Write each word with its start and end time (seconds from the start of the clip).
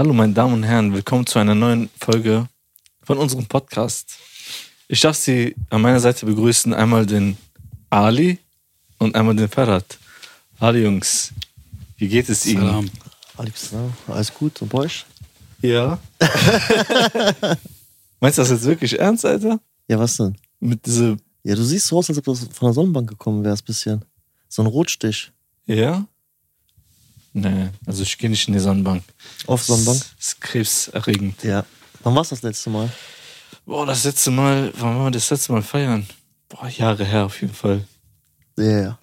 Hallo, 0.00 0.14
meine 0.14 0.32
Damen 0.32 0.54
und 0.54 0.62
Herren, 0.62 0.94
willkommen 0.94 1.26
zu 1.26 1.38
einer 1.38 1.54
neuen 1.54 1.90
Folge 2.00 2.48
von 3.02 3.18
unserem 3.18 3.44
Podcast. 3.44 4.16
Ich 4.88 4.98
darf 5.02 5.14
Sie 5.14 5.54
an 5.68 5.82
meiner 5.82 6.00
Seite 6.00 6.24
begrüßen, 6.24 6.72
einmal 6.72 7.04
den 7.04 7.36
Ali 7.90 8.38
und 8.96 9.14
einmal 9.14 9.36
den 9.36 9.50
Ferhat. 9.50 9.98
Hallo 10.58 10.78
Jungs, 10.78 11.32
wie 11.98 12.08
geht 12.08 12.30
es 12.30 12.46
Ihnen? 12.46 12.62
Salam. 12.62 12.90
Na, 13.72 14.14
alles 14.14 14.32
gut 14.32 14.62
und 14.62 14.70
bei 14.70 14.78
euch? 14.78 15.04
Ja. 15.60 15.98
Meinst 18.20 18.38
du 18.38 18.42
das 18.42 18.48
jetzt 18.52 18.64
wirklich 18.64 18.98
ernst, 18.98 19.26
Alter? 19.26 19.60
Ja, 19.86 19.98
was 19.98 20.16
denn? 20.16 20.34
Mit 20.60 20.86
dieser, 20.86 21.18
Ja, 21.42 21.54
du 21.54 21.62
siehst 21.62 21.88
so 21.88 21.98
aus, 21.98 22.08
als 22.08 22.16
ob 22.16 22.24
du 22.24 22.34
von 22.34 22.68
der 22.68 22.72
Sonnenbank 22.72 23.06
gekommen 23.06 23.44
wärst, 23.44 23.66
bisschen. 23.66 24.02
So 24.48 24.62
ein 24.62 24.66
Rotstich. 24.66 25.30
ja? 25.66 26.06
Nee, 27.32 27.68
also 27.86 28.02
ich 28.02 28.18
gehe 28.18 28.28
nicht 28.28 28.48
in 28.48 28.54
die 28.54 28.60
Sonnenbank. 28.60 29.04
Auf 29.46 29.62
Sonnenbank? 29.62 29.98
Das 29.98 30.26
ist 30.26 30.40
krebserregend. 30.40 31.42
Ja. 31.44 31.64
Wann 32.02 32.14
war's 32.14 32.30
das 32.30 32.42
letzte 32.42 32.70
Mal? 32.70 32.90
Boah, 33.66 33.86
das 33.86 34.04
letzte 34.04 34.30
Mal, 34.30 34.72
wann 34.78 34.96
waren 34.96 35.04
wir 35.06 35.10
das 35.12 35.30
letzte 35.30 35.52
Mal 35.52 35.62
feiern? 35.62 36.06
Boah, 36.48 36.68
Jahre 36.68 37.04
her 37.04 37.26
auf 37.26 37.40
jeden 37.40 37.54
Fall. 37.54 37.84
Ja, 38.56 38.80
ja. 38.80 38.98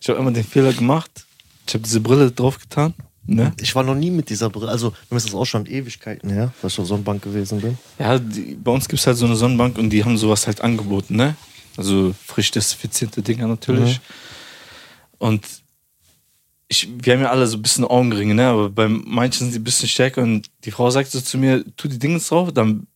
Ich 0.00 0.08
habe 0.08 0.18
immer 0.18 0.30
den 0.30 0.44
Fehler 0.44 0.72
gemacht. 0.72 1.26
Ich 1.66 1.74
habe 1.74 1.84
diese 1.84 2.00
Brille 2.00 2.30
draufgetan. 2.30 2.94
Ne? 3.26 3.52
Ich 3.60 3.74
war 3.74 3.82
noch 3.82 3.94
nie 3.96 4.10
mit 4.10 4.30
dieser 4.30 4.48
Brille. 4.48 4.70
Also, 4.70 4.94
mir 5.10 5.16
ist 5.16 5.26
das 5.26 5.34
auch 5.34 5.44
schon 5.44 5.66
Ewigkeiten 5.66 6.30
her, 6.30 6.52
dass 6.62 6.74
ich 6.74 6.78
auf 6.78 6.86
Sonnenbank 6.86 7.22
gewesen 7.22 7.60
bin. 7.60 7.76
Ja, 7.98 8.18
die, 8.18 8.54
bei 8.54 8.70
uns 8.70 8.88
gibt 8.88 9.00
es 9.00 9.06
halt 9.06 9.16
so 9.16 9.26
eine 9.26 9.34
Sonnenbank 9.34 9.76
und 9.78 9.90
die 9.90 10.04
haben 10.04 10.16
sowas 10.16 10.46
halt 10.46 10.60
angeboten, 10.60 11.16
ne? 11.16 11.36
Also 11.76 12.14
frisch 12.24 12.52
desinfizierte 12.52 13.22
Dinger 13.22 13.48
natürlich. 13.48 14.00
Und 15.18 15.44
ich, 16.68 16.88
wir 17.00 17.12
haben 17.14 17.20
ja 17.22 17.30
alle 17.30 17.46
so 17.46 17.56
ein 17.56 17.62
bisschen 17.62 17.84
Augenringe, 17.84 18.34
ne? 18.34 18.46
Aber 18.48 18.70
bei 18.70 18.88
manchen 18.88 19.44
sind 19.44 19.54
die 19.54 19.58
ein 19.60 19.64
bisschen 19.64 19.88
stärker 19.88 20.22
und 20.22 20.46
die 20.64 20.70
Frau 20.70 20.90
sagt 20.90 21.10
so 21.10 21.20
zu 21.20 21.38
mir, 21.38 21.64
tu 21.76 21.88
die 21.88 21.98
Dinge 21.98 22.18
drauf, 22.18 22.52
dann 22.52 22.86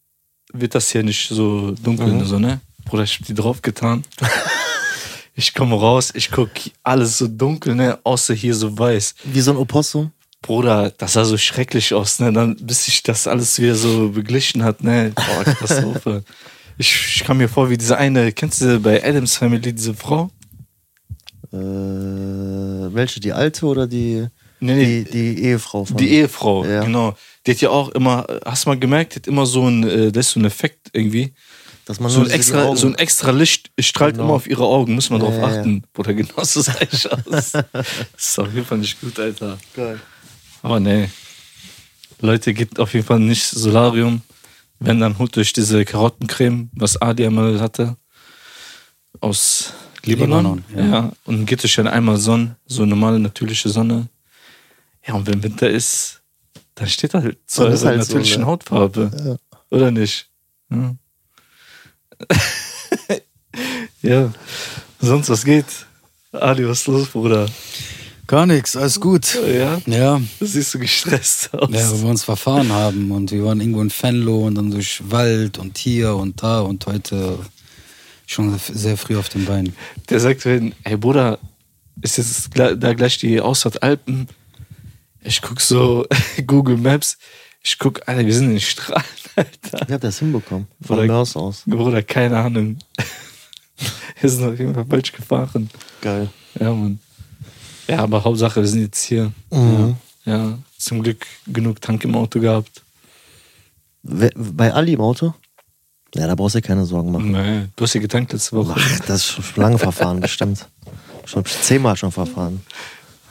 wird 0.53 0.75
das 0.75 0.91
hier 0.91 1.03
nicht 1.03 1.29
so 1.29 1.73
dunkel, 1.73 2.09
Mhm. 2.09 2.25
so, 2.25 2.39
ne? 2.39 2.61
Bruder, 2.85 3.05
ich 3.05 3.19
hab 3.19 3.27
die 3.27 3.35
draufgetan. 3.35 4.03
ich 5.35 5.55
komme 5.55 5.77
raus, 5.77 6.11
ich 6.15 6.31
guck 6.31 6.51
alles 6.83 7.19
so 7.19 7.29
dunkel, 7.29 7.75
ne? 7.75 7.99
Außer 8.03 8.35
hier 8.35 8.55
so 8.55 8.77
weiß. 8.77 9.15
Wie 9.25 9.41
so 9.41 9.53
ein 9.53 9.57
Opossum. 9.57 10.13
Bruder, 10.43 10.91
das 10.97 11.13
sah 11.13 11.25
so 11.25 11.37
schrecklich 11.37 11.93
aus, 11.95 12.19
ne? 12.19 12.33
Dann, 12.33 12.57
bis 12.57 12.87
sich 12.87 13.03
das 13.03 13.27
alles 13.27 13.59
wieder 13.61 13.75
so 13.75 14.09
beglichen 14.09 14.65
hat, 14.65 14.83
ne? 14.83 15.13
Boah, 15.15 15.45
Katastrophe. 15.45 16.25
ich, 16.79 16.93
ich 17.17 17.25
kam 17.25 17.37
mir 17.37 17.49
vor 17.49 17.71
wie 17.71 17.77
diese 17.79 17.97
eine, 17.99 18.33
kennst 18.33 18.61
du 18.63 18.81
bei 18.81 19.05
Adams 19.05 19.37
Family 19.37 19.73
diese 19.73 19.95
Frau? 19.95 20.31
Äh, 21.53 21.57
welche? 22.95 23.21
Die 23.21 23.33
alte 23.33 23.67
oder 23.67 23.87
die, 23.87 24.27
Nee, 24.63 24.75
nee, 24.75 25.05
die, 25.05 25.11
die 25.37 25.43
Ehefrau 25.45 25.85
von. 25.87 25.97
die 25.97 26.11
Ehefrau, 26.11 26.65
Ja. 26.67 26.85
genau. 26.85 27.17
Die 27.47 27.53
hat 27.53 27.61
ja 27.61 27.71
auch 27.71 27.89
immer, 27.91 28.27
hast 28.45 28.65
du 28.67 28.71
mal 28.71 28.79
gemerkt, 28.79 29.15
die 29.15 29.17
hat 29.17 29.27
immer 29.27 29.47
so 29.47 29.67
ein, 29.67 29.83
äh, 29.89 30.13
das 30.13 30.27
ist 30.27 30.33
so 30.33 30.41
ein 30.41 30.45
Effekt 30.45 30.89
irgendwie. 30.93 31.33
Dass 31.87 31.99
man 31.99 32.11
So 32.11 32.21
ein, 32.21 32.31
extra, 32.31 32.65
Augen- 32.67 32.77
so 32.77 32.87
ein 32.87 32.95
extra 32.97 33.31
Licht 33.31 33.71
strahlt 33.81 34.15
Genau. 34.15 34.25
immer 34.27 34.35
auf 34.35 34.47
ihre 34.47 34.65
Augen, 34.65 34.95
muss 34.95 35.09
man 35.11 35.21
Ja, 35.21 35.27
drauf 35.27 35.37
ja, 35.39 35.51
ja. 35.51 35.59
achten. 35.61 35.83
Bruder, 35.93 36.13
genau 36.15 36.45
so 36.45 36.61
sah 36.61 36.77
ich 36.89 37.11
aus. 37.11 37.21
das 37.53 37.53
ist 38.19 38.39
auf 38.39 38.53
jeden 38.55 38.67
Fall 38.67 38.79
nicht 38.79 39.01
gut, 39.01 39.19
Alter. 39.19 39.59
Geil. 39.75 39.99
Aber 40.63 40.79
nee. 40.79 41.09
Leute, 42.21 42.53
geht 42.53 42.79
auf 42.79 42.93
jeden 42.93 43.07
Fall 43.07 43.19
nicht 43.19 43.43
Solarium. 43.45 44.21
Wenn, 44.79 45.01
dann 45.01 45.19
holt 45.19 45.37
euch 45.39 45.53
diese 45.55 45.85
Karottencreme, 45.87 46.71
was 46.75 47.01
Adi 47.01 47.27
einmal 47.27 47.61
hatte. 47.61 47.97
Aus 49.21 49.73
Libanon. 50.05 50.63
Libanon, 50.69 50.91
ja. 50.91 51.03
ja. 51.03 51.13
Und 51.25 51.47
geht 51.47 51.65
euch 51.65 51.75
dann 51.75 51.89
einmal 51.89 52.17
Sonne, 52.17 52.57
so 52.67 52.87
normale, 52.87 53.19
natürliche 53.19 53.69
Sonne. 53.69 54.09
Ja, 55.07 55.15
und 55.15 55.27
wenn 55.27 55.43
Winter 55.43 55.69
ist, 55.69 56.21
dann 56.75 56.89
steht 56.89 57.15
halt 57.15 57.39
zu 57.47 57.63
Dann 57.65 57.73
ist 57.73 57.83
eurer 57.83 57.91
halt 57.91 58.05
so, 58.05 58.13
natürlichen 58.13 58.43
ne? 58.43 58.47
Hautfarbe. 58.47 59.39
Oder 59.71 59.91
nicht? 59.91 60.29
Ja. 60.71 60.95
ja. 64.03 64.33
Sonst 65.01 65.31
was 65.31 65.45
geht? 65.45 65.67
Adi, 66.33 66.67
was 66.69 66.81
ist 66.81 66.87
los, 66.87 67.09
Bruder? 67.09 67.47
Gar 68.27 68.47
nichts, 68.47 68.77
alles 68.77 69.01
gut. 69.01 69.37
Ja? 69.53 69.81
Ja, 69.87 70.21
Du 70.39 70.47
siehst 70.47 70.71
so 70.71 70.79
gestresst 70.79 71.53
aus. 71.53 71.69
ja, 71.73 71.91
weil 71.91 72.03
wir 72.03 72.11
uns 72.11 72.23
verfahren 72.23 72.71
haben 72.71 73.11
und 73.11 73.33
wir 73.33 73.45
waren 73.45 73.61
irgendwo 73.61 73.83
in 73.83 73.91
Venlo 73.91 74.47
und 74.47 74.55
dann 74.55 74.71
durch 74.71 75.03
Wald 75.11 75.59
und 75.59 75.77
hier 75.79 76.15
und 76.15 76.41
da 76.41 76.61
und 76.61 76.87
heute 76.87 77.41
schon 78.33 78.57
sehr 78.59 78.97
früh 78.97 79.17
auf 79.17 79.29
den 79.29 79.45
Beinen. 79.45 79.75
Der 80.09 80.21
sagt, 80.21 80.45
wenn, 80.45 80.75
ey 80.85 80.97
Bruder, 80.97 81.39
ist 82.01 82.17
jetzt 82.19 82.51
da 82.57 82.75
gleich 82.95 83.19
die 83.19 83.41
Ausfahrt 83.41 83.83
Alpen? 83.83 84.29
Ich 85.23 85.43
guck 85.43 85.61
so 85.61 86.07
Google 86.47 86.77
Maps, 86.77 87.19
ich 87.63 87.79
guck, 87.79 88.07
Alter, 88.09 88.25
wir 88.25 88.33
sind 88.33 88.45
in 88.47 88.51
den 88.53 88.61
Strahlen, 88.61 89.05
Alter. 89.37 89.51
Wie 89.73 89.81
hat 89.81 89.91
der 89.91 89.99
das 89.99 90.19
hinbekommen? 90.21 90.67
Von 90.81 90.99
Oder- 90.99 91.07
Mörs 91.07 91.37
aus. 91.37 91.63
Bruder, 91.67 92.03
keine 92.03 92.39
Ahnung. 92.39 92.79
Wir 94.21 94.29
sind 94.29 94.45
auf 94.47 94.59
jeden 94.59 94.75
Fall 94.75 94.85
falsch 94.85 95.13
gefahren. 95.13 95.71
Geil. 96.03 96.29
Ja, 96.61 96.75
Mann. 96.75 96.99
Ja, 97.89 98.01
aber 98.01 98.23
Hauptsache, 98.23 98.61
wir 98.61 98.69
sind 98.69 98.83
jetzt 98.83 99.03
hier. 99.03 99.33
Mhm. 99.51 99.97
Ja, 100.27 100.59
zum 100.77 101.03
Glück 101.03 101.25
genug 101.47 101.81
Tank 101.81 102.05
im 102.05 102.15
Auto 102.15 102.39
gehabt. 102.39 102.83
Bei 104.03 104.75
Ali 104.75 104.93
im 104.93 105.01
Auto? 105.01 105.33
Ja, 106.15 106.27
da 106.27 106.35
brauchst 106.35 106.55
du 106.57 106.61
dir 106.61 106.67
keine 106.67 106.85
Sorgen 106.87 107.13
machen. 107.13 107.31
Nee, 107.33 107.69
du 107.77 107.85
hast 107.85 107.95
ja 107.95 108.01
getankt 108.01 108.33
letzte 108.33 108.57
Woche. 108.57 108.75
Ach, 108.77 109.01
das 109.07 109.17
ist 109.21 109.27
schon 109.27 109.63
lange 109.63 109.79
verfahren, 109.79 110.21
bestimmt. 110.21 110.67
Schon 111.25 111.45
zehnmal 111.45 111.97
schon 111.97 112.11
verfahren. 112.13 112.61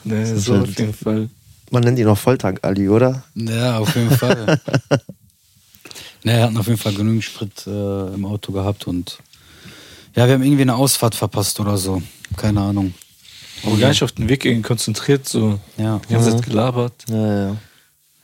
Nee, 0.04 0.22
ist 0.22 0.44
so 0.46 0.54
halt- 0.54 0.62
auf 0.70 0.78
jeden 0.78 0.94
Fall. 0.94 1.28
Man 1.70 1.82
nennt 1.84 1.98
ihn 1.98 2.08
auch 2.08 2.18
Volltank 2.18 2.60
Ali, 2.62 2.88
oder? 2.88 3.22
Ja, 3.34 3.78
auf 3.78 3.94
jeden 3.94 4.10
Fall. 4.10 4.58
ne, 6.24 6.32
er 6.32 6.42
hat 6.48 6.56
auf 6.56 6.66
jeden 6.66 6.78
Fall 6.78 6.94
genügend 6.94 7.22
Sprit 7.24 7.66
äh, 7.66 8.14
im 8.14 8.24
Auto 8.24 8.52
gehabt 8.52 8.86
und 8.86 9.18
ja, 10.16 10.26
wir 10.26 10.34
haben 10.34 10.42
irgendwie 10.42 10.62
eine 10.62 10.74
Ausfahrt 10.74 11.14
verpasst 11.14 11.60
oder 11.60 11.76
so. 11.78 12.02
Keine 12.36 12.60
Ahnung. 12.60 12.94
Aber 13.64 13.76
gar 13.76 13.90
nicht 13.90 14.02
auf 14.02 14.12
den 14.12 14.28
Weg 14.28 14.44
irgendwie 14.44 14.66
konzentriert, 14.66 15.28
so 15.28 15.60
Ja. 15.76 16.00
die 16.08 16.14
ganze 16.14 16.30
Zeit 16.32 16.42
gelabert. 16.46 16.94
Ja, 17.08 17.44
ja. 17.50 17.56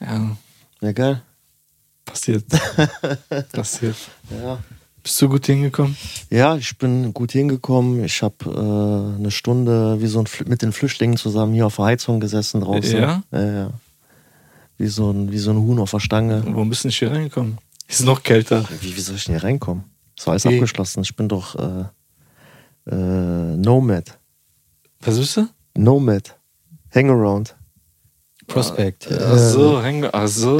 Ja, 0.00 0.36
Ja, 0.80 0.92
geil. 0.92 1.22
Passiert. 2.06 2.44
passiert. 3.52 3.96
Ja. 4.30 4.58
Bist 5.02 5.22
du 5.22 5.28
gut 5.28 5.46
hingekommen? 5.46 5.96
Ja, 6.30 6.56
ich 6.56 6.76
bin 6.78 7.12
gut 7.14 7.32
hingekommen. 7.32 8.02
Ich 8.04 8.22
habe 8.22 8.44
äh, 8.46 9.18
eine 9.18 9.30
Stunde 9.30 10.00
wie 10.00 10.06
so 10.06 10.18
ein 10.18 10.26
mit 10.46 10.62
den 10.62 10.72
Flüchtlingen 10.72 11.16
zusammen 11.16 11.54
hier 11.54 11.66
auf 11.66 11.76
der 11.76 11.84
Heizung 11.84 12.18
gesessen 12.18 12.62
draußen. 12.62 12.98
Ja? 12.98 13.22
Ja, 13.30 13.52
ja. 13.52 13.70
Wie 14.78 14.88
so 14.88 15.10
ein, 15.12 15.30
wie 15.30 15.38
so 15.38 15.52
ein 15.52 15.58
Huhn 15.58 15.78
auf 15.78 15.92
der 15.92 16.00
Stange. 16.00 16.42
Warum 16.44 16.70
bist 16.70 16.84
du 16.84 16.88
nicht 16.88 16.98
hier 16.98 17.12
reingekommen? 17.12 17.58
Ist 17.86 18.04
noch 18.04 18.22
kälter. 18.22 18.64
Wie, 18.80 18.96
wie 18.96 19.00
soll 19.00 19.16
ich 19.16 19.24
denn 19.24 19.36
hier 19.36 19.44
reinkommen? 19.44 19.84
Ist 20.18 20.26
alles 20.26 20.44
Wie? 20.44 20.54
abgeschlossen. 20.54 21.02
Ich 21.02 21.14
bin 21.14 21.28
doch 21.28 21.54
äh, 21.54 21.84
äh, 22.90 23.56
Nomad. 23.56 24.18
Was 25.02 25.18
bist 25.18 25.36
du? 25.36 25.48
Nomad. 25.76 26.36
Hangaround. 26.92 27.54
Prospect. 28.46 29.08
Ach 29.12 29.38
so, 29.38 29.82
häng, 29.82 30.04
ach 30.12 30.28
so. 30.28 30.58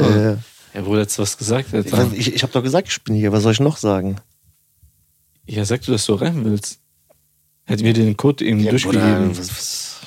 Ja, 0.77 0.83
Bruder, 0.83 1.01
jetzt 1.01 1.17
was 1.17 1.39
gesagt, 1.39 1.73
Alter. 1.73 2.11
ich 2.13 2.31
ich 2.35 2.43
habe 2.43 2.53
doch 2.53 2.61
gesagt, 2.61 2.87
ich 2.87 3.03
bin 3.03 3.15
hier. 3.15 3.31
Was 3.31 3.41
soll 3.41 3.51
ich 3.53 3.59
noch 3.59 3.77
sagen? 3.77 4.17
Ja, 5.47 5.65
sag 5.65 5.81
du, 5.81 5.91
dass 5.91 6.05
du 6.05 6.13
rein 6.13 6.45
willst. 6.45 6.79
Hätten 7.65 7.83
wir 7.83 7.93
den 7.93 8.15
Code 8.15 8.45
eben 8.45 8.59
Bruder, 8.59 8.69
durchgegeben. 8.69 9.31
was, 9.35 9.49
was, 9.49 9.97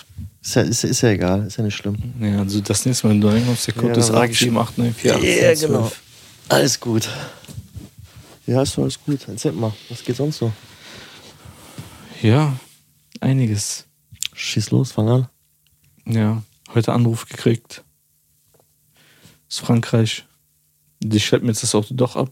ist, 0.42 0.54
ja, 0.54 0.62
ist, 0.62 0.84
ist 0.84 1.00
ja 1.00 1.08
egal. 1.08 1.44
Ist 1.48 1.56
ja 1.56 1.64
nicht 1.64 1.75
schlimm. 1.75 1.97
Ja, 2.20 2.38
also 2.38 2.60
das 2.60 2.86
nächste 2.86 3.08
Mal, 3.08 3.14
wenn 3.14 3.20
du 3.20 3.26
reinkommst, 3.28 3.66
der 3.66 3.75
Code 3.75 3.94
Ja, 3.94 3.98
ist 3.98 4.06
dann 4.10 4.14
sag 4.16 4.31
ich- 4.31 4.42
878948. 4.42 5.42
Ja, 5.42 5.66
genau. 5.66 5.91
Alles 6.48 6.78
gut. 6.78 7.08
Ja, 8.47 8.62
ist 8.62 8.76
doch 8.78 8.82
alles 8.84 9.02
gut. 9.04 9.26
Erzähl 9.26 9.50
mal, 9.50 9.72
was 9.88 10.04
geht 10.04 10.14
sonst 10.16 10.38
so? 10.38 10.52
Ja, 12.22 12.56
einiges. 13.20 13.87
Schieß 14.34 14.70
los, 14.70 14.92
fang 14.92 15.08
an. 15.08 15.28
Ja, 16.06 16.44
heute 16.75 16.92
Anruf 16.92 17.28
gekriegt. 17.28 17.82
Aus 19.50 19.58
Frankreich. 19.58 20.26
Die 21.00 21.20
schleppt 21.20 21.44
mir 21.44 21.50
jetzt 21.50 21.62
das 21.62 21.75
Auto 21.75 21.94
doch 21.94 22.17
ab. 22.17 22.31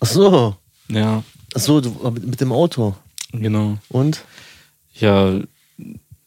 Ach 0.00 0.06
so. 0.06 0.56
Ja, 0.88 1.22
Ach 1.54 1.60
so, 1.60 1.80
du, 1.80 1.90
mit, 2.10 2.26
mit 2.26 2.40
dem 2.40 2.52
Auto. 2.52 2.94
genau. 3.32 3.78
Und? 3.88 4.24
Ja, 4.94 5.40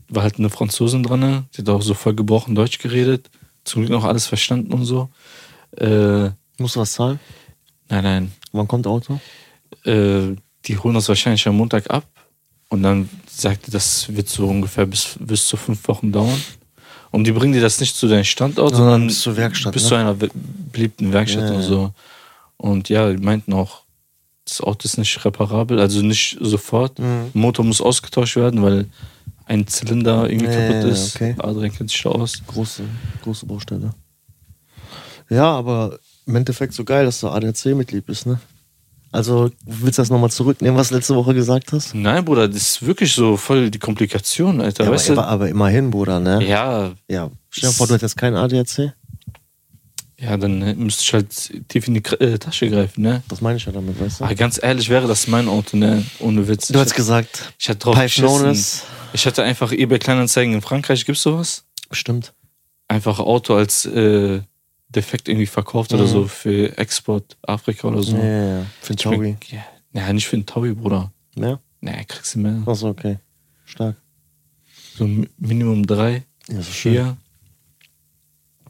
war 0.10 0.24
halt 0.24 0.40
eine 0.40 0.50
Franzosin 0.50 1.04
dran, 1.04 1.20
ne? 1.20 1.46
die 1.54 1.62
hat 1.62 1.70
auch 1.70 1.82
so 1.82 1.94
voll 1.94 2.16
gebrochen 2.16 2.56
Deutsch 2.56 2.80
geredet. 2.80 3.30
Zum 3.66 3.82
Glück 3.82 3.92
noch 3.92 4.06
alles 4.06 4.26
verstanden 4.26 4.74
und 4.74 4.86
so. 4.86 5.10
Äh, 5.78 6.30
Musst 6.58 6.76
du 6.76 6.80
was 6.80 6.94
zahlen? 6.94 7.20
nein, 7.90 8.04
nein. 8.04 8.32
Wann 8.54 8.68
kommt 8.68 8.88
Auto? 8.88 9.20
Äh, 9.84 10.36
die 10.66 10.78
holen 10.78 10.96
das 10.96 11.08
wahrscheinlich 11.10 11.48
am 11.48 11.58
Montag 11.58 11.90
ab. 11.92 12.06
Und 12.70 12.84
dann 12.84 13.10
sagte, 13.30 13.70
das 13.72 14.14
wird 14.16 14.28
so 14.30 14.48
ungefähr 14.48 14.86
bis, 14.86 15.18
bis 15.20 15.48
zu 15.48 15.56
fünf 15.58 15.88
Wochen 15.88 16.12
dauern. 16.12 16.42
Und 17.12 17.24
die 17.26 17.32
bringen 17.32 17.54
dir 17.54 17.62
das 17.62 17.80
nicht 17.80 17.96
zu 17.96 18.08
deinem 18.08 18.24
Standort, 18.24 18.72
Sondern 18.76 18.92
sondern 18.94 19.08
bis 19.08 19.22
zur 19.22 19.38
Werkstatt, 19.38 19.74
Bis 19.74 19.84
ne? 19.84 19.90
zu 19.90 19.96
einer 19.96 20.16
beliebten 20.72 21.14
Werkstatt 21.14 21.44
Ja, 21.44 21.50
und 21.56 21.62
ja. 21.62 21.68
so. 21.68 21.94
Und 22.58 22.90
ja, 22.90 23.12
die 23.12 23.18
meinten 23.24 23.54
auch, 23.54 23.84
das 24.46 24.62
Auto 24.62 24.86
ist 24.86 24.98
nicht 24.98 25.24
reparabel, 25.26 25.80
also 25.80 26.02
nicht 26.02 26.38
sofort. 26.42 27.00
Mhm. 27.00 27.30
Motor 27.34 27.66
muss 27.66 27.82
ausgetauscht 27.82 28.36
werden, 28.36 28.62
weil 28.64 28.86
ein 29.46 29.66
Zylinder 29.68 30.30
irgendwie 30.30 30.48
Ja, 30.52 30.68
kaputt 30.68 30.84
ja, 30.84 30.90
ist. 30.90 31.16
okay. 31.16 31.36
Adrian 31.38 31.72
kennt 31.74 31.90
sich 31.92 32.02
da 32.02 32.10
aus. 32.10 32.42
Große, 32.48 32.84
große 33.24 33.46
Baustelle. 33.46 33.92
Ja, 35.30 35.46
aber 35.46 36.00
im 36.26 36.36
Endeffekt 36.36 36.74
so 36.74 36.84
geil, 36.84 37.06
dass 37.06 37.20
du 37.20 37.28
ADAC-Mitglied 37.30 38.06
bist, 38.06 38.26
ne? 38.26 38.40
Also, 39.12 39.50
willst 39.66 39.98
du 39.98 40.02
das 40.02 40.10
nochmal 40.10 40.30
zurücknehmen, 40.32 40.78
was 40.78 40.90
du 40.90 40.96
letzte 40.96 41.16
Woche 41.16 41.34
gesagt 41.34 41.72
hast? 41.72 41.96
Nein, 41.96 42.24
Bruder, 42.26 42.48
das 42.48 42.58
ist 42.62 42.86
wirklich 42.86 43.14
so 43.14 43.38
voll 43.38 43.70
die 43.72 43.80
Komplikation, 43.80 44.60
Alter. 44.62 44.84
Ja, 44.86 44.92
weißt 44.92 45.12
aber, 45.12 45.22
du? 45.22 45.28
aber 45.28 45.50
immerhin, 45.50 45.90
Bruder, 45.92 46.20
ne? 46.20 46.46
Ja, 46.46 46.92
Ja. 47.10 47.30
Stell 47.50 47.70
dir 47.70 47.76
vor, 47.76 47.88
du 47.88 47.94
hättest 47.96 48.18
keinen 48.18 48.36
ADAC. 48.36 48.94
ja, 50.20 50.36
dann 50.36 50.78
müsste 50.78 51.04
ich 51.04 51.14
halt 51.14 51.68
tief 51.70 51.88
in 51.88 51.94
die 51.94 52.04
äh, 52.20 52.38
Tasche 52.38 52.70
greifen, 52.70 53.02
ne? 53.02 53.24
Das 53.30 53.40
meine 53.42 53.58
ich 53.58 53.66
ja 53.66 53.72
damit, 53.72 54.00
weißt 54.00 54.20
du? 54.20 54.24
Aber 54.26 54.36
ganz 54.36 54.60
ehrlich, 54.62 54.90
wäre 54.90 55.08
das 55.08 55.28
mein 55.28 55.48
Auto, 55.48 55.78
ne? 55.78 56.04
Ohne 56.20 56.48
Witz. 56.48 56.68
Du 56.68 56.80
hast 56.80 56.94
gesagt, 56.94 57.54
ich 57.58 57.70
hätte 57.70 57.80
drauf 57.80 57.96
geschissen. 57.96 58.84
Ich 59.14 59.26
hatte 59.26 59.44
einfach 59.44 59.72
eBay 59.72 60.00
Kleinanzeigen 60.00 60.54
in 60.54 60.62
Frankreich, 60.62 61.06
gibt's 61.06 61.22
sowas? 61.22 61.64
Bestimmt. 61.90 62.34
Einfach 62.90 63.20
Auto 63.20 63.56
als 63.56 63.86
äh, 63.86 64.42
defekt 64.90 65.28
irgendwie 65.28 65.46
verkauft 65.48 65.94
oder 65.94 66.04
Mhm. 66.04 66.08
so 66.08 66.28
für 66.28 66.78
Export 66.78 67.38
Afrika 67.42 67.88
oder 67.88 68.04
so. 68.04 68.16
Ja, 68.18 68.24
ja, 68.24 68.58
ja. 68.60 68.66
Für 68.82 68.94
Ich 68.94 69.00
Taui. 69.02 69.38
Ja, 69.52 69.66
ja, 69.94 70.14
nicht 70.14 70.28
für 70.28 70.36
einen 70.38 70.46
Taui, 70.46 70.74
Bruder. 70.74 71.12
Ja? 71.36 71.60
Nee, 71.82 72.06
kriegst 72.08 72.36
du 72.36 72.40
mehr. 72.40 72.62
Achso, 72.66 72.90
okay. 72.90 73.18
Stark. 73.66 73.96
So 74.98 75.06
Mi- 75.06 75.30
Minimum 75.38 75.86
drei, 75.86 76.24
Ja, 76.48 76.56
so 76.62 76.72
schön. 76.72 76.94
vier. 76.94 77.18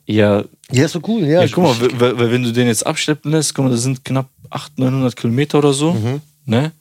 Ja, 0.06 0.44
Ja, 0.72 0.86
ist 0.86 0.92
so 0.94 1.02
cool, 1.08 1.24
ja. 1.26 1.42
ja, 1.44 1.48
guck 1.52 1.64
mal, 1.64 2.00
weil, 2.00 2.18
weil- 2.18 2.32
wenn 2.32 2.44
du 2.44 2.52
den 2.52 2.68
jetzt 2.68 2.86
abschleppen 2.86 3.32
lässt, 3.32 3.54
guck 3.54 3.66
mal, 3.66 3.72
das 3.72 3.82
sind 3.84 4.04
knapp 4.04 4.30
800, 4.50 4.92
900 4.92 5.16
Kilometer 5.16 5.60
oder 5.60 5.74
so. 5.74 5.94
Mhm. 5.94 6.22
Ne? 6.46 6.72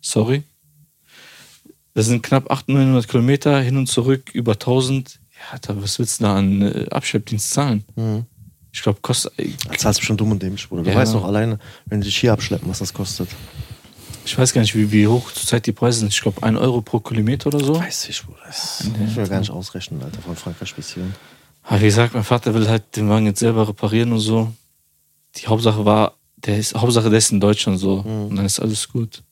Sorry. 0.00 0.42
Das 1.94 2.06
sind 2.06 2.22
knapp 2.22 2.50
800, 2.50 2.82
900 2.86 3.08
Kilometer 3.08 3.60
hin 3.60 3.76
und 3.76 3.86
zurück, 3.88 4.30
über 4.34 4.52
1000. 4.58 5.20
Ja, 5.34 5.52
Alter, 5.52 5.82
was 5.82 5.98
willst 5.98 6.20
du 6.20 6.24
da 6.24 6.36
an 6.36 6.62
äh, 6.62 6.86
Abschleppdienst 6.90 7.50
zahlen? 7.50 7.84
Mhm. 7.96 8.24
Ich 8.72 8.82
glaube, 8.82 9.00
kostet. 9.02 9.32
Da 9.36 9.76
zahlst 9.76 9.98
du 9.98 10.00
bestimmt 10.00 10.20
dumm 10.20 10.30
und 10.32 10.42
dämlich, 10.42 10.66
Bruder. 10.68 10.82
Du 10.82 10.90
Ja. 10.90 10.96
weißt 10.96 11.14
doch 11.14 11.24
alleine, 11.24 11.58
wenn 11.86 12.00
die 12.00 12.06
dich 12.06 12.16
hier 12.16 12.32
abschleppen, 12.32 12.68
was 12.70 12.78
das 12.78 12.92
kostet. 12.94 13.28
Ich 14.24 14.38
weiß 14.38 14.52
gar 14.52 14.60
nicht, 14.62 14.74
wie, 14.74 14.90
wie 14.92 15.06
hoch 15.06 15.30
zurzeit 15.32 15.66
die 15.66 15.72
Preise 15.72 15.98
sind. 16.00 16.12
Ich 16.14 16.20
glaube, 16.20 16.42
1 16.42 16.56
Euro 16.58 16.80
pro 16.80 17.00
Kilometer 17.00 17.48
oder 17.48 17.58
so. 17.60 17.78
Weiß 17.78 18.08
ich, 18.08 18.22
Bruder. 18.24 18.38
Das 18.46 18.84
muss 18.84 19.10
ich 19.10 19.16
mir 19.16 19.28
gar 19.28 19.40
nicht 19.40 19.50
ausrechnen, 19.50 20.02
Alter, 20.02 20.22
von 20.22 20.36
Frankreich 20.36 20.74
bis 20.74 20.94
hier. 20.94 21.04
Aber 21.64 21.80
wie 21.80 21.84
gesagt, 21.86 22.14
mein 22.14 22.24
Vater 22.24 22.54
will 22.54 22.68
halt 22.68 22.96
den 22.96 23.08
Wagen 23.08 23.26
jetzt 23.26 23.40
selber 23.40 23.68
reparieren 23.68 24.12
und 24.12 24.20
so. 24.20 24.52
Die 25.36 25.46
Hauptsache 25.48 25.84
war, 25.84 26.14
der 26.36 26.56
ist, 26.58 26.74
Hauptsache 26.74 27.10
der 27.10 27.18
ist 27.18 27.32
in 27.32 27.40
Deutschland 27.40 27.78
so. 27.78 28.02
Mhm. 28.02 28.26
Und 28.30 28.36
dann 28.36 28.46
ist 28.46 28.60
alles 28.60 28.88
gut. 28.88 29.22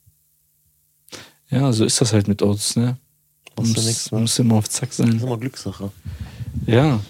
Ja, 1.51 1.73
so 1.73 1.85
ist 1.85 2.01
das 2.01 2.13
halt 2.13 2.29
mit 2.29 2.43
Autos, 2.43 2.77
ne? 2.77 2.97
Du 3.57 3.63
muss, 3.63 3.85
nichts, 3.85 4.11
man 4.11 4.21
ne? 4.21 4.23
muss 4.23 4.39
immer 4.39 4.55
auf 4.57 4.69
Zack 4.69 4.91
Das 4.91 4.99
sein. 4.99 5.17
ist 5.17 5.23
immer 5.23 5.37
Glückssache. 5.39 5.91
Ja. 6.67 7.01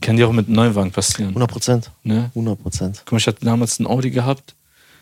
Kann 0.00 0.16
dir 0.16 0.28
auch 0.28 0.32
mit 0.32 0.46
einem 0.46 0.56
Neuwagen 0.56 0.90
passieren. 0.90 1.28
100 1.28 1.50
Prozent. 1.50 1.90
Ne? 2.02 2.30
100 2.34 2.62
Prozent. 2.62 3.02
Guck 3.04 3.12
mal, 3.12 3.18
ich 3.18 3.26
hatte 3.26 3.44
damals 3.44 3.78
einen 3.78 3.86
Audi 3.86 4.10
gehabt. 4.10 4.54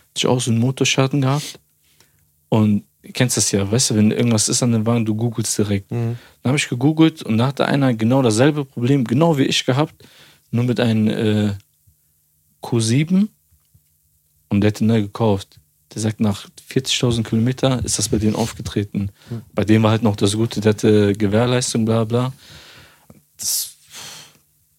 Hatte 0.08 0.16
ich 0.16 0.26
auch 0.26 0.40
so 0.40 0.50
einen 0.50 0.60
Motorschaden 0.60 1.20
gehabt. 1.20 1.60
Und 2.48 2.84
du 3.02 3.12
kennst 3.12 3.36
das 3.36 3.50
ja, 3.52 3.70
weißt 3.70 3.90
du, 3.90 3.94
wenn 3.96 4.10
irgendwas 4.10 4.48
ist 4.48 4.62
an 4.62 4.72
dem 4.72 4.86
Wagen, 4.86 5.04
du 5.04 5.14
googelst 5.14 5.56
direkt. 5.58 5.90
Mhm. 5.90 6.18
Dann 6.42 6.50
habe 6.50 6.58
ich 6.58 6.68
gegoogelt 6.68 7.22
und 7.22 7.38
da 7.38 7.48
hatte 7.48 7.66
einer 7.66 7.94
genau 7.94 8.22
dasselbe 8.22 8.64
Problem, 8.64 9.04
genau 9.04 9.38
wie 9.38 9.44
ich 9.44 9.64
gehabt, 9.64 9.94
nur 10.50 10.64
mit 10.64 10.80
einem 10.80 11.08
äh, 11.08 11.52
Q7 12.62 13.28
und 14.48 14.60
der 14.60 14.68
hat 14.68 14.80
ihn 14.80 14.86
neu 14.86 15.02
gekauft. 15.02 15.60
Der 15.94 16.02
sagt, 16.02 16.20
nach 16.20 16.46
40.000 16.70 17.22
Kilometer 17.22 17.82
ist 17.84 17.98
das 17.98 18.10
bei 18.10 18.18
denen 18.18 18.34
aufgetreten. 18.34 19.10
Bei 19.54 19.64
dem 19.64 19.82
war 19.82 19.92
halt 19.92 20.02
noch 20.02 20.16
das 20.16 20.34
Gute, 20.34 20.60
der 20.60 20.70
hatte 20.70 21.14
Gewährleistung, 21.14 21.86
bla 21.86 22.04
bla. 22.04 22.32
Das, 23.38 23.70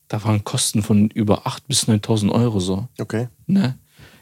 da 0.09 0.21
waren 0.23 0.43
Kosten 0.43 0.83
von 0.83 1.09
über 1.11 1.47
8.000 1.47 1.59
bis 1.67 1.87
9.000 1.87 2.31
Euro 2.31 2.59
so. 2.59 2.87
Okay. 2.99 3.29
Ne? 3.47 3.77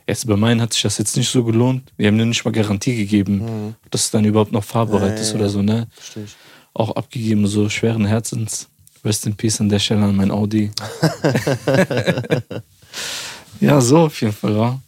Jetzt 0.08 0.28
bei 0.28 0.36
meinen 0.38 0.62
hat 0.62 0.74
sich 0.74 0.84
das 0.84 0.98
jetzt 1.00 1.18
nicht 1.18 1.30
so 1.30 1.44
gelohnt. 1.44 1.92
Die 1.98 2.06
haben 2.08 2.16
mir 2.16 2.26
nicht 2.26 2.46
mal 2.46 2.52
Garantie 2.52 2.96
gegeben, 2.96 3.40
Mhm. 3.40 3.76
ob 3.84 3.92
das 3.92 4.12
dann 4.12 4.24
überhaupt 4.26 4.52
noch 4.52 4.64
fahrbereit 4.64 5.16
Ja, 5.16 5.22
ist 5.22 5.30
ja, 5.30 5.36
oder 5.36 5.46
ja. 5.46 5.50
so, 5.50 5.62
ne? 5.62 5.88
Verstehe 5.92 6.24
ich. 6.26 6.36
Auch 6.74 6.96
abgegeben, 6.96 7.48
so 7.48 7.68
schweren 7.70 8.06
Herzens. 8.06 8.68
Rest 9.04 9.26
in 9.26 9.36
Peace 9.36 9.60
an 9.62 9.70
der 9.70 9.80
Stelle 9.80 10.04
an 10.06 10.16
mein 10.16 10.32
Audi. 10.32 10.72
ja, 13.60 13.82
so 13.82 14.00
auf 14.00 14.22
jeden 14.22 14.34
Fall, 14.34 14.58
wa? 14.58 14.80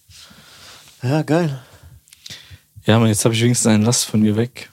Ja, 1.02 1.22
geil. 1.22 1.60
Ja, 2.86 2.98
aber 2.98 3.08
jetzt 3.08 3.24
habe 3.26 3.34
ich 3.34 3.42
wenigstens 3.42 3.68
einen 3.68 3.84
Last 3.84 4.06
von 4.06 4.22
mir 4.22 4.36
weg. 4.36 4.70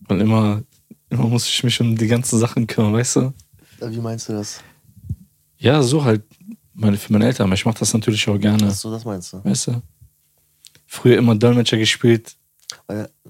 Weil 0.00 0.20
immer, 0.20 0.62
immer 1.10 1.26
muss 1.28 1.48
ich 1.48 1.62
mich 1.64 1.80
um 1.80 1.96
die 1.96 2.06
ganzen 2.08 2.38
Sachen 2.38 2.66
kümmern, 2.66 2.92
weißt 2.94 3.16
du? 3.16 3.32
Äh, 3.80 3.90
Wie 3.90 3.98
meinst 4.00 4.28
du 4.28 4.32
das? 4.34 4.60
Ja, 5.58 5.82
so 5.82 6.04
halt 6.04 6.22
meine, 6.74 6.96
für 6.96 7.12
meine 7.12 7.26
Eltern. 7.26 7.46
Aber 7.46 7.54
ich 7.54 7.64
mache 7.66 7.78
das 7.78 7.92
natürlich 7.92 8.28
auch 8.28 8.38
gerne, 8.38 8.66
Achso, 8.68 8.90
das 8.90 9.04
meinst 9.04 9.32
du. 9.32 9.44
weißt 9.44 9.68
du? 9.68 9.82
Früher 10.86 11.18
immer 11.18 11.34
Dolmetscher 11.34 11.76
gespielt. 11.76 12.34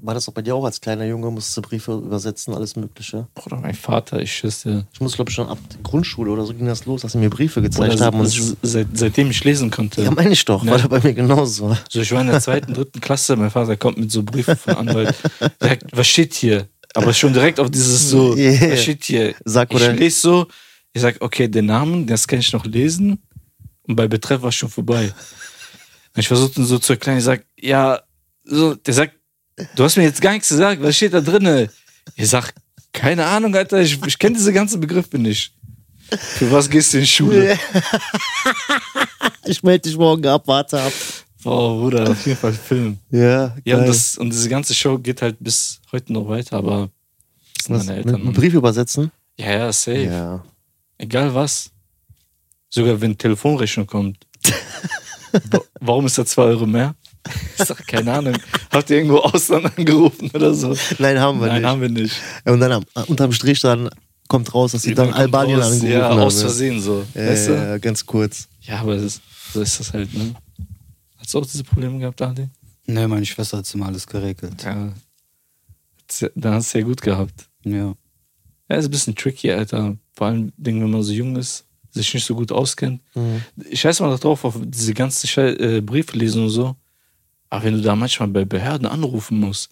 War 0.01 0.15
das 0.15 0.29
auch 0.29 0.33
bei 0.33 0.43
dir 0.43 0.55
auch 0.55 0.65
als 0.65 0.81
kleiner 0.81 1.05
Junge? 1.05 1.31
Musstest 1.31 1.57
du 1.57 1.63
Briefe 1.63 1.93
übersetzen, 1.93 2.55
alles 2.55 2.75
Mögliche? 2.77 3.27
Bruder, 3.35 3.57
mein 3.57 3.75
Vater, 3.75 4.21
ich 4.21 4.33
schwöre 4.37 4.87
Ich 4.93 5.01
muss, 5.01 5.15
glaube 5.15 5.31
ich, 5.31 5.35
schon 5.37 5.49
ab 5.49 5.59
der 5.73 5.81
Grundschule 5.83 6.31
oder 6.31 6.45
so 6.45 6.55
ging 6.55 6.67
das 6.67 6.87
los, 6.87 7.03
dass 7.03 7.13
sie 7.13 7.19
mir 7.19 7.31
Briefe 7.31 7.63
gezeigt 7.63 7.95
Oder 7.95 8.05
haben. 8.05 8.19
Und 8.21 8.27
se- 8.27 8.57
seit, 8.63 8.89
seitdem 8.97 9.31
ich 9.31 9.43
lesen 9.45 9.71
konnte. 9.71 10.03
ja, 10.03 10.11
meine 10.11 10.31
ich 10.31 10.45
doch, 10.45 10.63
Ne? 10.65 10.71
war 10.73 10.79
da 10.79 10.89
bei 10.89 11.01
mir 11.01 11.15
genauso. 11.15 11.77
So, 11.89 12.01
ich 12.01 12.11
war 12.13 12.21
in 12.21 12.29
der 12.29 12.41
zweiten, 12.41 12.75
dritten 12.75 13.01
Klasse, 13.01 13.37
mein 13.37 13.51
Vater 13.51 13.77
kommt 13.77 13.99
mit 13.99 14.11
so 14.11 14.23
Briefen 14.25 14.57
von 14.57 14.75
Anwalt. 14.75 15.15
Sagt, 15.61 15.85
was 15.97 16.07
steht 16.09 16.35
hier? 16.35 16.69
Aber 16.99 17.13
schon 17.15 17.33
direkt 17.33 17.61
auf 17.61 17.71
dieses 17.71 18.09
so, 18.11 18.35
Yeah. 18.37 18.73
was 18.73 18.83
steht 18.83 19.05
hier? 19.05 19.35
Sag, 19.45 19.73
ich 19.73 19.87
lese 19.93 20.21
so, 20.21 20.47
ich 20.93 21.03
sag, 21.03 21.21
okay, 21.21 21.49
den 21.49 21.67
Namen, 21.67 22.07
das 22.07 22.27
kann 22.27 22.39
ich 22.39 22.53
noch 22.53 22.65
lesen. 22.67 23.23
Und 23.83 23.97
bei 23.97 24.07
Betreff 24.09 24.43
war 24.43 24.51
es 24.51 24.55
schon 24.55 24.69
vorbei. 24.69 25.05
Und 26.15 26.21
ich 26.21 26.29
versuchte 26.29 26.61
ihn 26.61 26.67
so 26.67 26.79
zu 26.79 26.93
erklären, 26.95 27.19
ich 27.19 27.25
sag, 27.25 27.45
ja, 27.59 28.01
so, 28.45 28.75
der 28.75 28.95
sagt, 28.95 29.15
du 29.75 29.85
hast 29.85 29.97
mir 29.97 30.05
jetzt 30.05 30.21
gar 30.21 30.33
nichts 30.33 30.49
gesagt, 30.49 30.83
was 30.83 30.97
steht 30.97 31.15
da 31.15 31.21
drinne? 31.21 31.69
Ich 32.17 32.29
sag, 32.29 32.53
keine 32.93 33.25
Ahnung, 33.27 33.55
Alter, 33.55 33.81
ich, 33.81 33.99
ich 34.07 34.19
kenne 34.19 34.37
diese 34.37 34.53
ganzen 34.53 34.81
Begriffe 34.81 35.19
nicht. 35.19 35.53
Für 36.11 36.51
was 36.51 36.69
gehst 36.71 36.93
du 36.93 36.99
in 36.99 37.03
die 37.05 37.09
Schule? 37.09 37.59
Ich 39.45 39.63
melde 39.63 39.89
dich 39.89 39.97
morgen 39.97 40.27
ab, 40.27 40.43
warte 40.47 40.79
ab. 40.81 40.93
Boah, 41.45 41.79
Bruder, 41.81 42.11
auf 42.11 42.27
jeden 42.27 42.39
Fall 42.39 42.53
Film. 42.53 42.99
Ja, 43.11 43.55
Ja, 43.65 43.77
und, 43.77 43.81
geil. 43.83 43.87
das, 43.87 44.17
und 44.19 44.31
diese 44.31 44.49
ganze 44.49 44.75
Show 44.75 44.99
geht 44.99 45.23
halt 45.23 45.37
bis 45.41 45.81
heute 45.93 46.13
noch 46.13 46.29
weiter, 46.29 46.57
aber 46.57 46.91
das 47.57 47.65
sind 47.67 47.77
Was, 47.77 47.87
meine 47.87 47.99
Eltern. 47.99 48.25
mit 48.25 48.35
Brief 48.35 48.55
übersetzen? 48.55 49.11
ja, 49.39 49.51
ja, 49.53 49.73
safe. 49.73 50.03
Ja. 50.05 50.45
Egal 50.99 51.33
was. 51.35 51.71
Sogar 52.71 53.01
wenn 53.01 53.17
Telefonrechnung 53.17 53.87
kommt. 53.87 54.19
Wa- 55.51 55.63
Warum 55.81 56.07
ist 56.07 56.19
da 56.19 56.27
zwei 56.27 56.43
Euro 56.43 56.67
mehr? 56.67 56.95
Ich 57.59 57.65
sag, 57.65 57.87
keine 57.87 58.13
Ahnung. 58.13 58.37
Habt 58.71 58.91
ihr 58.91 58.97
irgendwo 58.97 59.19
Ausland 59.19 59.67
angerufen 59.79 60.31
oder 60.35 60.53
so? 60.55 60.75
Nein, 60.99 61.19
haben 61.21 61.41
wir 61.41 61.47
Nein, 61.49 61.61
nicht. 61.63 61.69
haben 61.71 61.81
wir 61.81 61.89
nicht. 61.89 62.17
Und 62.45 62.61
dann 62.61 62.73
am, 62.73 62.85
unterm 63.07 63.33
Strich 63.33 63.61
dann 63.61 63.89
kommt 64.29 64.53
raus, 64.55 64.73
dass 64.73 64.83
sie 64.83 64.95
dann 64.95 65.13
Albanien 65.13 65.59
raus, 65.61 65.73
angerufen 65.73 65.93
Ja, 65.93 66.09
haben. 66.11 66.19
aus 66.21 66.41
Versehen 66.41 66.81
so. 66.81 67.05
Ja, 67.15 67.27
weißt 67.27 67.49
ja, 67.49 67.55
du? 67.55 67.61
ja, 67.71 67.79
ganz 67.79 68.05
kurz. 68.07 68.49
Ja, 68.63 68.81
aber 68.81 68.97
das, 68.97 69.21
so 69.53 69.61
ist 69.61 69.79
das 69.81 69.93
halt, 69.93 70.13
ne? 70.15 70.35
Hast 71.29 71.35
du 71.35 71.41
auch 71.41 71.45
diese 71.47 71.63
Probleme 71.63 71.99
gehabt, 71.99 72.23
Adi? 72.23 72.49
Ne, 72.87 73.07
meine 73.07 73.27
Schwester 73.27 73.59
hat 73.59 73.75
immer 73.75 73.85
alles 73.85 74.07
geregelt. 74.07 74.65
Ja. 74.65 74.95
Dann 76.35 76.55
hast 76.55 76.73
du 76.73 76.79
ja 76.79 76.85
gut 76.87 77.03
gehabt. 77.03 77.51
Ja. 77.65 77.95
Ja, 78.71 78.77
ist 78.77 78.87
ein 78.87 78.91
bisschen 78.91 79.15
tricky, 79.15 79.53
Alter. 79.53 79.99
Vor 80.15 80.27
allem, 80.27 80.55
Dingen, 80.57 80.81
wenn 80.81 80.91
man 80.91 81.03
so 81.03 81.13
jung 81.13 81.37
ist, 81.37 81.67
sich 81.91 82.15
nicht 82.15 82.25
so 82.25 82.35
gut 82.35 82.51
auskennt. 82.51 83.03
Mhm. 83.15 83.43
Ich 83.69 83.83
scheiß 83.83 84.01
mal 84.01 84.17
drauf, 84.17 84.43
auf 84.43 84.57
diese 84.59 84.95
ganzen 84.95 85.27
Schei 85.27 85.51
äh, 85.51 85.83
Briefe 85.83 86.17
lesen 86.17 86.45
und 86.45 86.49
so. 86.49 86.77
Aber 87.51 87.63
wenn 87.63 87.75
du 87.75 87.83
da 87.83 87.95
manchmal 87.95 88.29
bei 88.29 88.47
Behörden 88.47 88.87
anrufen 88.87 89.39
musst 89.39 89.69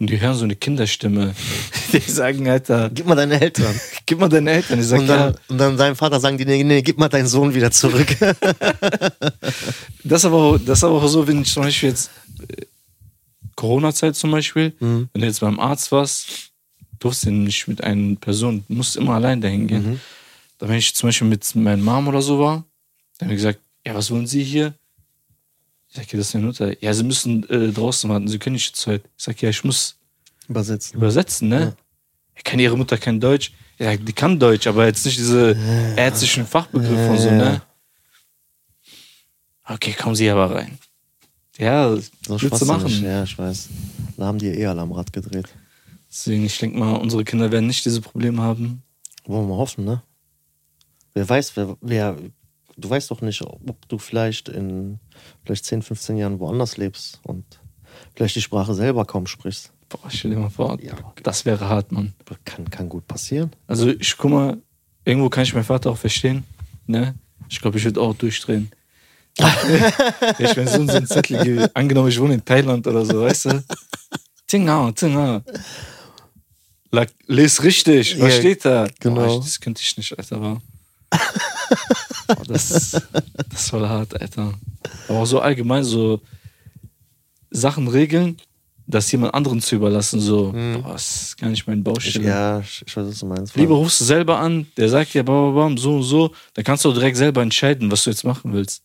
und 0.00 0.10
die 0.10 0.20
hören 0.20 0.34
so 0.34 0.42
eine 0.42 0.56
Kinderstimme, 0.56 1.36
die 1.92 2.00
sagen, 2.00 2.48
Alter, 2.48 2.90
Gib 2.90 3.06
mal 3.06 3.14
deine 3.14 3.40
Eltern. 3.40 3.78
gib 4.06 4.18
mal 4.20 4.28
deine 4.28 4.52
Eltern. 4.52 4.78
Ich 4.80 4.86
sag, 4.86 5.00
Und 5.00 5.06
dann, 5.08 5.32
ja, 5.34 5.40
und 5.48 5.58
dann 5.58 5.76
deinem 5.76 5.96
Vater 5.96 6.20
sagen 6.20 6.38
die, 6.38 6.44
nee, 6.44 6.62
nee, 6.64 6.82
gib 6.82 6.98
mal 6.98 7.08
deinen 7.08 7.26
Sohn 7.26 7.52
wieder 7.54 7.70
zurück. 7.70 8.06
das 10.04 10.20
ist 10.20 10.24
aber, 10.24 10.36
auch- 10.36 10.58
das 10.58 10.84
aber 10.84 10.94
auch 11.02 11.06
so, 11.08 11.26
wenn 11.26 11.42
ich 11.42 11.52
zum 11.52 11.62
Beispiel 11.64 11.90
jetzt 11.90 12.10
äh, 12.48 12.62
Corona-Zeit 13.54 14.16
zum 14.16 14.30
Beispiel, 14.30 14.74
Mhm. 14.80 15.08
wenn 15.12 15.20
du 15.22 15.26
jetzt 15.26 15.40
beim 15.40 15.58
Arzt 15.58 15.90
warst, 15.92 16.50
durfst 16.98 17.24
du 17.26 17.30
nicht 17.30 17.68
mit 17.68 17.82
einer 17.82 18.16
Person, 18.16 18.64
musst 18.68 18.96
immer 18.96 19.14
allein 19.14 19.40
dahin 19.40 19.66
gehen. 19.66 19.90
Mhm. 19.92 20.00
Da 20.58 20.68
wenn 20.68 20.76
ich 20.78 20.94
zum 20.94 21.08
Beispiel 21.08 21.28
mit 21.28 21.54
meiner 21.54 21.82
Mom 21.82 22.08
oder 22.08 22.22
so 22.22 22.38
war, 22.38 22.64
dann 23.18 23.26
haben 23.26 23.30
wir 23.30 23.36
gesagt, 23.36 23.58
ja, 23.86 23.94
was 23.94 24.10
wollen 24.10 24.26
Sie 24.26 24.42
hier? 24.42 24.74
Ich 25.88 25.96
sag, 25.96 26.12
ja, 26.12 26.18
das 26.18 26.28
ist 26.28 26.34
eine 26.34 26.46
Mutter. 26.46 26.82
Ja, 26.82 26.92
Sie 26.94 27.04
müssen 27.04 27.48
äh, 27.48 27.72
draußen 27.72 28.08
warten, 28.10 28.28
Sie 28.28 28.38
können 28.38 28.54
nicht 28.54 28.68
jetzt 28.68 28.86
heute. 28.86 29.04
Ich 29.16 29.24
sag, 29.24 29.40
ja, 29.42 29.48
ich 29.50 29.64
muss 29.64 29.96
Übersetzen. 30.48 30.96
übersetzen, 30.96 31.48
ne? 31.48 31.60
Ja. 31.60 31.72
Kann 32.44 32.58
Ihre 32.58 32.76
Mutter 32.76 32.96
kein 32.98 33.20
Deutsch? 33.20 33.52
Ja, 33.78 33.96
die 33.96 34.12
kann 34.12 34.38
Deutsch, 34.38 34.66
aber 34.66 34.86
jetzt 34.86 35.04
nicht 35.04 35.18
diese 35.18 35.56
ärztlichen 35.96 36.46
Fachbegriffe 36.46 37.10
und 37.10 37.18
so, 37.18 37.30
ne? 37.30 37.62
Okay, 39.64 39.92
kommen 39.92 40.14
Sie 40.14 40.30
aber 40.30 40.54
rein. 40.54 40.78
Ja, 41.58 41.94
So 42.26 42.40
willst 42.40 42.60
du 42.62 42.66
machen. 42.66 43.02
Ja, 43.02 43.24
ich 43.24 43.36
weiß. 43.36 43.68
Da 44.16 44.26
haben 44.26 44.38
die 44.38 44.48
eh 44.48 44.66
alle 44.66 44.80
am 44.82 44.92
Rad 44.92 45.12
gedreht. 45.12 45.48
Deswegen, 46.08 46.44
ich 46.44 46.58
denke 46.58 46.78
mal, 46.78 46.94
unsere 46.94 47.24
Kinder 47.24 47.50
werden 47.50 47.66
nicht 47.66 47.84
diese 47.84 48.00
Probleme 48.00 48.40
haben. 48.42 48.82
Wollen 49.24 49.46
wir 49.46 49.54
mal 49.54 49.58
hoffen, 49.58 49.84
ne? 49.84 50.02
Wer 51.14 51.28
weiß, 51.28 51.56
wer, 51.56 51.76
wer 51.80 52.16
du 52.76 52.90
weißt 52.90 53.10
doch 53.10 53.20
nicht, 53.22 53.42
ob 53.42 53.88
du 53.88 53.98
vielleicht 53.98 54.48
in 54.48 55.00
vielleicht 55.44 55.64
10, 55.64 55.82
15 55.82 56.16
Jahren 56.16 56.38
woanders 56.38 56.76
lebst 56.76 57.20
und 57.24 57.44
vielleicht 58.14 58.36
die 58.36 58.42
Sprache 58.42 58.74
selber 58.74 59.04
kaum 59.04 59.26
sprichst. 59.26 59.72
Boah, 59.88 60.10
stell 60.10 60.32
dir 60.32 60.38
mal 60.38 60.50
vor, 60.50 60.78
das 61.22 61.44
wäre 61.44 61.68
hart, 61.68 61.92
Mann. 61.92 62.12
Kann, 62.44 62.68
kann 62.70 62.88
gut 62.88 63.06
passieren. 63.06 63.50
Also 63.66 63.88
ich 63.88 64.16
guck 64.16 64.30
mal, 64.32 64.58
irgendwo 65.04 65.28
kann 65.30 65.44
ich 65.44 65.54
meinen 65.54 65.64
Vater 65.64 65.90
auch 65.90 65.96
verstehen. 65.98 66.44
Ne? 66.86 67.14
Ich 67.48 67.60
glaube, 67.60 67.78
ich 67.78 67.84
würde 67.84 68.00
auch 68.00 68.14
durchdrehen. 68.14 68.70
ich 69.38 70.56
wenn 70.56 70.66
so 70.66 70.96
ein 70.96 71.06
Zettel 71.06 71.44
gebe, 71.44 71.70
angenommen, 71.74 72.08
ich 72.08 72.18
wohne 72.18 72.34
in 72.34 72.44
Thailand 72.44 72.86
oder 72.86 73.04
so, 73.04 73.20
weißt 73.20 73.44
du? 73.46 73.64
Tingau, 74.46 74.90
Tingau. 74.92 75.42
Les 77.26 77.62
richtig, 77.62 78.18
was 78.20 78.34
Ja, 78.34 78.38
steht 78.40 78.64
da? 78.64 78.88
genau. 78.98 79.26
Boah, 79.26 79.38
ich, 79.38 79.44
das 79.44 79.60
könnte 79.60 79.82
ich 79.82 79.96
nicht, 79.98 80.18
Alter. 80.18 80.36
Aber 80.36 80.62
Boah, 82.28 82.44
das, 82.48 82.90
das 83.50 83.72
war 83.72 83.88
hart, 83.88 84.20
Alter. 84.20 84.54
Aber 85.08 85.26
so 85.26 85.40
allgemein 85.40 85.84
so 85.84 86.20
Sachen 87.50 87.88
regeln, 87.88 88.38
das 88.86 89.10
jemand 89.10 89.34
anderen 89.34 89.60
zu 89.60 89.74
überlassen, 89.76 90.20
so, 90.20 90.52
boah, 90.52 90.92
das 90.92 91.22
ist 91.22 91.38
gar 91.38 91.48
nicht 91.48 91.66
mein 91.66 91.82
Baustelle. 91.82 92.26
ja, 92.28 92.60
ich, 92.60 92.96
weiß, 92.96 93.06
was 93.08 93.18
du 93.18 93.26
meinst. 93.26 93.56
Lieber 93.56 93.74
rufst 93.74 94.00
du 94.00 94.04
selber 94.04 94.38
an, 94.38 94.66
der 94.76 94.88
sagt 94.88 95.14
dir, 95.14 95.24
bam, 95.24 95.46
bam, 95.46 95.54
bam, 95.54 95.78
so 95.78 95.96
und 95.96 96.02
so, 96.04 96.30
dann 96.54 96.64
kannst 96.64 96.84
du 96.84 96.92
direkt 96.92 97.16
selber 97.16 97.42
entscheiden, 97.42 97.90
was 97.90 98.04
du 98.04 98.10
jetzt 98.10 98.24
machen 98.24 98.52
willst. 98.52 98.82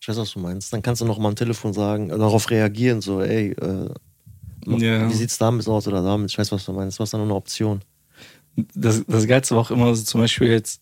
Ich 0.00 0.08
weiß, 0.08 0.16
was 0.16 0.32
du 0.32 0.38
meinst. 0.38 0.72
Dann 0.72 0.82
kannst 0.82 1.00
du 1.02 1.04
noch 1.04 1.18
mal 1.18 1.28
am 1.28 1.36
Telefon 1.36 1.72
sagen, 1.72 2.10
äh, 2.10 2.16
darauf 2.18 2.48
reagieren, 2.50 3.00
so, 3.00 3.20
ey, 3.20 3.50
äh, 3.52 3.88
Ja. 4.66 5.08
wie 5.08 5.14
sieht's 5.14 5.36
damit 5.38 5.66
aus 5.68 5.86
oder 5.88 6.02
damit? 6.02 6.30
Ich 6.30 6.38
weiß, 6.38 6.52
was 6.52 6.64
du 6.64 6.72
meinst. 6.72 6.98
Was 7.00 7.08
ist 7.08 7.12
dann 7.12 7.20
noch 7.20 7.26
eine 7.26 7.34
Option? 7.34 7.80
Das, 8.74 9.02
das 9.06 9.26
Geilste 9.26 9.54
war 9.54 9.62
auch 9.62 9.70
immer 9.70 9.94
so, 9.94 10.02
zum 10.04 10.20
Beispiel 10.20 10.48
jetzt, 10.48 10.80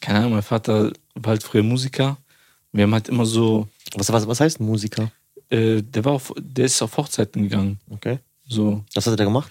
keine 0.00 0.18
Ahnung, 0.20 0.32
mein 0.32 0.42
Vater 0.42 0.92
war 1.14 1.30
halt 1.30 1.42
früher 1.42 1.62
Musiker. 1.62 2.16
Wir 2.72 2.84
haben 2.84 2.92
halt 2.92 3.08
immer 3.08 3.24
so, 3.24 3.68
Was, 3.96 4.12
was, 4.12 4.26
was 4.26 4.40
heißt 4.40 4.60
Musiker? 4.60 5.10
Äh, 5.50 5.82
der 5.82 6.04
war 6.04 6.12
auf, 6.12 6.32
der 6.38 6.64
ist 6.66 6.80
auf 6.82 6.96
Hochzeiten 6.96 7.42
gegangen. 7.42 7.78
Okay. 7.90 8.18
So, 8.48 8.84
Was 8.94 9.06
hat 9.06 9.18
er 9.18 9.24
gemacht? 9.26 9.50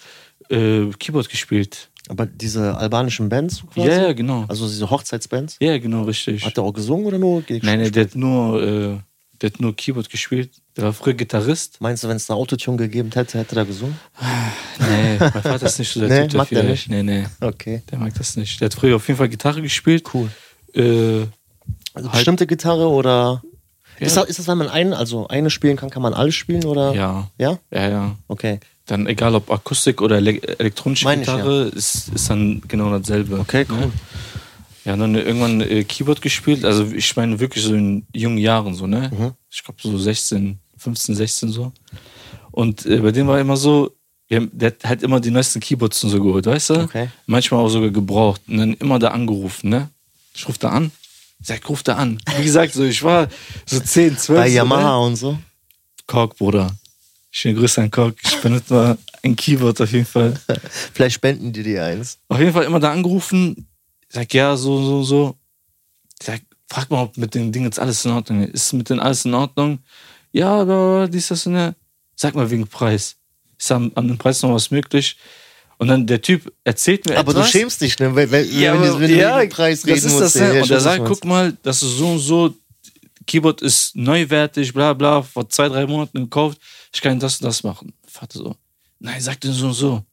äh, 0.50 0.88
Keyboard 1.00 1.30
gespielt. 1.30 1.90
Aber 2.10 2.26
diese 2.26 2.76
albanischen 2.78 3.30
Bands 3.30 3.64
quasi? 3.74 3.88
Ja, 3.88 4.02
ja, 4.08 4.14
genau. 4.14 4.44
Also 4.50 4.68
diese 4.68 4.90
Hochzeitsbands? 4.90 5.56
Ja, 5.62 5.78
genau, 5.78 6.04
richtig. 6.04 6.46
Hat 6.46 6.58
er 6.58 6.64
auch 6.64 6.74
gesungen 6.74 7.06
oder 7.06 7.18
nur? 7.18 7.44
Nein, 7.48 7.62
nein, 7.64 7.92
der 7.92 8.04
hat 8.04 8.16
nur, 8.16 8.62
äh, 8.62 8.98
der 9.42 9.50
hat 9.52 9.60
nur 9.62 9.74
Keyboard 9.76 10.10
gespielt. 10.10 10.52
Der 10.76 10.84
war 10.84 10.94
früher 10.94 11.14
Gitarrist. 11.14 11.80
Meinst 11.80 12.04
du, 12.04 12.10
wenn 12.10 12.18
es 12.18 12.30
eine 12.30 12.38
Autotune 12.38 12.76
gegeben 12.78 13.10
hätte, 13.14 13.40
hätte 13.40 13.56
er 13.56 13.64
gesungen? 13.66 13.98
Nee, 14.80 15.18
mein 15.20 15.32
Vater 15.32 15.66
ist 15.66 15.80
nicht 15.80 15.94
so 15.94 16.02
der 16.02 16.10
Nee, 16.24 16.28
Typ 16.28 16.40
dafür. 16.40 16.62
der 16.62 16.72
nicht? 16.72 16.90
Nee, 16.90 17.04
nee, 17.04 17.26
Okay. 17.40 17.82
der 17.90 18.00
mag 18.00 18.14
das 18.16 18.36
nicht. 18.36 18.60
Der 18.60 18.66
hat 18.66 18.74
früher 18.74 18.98
auf 18.98 19.08
jeden 19.08 19.18
Fall 19.18 19.30
Gitarre 19.30 19.62
gespielt. 19.62 20.04
Cool. 20.14 20.30
Äh, 20.74 21.26
Also 21.94 22.10
Halt- 22.10 22.12
bestimmte 22.12 22.48
Gitarre 22.48 22.88
oder. 22.90 23.42
Ja. 24.00 24.08
Ist, 24.08 24.18
das, 24.18 24.26
ist 24.26 24.40
das, 24.40 24.48
wenn 24.48 24.58
man 24.58 24.70
einen, 24.70 24.94
also 24.94 25.28
eine 25.28 25.50
spielen 25.50 25.78
kann, 25.78 25.90
kann 25.90 26.02
man 26.02 26.14
alles 26.14 26.36
spielen 26.36 26.66
oder? 26.66 26.94
ja, 26.94 27.30
Ja? 27.38 27.60
ja, 27.72 27.90
ja. 27.90 28.16
Okay. 28.28 28.60
Dann 28.86 29.08
egal 29.08 29.36
ob 29.36 29.50
Akustik 29.50 30.02
oder 30.02 30.18
ele 30.18 30.42
elektronische 30.60 31.06
Meine 31.06 31.22
ich, 31.22 31.28
Gitarre, 31.28 31.64
ist, 31.74 32.10
ist 32.14 32.30
dann 32.30 32.62
genau 32.68 32.98
dasselbe. 32.98 33.40
Okay, 33.40 33.66
cool. 33.70 33.92
Ja, 34.84 34.98
dann 34.98 35.16
irgendwann 35.16 35.62
äh, 35.62 35.86
Keyboard 35.86 36.22
gespielt. 36.22 36.66
Also 36.66 36.86
ich 36.94 37.16
meine 37.16 37.40
wirklich 37.40 37.64
so 37.64 37.74
in 37.74 38.06
jungen 38.14 38.38
Jahren 38.38 38.74
so, 38.76 38.86
ne? 38.86 39.10
Mhm. 39.18 39.32
Ich 39.50 39.64
glaube 39.64 39.80
so 39.82 39.98
16, 39.98 40.60
15, 40.78 41.16
16 41.16 41.50
so. 41.50 41.72
Und 42.52 42.86
äh, 42.86 42.98
bei 42.98 43.12
dem 43.12 43.28
war 43.28 43.40
immer 43.40 43.56
so, 43.56 43.92
haben, 44.32 44.50
der 44.54 44.74
hat 44.84 45.04
immer 45.04 45.20
die 45.20 45.32
neuesten 45.32 45.60
Keyboards 45.60 46.04
und 46.04 46.10
so 46.10 46.22
geholt, 46.22 46.46
weißt 46.46 46.72
du? 46.72 46.74
Okay. 46.82 47.10
Manchmal 47.26 47.62
auch 47.62 47.70
sogar 47.70 47.90
gebraucht. 47.90 48.42
Und 48.48 48.58
dann 48.58 48.74
immer 48.74 49.00
da 49.00 49.10
angerufen, 49.10 49.70
ne? 49.70 49.90
Ich 50.36 50.48
ruf 50.48 50.58
da 50.58 50.70
an. 50.70 50.92
Sag, 51.44 51.68
ruf 51.70 51.84
da 51.84 51.96
an. 51.96 52.20
Wie 52.38 52.44
gesagt, 52.44 52.74
so 52.74 52.84
ich 52.84 53.04
war 53.04 53.28
so 53.66 53.80
10, 53.80 54.18
12. 54.18 54.40
Bei 54.40 54.50
so, 54.50 54.56
Yamaha 54.56 55.00
Ne? 55.00 55.06
und 55.06 55.16
so. 55.18 55.38
Kork, 56.08 56.38
Bruder. 56.38 56.72
Schöne 57.32 57.60
Grüße 57.60 57.82
an 57.82 57.92
Kork. 57.92 58.16
Ich 58.24 58.40
benutze 58.42 58.74
mal 58.74 58.98
ein 59.24 59.36
Keyboard 59.36 59.82
auf 59.82 59.92
jeden 59.92 60.06
Fall. 60.06 60.40
Vielleicht 60.94 61.16
spenden 61.16 61.52
die 61.52 61.64
dir 61.64 61.84
eins. 61.86 62.18
Auf 62.30 62.40
jeden 62.40 62.54
Fall 62.54 62.64
immer 62.64 62.80
da 62.80 62.92
angerufen. 62.92 63.68
Sag, 64.10 64.34
ja, 64.34 64.56
so, 64.56 64.84
so, 64.86 65.04
so. 65.04 65.36
Sag, 66.22 66.42
frag 66.70 66.90
mal, 66.90 67.02
ob 67.04 67.18
mit 67.18 67.34
den 67.36 67.52
Dingen 67.52 67.66
jetzt 67.66 67.80
alles 67.80 68.06
in 68.06 68.12
Ordnung 68.12 68.44
ist. 68.44 68.54
Ist 68.54 68.74
mit 68.74 68.90
denen 68.90 69.00
alles 69.00 69.26
in 69.26 69.34
Ordnung? 69.34 69.80
Ja, 70.32 70.62
aber 70.62 71.08
dies, 71.12 71.28
das 71.28 71.46
und 71.46 71.54
der. 71.54 71.76
Sag 72.16 72.36
mal 72.36 72.50
wegen 72.50 72.68
Preis. 72.68 73.16
Ist 73.58 73.72
an, 73.72 73.92
an 73.96 74.08
dem 74.08 74.18
Preis 74.18 74.42
noch 74.44 74.54
was 74.54 74.72
möglich? 74.72 75.18
Und 75.84 75.88
dann 75.90 76.08
der 76.08 76.22
Typ 76.22 76.52
erzählt 76.64 77.06
mir 77.08 77.18
Aber 77.18 77.32
etwas. 77.32 77.46
du 77.48 77.52
schämst 77.52 77.82
dich, 77.82 78.00
ne? 78.00 78.16
Wenn, 78.16 78.32
wenn, 78.32 78.46
Ja, 78.60 78.74
wenn, 78.74 78.80
aber, 78.82 78.88
du- 78.88 79.00
wenn 79.02 79.16
ja, 79.16 79.40
den 79.40 79.50
Preis 79.50 79.86
reden 79.86 79.98
ist 79.98 80.06
musst. 80.06 80.22
das, 80.22 80.36
ne? 80.36 80.56
ja, 80.56 80.62
Und 80.64 80.72
er 80.72 80.80
sagt, 80.80 81.06
guck 81.06 81.26
mal, 81.26 81.56
das 81.64 81.84
ist 81.84 81.98
so 81.98 82.12
und 82.12 82.20
so, 82.20 82.56
Keyboard 83.28 83.62
ist 83.62 83.96
neuwertig, 83.96 84.74
bla 84.74 84.94
bla, 84.94 85.22
vor 85.22 85.48
zwei, 85.50 85.70
drei 85.70 85.86
Monaten 85.86 86.24
gekauft, 86.24 86.58
ich 86.94 87.02
kann 87.02 87.20
das 87.20 87.40
und 87.40 87.46
das 87.46 87.64
machen. 87.64 87.94
Vater 88.08 88.40
so, 88.40 88.56
nein, 89.00 89.22
sagt 89.22 89.46
er 89.46 89.52
so 89.54 89.68
und 89.68 89.74
so. 89.74 90.04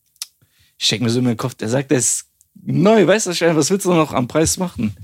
Ich 0.79 0.87
steck 0.87 1.01
mir 1.03 1.11
so 1.11 1.19
in 1.19 1.25
den 1.27 1.37
Kopf, 1.37 1.55
der 1.55 1.69
sagt, 1.69 1.91
der 1.91 1.99
ist 1.99 2.25
neu, 2.63 3.07
weißt 3.07 3.27
du, 3.27 3.31
was 3.57 3.71
willst 3.71 3.87
du 3.87 3.93
noch 3.95 4.13
am 4.13 4.27
Preis 4.29 4.57
machen? 4.59 4.95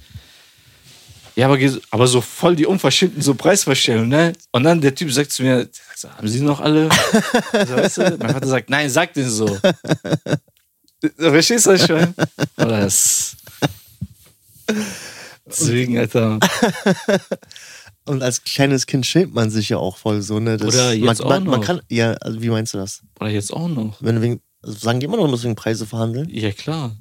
Ja, 1.34 1.48
aber, 1.48 1.58
aber 1.90 2.06
so 2.06 2.22
voll 2.22 2.56
die 2.56 2.64
unverschämten 2.64 3.20
so 3.20 3.34
Preisvorstellungen, 3.34 4.08
ne? 4.08 4.32
Und 4.52 4.64
dann 4.64 4.80
der 4.80 4.94
Typ 4.94 5.12
sagt 5.12 5.32
zu 5.32 5.42
mir, 5.42 5.68
haben 6.16 6.28
Sie 6.28 6.40
noch 6.40 6.60
alle? 6.60 6.88
so, 7.52 7.76
weißt 7.76 7.98
du? 7.98 8.16
Mein 8.20 8.32
Vater 8.32 8.46
sagt, 8.46 8.70
nein, 8.70 8.88
sag 8.88 9.12
den 9.12 9.28
so. 9.28 9.58
Verstehst 11.16 11.66
du, 11.66 11.70
was 11.70 11.82
ich 11.82 11.88
meine? 11.88 12.14
Oder 12.56 12.80
das. 12.80 13.36
Deswegen, 15.46 15.98
Alter. 15.98 16.38
Und 18.06 18.22
als 18.22 18.44
kleines 18.44 18.86
Kind 18.86 19.04
schämt 19.04 19.34
man 19.34 19.50
sich 19.50 19.68
ja 19.68 19.78
auch 19.78 19.96
voll 19.96 20.22
so, 20.22 20.38
ne? 20.38 20.56
Das, 20.56 20.68
Oder 20.68 20.92
jetzt 20.92 21.20
man, 21.20 21.28
man, 21.28 21.42
auch 21.42 21.50
man 21.50 21.60
noch. 21.60 21.66
kann, 21.66 21.80
ja, 21.88 22.12
also 22.14 22.40
wie 22.40 22.50
meinst 22.50 22.72
du 22.74 22.78
das? 22.78 23.02
Oder 23.20 23.30
jetzt 23.30 23.52
auch 23.52 23.68
noch. 23.68 23.96
Wenn 24.00 24.22
wegen, 24.22 24.40
also 24.62 24.78
sagen 24.78 25.00
die 25.00 25.06
immer 25.06 25.16
noch, 25.16 25.24
du 25.24 25.30
musst 25.30 25.44
wegen 25.44 25.56
Preise 25.56 25.86
verhandeln? 25.86 26.28
Ja, 26.30 26.52
klar. 26.52 26.94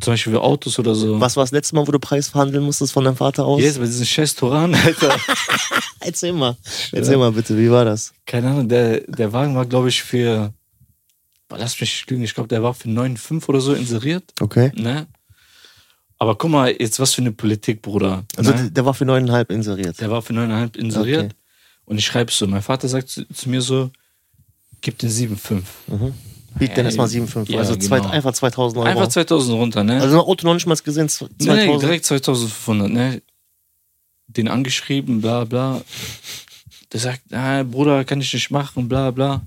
Zum 0.00 0.12
Beispiel 0.12 0.32
für 0.34 0.42
Autos 0.42 0.78
oder 0.78 0.94
so. 0.94 1.20
Was 1.20 1.36
war 1.36 1.44
das 1.44 1.52
letzte 1.52 1.74
Mal, 1.74 1.86
wo 1.86 1.92
du 1.92 1.98
Preis 1.98 2.28
verhandeln 2.28 2.64
musstest 2.64 2.92
von 2.92 3.04
deinem 3.04 3.16
Vater 3.16 3.46
aus? 3.46 3.62
Jetzt 3.62 3.78
bei 3.78 3.86
diesen 3.86 4.04
scheiß 4.04 4.34
Toran, 4.34 4.74
Alter. 4.74 5.16
Erzähl 6.00 6.32
mal. 6.32 6.56
Erzähl 6.92 7.16
mal 7.16 7.32
bitte, 7.32 7.56
wie 7.56 7.70
war 7.70 7.84
das? 7.84 8.12
Keine 8.26 8.48
Ahnung, 8.48 8.68
der, 8.68 9.00
der 9.00 9.32
Wagen 9.32 9.54
war, 9.56 9.64
glaube 9.64 9.88
ich, 9.88 10.02
für. 10.02 10.52
Lass 11.50 11.80
mich 11.80 12.06
lügen, 12.08 12.22
ich 12.22 12.34
glaube, 12.34 12.48
der 12.48 12.62
war 12.62 12.74
für 12.74 12.88
9,5 12.88 13.48
oder 13.48 13.60
so 13.60 13.72
inseriert. 13.72 14.24
Okay. 14.40 14.72
Ne? 14.74 15.06
Aber 16.18 16.34
guck 16.36 16.50
mal, 16.50 16.74
jetzt 16.78 16.98
was 16.98 17.14
für 17.14 17.20
eine 17.20 17.32
Politik, 17.32 17.82
Bruder. 17.82 18.24
Also 18.36 18.52
ne? 18.52 18.70
der 18.70 18.84
war 18.84 18.94
für 18.94 19.04
neuneinhalb 19.04 19.50
inseriert. 19.50 20.00
Der 20.00 20.10
war 20.10 20.22
für 20.22 20.32
9,5 20.32 20.76
inseriert. 20.76 21.24
Okay. 21.24 21.34
Und 21.84 21.98
ich 21.98 22.06
schreibe 22.06 22.32
so, 22.32 22.46
mein 22.46 22.62
Vater 22.62 22.88
sagt 22.88 23.08
zu, 23.08 23.28
zu 23.28 23.48
mir 23.48 23.60
so, 23.60 23.90
gib 24.80 24.98
den 24.98 25.10
7,5. 25.10 25.62
Biet 26.58 26.70
Ja, 26.70 26.74
dann 26.76 26.86
erstmal 26.86 27.06
7,5. 27.06 27.50
ja, 27.50 27.58
also 27.58 27.76
zwei, 27.76 27.98
genau. 27.98 28.10
einfach 28.10 28.32
2000 28.32 28.78
Euro. 28.78 28.88
Einfach 28.88 29.08
2000 29.08 29.56
runter, 29.56 29.84
ne? 29.84 30.00
also 30.00 30.26
Auto 30.26 30.46
noch 30.46 30.54
nicht 30.54 30.66
mal 30.66 30.76
gesehen, 30.76 31.08
2000. 31.08 31.40
Nee, 31.46 31.66
nee, 31.66 31.78
direkt 31.78 32.06
2500, 32.06 32.90
ne? 32.90 33.22
Den 34.26 34.48
angeschrieben, 34.48 35.20
bla 35.20 35.44
bla. 35.44 35.82
Der 36.92 37.00
sagt, 37.00 37.32
ah, 37.32 37.62
Bruder, 37.62 38.04
kann 38.04 38.20
ich 38.20 38.32
nicht 38.32 38.50
machen, 38.50 38.88
bla 38.88 39.10
bla. 39.10 39.42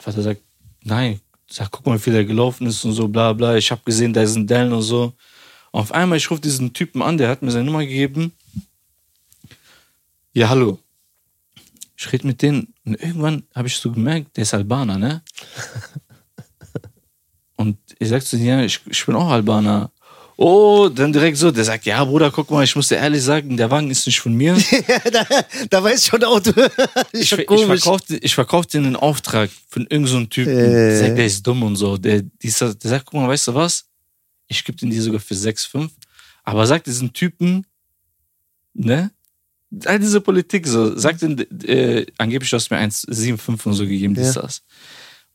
Vater 0.00 0.22
sagt, 0.22 0.42
nein. 0.82 1.20
Sag, 1.48 1.70
guck 1.70 1.84
mal, 1.84 1.96
wie 1.96 2.02
viel 2.02 2.12
der 2.12 2.24
gelaufen 2.24 2.66
ist 2.66 2.84
und 2.84 2.92
so, 2.92 3.08
bla 3.08 3.32
bla. 3.32 3.56
Ich 3.56 3.70
habe 3.70 3.82
gesehen, 3.84 4.12
da 4.12 4.22
ist 4.22 4.36
ein 4.36 4.46
Dellen 4.46 4.72
und 4.72 4.82
so. 4.82 5.12
Auf 5.72 5.92
einmal, 5.92 6.18
ich 6.18 6.30
rufe 6.30 6.40
diesen 6.40 6.72
Typen 6.72 7.02
an, 7.02 7.18
der 7.18 7.28
hat 7.28 7.42
mir 7.42 7.50
seine 7.50 7.64
Nummer 7.64 7.80
gegeben. 7.80 8.32
Ja, 10.32 10.48
hallo. 10.48 10.78
Ich 11.96 12.10
rede 12.12 12.26
mit 12.26 12.40
denen 12.40 12.72
und 12.84 12.94
irgendwann 12.94 13.42
habe 13.54 13.68
ich 13.68 13.76
so 13.76 13.90
gemerkt, 13.90 14.36
der 14.36 14.42
ist 14.42 14.54
Albaner, 14.54 14.96
ne? 14.96 15.22
Und 17.56 17.76
ich 17.98 18.08
sag 18.08 18.24
zu 18.24 18.38
ihm, 18.38 18.46
ja, 18.46 18.62
ich, 18.62 18.80
ich 18.86 19.04
bin 19.04 19.14
auch 19.14 19.28
Albaner. 19.28 19.90
Oh, 20.42 20.88
dann 20.88 21.12
direkt 21.12 21.36
so, 21.36 21.50
der 21.50 21.64
sagt, 21.64 21.84
ja, 21.84 22.02
Bruder, 22.02 22.30
guck 22.30 22.50
mal, 22.50 22.64
ich 22.64 22.74
muss 22.74 22.88
dir 22.88 22.96
ehrlich 22.96 23.22
sagen, 23.22 23.58
der 23.58 23.70
Wagen 23.70 23.90
ist 23.90 24.06
nicht 24.06 24.20
von 24.20 24.32
mir. 24.32 24.56
da, 25.12 25.26
da 25.68 25.84
weiß 25.84 26.06
schon 26.06 26.18
der 26.18 26.30
Auto. 26.30 26.50
Ich, 27.12 27.28
schon 27.28 27.40
ich, 27.40 27.46
komisch. 27.46 27.82
verkauf, 27.82 28.00
ich 28.08 28.34
verkauf 28.34 28.66
dir 28.66 28.78
einen 28.78 28.96
Auftrag 28.96 29.50
von 29.68 29.82
irgendeinem 29.82 30.06
so 30.06 30.16
einem 30.16 30.30
Typen. 30.30 30.56
Äh. 30.56 30.70
Der 30.72 30.98
sagt, 30.98 31.18
der 31.18 31.26
ist 31.26 31.46
dumm 31.46 31.62
und 31.62 31.76
so. 31.76 31.98
Der, 31.98 32.22
dieser, 32.22 32.74
der 32.74 32.88
sagt, 32.90 33.04
guck 33.04 33.20
mal, 33.20 33.28
weißt 33.28 33.48
du 33.48 33.54
was? 33.54 33.84
Ich 34.48 34.64
gebe 34.64 34.78
den 34.78 34.88
dir 34.88 35.02
sogar 35.02 35.20
für 35.20 35.34
6,5. 35.34 35.90
Aber 36.44 36.66
sag 36.66 36.84
diesen 36.84 37.12
Typen, 37.12 37.66
ne? 38.72 39.10
All 39.84 39.98
diese 39.98 40.22
Politik 40.22 40.66
so, 40.66 40.96
sag 40.96 41.18
den, 41.18 41.38
äh, 41.68 42.06
angeblich 42.16 42.48
du 42.48 42.56
hast 42.56 42.70
mir 42.70 42.78
1,75 42.78 43.66
und 43.66 43.74
so 43.74 43.84
gegeben, 43.84 44.14
dies, 44.14 44.36
Ja. 44.36 44.40
das. 44.40 44.62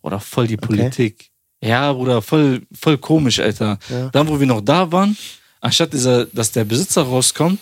Oder 0.02 0.20
voll 0.20 0.48
die 0.48 0.58
Politik. 0.58 1.30
Ja, 1.66 1.92
Bruder, 1.94 2.22
voll, 2.22 2.62
voll 2.74 2.98
komisch, 2.98 3.40
Alter. 3.40 3.80
Ja. 3.90 4.10
Dann, 4.10 4.28
wo 4.28 4.40
wir 4.40 4.46
noch 4.46 4.62
da 4.62 4.92
waren, 4.92 5.18
anstatt 5.62 5.94
dieser, 5.94 6.26
dass 6.26 6.52
der 6.52 6.64
Besitzer 6.64 7.02
rauskommt, 7.02 7.60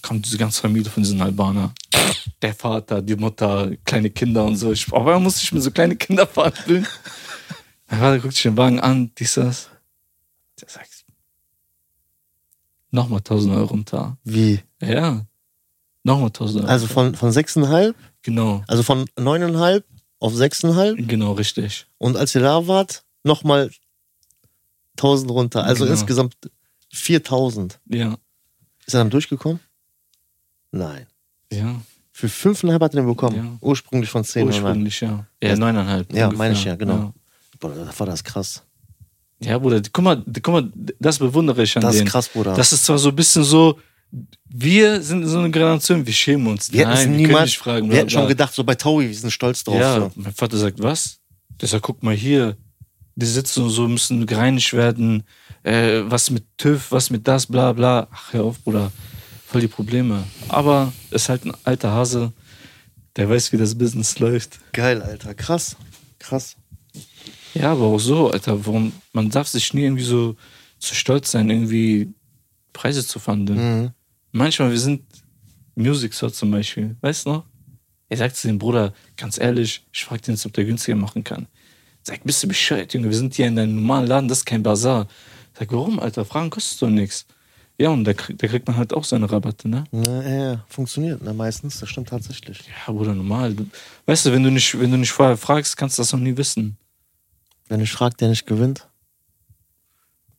kommt 0.00 0.24
diese 0.24 0.38
ganze 0.38 0.62
Familie 0.62 0.90
von 0.90 1.02
diesen 1.02 1.20
Albaner. 1.20 1.74
Der 2.40 2.54
Vater, 2.54 3.02
die 3.02 3.16
Mutter, 3.16 3.70
kleine 3.84 4.08
Kinder 4.08 4.44
und 4.44 4.56
so. 4.56 4.72
Ich, 4.72 4.90
auf 4.90 5.00
einmal 5.00 5.20
musste 5.20 5.42
ich 5.42 5.52
mir 5.52 5.60
so 5.60 5.70
kleine 5.70 5.94
Kinder 5.96 6.26
verhandeln. 6.26 6.86
Mein 7.90 8.00
Vater 8.00 8.18
guckt 8.18 8.34
sich 8.34 8.44
den 8.44 8.56
Wagen 8.56 8.80
an, 8.80 9.10
dies, 9.18 9.34
das. 9.34 9.68
Der 10.60 10.68
sagt, 10.68 10.90
Nochmal 12.90 13.18
1000 13.18 13.54
Euro 13.54 13.66
runter. 13.66 14.16
Wie? 14.24 14.60
Ja. 14.80 15.24
Nochmal 16.02 16.28
1000 16.28 16.64
Euro. 16.64 16.72
Also 16.72 16.86
von, 16.86 17.14
von 17.14 17.30
6,5? 17.30 17.94
Genau. 18.22 18.64
Also 18.66 18.82
von 18.82 19.04
9,5 19.16 19.82
auf 20.20 20.32
6,5? 20.34 21.06
Genau, 21.06 21.32
richtig. 21.32 21.86
Und 21.98 22.16
als 22.16 22.34
ihr 22.34 22.40
da 22.42 22.66
wart, 22.68 23.02
nochmal 23.24 23.70
1000 24.96 25.30
runter. 25.30 25.64
Also 25.64 25.84
Genau. 25.84 25.94
insgesamt 25.98 26.36
4000. 26.92 27.80
Ja. 27.88 28.16
Ist 28.86 28.94
er 28.94 29.00
dann 29.00 29.10
durchgekommen? 29.10 29.60
Nein. 30.72 31.06
Ja. 31.52 31.80
Für 32.12 32.28
5,5 32.28 32.74
hat 32.74 32.94
er 32.94 33.00
den 33.00 33.06
bekommen. 33.06 33.36
Ja. 33.36 33.58
Ursprünglich 33.60 34.10
von 34.10 34.24
10 34.24 34.46
oder 34.48 34.54
Ursprünglich, 34.56 35.00
ja. 35.00 35.26
Ja, 35.42 35.56
neuneinhalb. 35.56 36.12
Ja, 36.12 36.26
ungefähr. 36.26 36.38
meine 36.38 36.54
ich 36.54 36.64
ja, 36.64 36.76
genau. 36.76 36.94
Ja. 36.94 37.12
Boah, 37.58 37.74
das 37.74 37.98
war 37.98 38.06
das 38.06 38.22
krass. 38.24 38.62
Ja, 39.42 39.56
Bruder, 39.58 39.80
guck 39.90 40.04
mal, 40.04 40.22
guck 40.42 40.48
mal, 40.48 40.70
das 40.98 41.18
bewundere 41.18 41.62
ich 41.62 41.74
an 41.76 41.82
Das 41.82 41.94
ist 41.94 42.00
denen. 42.00 42.08
krass, 42.10 42.28
Bruder. 42.28 42.54
Das 42.54 42.72
ist 42.72 42.84
zwar 42.84 42.98
so 42.98 43.08
ein 43.08 43.16
bisschen 43.16 43.42
so, 43.42 43.78
wir 44.48 45.02
sind 45.02 45.26
so 45.26 45.38
eine 45.38 45.50
Generation, 45.50 46.04
wir 46.06 46.12
schämen 46.12 46.46
uns. 46.48 46.72
wir 46.72 46.80
hätten 46.80 46.90
es 46.92 46.98
Nein, 47.00 47.10
wir 47.10 47.16
können 47.16 47.26
niemals. 47.28 47.52
fragen. 47.54 47.90
wir 47.90 47.96
hätten 47.98 48.10
schon 48.10 48.28
gedacht, 48.28 48.52
so 48.54 48.64
bei 48.64 48.74
Taui, 48.74 49.08
wir 49.08 49.14
sind 49.14 49.30
stolz 49.30 49.62
drauf. 49.64 49.76
Ja, 49.78 49.96
So. 50.00 50.12
mein 50.16 50.32
Vater 50.34 50.56
sagt, 50.56 50.82
was? 50.82 51.18
Der 51.60 51.68
sagt, 51.68 51.82
guck 51.84 52.02
mal 52.02 52.14
hier, 52.14 52.56
die 53.14 53.26
sitzen 53.26 53.62
und 53.64 53.70
so, 53.70 53.86
müssen 53.86 54.26
gereinigt 54.26 54.72
werden, 54.72 55.22
äh, 55.62 56.00
was 56.04 56.30
mit 56.30 56.44
TÜV, 56.56 56.90
was 56.90 57.10
mit 57.10 57.28
das, 57.28 57.46
bla 57.46 57.72
bla. 57.72 58.08
Ach, 58.10 58.32
hör 58.32 58.44
auf, 58.44 58.58
Bruder, 58.60 58.90
voll 59.46 59.60
die 59.60 59.68
Probleme. 59.68 60.24
Aber 60.48 60.92
ist 61.10 61.28
halt 61.28 61.44
ein 61.44 61.52
alter 61.64 61.92
Hase, 61.92 62.32
der 63.16 63.28
weiß, 63.28 63.52
wie 63.52 63.58
das 63.58 63.76
Business 63.76 64.18
läuft. 64.18 64.58
Geil, 64.72 65.02
Alter. 65.02 65.34
Krass. 65.34 65.76
Krass. 66.18 66.56
Ja, 67.54 67.72
aber 67.72 67.84
auch 67.86 67.98
so, 67.98 68.30
Alter, 68.30 68.64
warum, 68.66 68.92
man 69.12 69.28
darf 69.30 69.48
sich 69.48 69.74
nie 69.74 69.82
irgendwie 69.82 70.04
so 70.04 70.36
zu 70.78 70.94
stolz 70.94 71.30
sein, 71.32 71.50
irgendwie 71.50 72.12
Preise 72.72 73.04
zu 73.06 73.18
verhandeln. 73.18 73.82
Mhm. 73.82 73.90
Manchmal, 74.32 74.70
wir 74.70 74.78
sind 74.78 75.02
Music 75.74 76.14
Store 76.14 76.32
zum 76.32 76.50
Beispiel, 76.50 76.96
weißt 77.00 77.26
du 77.26 77.30
noch? 77.30 77.44
Er 78.08 78.16
sagt 78.16 78.36
zu 78.36 78.48
dem 78.48 78.58
Bruder, 78.58 78.92
ganz 79.16 79.38
ehrlich, 79.38 79.86
ich 79.92 80.04
frag 80.04 80.22
den 80.22 80.34
jetzt, 80.34 80.44
ob 80.46 80.52
der 80.52 80.64
günstiger 80.64 80.96
machen 80.96 81.22
kann. 81.24 81.46
Sag, 82.02 82.22
bist 82.24 82.42
du 82.42 82.48
bescheuert, 82.48 82.92
Junge, 82.94 83.08
wir 83.08 83.16
sind 83.16 83.34
hier 83.34 83.46
in 83.46 83.56
deinem 83.56 83.76
normalen 83.76 84.06
Laden, 84.06 84.28
das 84.28 84.38
ist 84.38 84.44
kein 84.46 84.62
Bazar. 84.62 85.06
Sag, 85.58 85.72
warum, 85.72 85.98
Alter? 86.00 86.24
Fragen 86.24 86.50
kostet 86.50 86.82
doch 86.82 86.88
nichts. 86.88 87.26
Ja, 87.78 87.90
und 87.90 88.04
da, 88.04 88.12
krieg- 88.12 88.36
da 88.38 88.46
kriegt 88.46 88.66
man 88.66 88.76
halt 88.76 88.92
auch 88.92 89.04
seine 89.04 89.30
Rabatte, 89.30 89.68
ne? 89.68 89.84
Na, 89.90 90.22
ja, 90.22 90.44
ja, 90.52 90.64
funktioniert 90.68 91.22
ne, 91.22 91.32
meistens. 91.32 91.80
Das 91.80 91.88
stimmt 91.88 92.08
tatsächlich. 92.10 92.60
Ja, 92.86 92.92
Bruder, 92.92 93.14
normal. 93.14 93.54
Du, 93.54 93.66
weißt 94.06 94.26
du, 94.26 94.32
wenn 94.32 94.42
du, 94.42 94.50
nicht, 94.50 94.78
wenn 94.78 94.90
du 94.90 94.98
nicht 94.98 95.12
vorher 95.12 95.36
fragst, 95.36 95.76
kannst 95.76 95.98
du 95.98 96.02
das 96.02 96.12
noch 96.12 96.20
nie 96.20 96.36
wissen. 96.36 96.76
Wenn 97.68 97.80
ich 97.80 97.92
frage, 97.92 98.16
der 98.16 98.28
nicht 98.28 98.46
gewinnt. 98.46 98.86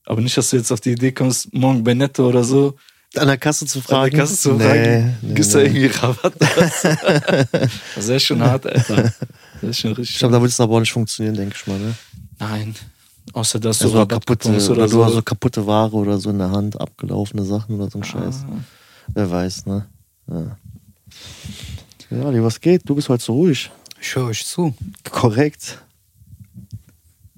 Aber 0.05 0.21
nicht, 0.21 0.35
dass 0.37 0.49
du 0.49 0.57
jetzt 0.57 0.71
auf 0.71 0.81
die 0.81 0.91
Idee 0.91 1.11
kommst, 1.13 1.53
morgen 1.53 1.83
bei 1.83 1.93
Netto 1.93 2.27
oder 2.27 2.43
so, 2.43 2.75
An 3.17 3.27
der 3.27 3.37
Kasse 3.37 3.65
zu 3.65 3.79
an 3.79 3.83
fragen. 3.83 4.11
der 4.11 4.19
Kasse 4.21 4.37
zu 4.37 4.53
nee, 4.53 4.63
fragen, 4.63 5.17
nee, 5.21 5.33
gibst 5.33 5.53
du 5.53 5.57
nee. 5.57 5.65
irgendwie 5.65 5.85
Rabatt? 5.87 6.33
das 7.95 8.07
ist 8.07 8.23
schon 8.23 8.41
hart, 8.41 8.65
Alter. 8.65 9.13
Das 9.61 9.69
ist 9.69 9.79
schon 9.79 9.91
richtig 9.93 10.13
Ich 10.15 10.19
glaube, 10.19 10.33
da 10.33 10.41
wird 10.41 10.51
es 10.51 10.59
aber 10.59 10.75
auch 10.75 10.79
nicht 10.79 10.93
funktionieren, 10.93 11.35
denke 11.35 11.55
ich 11.57 11.67
mal. 11.67 11.77
Ne? 11.77 11.93
Nein. 12.39 12.75
Außer 13.33 13.59
dass 13.59 13.79
du 13.79 13.85
Also 13.85 13.97
Rabatt 13.97 14.25
kaputte, 14.25 14.47
bekommst 14.47 14.69
oder 14.69 14.83
oder 14.83 14.91
du 14.91 15.03
hast 15.03 15.11
so. 15.11 15.15
so 15.17 15.21
kaputte 15.23 15.67
Ware 15.67 15.93
oder 15.93 16.17
so 16.19 16.29
in 16.29 16.37
der 16.37 16.51
Hand, 16.51 16.79
abgelaufene 16.79 17.43
Sachen 17.43 17.75
oder 17.75 17.89
so 17.89 17.99
ein 17.99 18.03
Scheiß. 18.03 18.45
Ah. 18.49 18.63
Wer 19.13 19.29
weiß, 19.29 19.65
ne? 19.65 19.87
Ja. 20.27 20.57
Ja, 22.09 22.25
Ali, 22.25 22.41
was 22.43 22.59
geht? 22.59 22.87
Du 22.89 22.95
bist 22.95 23.09
heute 23.09 23.23
so 23.23 23.33
ruhig. 23.33 23.71
Ich 24.01 24.15
höre 24.15 24.27
euch 24.27 24.45
zu. 24.45 24.73
Korrekt. 25.09 25.81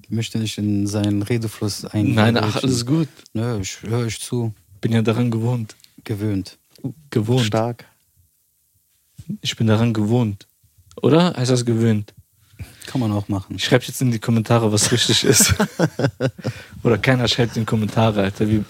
Ich 0.02 0.10
möchte 0.10 0.38
nicht 0.38 0.58
in 0.58 0.86
seinen 0.86 1.22
Redefluss 1.22 1.84
eingehen. 1.84 2.14
Nein, 2.14 2.36
ach, 2.36 2.62
alles 2.62 2.86
gut. 2.86 3.08
Nö, 3.32 3.58
ich 3.60 3.82
höre 3.82 4.06
euch 4.06 4.20
zu. 4.20 4.52
Bin 4.84 4.92
ja 4.92 5.00
daran 5.00 5.30
gewohnt. 5.30 5.76
Gewöhnt. 6.04 6.58
Gewohnt. 7.08 7.46
Stark. 7.46 7.86
Ich 9.40 9.56
bin 9.56 9.66
daran 9.66 9.94
gewohnt. 9.94 10.46
Oder? 11.00 11.32
Heißt 11.34 11.50
das 11.50 11.64
gewöhnt? 11.64 12.12
Kann 12.84 13.00
man 13.00 13.10
auch 13.10 13.26
machen. 13.28 13.58
Schreibt 13.58 13.88
jetzt 13.88 14.02
in 14.02 14.10
die 14.10 14.18
Kommentare, 14.18 14.70
was 14.70 14.92
richtig 14.92 15.24
ist. 15.24 15.54
Oder 16.82 16.98
keiner 16.98 17.26
schreibt 17.28 17.56
in 17.56 17.62
die 17.62 17.66
Kommentare, 17.66 18.24
Alter. 18.24 18.46
Wir, 18.46 18.62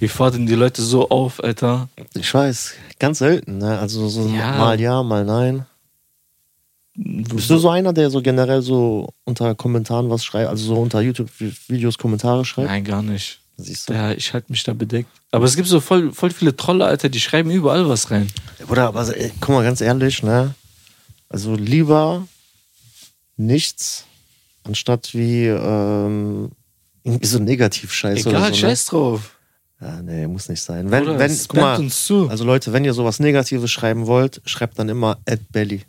wir 0.00 0.10
fordern 0.10 0.44
die 0.44 0.56
Leute 0.56 0.82
so 0.82 1.08
auf, 1.08 1.40
Alter. 1.44 1.88
Ich 2.14 2.34
weiß, 2.34 2.74
ganz 2.98 3.20
selten, 3.20 3.58
ne? 3.58 3.78
Also 3.78 4.08
so 4.08 4.26
Ja. 4.26 4.58
mal 4.58 4.80
ja, 4.80 5.04
mal 5.04 5.24
nein. 5.24 5.66
Bist 6.96 7.48
du 7.48 7.58
so 7.58 7.70
einer, 7.70 7.92
der 7.92 8.10
so 8.10 8.20
generell 8.22 8.60
so 8.60 9.14
unter 9.22 9.54
Kommentaren 9.54 10.10
was 10.10 10.24
schreibt, 10.24 10.48
also 10.48 10.74
so 10.74 10.80
unter 10.80 11.00
YouTube-Videos 11.00 11.96
Kommentare 11.96 12.44
schreibt? 12.44 12.70
Nein, 12.70 12.82
gar 12.82 13.04
nicht. 13.04 13.38
Siehst 13.56 13.88
du? 13.88 13.94
Ja, 13.94 14.12
ich 14.12 14.32
halte 14.32 14.50
mich 14.50 14.64
da 14.64 14.72
bedeckt. 14.72 15.10
Aber 15.30 15.44
es 15.44 15.54
gibt 15.54 15.68
so 15.68 15.80
voll, 15.80 16.12
voll 16.12 16.30
viele 16.30 16.56
Trolle, 16.56 16.84
Alter, 16.86 17.08
die 17.08 17.20
schreiben 17.20 17.50
überall 17.50 17.88
was 17.88 18.10
rein. 18.10 18.28
Oder, 18.68 18.88
aber 18.88 19.16
ey, 19.16 19.30
guck 19.40 19.50
mal, 19.50 19.62
ganz 19.62 19.80
ehrlich, 19.80 20.22
ne? 20.22 20.54
Also 21.28 21.54
lieber 21.54 22.26
nichts, 23.36 24.04
anstatt 24.64 25.14
wie 25.14 25.46
ähm, 25.46 26.50
irgendwie 27.04 27.26
so 27.26 27.38
Negativ-Scheiße 27.38 28.28
Egal, 28.28 28.32
oder 28.32 28.44
so. 28.46 28.50
Ne? 28.50 28.56
scheiß 28.56 28.86
drauf. 28.86 29.36
Ja, 29.80 30.02
nee, 30.02 30.26
muss 30.26 30.48
nicht 30.48 30.62
sein. 30.62 30.90
Wenn, 30.90 31.04
Bruder, 31.04 31.18
wenn, 31.18 31.38
guck 31.48 31.60
mal, 31.60 31.78
uns 31.78 32.06
zu. 32.06 32.28
also 32.28 32.44
Leute, 32.44 32.72
wenn 32.72 32.84
ihr 32.84 32.94
sowas 32.94 33.20
Negatives 33.20 33.70
schreiben 33.70 34.06
wollt, 34.06 34.40
schreibt 34.46 34.78
dann 34.78 34.88
immer 34.88 35.18
at 35.28 35.40
belly. 35.52 35.82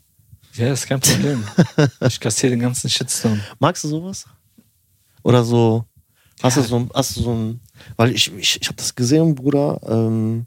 Ja, 0.54 0.72
ist 0.74 0.88
kein 0.88 1.00
Problem. 1.00 1.44
ich 2.08 2.20
kassiere 2.20 2.52
den 2.52 2.60
ganzen 2.60 2.90
Shitstorm. 2.90 3.40
Magst 3.60 3.84
du 3.84 3.88
sowas? 3.88 4.26
Oder 5.24 5.44
so, 5.44 5.86
hast 6.44 6.58
du 6.58 6.62
so, 6.62 6.76
ein- 6.78 6.90
hast 6.94 7.18
du 7.18 7.22
so 7.22 7.32
ein, 7.34 7.60
weil 7.98 8.12
ich, 8.14 8.32
ich, 8.38 8.60
ich 8.62 8.68
habe 8.68 8.78
das 8.78 8.96
gesehen, 8.96 9.36
Bruder, 9.36 9.80
ähm, 9.88 10.46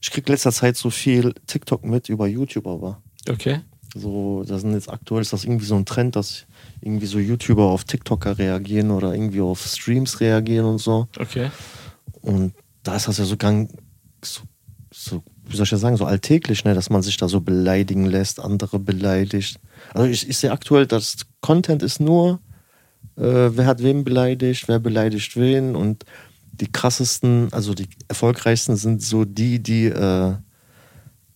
ich 0.00 0.10
krieg 0.10 0.28
letzter 0.28 0.52
Zeit 0.52 0.76
so 0.76 0.90
viel 0.90 1.34
TikTok 1.46 1.84
mit 1.84 2.08
über 2.08 2.26
YouTube, 2.26 2.66
aber 2.66 3.00
Okay. 3.28 3.60
so, 3.94 4.44
da 4.46 4.58
sind 4.58 4.72
jetzt 4.72 4.88
aktuell, 4.90 5.20
ist 5.22 5.32
das 5.32 5.44
irgendwie 5.44 5.66
so 5.66 5.76
ein 5.76 5.84
Trend, 5.84 6.16
dass 6.16 6.46
irgendwie 6.80 7.06
so 7.06 7.18
YouTuber 7.18 7.64
auf 7.64 7.84
TikToker 7.84 8.38
reagieren 8.38 8.90
oder 8.90 9.12
irgendwie 9.12 9.40
auf 9.42 9.64
Streams 9.66 10.20
reagieren 10.20 10.64
und 10.66 10.78
so. 10.78 11.06
Okay. 11.18 11.50
Und 12.22 12.54
da 12.82 12.96
ist 12.96 13.08
das 13.08 13.18
ja 13.18 13.24
so 13.24 13.36
gang, 13.36 13.70
so, 14.24 14.40
so 14.90 15.22
wie 15.44 15.56
soll 15.56 15.64
ich 15.64 15.70
das 15.70 15.80
sagen, 15.80 15.96
so 15.96 16.04
alltäglich, 16.06 16.64
ne, 16.64 16.74
dass 16.74 16.90
man 16.90 17.02
sich 17.02 17.16
da 17.16 17.28
so 17.28 17.40
beleidigen 17.40 18.06
lässt, 18.06 18.40
andere 18.40 18.78
beleidigt. 18.78 19.58
Also 19.92 20.06
ich, 20.08 20.28
ich 20.28 20.38
sehe 20.38 20.52
aktuell, 20.52 20.86
das 20.86 21.16
Content 21.40 21.82
ist 21.82 22.00
nur, 22.00 22.40
äh, 23.16 23.50
wer 23.56 23.66
hat 23.66 23.82
wen 23.82 24.04
beleidigt, 24.04 24.68
wer 24.68 24.78
beleidigt 24.78 25.36
wen 25.36 25.74
und 25.76 26.04
die 26.52 26.70
krassesten, 26.70 27.48
also 27.52 27.74
die 27.74 27.88
erfolgreichsten 28.08 28.76
sind 28.76 29.02
so 29.02 29.24
die, 29.24 29.58
die 29.62 29.86
äh, 29.86 30.34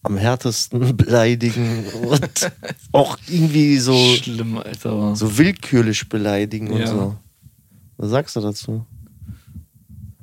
am 0.03 0.17
härtesten 0.19 0.97
beleidigen 0.97 1.85
und 2.09 2.53
auch 2.93 3.17
irgendwie 3.29 3.79
so, 3.79 3.97
Schlimm, 3.97 4.59
Alter. 4.59 5.17
so 5.17 5.39
willkürlich 5.39 6.09
beleidigen 6.09 6.71
und 6.71 6.81
Ja. 6.81 6.87
so. 6.87 7.17
Was 7.97 8.11
sagst 8.11 8.37
du 8.37 8.41
dazu? 8.41 8.85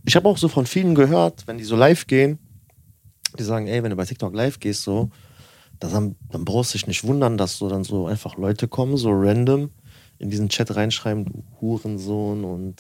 Ich 0.06 0.16
habe 0.16 0.28
auch 0.28 0.38
so 0.38 0.48
von 0.50 0.66
vielen 0.66 0.94
gehört, 0.96 1.48
wenn 1.48 1.58
die 1.58 1.64
so 1.64 1.76
live 1.76 2.06
gehen, 2.08 2.38
die 3.40 3.44
sagen, 3.44 3.68
ey, 3.68 3.82
wenn 3.82 3.92
du 3.92 3.96
bei 3.96 4.06
TikTok 4.06 4.34
live 4.36 4.60
gehst, 4.60 4.84
so, 4.84 5.10
dann, 5.80 6.16
dann 6.32 6.44
brauchst 6.46 6.74
du 6.74 6.78
dich 6.78 6.88
nicht 6.88 7.04
wundern, 7.06 7.38
dass 7.38 7.58
so 7.58 7.70
dann 7.70 7.84
so 7.84 8.08
einfach 8.08 8.36
Leute 8.38 8.68
kommen, 8.68 8.98
so 8.98 9.10
random, 9.12 9.70
in 10.22 10.30
diesen 10.30 10.50
Chat 10.50 10.76
reinschreiben, 10.76 11.26
du 11.26 11.44
Hurensohn 11.60 12.44
und 12.44 12.76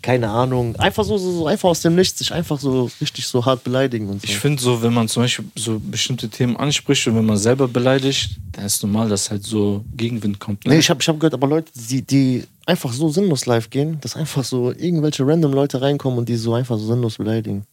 keine 0.00 0.28
Ahnung. 0.28 0.76
Einfach 0.76 1.04
so, 1.04 1.18
so, 1.18 1.32
so 1.32 1.46
einfach 1.46 1.68
aus 1.68 1.82
dem 1.82 1.94
Nichts, 1.94 2.18
sich 2.18 2.32
einfach 2.32 2.58
so 2.58 2.90
richtig 3.00 3.26
so 3.26 3.44
hart 3.44 3.64
beleidigen 3.64 4.08
und 4.08 4.20
so. 4.20 4.28
Ich 4.28 4.36
finde 4.36 4.62
so, 4.62 4.82
wenn 4.82 4.92
man 4.92 5.08
zum 5.08 5.24
Beispiel 5.24 5.44
so 5.56 5.80
bestimmte 5.80 6.28
Themen 6.28 6.56
anspricht 6.56 7.06
und 7.06 7.16
wenn 7.16 7.24
man 7.24 7.36
selber 7.36 7.66
beleidigt, 7.68 8.38
dann 8.52 8.64
ist 8.64 8.82
normal, 8.82 9.08
dass 9.08 9.30
halt 9.30 9.44
so 9.44 9.84
Gegenwind 9.96 10.38
kommt. 10.38 10.64
Ne? 10.64 10.74
Nee, 10.74 10.80
ich 10.80 10.90
habe 10.90 11.00
ich 11.00 11.08
hab 11.08 11.18
gehört, 11.18 11.34
aber 11.34 11.48
Leute, 11.48 11.72
die, 11.74 12.02
die 12.02 12.44
einfach 12.66 12.92
so 12.92 13.08
sinnlos 13.08 13.46
live 13.46 13.70
gehen, 13.70 13.98
dass 14.00 14.16
einfach 14.16 14.44
so 14.44 14.72
irgendwelche 14.72 15.26
random 15.26 15.52
Leute 15.52 15.80
reinkommen 15.80 16.18
und 16.18 16.28
die 16.28 16.36
so 16.36 16.54
einfach 16.54 16.78
so 16.78 16.86
sinnlos 16.86 17.16
beleidigen. 17.16 17.64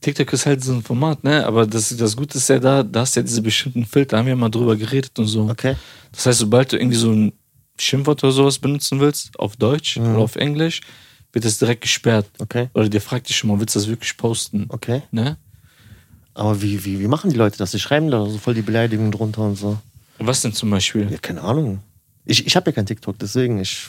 TikTok 0.00 0.32
ist 0.32 0.46
halt 0.46 0.64
so 0.64 0.72
ein 0.72 0.82
Format, 0.82 1.22
ne? 1.24 1.44
Aber 1.46 1.66
das, 1.66 1.94
das 1.96 2.16
Gute 2.16 2.38
ist 2.38 2.48
ja 2.48 2.58
da, 2.58 2.82
da 2.82 3.00
hast 3.00 3.16
du 3.16 3.20
ja 3.20 3.24
diese 3.24 3.42
bestimmten 3.42 3.84
Filter, 3.84 4.18
haben 4.18 4.26
wir 4.26 4.36
mal 4.36 4.48
drüber 4.48 4.76
geredet 4.76 5.18
und 5.18 5.26
so. 5.26 5.48
Okay? 5.48 5.76
Das 6.12 6.26
heißt, 6.26 6.38
sobald 6.38 6.72
du 6.72 6.76
irgendwie 6.78 6.96
so 6.96 7.10
ein 7.10 7.32
Schimpfwort 7.78 8.22
oder 8.24 8.32
sowas 8.32 8.58
benutzen 8.58 9.00
willst, 9.00 9.38
auf 9.38 9.56
Deutsch 9.56 9.96
Mhm. 9.98 10.14
oder 10.14 10.18
auf 10.20 10.36
Englisch, 10.36 10.80
wird 11.32 11.44
das 11.44 11.58
direkt 11.58 11.82
gesperrt. 11.82 12.26
Okay? 12.38 12.68
Oder 12.74 12.88
dir 12.88 13.00
fragt 13.00 13.28
dich 13.28 13.36
schon 13.36 13.48
mal, 13.50 13.60
willst 13.60 13.74
du 13.74 13.78
das 13.78 13.88
wirklich 13.88 14.16
posten? 14.16 14.66
Okay. 14.70 15.02
Ne? 15.10 15.36
Aber 16.34 16.60
wie, 16.62 16.84
wie, 16.84 17.00
wie 17.00 17.08
machen 17.08 17.30
die 17.30 17.36
Leute 17.36 17.58
das? 17.58 17.72
Die 17.72 17.78
schreiben 17.80 18.10
da 18.10 18.24
so 18.26 18.38
voll 18.38 18.54
die 18.54 18.62
Beleidigungen 18.62 19.12
drunter 19.12 19.42
und 19.42 19.56
so. 19.56 19.78
Was 20.18 20.42
denn 20.42 20.52
zum 20.52 20.70
Beispiel? 20.70 21.10
Ja, 21.10 21.18
keine 21.18 21.42
Ahnung. 21.42 21.80
Ich, 22.24 22.46
ich 22.46 22.56
habe 22.56 22.70
ja 22.70 22.74
kein 22.74 22.86
TikTok, 22.86 23.18
deswegen 23.18 23.58
ich 23.58 23.86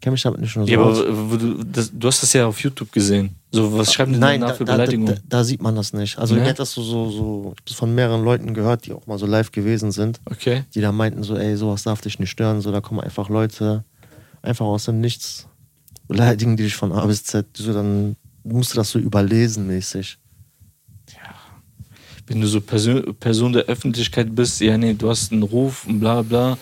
kenne 0.00 0.12
mich 0.12 0.22
damit 0.22 0.40
nicht 0.40 0.54
nur 0.56 0.66
so 0.66 0.72
Ja, 0.72 0.78
aber 0.80 0.90
aus. 0.90 0.98
du, 0.98 1.64
das, 1.64 1.90
du 1.92 2.08
hast 2.08 2.22
das 2.22 2.32
ja 2.32 2.46
auf 2.46 2.60
YouTube 2.60 2.92
gesehen. 2.92 3.34
So, 3.52 3.76
was 3.76 3.92
schreiben 3.92 4.12
die 4.12 4.18
Nein, 4.18 4.40
denn 4.40 4.48
da, 4.48 4.54
für 4.54 4.64
da, 4.64 4.72
da, 4.72 4.78
Beleidigungen? 4.84 5.14
da, 5.16 5.20
da 5.38 5.44
sieht 5.44 5.60
man 5.62 5.74
das 5.76 5.92
nicht. 5.92 6.18
Also 6.18 6.34
Ne? 6.34 6.40
ich 6.42 6.46
hätte 6.46 6.58
das 6.58 6.72
so, 6.72 6.82
so, 6.82 7.10
so 7.10 7.54
ich 7.68 7.74
von 7.76 7.94
mehreren 7.94 8.24
Leuten 8.24 8.54
gehört, 8.54 8.86
die 8.86 8.92
auch 8.92 9.06
mal 9.06 9.18
so 9.18 9.26
live 9.26 9.50
gewesen 9.52 9.92
sind, 9.92 10.20
Okay. 10.24 10.64
die 10.74 10.80
da 10.80 10.92
meinten 10.92 11.22
so, 11.22 11.36
ey, 11.36 11.56
sowas 11.56 11.82
darf 11.82 12.00
dich 12.00 12.18
nicht 12.18 12.30
stören. 12.30 12.60
So, 12.60 12.70
da 12.72 12.80
kommen 12.80 13.00
einfach 13.00 13.28
Leute 13.28 13.84
einfach 14.42 14.66
aus 14.66 14.84
dem 14.86 15.00
Nichts 15.00 15.46
beleidigen 16.08 16.56
die 16.56 16.64
dich 16.64 16.74
von 16.74 16.90
A 16.92 17.06
bis 17.06 17.22
Z, 17.24 17.46
so 17.56 17.72
dann 17.72 18.16
musst 18.42 18.72
du 18.72 18.76
das 18.76 18.90
so 18.90 18.98
überlesen 18.98 19.66
mäßig. 19.68 20.18
Wenn 22.26 22.40
du 22.40 22.46
so 22.46 22.60
Person 22.60 23.52
der 23.52 23.64
Öffentlichkeit 23.64 24.34
bist, 24.34 24.60
ja, 24.60 24.78
nee, 24.78 24.94
du 24.94 25.08
hast 25.10 25.32
einen 25.32 25.42
Ruf 25.42 25.86
und 25.86 25.98
bla 26.00 26.22
bla. 26.22 26.56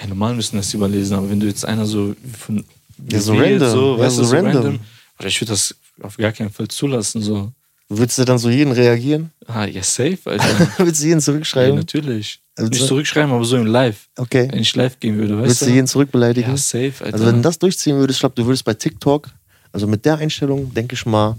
Ja, 0.00 0.06
normal 0.06 0.34
müssen 0.34 0.56
das 0.56 0.72
überlesen, 0.74 1.16
aber 1.16 1.28
wenn 1.30 1.40
du 1.40 1.46
jetzt 1.46 1.64
einer 1.64 1.86
so 1.86 2.14
von. 2.38 2.64
Ja, 3.10 3.20
so 3.20 3.34
random. 3.34 3.70
So, 3.70 3.96
Ja, 3.96 3.98
weißt 4.04 4.18
du, 4.18 4.22
so 4.24 4.30
so 4.30 4.36
random. 4.36 4.54
random. 4.62 4.80
Oder 5.18 5.28
ich 5.28 5.40
würde 5.40 5.52
das 5.52 5.74
auf 6.02 6.16
gar 6.16 6.32
keinen 6.32 6.50
Fall 6.50 6.68
zulassen, 6.68 7.22
so. 7.22 7.52
Würdest 7.88 8.18
du 8.18 8.24
dann 8.24 8.38
so 8.38 8.50
jeden 8.50 8.72
reagieren? 8.72 9.30
Ah, 9.46 9.64
ja, 9.64 9.82
safe, 9.82 10.18
Alter. 10.26 10.44
Würdest 10.78 11.00
du 11.00 11.06
jeden 11.06 11.18
ja, 11.20 11.24
zurückschreiben? 11.24 11.76
natürlich. 11.76 12.40
Also- 12.54 12.70
Nicht 12.70 12.86
zurückschreiben, 12.86 13.32
aber 13.32 13.44
so 13.44 13.56
im 13.56 13.66
Live. 13.66 14.08
okay. 14.16 14.48
Wenn 14.50 14.60
ich 14.60 14.74
live 14.76 14.98
gehen 15.00 15.16
würde, 15.16 15.34
weißt 15.36 15.44
Würdest 15.44 15.62
du? 15.62 15.66
du 15.66 15.72
jeden 15.72 15.86
zurückbeleidigen? 15.86 16.50
ja, 16.50 16.56
safe, 16.56 16.92
Alter. 17.00 17.14
Also 17.14 17.26
wenn 17.26 17.36
du 17.36 17.42
das 17.42 17.58
durchziehen 17.58 17.96
würdest, 17.96 18.18
ich 18.18 18.20
glaube, 18.20 18.34
du 18.34 18.44
würdest 18.46 18.64
bei 18.64 18.74
TikTok, 18.74 19.30
also 19.72 19.86
mit 19.86 20.04
der 20.04 20.18
Einstellung, 20.18 20.72
denke 20.74 20.94
ich 20.96 21.06
mal, 21.06 21.36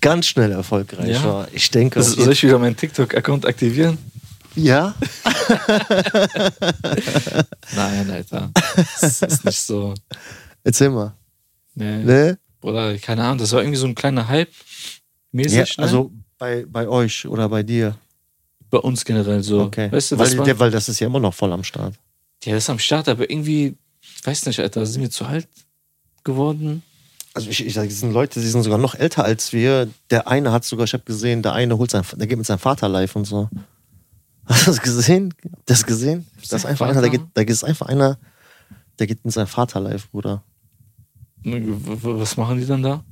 ganz 0.00 0.26
schnell 0.26 0.52
erfolgreich. 0.52 1.10
Ja. 1.10 1.24
war. 1.24 1.48
Ich 1.52 1.70
denke. 1.70 2.00
jeden- 2.00 2.22
soll 2.24 2.32
ich 2.32 2.42
wieder 2.42 2.58
meinen 2.58 2.76
TikTok-Account 2.76 3.46
aktivieren? 3.46 3.98
Ja, 4.56 4.94
Nein, 7.76 8.10
Alter. 8.10 8.50
Das 9.00 9.22
ist 9.22 9.44
nicht 9.44 9.60
so. 9.60 9.94
erzähl 10.62 10.90
mal. 10.90 11.14
Nee. 11.74 11.98
Ne? 12.04 12.38
Oder 12.62 12.96
keine 12.98 13.24
Ahnung, 13.24 13.38
das 13.38 13.52
war 13.52 13.60
irgendwie 13.60 13.78
so 13.78 13.86
ein 13.86 13.94
kleiner 13.94 14.28
Hype. 14.28 14.50
Mäßig, 15.32 15.54
Ja, 15.58 15.64
ne? 15.78 15.82
also 15.84 16.12
bei, 16.38 16.64
bei 16.68 16.88
euch 16.88 17.26
oder 17.26 17.48
bei 17.48 17.62
dir. 17.62 17.96
bei 18.70 18.78
uns 18.78 19.04
generell 19.04 19.42
so. 19.42 19.62
Okay. 19.62 19.90
Weißt 19.92 20.12
du, 20.12 20.18
weil, 20.18 20.26
das 20.26 20.36
war, 20.38 20.44
der, 20.44 20.58
weil 20.58 20.70
das 20.70 20.88
ist 20.88 21.00
ja 21.00 21.06
immer 21.06 21.20
noch 21.20 21.34
voll 21.34 21.52
am 21.52 21.64
Start. 21.64 21.94
ja, 22.44 22.54
das 22.54 22.64
ist 22.64 22.70
am 22.70 22.78
Start, 22.78 23.08
aber 23.08 23.28
irgendwie, 23.28 23.76
ich 24.00 24.26
weiß 24.26 24.46
nicht, 24.46 24.60
Alter, 24.60 24.86
sind 24.86 25.02
wir 25.02 25.10
zu 25.10 25.24
alt 25.24 25.48
geworden? 26.22 26.82
Also 27.34 27.50
ich, 27.50 27.66
ich 27.66 27.74
sage, 27.74 27.88
das 27.88 27.98
sind 28.00 28.12
Leute, 28.12 28.40
die 28.40 28.46
sind 28.48 28.62
sogar 28.62 28.78
noch 28.78 28.94
älter 28.94 29.24
als 29.24 29.52
wir. 29.52 29.88
Der 30.10 30.28
eine 30.28 30.52
hat 30.52 30.64
sogar, 30.64 30.84
ich 30.84 30.92
habe 30.92 31.02
gesehen, 31.04 31.42
der 31.42 31.52
eine 31.54 31.76
holt 31.76 31.90
sein, 31.90 32.04
der 32.14 32.26
geht 32.28 32.38
mit 32.38 32.46
seinem 32.46 32.60
Vater 32.60 32.88
live 32.88 33.16
und 33.16 33.24
so. 33.24 33.48
Hast 34.46 34.66
du 34.66 34.70
das 34.72 34.80
gesehen? 34.82 35.32
Habt 35.42 35.44
ihr 35.44 35.60
Das 35.66 35.84
gesehen? 35.86 36.26
Das 36.36 36.42
ist 36.44 36.50
Sein 36.62 36.70
einfach 36.72 36.86
einer, 36.86 36.94
Vater? 36.96 37.08
geht, 37.10 37.22
da 37.34 37.42
ist 37.42 37.64
einfach 37.64 37.86
einer, 37.86 38.18
der 38.98 39.06
geht 39.06 39.24
mit 39.24 39.32
seinem 39.34 39.46
Vater 39.46 39.80
live, 39.80 40.10
Bruder. 40.10 40.42
Ne, 41.42 41.62
Was 42.02 42.36
machen 42.36 42.58
die 42.58 42.66
dann 42.66 42.82
da? 42.82 43.04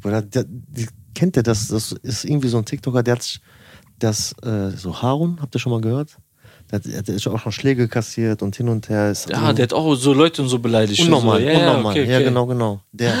Bruder, 0.00 0.22
der, 0.22 0.44
die, 0.48 0.86
kennt 1.14 1.36
ihr 1.36 1.42
das? 1.42 1.68
Das 1.68 1.92
ist 1.92 2.24
irgendwie 2.24 2.48
so 2.48 2.58
ein 2.58 2.64
TikToker, 2.64 3.02
der 3.02 3.16
hat 3.16 3.40
das, 3.98 4.32
äh, 4.42 4.70
so 4.70 5.00
Harun, 5.00 5.38
habt 5.40 5.54
ihr 5.54 5.58
schon 5.58 5.72
mal 5.72 5.80
gehört? 5.80 6.16
Der 6.70 6.78
hat, 6.78 7.08
der 7.08 7.14
hat 7.16 7.26
auch 7.28 7.38
schon 7.38 7.52
Schläge 7.52 7.88
kassiert 7.88 8.42
und 8.42 8.56
hin 8.56 8.68
und 8.68 8.88
her. 8.88 9.10
Ist 9.10 9.28
Ja, 9.28 9.52
der 9.52 9.64
hat 9.64 9.72
auch 9.74 9.94
so 9.96 10.12
Leute 10.14 10.42
und 10.42 10.48
so 10.48 10.58
beleidigt. 10.58 11.02
unnormal, 11.02 11.40
so. 11.40 11.46
Ja, 11.46 11.52
ja, 11.52 11.58
unnormal. 11.70 11.92
okay, 11.92 12.04
Ja, 12.10 12.16
okay. 12.16 12.24
genau, 12.24 12.46
genau. 12.46 12.80
Der, 12.92 13.14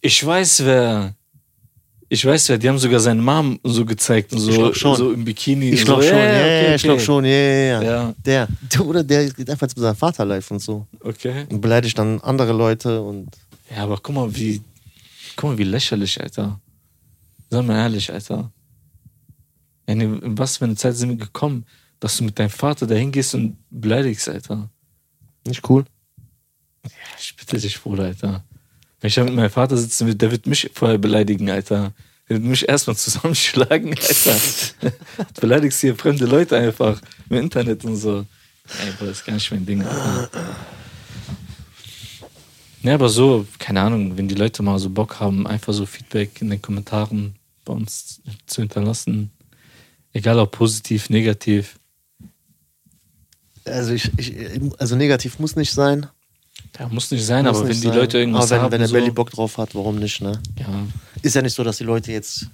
Ich 0.00 0.24
weiß 0.24 0.64
wer. 0.64 1.14
Ich 2.12 2.26
weiß 2.26 2.50
wer, 2.50 2.58
die 2.58 2.68
haben 2.68 2.76
sogar 2.78 3.00
seine 3.00 3.22
Mom 3.22 3.58
so 3.64 3.86
gezeigt 3.86 4.34
und 4.34 4.38
so, 4.40 4.70
so 4.74 5.12
im 5.12 5.24
Bikini. 5.24 5.70
ich 5.70 5.82
glaube 5.82 6.02
so. 6.02 6.10
schon, 6.10 6.18
ja, 6.18 6.24
okay, 6.26 6.64
ja, 6.66 6.74
ich 6.74 6.82
glaube 6.82 6.96
okay. 6.96 7.04
schon, 7.06 7.24
ja, 7.24 7.30
ja, 7.30 7.64
ja. 7.72 7.82
Ja, 7.82 8.14
Der, 8.26 8.48
der, 8.70 8.86
oder 8.86 9.02
der 9.02 9.30
geht 9.30 9.48
einfach 9.48 9.66
mit 9.66 9.78
seinem 9.78 9.96
Vater 9.96 10.26
live 10.26 10.50
und 10.50 10.58
so. 10.58 10.86
okay. 11.00 11.46
Und 11.48 11.62
beleidigt 11.62 11.96
dann 11.96 12.20
andere 12.20 12.52
Leute 12.52 13.00
und 13.00 13.30
Ja, 13.74 13.84
aber 13.84 13.96
guck 13.96 14.14
mal, 14.14 14.36
wie, 14.36 14.60
guck 15.36 15.52
mal, 15.52 15.58
wie 15.58 15.64
lächerlich, 15.64 16.20
Alter. 16.20 16.60
Sag 17.48 17.64
mal 17.64 17.78
ehrlich, 17.78 18.12
Alter. 18.12 18.52
Ja, 19.88 19.94
in 19.94 20.36
was 20.36 20.58
für 20.58 20.66
eine 20.66 20.76
Zeit 20.76 20.94
sind 20.96 21.08
wir 21.08 21.16
gekommen, 21.16 21.64
dass 21.98 22.18
du 22.18 22.24
mit 22.24 22.38
deinem 22.38 22.50
Vater 22.50 22.86
dahin 22.86 23.10
gehst 23.10 23.34
und 23.34 23.56
beleidigst, 23.70 24.28
Alter? 24.28 24.68
nicht 25.46 25.66
cool. 25.70 25.86
Ich 27.18 27.34
bitte 27.36 27.58
dich, 27.58 27.80
Bruder, 27.80 28.04
Alter. 28.04 28.44
Wenn 29.02 29.08
ich 29.08 29.16
da 29.16 29.24
mit 29.24 29.34
meinem 29.34 29.50
Vater 29.50 29.76
sitzen 29.76 30.06
will, 30.06 30.14
der 30.14 30.30
wird 30.30 30.46
mich 30.46 30.70
vorher 30.72 30.96
beleidigen, 30.96 31.50
Alter. 31.50 31.92
Der 32.28 32.36
wird 32.36 32.44
mich 32.44 32.68
erstmal 32.68 32.96
zusammenschlagen, 32.96 33.90
Alter. 33.90 34.36
du 34.80 35.40
beleidigst 35.40 35.80
hier 35.80 35.96
fremde 35.96 36.24
Leute 36.24 36.56
einfach 36.56 37.02
im 37.28 37.36
Internet 37.36 37.84
und 37.84 37.96
so. 37.96 38.24
Bruder, 38.98 39.10
das 39.10 39.18
ist 39.18 39.26
gar 39.26 39.34
nicht 39.34 39.50
mein 39.50 39.66
Ding, 39.66 39.82
Alter. 39.82 40.30
Ja, 42.82 42.94
aber 42.94 43.08
so, 43.08 43.44
keine 43.58 43.80
Ahnung, 43.80 44.16
wenn 44.16 44.28
die 44.28 44.36
Leute 44.36 44.62
mal 44.62 44.78
so 44.78 44.88
Bock 44.88 45.18
haben, 45.18 45.48
einfach 45.48 45.72
so 45.72 45.84
Feedback 45.84 46.40
in 46.40 46.50
den 46.50 46.62
Kommentaren 46.62 47.34
bei 47.64 47.72
uns 47.72 48.20
zu 48.46 48.62
hinterlassen. 48.62 49.32
Egal 50.12 50.38
ob 50.38 50.52
positiv, 50.52 51.10
negativ. 51.10 51.76
Also 53.64 53.94
ich, 53.94 54.10
ich, 54.16 54.34
also 54.78 54.94
negativ 54.94 55.40
muss 55.40 55.56
nicht 55.56 55.72
sein. 55.72 56.06
Ja, 56.78 56.88
muss 56.88 57.10
nicht 57.10 57.24
sein, 57.26 57.44
Muss 57.44 57.58
aber 57.58 57.68
nicht 57.68 57.76
wenn 57.76 57.80
die 57.82 57.88
sein. 57.88 57.96
Leute 57.96 58.18
irgendwas 58.18 58.44
aber 58.44 58.50
wenn, 58.52 58.62
haben, 58.62 58.72
wenn 58.72 58.78
der 58.80 58.88
so, 58.88 58.94
Belly 58.94 59.10
Bock 59.10 59.30
drauf 59.30 59.58
hat, 59.58 59.74
warum 59.74 59.96
nicht, 59.96 60.20
ne? 60.22 60.40
ja, 60.58 60.66
Ist 61.20 61.34
ja 61.34 61.42
nicht 61.42 61.54
so, 61.54 61.62
dass 61.64 61.76
die 61.78 61.84
Leute 61.84 62.12
jetzt 62.12 62.46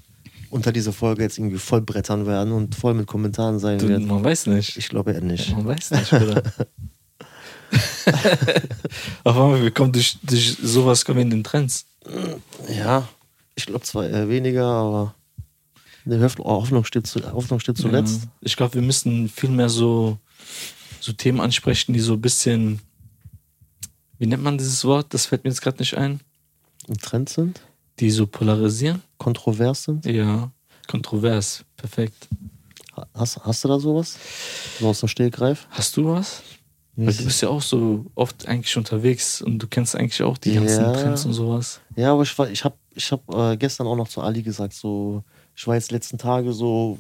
unter 0.51 0.73
dieser 0.73 0.93
Folge 0.93 1.23
jetzt 1.23 1.39
irgendwie 1.39 1.59
voll 1.59 1.83
brettern 1.83 2.27
werden 2.27 2.53
und 2.53 2.75
voll 2.75 2.95
mit 2.95 3.07
Kommentaren 3.07 3.59
sein 3.59 3.79
du, 3.79 3.89
werden. 3.89 4.07
man 4.09 4.25
weiß 4.25 4.47
nicht. 4.47 4.77
Ich 4.77 4.89
glaube 4.89 5.13
eher 5.13 5.21
nicht. 5.21 5.53
Man 5.53 5.67
weiß 5.67 5.91
nicht, 5.93 6.13
oder? 6.13 6.43
Auf 9.25 9.37
einmal, 9.37 9.63
wir 9.63 9.71
kommen 9.71 9.93
durch, 9.93 10.19
durch 10.23 10.57
sowas 10.63 11.05
kommen 11.05 11.19
wir 11.19 11.23
in 11.23 11.31
den 11.31 11.45
Trends. 11.45 11.85
Ja, 12.75 13.07
ich 13.55 13.67
glaube 13.67 13.83
zwar 13.85 14.07
eher 14.09 14.29
weniger, 14.29 14.65
aber 14.65 15.15
die 16.05 16.19
Hoff- 16.19 16.39
Hoffnung 16.39 16.85
steht, 16.85 17.07
zu, 17.07 17.21
Hoffnung 17.33 17.61
steht 17.61 17.77
zuletzt. 17.77 18.23
Ja. 18.23 18.29
Ich 18.41 18.57
glaube, 18.57 18.75
wir 18.75 18.83
müssen 18.83 19.29
viel 19.29 19.51
mehr 19.51 19.69
so, 19.69 20.17
so 21.01 21.13
Themen 21.13 21.41
ansprechen, 21.41 21.93
die 21.93 22.01
so 22.01 22.15
ein 22.15 22.21
bisschen, 22.23 22.81
wie 24.19 24.27
nennt 24.27 24.43
man 24.43 24.59
dieses 24.59 24.85
Wort? 24.85 25.13
Das 25.15 25.27
fällt 25.27 25.45
mir 25.45 25.51
jetzt 25.51 25.63
gerade 25.63 25.79
nicht 25.79 25.97
ein. 25.97 26.21
Im 26.87 26.97
Trend 26.99 27.29
sind, 27.29 27.61
Die 28.01 28.11
so 28.11 28.27
polarisieren. 28.27 29.03
kontrovers 29.19 29.85
sind. 29.85 30.07
Ja, 30.07 30.51
kontrovers. 30.87 31.65
Perfekt. 31.77 32.29
Hast, 33.15 33.39
hast 33.45 33.63
du 33.65 33.69
da 33.69 33.79
sowas? 33.79 34.17
So 34.81 34.89
aus 34.89 35.01
dem 35.01 35.09
Stegreif? 35.09 35.67
Hast 35.71 35.97
du 35.97 36.07
was? 36.07 36.43
Weil 36.97 37.15
du 37.15 37.25
bist 37.27 37.41
ja 37.43 37.49
auch 37.49 37.63
so 37.63 38.07
oft 38.17 38.49
eigentlich 38.49 38.77
unterwegs 38.77 39.41
und 39.41 39.61
du 39.61 39.69
kennst 39.69 39.95
eigentlich 39.95 40.21
auch 40.23 40.37
die 40.37 40.55
ganzen 40.55 40.83
Ja. 40.83 40.93
Trends 40.95 41.25
und 41.27 41.33
sowas. 41.33 41.81
Ja, 41.95 42.13
aber 42.13 42.23
ich, 42.23 42.37
war- 42.37 42.51
ich 42.51 42.65
habe 42.65 42.75
ich 42.95 43.13
hab, 43.13 43.23
äh, 43.33 43.57
gestern 43.57 43.87
auch 43.87 43.95
noch 43.95 44.09
zu 44.09 44.21
Ali 44.21 44.43
gesagt, 44.43 44.73
so, 44.73 45.23
ich 45.55 45.65
war 45.69 45.77
jetzt 45.77 45.93
letzten 45.93 46.19
Tage 46.19 46.53
so, 46.53 46.99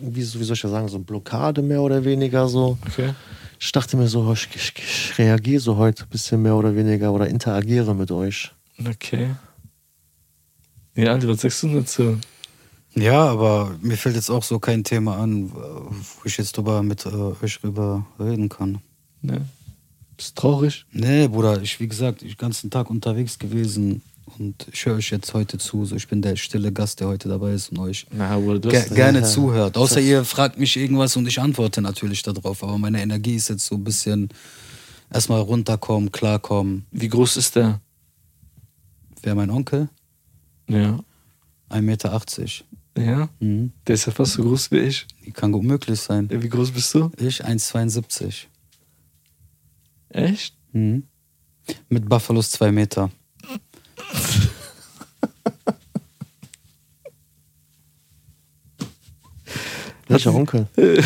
wie, 0.00 0.22
so- 0.22 0.38
wie 0.40 0.44
soll 0.44 0.54
ich 0.54 0.62
das 0.62 0.70
sagen, 0.70 0.88
so 0.88 0.98
Blockade 0.98 1.62
mehr 1.62 1.80
oder 1.82 2.04
weniger 2.04 2.48
so. 2.48 2.78
Okay. 2.86 3.14
Ich 3.60 3.72
dachte 3.72 3.96
mir 3.96 4.08
so, 4.08 4.32
ich, 4.32 4.48
ich, 4.54 4.72
ich 4.76 5.18
reagiere 5.18 5.60
so 5.60 5.76
heute 5.76 6.04
ein 6.04 6.08
bisschen 6.10 6.42
mehr 6.42 6.54
oder 6.56 6.74
weniger 6.74 7.12
oder 7.12 7.28
interagiere 7.28 7.94
mit 7.94 8.10
euch. 8.10 8.52
Okay. 8.84 9.34
Ja, 10.94 11.12
Andi, 11.14 11.26
was 11.28 11.40
sagst 11.40 11.62
du 11.62 11.68
dazu? 11.74 12.18
Ja, 12.94 13.24
aber 13.28 13.74
mir 13.80 13.96
fällt 13.96 14.14
jetzt 14.14 14.30
auch 14.30 14.44
so 14.44 14.58
kein 14.60 14.84
Thema 14.84 15.16
an, 15.16 15.50
wo 15.52 15.92
ich 16.24 16.36
jetzt 16.36 16.56
drüber 16.56 16.82
mit 16.82 17.04
äh, 17.06 17.08
euch 17.42 17.60
drüber 17.60 18.06
reden 18.20 18.48
kann. 18.48 18.78
Ne? 19.22 19.44
Bist 20.16 20.36
traurig? 20.36 20.86
Nee, 20.92 21.26
Bruder, 21.26 21.60
ich, 21.60 21.80
wie 21.80 21.88
gesagt, 21.88 22.22
ich 22.22 22.28
bin 22.28 22.30
den 22.36 22.38
ganzen 22.38 22.70
Tag 22.70 22.90
unterwegs 22.90 23.38
gewesen 23.38 24.02
und 24.38 24.66
ich 24.72 24.86
höre 24.86 24.96
euch 24.96 25.10
jetzt 25.10 25.34
heute 25.34 25.58
zu. 25.58 25.84
So, 25.84 25.96
ich 25.96 26.08
bin 26.08 26.22
der 26.22 26.36
stille 26.36 26.72
Gast, 26.72 27.00
der 27.00 27.08
heute 27.08 27.28
dabei 27.28 27.52
ist 27.52 27.70
und 27.70 27.78
euch 27.78 28.06
Na, 28.10 28.38
ge 28.38 28.88
gerne 28.94 29.20
ja. 29.20 29.24
zuhört. 29.24 29.76
Außer 29.76 30.00
ihr 30.00 30.24
fragt 30.24 30.58
mich 30.58 30.76
irgendwas 30.76 31.16
und 31.16 31.26
ich 31.26 31.40
antworte 31.40 31.80
natürlich 31.80 32.22
darauf. 32.22 32.62
Aber 32.62 32.78
meine 32.78 33.02
Energie 33.02 33.34
ist 33.34 33.48
jetzt 33.48 33.66
so 33.66 33.76
ein 33.76 33.84
bisschen 33.84 34.28
erstmal 35.10 35.40
runterkommen, 35.40 36.10
klarkommen. 36.12 36.86
wie 36.90 37.08
groß 37.08 37.36
ist 37.36 37.56
der? 37.56 37.80
Wer 39.22 39.34
mein 39.34 39.50
Onkel? 39.50 39.88
Ja. 40.68 40.98
1,80 41.70 41.82
Meter. 41.82 42.20
Ja? 42.96 43.28
Mhm. 43.40 43.72
Der 43.86 43.94
ist 43.94 44.06
ja 44.06 44.12
fast 44.12 44.34
so 44.34 44.42
groß 44.42 44.70
wie 44.70 44.78
ich. 44.78 45.06
Kann 45.32 45.52
gut 45.52 45.64
möglich 45.64 46.00
sein. 46.00 46.28
Ja, 46.30 46.42
Wie 46.42 46.48
groß 46.48 46.70
bist 46.70 46.94
du? 46.94 47.10
Ich 47.16 47.44
1,72. 47.44 48.46
Echt? 50.10 50.54
Mhm. 50.72 51.04
Mit 51.88 52.08
Buffalos 52.08 52.50
2 52.52 52.72
Meter. 52.72 53.10
Welcher 60.08 60.34
Onkel? 60.34 60.66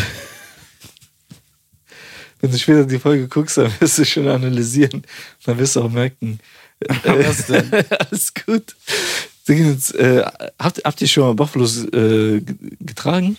Wenn 2.41 2.53
du 2.53 2.59
später 2.59 2.85
die 2.85 2.99
Folge 2.99 3.29
guckst, 3.29 3.57
dann 3.57 3.73
wirst 3.81 3.99
du 3.99 4.05
schon 4.05 4.29
analysieren. 4.29 5.03
Dann 5.45 5.59
wirst 5.59 5.77
du 5.77 5.83
auch 5.83 5.91
merken. 5.91 6.41
Was 7.05 7.47
denn? 7.47 7.71
Alles 7.73 8.33
gut. 8.35 8.77
Dingens, 9.49 9.91
äh, 9.93 10.25
habt, 10.59 10.85
habt 10.85 11.01
ihr 11.01 11.09
schon 11.09 11.25
mal 11.25 11.35
Buffalos 11.35 11.85
äh, 11.87 12.41
getragen? 12.81 13.39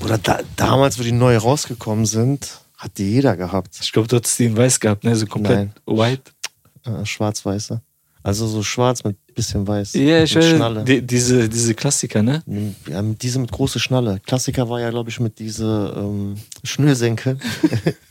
Oder 0.00 0.18
da, 0.18 0.40
damals, 0.56 0.98
wo 0.98 1.02
die 1.02 1.12
neu 1.12 1.36
rausgekommen 1.36 2.04
sind, 2.04 2.60
hat 2.76 2.98
die 2.98 3.10
jeder 3.10 3.36
gehabt. 3.36 3.78
Ich 3.80 3.92
glaube, 3.92 4.08
du 4.08 4.16
hattest 4.16 4.38
die 4.38 4.46
in 4.46 4.56
weiß 4.56 4.80
gehabt, 4.80 5.04
ne? 5.04 5.14
So 5.14 5.26
komplett 5.26 5.70
white. 5.86 6.32
Äh, 6.84 7.04
Schwarz-weiße. 7.04 7.80
Also 8.22 8.46
so 8.46 8.62
schwarz 8.62 9.02
mit 9.02 9.16
bisschen 9.34 9.66
weiß. 9.66 9.94
Ja, 9.94 10.22
ich 10.22 10.34
weiß. 10.36 10.44
Schnalle. 10.50 10.84
Die, 10.84 11.00
diese, 11.00 11.48
diese 11.48 11.74
Klassiker, 11.74 12.22
ne? 12.22 12.42
Ja, 12.86 13.00
mit 13.00 13.22
diese 13.22 13.38
mit 13.38 13.50
große 13.50 13.78
Schnalle. 13.80 14.20
Klassiker 14.26 14.68
war 14.68 14.78
ja, 14.80 14.90
glaube 14.90 15.08
ich, 15.08 15.18
mit 15.20 15.38
diese 15.38 15.94
ähm, 15.96 16.36
Schnürsenkel. 16.62 17.38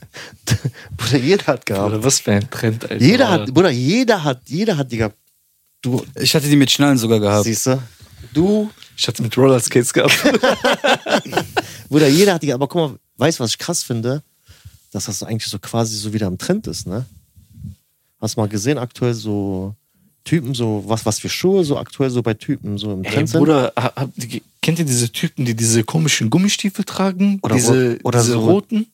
Bruder, 0.96 1.18
jeder 1.18 1.46
hat 1.46 1.66
gehabt. 1.66 1.86
Oder 1.92 2.02
was 2.02 2.18
für 2.20 2.32
ein 2.32 2.50
Trend, 2.50 2.90
Alter. 2.90 3.04
Jeder 3.04 3.28
hat, 3.28 3.54
Bruder, 3.54 3.70
jeder 3.70 4.24
hat, 4.24 4.40
jeder 4.48 4.76
hat 4.76 4.90
die 4.90 4.96
gehabt. 4.96 5.16
Du, 5.82 6.04
Ich 6.18 6.34
hatte 6.34 6.48
die 6.48 6.56
mit 6.56 6.70
Schnallen 6.70 6.98
sogar 6.98 7.20
gehabt. 7.20 7.44
siehst 7.44 7.66
du, 7.66 7.80
du, 8.34 8.70
Ich 8.96 9.06
hatte 9.06 9.22
mit 9.22 9.36
Rollerskates 9.38 9.92
gehabt. 9.92 10.12
Bruder, 11.88 12.08
jeder 12.08 12.34
hat 12.34 12.42
die, 12.42 12.52
aber 12.52 12.66
guck 12.66 12.90
mal, 12.90 12.98
weißt 13.16 13.38
du, 13.38 13.44
was 13.44 13.50
ich 13.52 13.58
krass 13.58 13.84
finde? 13.84 14.22
Dass 14.90 15.04
das 15.04 15.22
eigentlich 15.22 15.46
so 15.48 15.58
quasi 15.60 15.96
so 15.96 16.12
wieder 16.12 16.26
im 16.26 16.36
Trend 16.36 16.66
ist, 16.66 16.86
ne? 16.88 17.06
Hast 18.20 18.36
du 18.36 18.40
mal 18.40 18.48
gesehen, 18.48 18.76
aktuell 18.76 19.14
so 19.14 19.74
Typen, 20.24 20.54
so 20.54 20.84
was, 20.86 21.06
was 21.06 21.18
für 21.18 21.28
Schuhe 21.28 21.64
so 21.64 21.78
aktuell 21.78 22.10
so 22.10 22.22
bei 22.22 22.34
Typen 22.34 22.78
so 22.78 22.92
im 22.92 23.02
Trend 23.02 23.28
sind? 23.28 23.38
Bruder, 23.40 23.72
ha- 23.76 23.92
habt 23.96 24.12
ihr- 24.24 24.42
kennt 24.62 24.78
ihr 24.78 24.84
diese 24.84 25.10
Typen, 25.10 25.44
die 25.44 25.54
diese 25.54 25.82
komischen 25.84 26.28
Gummistiefel 26.30 26.84
tragen? 26.84 27.38
Oder 27.42 27.54
diese 27.54 27.98
oder 28.04 28.20
diese 28.20 28.32
so- 28.32 28.40
roten? 28.40 28.86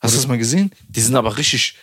Hast 0.00 0.14
du 0.14 0.18
das 0.18 0.28
mal 0.28 0.38
gesehen? 0.38 0.70
Die 0.88 1.00
sind 1.00 1.16
aber 1.16 1.36
richtig 1.38 1.76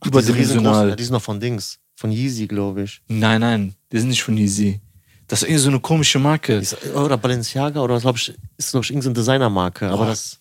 Ach, 0.00 0.06
überdimensional. 0.06 0.96
die 0.96 1.02
sind 1.04 1.12
noch 1.12 1.22
von 1.22 1.40
Dings, 1.40 1.78
von 1.96 2.10
Yeezy, 2.12 2.46
glaube 2.46 2.84
ich. 2.84 3.00
Nein, 3.08 3.40
nein, 3.40 3.74
die 3.92 3.98
sind 3.98 4.08
nicht 4.10 4.22
von 4.22 4.36
Easy. 4.36 4.80
Das 5.26 5.42
ist 5.42 5.48
irgendwie 5.48 5.62
so 5.64 5.68
eine 5.70 5.80
komische 5.80 6.18
Marke. 6.18 6.54
Ist, 6.54 6.76
oder 6.94 7.16
Balenciaga 7.18 7.80
oder 7.82 8.00
glaube 8.00 8.16
ich, 8.18 8.32
ist 8.56 8.70
glaube 8.70 8.84
ich 8.84 8.90
irgendeine 8.90 9.14
Designermarke, 9.14 9.88
aber 9.90 10.04
Oh. 10.04 10.06
das 10.06 10.38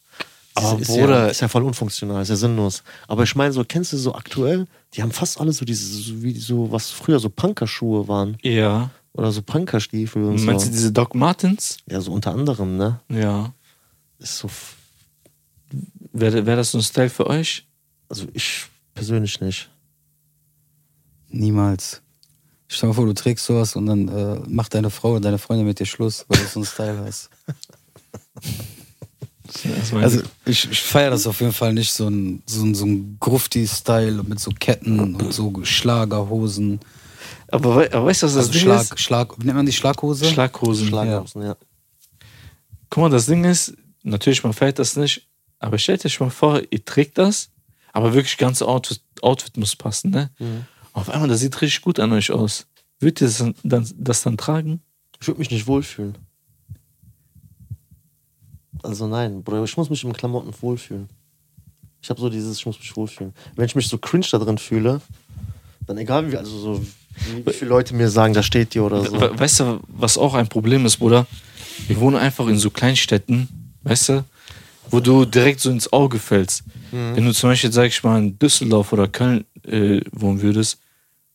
Aber 0.57 0.79
ist, 0.81 0.87
Bruder- 0.87 1.25
ja, 1.25 1.27
ist 1.27 1.41
ja 1.41 1.47
voll 1.47 1.63
unfunktional, 1.63 2.21
ist 2.21 2.29
ja 2.29 2.35
sinnlos. 2.35 2.83
Aber 3.07 3.23
ich 3.23 3.35
meine, 3.35 3.53
so 3.53 3.63
kennst 3.63 3.93
du 3.93 3.97
so 3.97 4.13
aktuell, 4.15 4.67
die 4.93 5.01
haben 5.01 5.11
fast 5.11 5.39
alle 5.39 5.51
so 5.53 5.65
diese, 5.65 5.85
so 5.85 6.21
wie 6.23 6.37
so, 6.37 6.71
was 6.71 6.89
früher 6.91 7.19
so 7.19 7.29
Punkerschuhe 7.29 8.07
waren 8.07 8.37
Ja. 8.41 8.89
oder 9.13 9.31
so 9.31 9.41
Punkerstiefel 9.41 10.23
und 10.23 10.43
Meinst 10.45 10.65
so. 10.65 10.71
du 10.71 10.75
diese 10.77 10.91
Doc 10.91 11.15
Martens? 11.15 11.77
Ja, 11.89 12.01
so 12.01 12.11
unter 12.11 12.31
anderem, 12.33 12.77
ne? 12.77 12.99
Ja. 13.09 13.53
Ist 14.19 14.37
so, 14.39 14.49
Wäre 16.13 16.45
wär 16.45 16.55
das 16.55 16.71
so 16.71 16.77
ein 16.79 16.83
Style 16.83 17.09
für 17.09 17.27
euch? 17.27 17.65
also 18.09 18.25
ich 18.33 18.65
persönlich 18.95 19.41
nicht. 19.41 19.69
Niemals. 21.29 22.01
Stell 22.69 22.87
dir 22.87 22.93
mal 22.93 22.95
vor, 22.95 23.05
du 23.05 23.13
trägst 23.13 23.45
sowas 23.45 23.75
und 23.75 23.85
dann 23.85 24.07
äh, 24.07 24.39
macht 24.47 24.73
deine 24.73 24.89
Frau 24.89 25.11
oder 25.11 25.19
deine 25.21 25.37
Freundin 25.37 25.67
mit 25.67 25.79
dir 25.79 25.85
Schluss, 25.85 26.25
weil 26.29 26.39
du 26.39 26.45
so 26.47 26.59
einen 26.59 26.65
Style 26.65 26.97
hast. 27.05 27.29
Also 30.03 30.21
ich, 30.45 30.69
ich 30.71 30.81
feiere 30.81 31.11
das 31.11 31.25
auf 31.27 31.39
jeden 31.41 31.53
Fall 31.53 31.73
nicht, 31.73 31.91
so 31.91 32.07
ein, 32.09 32.41
so 32.45 32.63
ein, 32.63 32.75
so 32.75 32.85
ein 32.85 33.17
Grufti-Style 33.19 34.23
mit 34.23 34.39
so 34.39 34.51
Ketten 34.51 34.99
und 34.99 35.33
so 35.33 35.53
Schlagerhosen. 35.63 36.79
aber, 37.49 37.75
wei- 37.75 37.93
aber 37.93 38.05
weißt 38.07 38.23
du, 38.23 38.27
was 38.27 38.33
das 38.35 38.47
Also 38.47 38.51
Ding 38.53 38.61
Schlag, 38.61 38.81
ist? 38.81 38.99
Schlag, 38.99 39.33
wie 39.39 39.45
nennt 39.45 39.57
man 39.57 39.65
die 39.65 39.71
Schlaghose? 39.73 40.25
Schlaghosen. 40.25 40.87
Schlaghosen, 40.87 41.41
ja. 41.43 41.55
Guck 42.89 43.01
mal, 43.03 43.09
das 43.09 43.25
Ding 43.25 43.43
ist, 43.43 43.73
natürlich, 44.03 44.43
man 44.43 44.53
feiert 44.53 44.79
das 44.79 44.95
nicht, 44.95 45.27
aber 45.59 45.77
stellt 45.77 46.05
euch 46.05 46.19
mal 46.19 46.29
vor, 46.29 46.61
ihr 46.69 46.83
trägt 46.85 47.17
das, 47.17 47.49
aber 47.93 48.13
wirklich 48.13 48.37
ganze 48.37 48.67
Outfit, 48.67 49.01
Outfit 49.21 49.57
muss 49.57 49.75
passen, 49.75 50.11
ne? 50.11 50.29
Mhm. 50.39 50.65
Auf 50.93 51.09
einmal, 51.09 51.27
das 51.29 51.41
sieht 51.41 51.59
richtig 51.61 51.81
gut 51.81 51.99
an 51.99 52.11
euch 52.13 52.31
aus. 52.31 52.65
Würdet 52.99 53.21
ihr 53.21 53.27
das 53.27 53.37
dann, 53.39 53.55
dann, 53.63 53.89
das 53.97 54.21
dann 54.23 54.37
tragen? 54.37 54.81
Ich 55.19 55.27
würde 55.27 55.39
mich 55.39 55.51
nicht 55.51 55.67
wohlfühlen. 55.67 56.17
Also 58.83 59.07
nein, 59.07 59.43
Bruder, 59.43 59.63
ich 59.63 59.77
muss 59.77 59.89
mich 59.89 60.03
in 60.03 60.13
Klamotten 60.13 60.53
wohlfühlen. 60.61 61.09
Ich 62.01 62.09
habe 62.09 62.19
so 62.19 62.29
dieses, 62.29 62.57
ich 62.57 62.65
muss 62.65 62.79
mich 62.79 62.95
wohlfühlen. 62.95 63.33
Wenn 63.55 63.65
ich 63.65 63.75
mich 63.75 63.87
so 63.87 63.97
cringe 63.97 64.25
da 64.31 64.37
drin 64.37 64.57
fühle, 64.57 65.01
dann 65.87 65.97
egal 65.97 66.31
wie, 66.31 66.37
also 66.37 66.57
so, 66.57 66.81
wie, 66.81 67.45
wie 67.45 67.53
viele 67.53 67.69
Leute 67.69 67.95
mir 67.95 68.09
sagen, 68.09 68.33
da 68.33 68.43
steht 68.43 68.73
dir 68.73 68.83
oder 68.83 69.03
so. 69.03 69.19
We 69.19 69.39
weißt 69.39 69.59
du, 69.61 69.79
was 69.87 70.17
auch 70.17 70.33
ein 70.33 70.47
Problem 70.47 70.85
ist, 70.85 70.97
Bruder? 70.97 71.25
Wir 71.87 71.99
wohnen 71.99 72.15
einfach 72.17 72.47
in 72.47 72.57
so 72.57 72.69
Kleinstädten, 72.69 73.47
weißt 73.83 74.09
du, 74.09 74.25
wo 74.89 74.99
du 74.99 75.25
direkt 75.25 75.59
so 75.59 75.69
ins 75.69 75.91
Auge 75.91 76.19
fällst. 76.19 76.63
Mhm. 76.91 77.15
Wenn 77.15 77.25
du 77.25 77.33
zum 77.33 77.49
Beispiel, 77.49 77.71
sag 77.71 77.87
ich 77.87 78.03
mal, 78.03 78.19
in 78.19 78.37
Düsseldorf 78.39 78.93
oder 78.93 79.07
Köln 79.07 79.45
äh, 79.63 80.01
wohnen 80.11 80.41
würdest, 80.41 80.79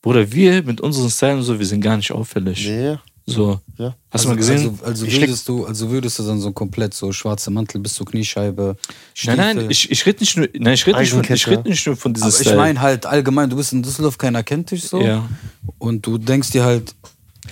Bruder, 0.00 0.30
wir 0.32 0.62
mit 0.62 0.80
unseren 0.80 1.10
Stylen 1.10 1.38
und 1.38 1.44
so, 1.44 1.58
wir 1.58 1.66
sind 1.66 1.80
gar 1.80 1.96
nicht 1.96 2.10
auffällig. 2.10 2.66
Nee, 2.66 2.96
So. 3.24 3.60
ja. 3.78 3.94
Hast 4.10 4.24
du 4.24 4.28
mal 4.30 4.36
gesehen? 4.36 4.78
Also, 4.82 4.84
also, 4.84 5.06
würdest 5.06 5.48
du, 5.48 5.64
also 5.64 5.90
würdest 5.90 6.18
du 6.18 6.24
dann 6.24 6.40
so 6.40 6.50
komplett 6.52 6.92
so 6.92 7.12
schwarze 7.12 7.50
Mantel 7.50 7.80
bis 7.80 7.94
zur 7.94 8.04
Kniescheibe. 8.06 8.76
Nein, 9.24 9.36
nein, 9.36 9.50
Stiefel. 9.56 9.70
ich, 9.70 9.90
ich 9.92 10.06
rede 10.06 10.18
nicht 10.20 10.36
nur, 10.36 10.48
nein, 10.58 10.74
ich 10.74 10.86
rede 10.86 10.98
nicht, 10.98 11.12
von- 11.12 11.24
ich 11.34 11.46
red 11.46 11.64
nicht 11.64 11.86
nur 11.86 11.96
von 11.96 12.12
diesem 12.14 12.28
Aber 12.28 12.36
ich 12.36 12.42
Style. 12.42 12.56
meine 12.56 12.80
halt 12.80 13.06
allgemein, 13.06 13.48
du 13.48 13.56
bist 13.56 13.72
in 13.72 13.82
Düsseldorf, 13.82 14.18
keiner 14.18 14.42
kennt 14.42 14.70
dich 14.72 14.84
so. 14.84 15.00
Ja. 15.00 15.28
Und 15.78 16.04
du 16.04 16.18
denkst 16.18 16.50
dir 16.50 16.64
halt, 16.64 16.94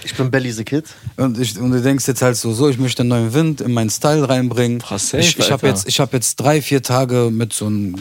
Ich 0.04 0.14
bin 0.16 0.28
Belly 0.30 0.50
the 0.52 0.64
Kid. 0.64 0.86
und, 1.16 1.38
ich, 1.38 1.56
und 1.58 1.70
du 1.70 1.80
denkst 1.80 2.06
jetzt 2.08 2.22
halt 2.22 2.36
so, 2.36 2.52
so, 2.52 2.68
ich 2.68 2.78
möchte 2.78 3.02
einen 3.02 3.10
neuen 3.10 3.32
Wind 3.32 3.60
in 3.60 3.72
meinen 3.72 3.90
Style 3.90 4.28
reinbringen. 4.28 4.80
Safe, 4.80 5.18
ich 5.18 5.38
ich 5.38 5.50
habe 5.52 5.68
jetzt, 5.68 5.86
ich 5.88 6.00
hab 6.00 6.12
jetzt 6.12 6.36
drei, 6.36 6.60
vier 6.60 6.82
Tage 6.82 7.30
mit 7.32 7.52
so 7.52 7.66
einem 7.66 7.94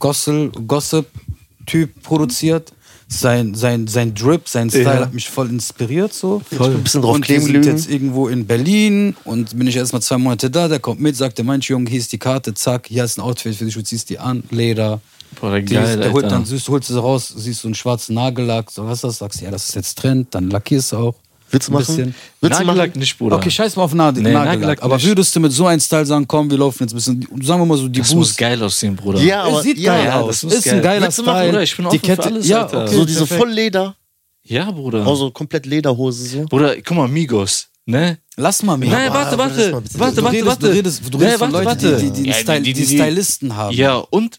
Gossel, 0.00 0.50
Gossip-Typ 0.50 2.02
produziert. 2.02 2.72
Sein, 3.10 3.54
sein, 3.54 3.86
sein 3.86 4.14
Drip, 4.14 4.48
sein 4.48 4.68
Style 4.68 4.84
Ja. 4.84 5.00
hat 5.00 5.14
mich 5.14 5.30
voll 5.30 5.48
inspiriert 5.48 6.12
so. 6.12 6.42
Ich 6.50 6.58
bin 6.58 6.66
ein 6.74 6.82
bisschen 6.82 7.00
drauf 7.00 7.14
und 7.16 7.26
wir 7.26 7.40
sind 7.40 7.64
jetzt 7.64 7.88
irgendwo 7.90 8.28
in 8.28 8.46
Berlin 8.46 9.16
und 9.24 9.56
bin 9.58 9.66
ich 9.66 9.76
erstmal 9.76 10.02
zwei 10.02 10.18
Monate 10.18 10.50
da, 10.50 10.68
der 10.68 10.78
kommt 10.78 11.00
mit, 11.00 11.16
sagt 11.16 11.38
der 11.38 11.44
manche 11.46 11.72
Junge, 11.72 11.88
hier 11.88 12.00
ist 12.00 12.12
die 12.12 12.18
Karte, 12.18 12.52
zack, 12.52 12.86
hier 12.88 13.04
ist 13.04 13.16
ein 13.16 13.22
Outfit 13.22 13.54
für 13.56 13.64
dich, 13.64 13.72
du 13.74 13.82
ziehst 13.82 14.10
die 14.10 14.18
an, 14.18 14.42
Leder. 14.50 15.00
Boah, 15.40 15.58
Die, 15.58 15.74
geil, 15.74 15.96
der 15.98 16.12
holt 16.12 16.30
dann, 16.30 16.44
siehst, 16.44 16.68
holst 16.68 16.90
du 16.90 16.94
sie 16.94 17.00
raus, 17.00 17.32
siehst 17.34 17.62
so 17.62 17.68
einen 17.68 17.74
schwarzen 17.74 18.14
Nagellack, 18.14 18.70
so 18.70 18.84
was 18.86 18.98
ist 18.98 19.04
das, 19.04 19.18
sagst 19.18 19.40
du, 19.40 19.44
ja, 19.46 19.50
das 19.50 19.68
ist 19.70 19.74
jetzt 19.74 19.98
Trend, 19.98 20.34
dann 20.34 20.50
lackierst 20.50 20.92
du 20.92 20.96
auch. 20.98 21.14
Willst 21.50 21.68
du 21.68 21.72
Ein 21.72 21.74
machen? 21.74 21.86
bisschen. 21.96 22.14
Willst 22.40 22.60
du 22.60 22.64
Nagellack 22.64 22.88
machen? 22.90 22.98
nicht, 23.00 23.18
Bruder. 23.18 23.36
Okay, 23.36 23.50
scheiß 23.50 23.76
mal 23.76 23.84
auf 23.84 23.94
Nagel, 23.94 24.22
Nee, 24.22 24.32
Nagellack. 24.32 24.54
Nagellack 24.60 24.82
Aber 24.82 25.02
würdest 25.02 25.34
du 25.34 25.40
mit 25.40 25.52
so 25.52 25.66
einem 25.66 25.80
Style 25.80 26.04
sagen, 26.06 26.26
komm, 26.28 26.50
wir 26.50 26.58
laufen 26.58 26.82
jetzt 26.84 26.92
ein 26.92 26.96
bisschen, 26.96 27.20
sagen 27.42 27.60
wir 27.60 27.66
mal 27.66 27.78
so 27.78 27.88
die 27.88 28.00
das 28.00 28.14
muss 28.14 28.28
Boost. 28.28 28.38
geil 28.38 28.62
aussehen, 28.62 28.94
Bruder. 28.96 29.20
Ja, 29.20 29.44
aber 29.44 29.58
Es 29.58 29.62
sieht 29.64 29.78
ja, 29.78 29.94
geil 29.94 30.04
ja, 30.06 30.20
aus. 30.20 30.26
das 30.28 30.42
muss 30.44 30.54
ist 30.54 30.64
geil. 30.64 30.74
ein 30.74 30.82
geiler 30.82 31.02
Willst 31.06 31.18
du 31.18 31.22
machen, 31.22 31.36
Style. 31.36 31.48
Bruder? 31.50 31.62
Ich 31.62 31.76
bin 31.76 31.82
die 31.84 31.88
offen 31.88 32.00
für 32.00 32.06
Kette, 32.06 32.24
alles, 32.24 32.48
ja, 32.48 32.62
Alter. 32.64 32.82
okay, 32.84 32.94
So 32.94 33.04
diese 33.04 33.18
perfekt. 33.20 33.40
Vollleder, 33.40 33.96
Ja, 34.44 34.70
Bruder. 34.70 35.06
also 35.06 35.30
komplett 35.30 35.66
Lederhose 35.66 36.24
so. 36.26 36.44
Bruder, 36.46 36.76
guck 36.76 36.96
mal, 36.96 37.08
Migos, 37.08 37.68
ne? 37.86 38.18
Lass 38.36 38.62
mal 38.62 38.76
mir. 38.76 38.90
Nein, 38.90 39.12
warte, 39.12 39.36
warte, 39.38 39.70
mal 39.72 39.80
bitte- 39.80 39.98
warte, 39.98 40.16
du 40.16 40.22
warte, 40.24 40.32
redest, 40.36 40.46
warte. 40.46 40.66
Du 40.66 40.72
redest, 40.72 41.02
du 41.14 41.18
Nee, 41.18 41.24
redest 41.24 41.38
von 41.40 41.52
warte, 41.52 41.64
Leuten, 41.64 41.82
warte. 41.92 41.96
die, 42.04 42.10
die, 42.12 42.22
die, 42.22 42.28
Ja, 42.28 42.34
Style, 42.36 42.60
die, 42.60 42.74
Stylisten 42.86 43.56
haben. 43.56 43.74
Ja, 43.74 43.96
und 43.96 44.38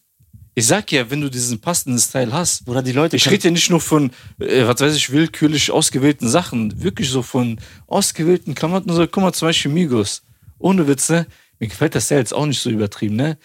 ich 0.55 0.67
sag 0.67 0.91
ja, 0.91 1.09
wenn 1.09 1.21
du 1.21 1.29
diesen 1.29 1.59
passenden 1.59 1.99
Style 1.99 2.33
hast, 2.33 2.67
Oder 2.67 2.81
die 2.81 2.91
Leute 2.91 3.15
ich 3.15 3.29
rede 3.29 3.45
ja 3.45 3.51
nicht 3.51 3.69
nur 3.69 3.79
von, 3.79 4.11
äh, 4.39 4.65
was 4.67 4.81
weiß 4.81 4.95
ich, 4.95 5.11
willkürlich 5.11 5.71
ausgewählten 5.71 6.27
Sachen, 6.27 6.81
wirklich 6.83 7.09
so 7.09 7.21
von 7.21 7.59
ausgewählten 7.87 8.55
Klamotten. 8.55 8.91
So, 8.93 9.05
guck 9.07 9.23
mal, 9.23 9.33
zum 9.33 9.47
Beispiel 9.47 9.71
Migos. 9.71 10.23
Ohne 10.57 10.87
Witze, 10.87 11.27
mir 11.59 11.67
gefällt 11.67 11.95
das 11.95 12.05
Style 12.05 12.19
jetzt 12.19 12.33
auch 12.33 12.45
nicht 12.45 12.59
so 12.59 12.69
übertrieben, 12.69 13.15
ne? 13.15 13.37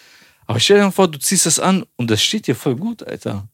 Aber 0.47 0.61
stell 0.61 0.79
dir 0.79 0.85
mal 0.85 0.91
vor, 0.91 1.09
du 1.09 1.19
ziehst 1.19 1.47
das 1.47 1.59
an 1.59 1.85
und 1.97 2.11
das 2.11 2.23
steht 2.23 2.47
dir 2.47 2.55
voll 2.57 2.77
gut, 2.77 3.03
Alter. 3.03 3.49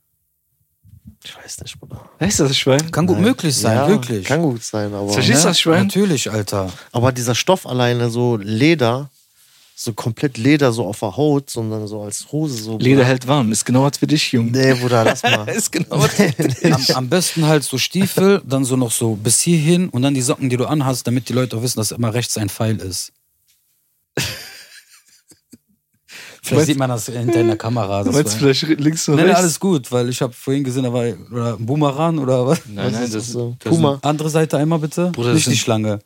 Ich 1.23 1.37
weiß 1.37 1.61
nicht, 1.61 1.79
Bruder. 1.79 2.09
Weißt 2.19 2.41
du, 2.41 2.45
das 2.45 2.57
Schwein? 2.57 2.91
Kann 2.91 3.07
gut 3.07 3.17
Nein. 3.17 3.27
möglich 3.27 3.55
sein, 3.55 3.77
Ja, 3.77 3.89
wirklich. 3.89 4.25
Kann 4.25 4.43
gut 4.43 4.63
sein, 4.63 4.93
aber. 4.95 5.13
Verstehst 5.13 5.45
du 5.45 5.49
das, 5.49 5.61
Schwein? 5.61 5.85
Natürlich, 5.87 6.31
Alter. 6.31 6.73
Aber 6.93 7.13
dieser 7.13 7.35
Stoff 7.35 7.67
alleine, 7.67 8.09
so 8.11 8.37
Leder, 8.37 9.11
so 9.83 9.95
komplett 9.95 10.37
Leder 10.37 10.73
so 10.73 10.85
auf 10.85 11.01
der 11.01 11.17
Haut, 11.17 11.49
sondern 11.49 11.87
so 11.87 12.03
als 12.03 12.31
Hose 12.31 12.63
so. 12.63 12.77
Leder 12.79 13.03
hält 13.03 13.27
warm, 13.27 13.51
ist 13.51 13.65
genau 13.65 13.85
was 13.85 13.97
für 13.97 14.07
dich, 14.07 14.31
Junge. 14.31 14.51
Nee, 14.51 14.75
Bruder, 14.75 15.05
lass 15.05 15.23
mal. 15.23 15.49
Ist 15.49 15.73
genau 15.73 16.01
was 16.01 16.13
für 16.13 16.31
dich. 16.31 16.75
Am, 16.75 16.85
am 16.97 17.09
besten 17.09 17.47
halt 17.47 17.65
so 17.65 17.79
Stiefel, 17.79 18.43
dann 18.47 18.67
so 18.67 18.77
noch 18.77 18.91
so 18.91 19.15
bis 19.17 19.41
hierhin 19.41 19.89
und 19.89 20.03
dann 20.03 20.13
die 20.13 20.21
Socken, 20.21 20.51
die 20.51 20.59
du 20.59 20.67
anhast, 20.67 21.07
damit 21.07 21.31
die 21.31 21.33
Leute 21.33 21.57
auch 21.57 21.63
wissen, 21.63 21.79
dass 21.79 21.93
immer 21.93 22.13
rechts 22.13 22.37
ein 22.37 22.51
Pfeil 22.51 22.77
ist. 22.77 23.13
Vielleicht 26.43 26.67
sieht 26.67 26.79
man 26.79 26.91
das 26.91 27.07
hinter 27.07 27.41
in 27.41 27.47
der 27.47 27.57
Kamera. 27.57 28.01
Du 28.03 28.07
Das 28.07 28.17
meinst 28.17 28.33
war, 28.35 28.39
vielleicht 28.55 28.81
links 28.81 29.09
nee, 29.09 29.15
rechts? 29.15 29.37
alles 29.39 29.61
gut, 29.61 29.91
weil 29.93 30.09
ich 30.11 30.21
habe 30.21 30.33
vorhin 30.35 30.65
gesehen, 30.65 30.83
da 30.83 30.93
war 30.93 31.05
oder 31.31 31.57
ein 31.57 31.65
Boomerang 31.65 32.19
oder 32.19 32.47
was? 32.47 32.61
Nein, 32.67 32.93
nein, 32.93 33.05
ist 33.05 33.15
das, 33.15 33.25
das 33.25 33.33
so? 33.33 33.57
das 33.59 33.71
Puma. 33.71 33.99
Andere 34.03 34.29
Seite 34.29 34.59
einmal 34.59 34.79
bitte. 34.79 35.11
Bruder, 35.13 35.33
Nicht 35.35 35.47
die 35.47 35.57
Schlange. 35.57 36.01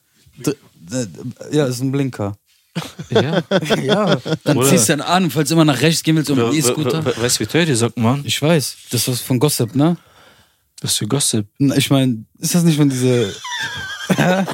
Ja, 1.51 1.67
ist 1.67 1.81
ein 1.81 1.91
Blinker. 1.91 2.37
Ja. 3.11 3.43
Ja, 3.83 4.17
dann 4.45 4.57
Bruder. 4.57 4.69
ziehst 4.71 4.89
du 4.89 4.97
dann 4.97 5.01
an, 5.07 5.31
falls 5.31 5.49
du 5.49 5.55
immer 5.55 5.65
nach 5.65 5.81
rechts 5.81 6.03
gehen 6.03 6.17
willst 6.17 6.31
um 6.31 6.39
we- 6.39 6.57
E-Scooter. 6.57 7.05
we- 7.05 7.15
Weißt 7.17 7.37
du, 7.39 7.41
wie 7.45 7.47
teuer 7.47 7.65
die 7.67 7.75
Socken 7.75 8.03
waren? 8.03 8.23
Ich 8.25 8.41
weiß, 8.41 8.77
das 8.91 9.07
ist 9.09 9.21
von 9.23 9.39
Gossip, 9.39 9.75
ne? 9.77 9.97
Das 10.81 10.93
ist 10.93 10.99
für 10.99 11.07
Gossip. 11.07 11.47
Na, 11.59 11.77
Ich 11.77 11.91
meine, 11.91 12.25
ist 12.39 12.55
das 12.55 12.63
nicht 12.65 12.77
von 12.77 12.89
diese. 12.91 13.35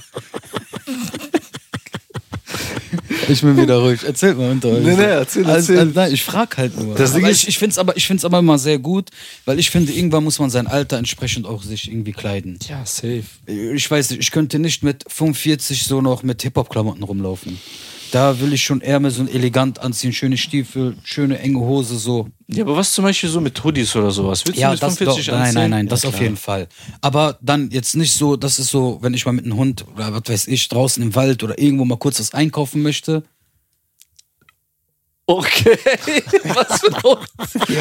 ich 3.29 3.41
bin 3.43 3.57
wieder 3.57 3.77
ruhig. 3.79 4.03
Erzählt 4.05 4.37
mal 4.37 4.51
unter 4.51 4.69
euch. 4.69 4.85
Nee, 4.85 4.97
nee, 4.97 5.03
erzähl, 5.03 5.45
Also, 5.47 5.73
erzähl. 5.73 5.79
also, 5.79 5.93
nein, 5.95 6.13
ich 6.13 6.23
frag 6.25 6.57
halt 6.57 6.77
nur. 6.77 6.95
Das 6.97 7.15
aber 7.15 7.31
ich, 7.31 7.47
ich 7.49 7.59
finde 7.59 7.73
es 7.73 7.79
aber, 7.79 7.97
ich 7.97 8.07
find's 8.07 8.25
aber 8.25 8.39
immer 8.41 8.59
sehr 8.59 8.79
gut, 8.79 9.11
weil 9.45 9.59
ich 9.59 9.71
finde, 9.71 9.93
irgendwann 9.93 10.25
muss 10.25 10.39
man 10.39 10.51
sein 10.51 10.67
Alter 10.67 10.99
entsprechend 10.99 11.47
auch 11.47 11.63
sich 11.63 11.89
irgendwie 11.91 12.13
kleiden. 12.13 12.59
Ja, 12.69 12.85
safe. 12.85 13.23
Ich 13.47 13.91
weiß 13.91 14.11
nicht, 14.11 14.21
ich 14.21 14.31
könnte 14.31 14.59
nicht 14.59 14.83
mit 14.83 15.05
45 15.09 15.85
so 15.85 16.01
noch 16.01 16.23
mit 16.23 16.43
Hip-Hop-Klamotten 16.43 17.03
rumlaufen. 17.03 17.59
Da 18.13 18.41
will 18.41 18.53
ich 18.53 18.63
schon 18.65 18.81
eher 18.81 18.99
mal 18.99 19.11
so 19.11 19.25
elegant 19.25 19.79
anziehen, 19.79 20.13
schöne 20.13 20.37
Stiefel, 20.37 20.97
schöne 21.05 21.39
enge 21.39 21.61
Hose, 21.61 21.97
so. 21.97 22.29
Ja, 22.49 22.65
aber 22.65 22.77
was 22.77 22.93
zum 22.93 23.05
Beispiel 23.05 23.29
so 23.29 23.41
mit 23.41 23.63
Hoodies 23.63 23.95
oder 23.95 24.11
sowas? 24.11 24.45
Willst 24.47 24.59
Ja, 24.61 24.69
du 24.69 24.73
mit 24.75 24.83
das 24.83 24.95
doch, 24.97 24.99
45 24.99 25.27
nein, 25.29 25.41
anziehen? 25.41 25.55
nein, 25.61 25.71
nein, 25.71 25.87
das 25.89 26.03
ja, 26.03 26.09
auf 26.09 26.15
klar. 26.15 26.25
jeden 26.25 26.37
Fall. 26.37 26.69
Aber 27.01 27.39
dann 27.41 27.71
jetzt 27.71 27.95
nicht 27.95 28.13
so, 28.13 28.37
das 28.37 28.59
ist 28.59 28.69
so, 28.69 28.99
wenn 29.03 29.15
ich 29.15 29.27
mal 29.27 29.33
mit 29.33 29.45
einem 29.45 29.57
Hund 29.57 29.85
oder 29.95 30.13
was 30.13 30.23
weiß 30.27 30.47
ich, 30.49 30.69
draußen 30.69 31.03
im 31.03 31.15
Wald 31.15 31.43
oder 31.45 31.59
irgendwo 31.59 31.85
mal 31.85 31.99
kurz 31.99 32.19
was 32.19 32.35
einkaufen 32.35 32.83
möchte. 32.83 33.23
Okay. 35.31 35.79
Was 36.45 36.81
für 36.81 36.89
ein 36.89 37.03
Hund? 37.05 37.21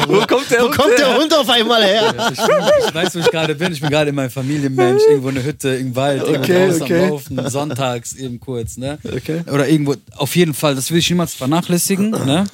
Wo 0.06 0.20
kommt 0.26 0.50
der 0.50 0.60
Wo 0.60 0.64
Hund 0.66 0.76
kommt 0.76 0.98
der? 0.98 1.16
Hund 1.16 1.34
auf 1.34 1.48
einmal 1.48 1.82
her? 1.82 2.14
Ich, 2.32 2.38
bin, 2.38 2.56
ich 2.88 2.94
weiß, 2.94 3.14
wo 3.16 3.18
ich 3.18 3.30
gerade 3.30 3.54
bin. 3.56 3.72
Ich 3.72 3.80
bin 3.80 3.90
gerade 3.90 4.10
in 4.10 4.14
meinem 4.14 4.30
Familienmensch, 4.30 5.02
irgendwo 5.08 5.30
in 5.30 5.34
der 5.34 5.44
Hütte, 5.44 5.70
im 5.70 5.96
Wald, 5.96 6.22
irgendwo 6.22 6.42
Okay, 6.42 6.66
draußen 6.68 6.82
okay. 6.82 7.04
am 7.04 7.10
Laufen, 7.10 7.50
sonntags 7.50 8.14
eben 8.14 8.38
kurz, 8.38 8.76
ne? 8.76 8.98
Okay. 9.04 9.42
Oder 9.52 9.68
irgendwo, 9.68 9.96
auf 10.16 10.36
jeden 10.36 10.54
Fall, 10.54 10.76
das 10.76 10.90
will 10.92 10.98
ich 10.98 11.10
niemals 11.10 11.34
vernachlässigen, 11.34 12.10
ne? 12.10 12.44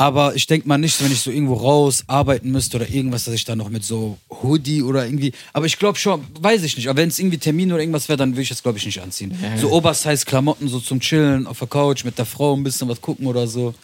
Aber 0.00 0.36
ich 0.36 0.46
denke 0.46 0.68
mal 0.68 0.78
nicht, 0.78 1.02
wenn 1.02 1.10
ich 1.10 1.20
so 1.20 1.30
irgendwo 1.32 1.54
raus 1.54 2.04
arbeiten 2.06 2.52
müsste 2.52 2.76
oder 2.76 2.88
irgendwas, 2.88 3.24
dass 3.24 3.34
ich 3.34 3.44
da 3.44 3.56
noch 3.56 3.68
mit 3.68 3.82
so 3.84 4.16
Hoodie 4.30 4.80
oder 4.82 5.04
irgendwie. 5.04 5.32
Aber 5.52 5.66
ich 5.66 5.76
glaube 5.76 5.98
schon, 5.98 6.24
weiß 6.40 6.62
ich 6.62 6.76
nicht. 6.76 6.88
Aber 6.88 6.98
wenn 7.00 7.08
es 7.08 7.18
irgendwie 7.18 7.38
Termin 7.38 7.72
oder 7.72 7.80
irgendwas 7.82 8.08
wäre, 8.08 8.16
dann 8.16 8.30
würde 8.30 8.42
ich 8.42 8.48
das, 8.48 8.62
glaube 8.62 8.78
ich, 8.78 8.86
nicht 8.86 9.02
anziehen. 9.02 9.36
So 9.60 9.72
Oversize-Klamotten, 9.72 10.68
so 10.68 10.78
zum 10.78 11.00
Chillen 11.00 11.48
auf 11.48 11.58
der 11.58 11.66
Couch 11.66 12.04
mit 12.04 12.16
der 12.16 12.26
Frau 12.26 12.54
ein 12.54 12.62
bisschen 12.62 12.88
was 12.88 13.00
gucken 13.00 13.26
oder 13.26 13.48
so. 13.48 13.74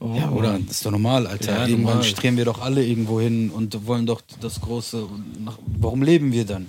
ja, 0.00 0.30
oder? 0.30 0.58
Das 0.66 0.76
ist 0.78 0.86
doch 0.86 0.90
normal, 0.90 1.26
Alter. 1.26 1.52
Ja, 1.52 1.66
Irgendwann 1.66 1.96
normal. 1.96 2.04
streben 2.04 2.38
wir 2.38 2.46
doch 2.46 2.62
alle 2.62 2.82
irgendwo 2.82 3.20
hin 3.20 3.50
und 3.50 3.86
wollen 3.86 4.06
doch 4.06 4.22
das 4.40 4.58
Große. 4.62 5.06
Warum 5.78 6.00
leben 6.02 6.32
wir 6.32 6.46
dann? 6.46 6.66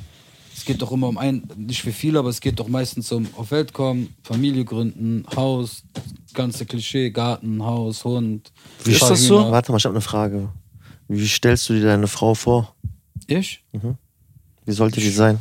Es 0.68 0.74
geht 0.74 0.82
doch 0.82 0.92
immer 0.92 1.08
um 1.08 1.18
ein, 1.18 1.48
nicht 1.56 1.82
für 1.82 1.94
viele, 1.94 2.20
aber 2.20 2.28
es 2.28 2.42
geht 2.42 2.60
doch 2.60 2.68
meistens 2.68 3.10
um 3.14 3.26
auf 3.38 3.52
Welt 3.52 3.72
kommen, 3.72 4.14
Familie 4.22 4.66
gründen, 4.66 5.24
Haus, 5.34 5.84
ganze 6.34 6.66
Klischee, 6.66 7.10
Garten, 7.10 7.64
Haus, 7.64 8.04
Hund. 8.04 8.52
Wie 8.84 8.92
ist 8.92 9.02
das 9.02 9.24
so? 9.24 9.50
Warte 9.50 9.72
mal, 9.72 9.78
ich 9.78 9.86
habe 9.86 9.94
eine 9.96 10.02
Frage. 10.02 10.50
Wie 11.08 11.26
stellst 11.26 11.70
du 11.70 11.74
dir 11.76 11.84
deine 11.86 12.08
Frau 12.10 12.34
vor? 12.34 12.76
Ich? 13.28 13.64
Wie 14.66 14.72
sollte 14.74 15.00
die 15.00 15.10
sein? 15.10 15.40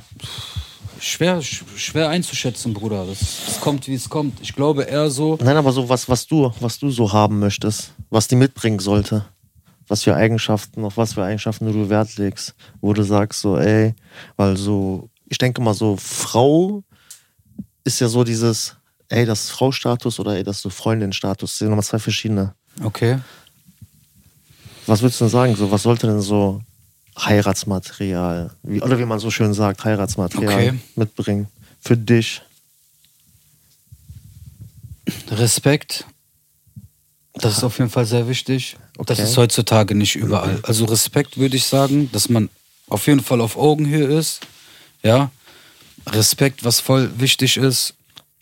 Schwer, 1.01 1.43
sch- 1.43 1.65
schwer 1.75 2.09
einzuschätzen, 2.09 2.73
Bruder. 2.73 3.05
Das 3.05 3.61
kommt, 3.61 3.89
wie 3.89 3.95
es 3.95 4.09
kommt. 4.09 4.41
Ich 4.41 4.55
glaube 4.55 4.85
eher 4.85 5.11
so. 5.11 5.37
Nein, 5.43 5.57
aber 5.57 5.73
so 5.73 5.89
was, 5.89 6.09
was 6.09 6.29
du, 6.29 6.53
was 6.61 6.79
du 6.79 6.89
so 6.91 7.13
haben 7.13 7.41
möchtest, 7.41 7.93
was 8.11 8.29
die 8.29 8.37
mitbringen 8.37 8.79
sollte. 8.79 9.25
Was 9.89 10.05
für 10.05 10.15
Eigenschaften, 10.15 10.85
auf 10.85 10.97
was 10.97 11.15
für 11.15 11.25
Eigenschaften 11.25 11.67
du 11.73 11.89
Wert 11.89 12.17
legst, 12.17 12.55
wo 12.81 12.93
du 12.93 13.03
sagst 13.03 13.41
so, 13.41 13.57
ey, 13.59 13.95
weil 14.37 14.57
so, 14.57 15.11
ich 15.29 15.39
denke 15.39 15.61
mal 15.61 15.75
so, 15.75 15.97
Frau 15.97 16.83
ist 17.85 18.01
ja 18.01 18.09
so 18.09 18.25
dieses, 18.25 18.77
ey, 19.09 19.25
das 19.27 19.45
ist 19.45 19.51
Frau-Status 19.51 20.19
oder 20.21 20.37
ey, 20.37 20.43
das 20.43 20.57
ist 20.57 20.63
so 20.63 20.71
Freundin-Status, 20.71 21.51
das 21.51 21.59
sind 21.59 21.69
nochmal 21.69 21.85
zwei 21.85 21.99
verschiedene. 21.99 22.55
Okay. 22.83 23.19
Was 24.87 25.03
würdest 25.03 25.21
du 25.21 25.25
denn 25.25 25.31
sagen, 25.31 25.57
so, 25.57 25.71
was 25.71 25.83
sollte 25.83 26.07
denn 26.07 26.21
so 26.21 26.61
Heiratsmaterial, 27.19 28.51
wie, 28.63 28.81
oder 28.83 28.99
wie 28.99 29.05
man 29.05 29.19
so 29.19 29.31
schön 29.31 29.55
sagt, 29.55 29.85
Heiratsmaterial 29.85 30.53
Okay. 30.53 30.81
mitbringen 30.95 31.49
für 31.81 31.97
dich? 31.97 32.43
Respekt. 35.31 36.07
Das 37.35 37.59
ist 37.59 37.65
auf 37.65 37.79
jeden 37.79 37.91
Fall 37.91 38.07
sehr 38.07 38.29
wichtig. 38.29 38.77
Das 38.99 39.19
Okay. 39.19 39.29
ist 39.29 39.37
heutzutage 39.37 39.95
nicht 39.95 40.17
überall. 40.17 40.61
Also 40.63 40.85
Respekt 40.87 41.37
würde 41.37 41.57
ich 41.57 41.65
sagen, 41.65 42.11
dass 42.13 42.29
man 42.29 42.49
auf 42.89 43.07
jeden 43.07 43.21
Fall 43.21 43.41
auf 43.41 43.57
Augenhöhe 43.57 44.07
ist. 44.07 44.41
Ja. 45.07 45.31
Respekt, 46.07 46.65
was 46.65 46.81
voll 46.81 47.11
wichtig 47.19 47.57
ist. 47.57 47.95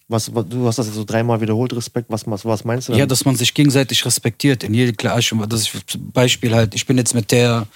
Was, 0.08 0.34
was, 0.34 0.46
du 0.48 0.66
hast 0.66 0.76
das 0.76 0.88
so 0.88 1.04
dreimal 1.04 1.40
wiederholt, 1.40 1.74
Respekt, 1.74 2.10
was, 2.10 2.26
was, 2.26 2.44
was 2.44 2.64
meinst 2.64 2.88
du 2.88 2.92
denn? 2.92 2.98
Ja, 2.98 3.06
dass 3.06 3.24
man 3.24 3.36
sich 3.36 3.54
gegenseitig 3.54 4.04
respektiert. 4.04 4.62
In 4.62 4.74
jedem 4.74 4.96
klar, 4.96 5.18
ich 5.18 5.28
zum 5.28 6.12
Beispiel 6.12 6.54
halt, 6.54 6.74
ich 6.74 6.84
bin 6.84 6.98
jetzt 6.98 7.14
mit 7.14 7.32
der 7.32 7.66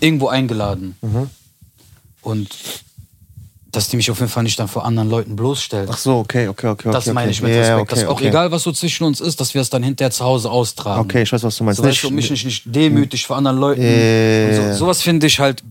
irgendwo 0.00 0.28
eingeladen. 0.28 0.96
Mhm. 1.02 1.30
Und 2.22 2.56
dass 3.74 3.88
die 3.88 3.96
mich 3.96 4.10
auf 4.10 4.18
jeden 4.20 4.30
Fall 4.30 4.42
nicht 4.42 4.58
dann 4.58 4.68
vor 4.68 4.84
anderen 4.84 5.10
Leuten 5.10 5.36
bloßstellt. 5.36 5.88
Ach 5.92 5.98
so, 5.98 6.18
okay, 6.18 6.48
okay, 6.48 6.68
okay. 6.68 6.90
das 6.92 7.06
okay, 7.06 7.14
meine 7.14 7.30
ich 7.30 7.42
mit 7.42 7.50
Respekt. 7.50 7.68
ja, 7.68 7.78
okay, 7.78 7.94
dass 7.94 8.04
auch 8.04 8.20
egal, 8.20 8.50
was 8.50 8.62
so 8.62 8.72
zwischen 8.72 9.04
uns 9.04 9.20
ist, 9.20 9.40
dass 9.40 9.54
wir 9.54 9.60
es 9.60 9.70
dann 9.70 9.82
hinterher 9.82 10.10
zu 10.10 10.24
Hause 10.24 10.50
austragen. 10.50 11.00
Okay, 11.00 11.22
ich 11.22 11.32
weiß, 11.32 11.42
was 11.42 11.56
du 11.56 11.64
meinst. 11.64 11.78
So, 11.78 11.84
weißt 11.84 12.04
du, 12.04 12.10
mich 12.10 12.30
nicht, 12.30 12.44
nicht 12.44 12.62
demütig 12.66 13.26
vor 13.26 13.36
anderen 13.36 13.58
Leuten. 13.58 13.82
Äh. 13.82 14.58
Und 14.60 14.72
so, 14.72 14.78
sowas 14.78 15.02
finde 15.02 15.26
ich 15.26 15.38
halt, 15.38 15.62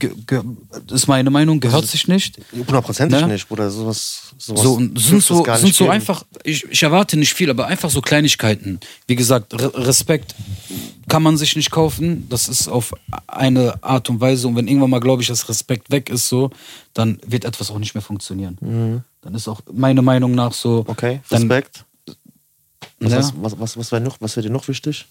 ist 0.92 1.08
meine 1.08 1.30
Meinung, 1.30 1.60
gehört 1.60 1.86
sich 1.86 2.08
nicht. 2.08 2.38
Hundertprozentig 2.52 3.14
Ne? 3.22 3.28
nicht, 3.28 3.48
Bruder. 3.48 3.70
Sowas, 3.70 4.34
sowas 4.38 4.62
So, 4.64 4.74
und 4.74 5.00
sind 5.00 5.24
so, 5.24 5.44
sind 5.44 5.64
nicht 5.64 5.76
so 5.76 5.86
geben. 5.86 5.94
einfach, 5.94 6.24
ich, 6.44 6.66
ich 6.70 6.84
erwarte 6.84 7.18
nicht 7.18 7.34
viel, 7.34 7.50
aber 7.50 7.68
einfach 7.68 7.90
so 7.90 8.02
Kleinigkeiten. 8.02 8.80
Wie 9.08 9.16
gesagt, 9.16 9.54
Re 9.54 9.72
Respekt 9.88 10.36
kann 11.08 11.22
man 11.22 11.38
sich 11.38 11.56
nicht 11.56 11.72
kaufen. 11.72 12.28
Das 12.30 12.48
ist 12.48 12.68
auf 12.68 12.94
eine 13.28 13.76
Art 13.84 14.10
und 14.10 14.22
Weise. 14.22 14.48
Und 14.48 14.56
wenn 14.56 14.68
irgendwann 14.68 14.90
mal, 14.90 15.00
glaube 15.00 15.22
ich, 15.22 15.28
das 15.28 15.48
Respekt 15.50 15.92
weg 15.92 16.10
ist, 16.10 16.28
so, 16.30 16.50
dann 16.94 17.20
wird 17.26 17.46
etwas 17.46 17.72
auch 17.72 17.80
nicht 17.80 17.94
mehr 17.96 18.02
funktionieren. 18.02 19.04
Dann 19.22 19.34
ist 19.36 19.48
auch 19.48 19.62
meine 19.72 20.02
Meinung 20.02 20.36
nach 20.36 20.54
so. 20.54 20.84
Mhm. 20.84 20.90
Okay, 20.90 21.22
dann, 21.30 21.42
Respekt. 21.44 21.86
Was, 23.00 23.12
Ja. 23.12 23.18
was, 23.18 23.34
was, 23.42 23.60
was, 23.60 23.78
was 23.78 23.92
wäre 23.92 24.02
noch, 24.02 24.18
was 24.22 24.36
wäre 24.36 24.48
dir 24.48 24.54
noch 24.54 24.68
wichtig? 24.68 25.06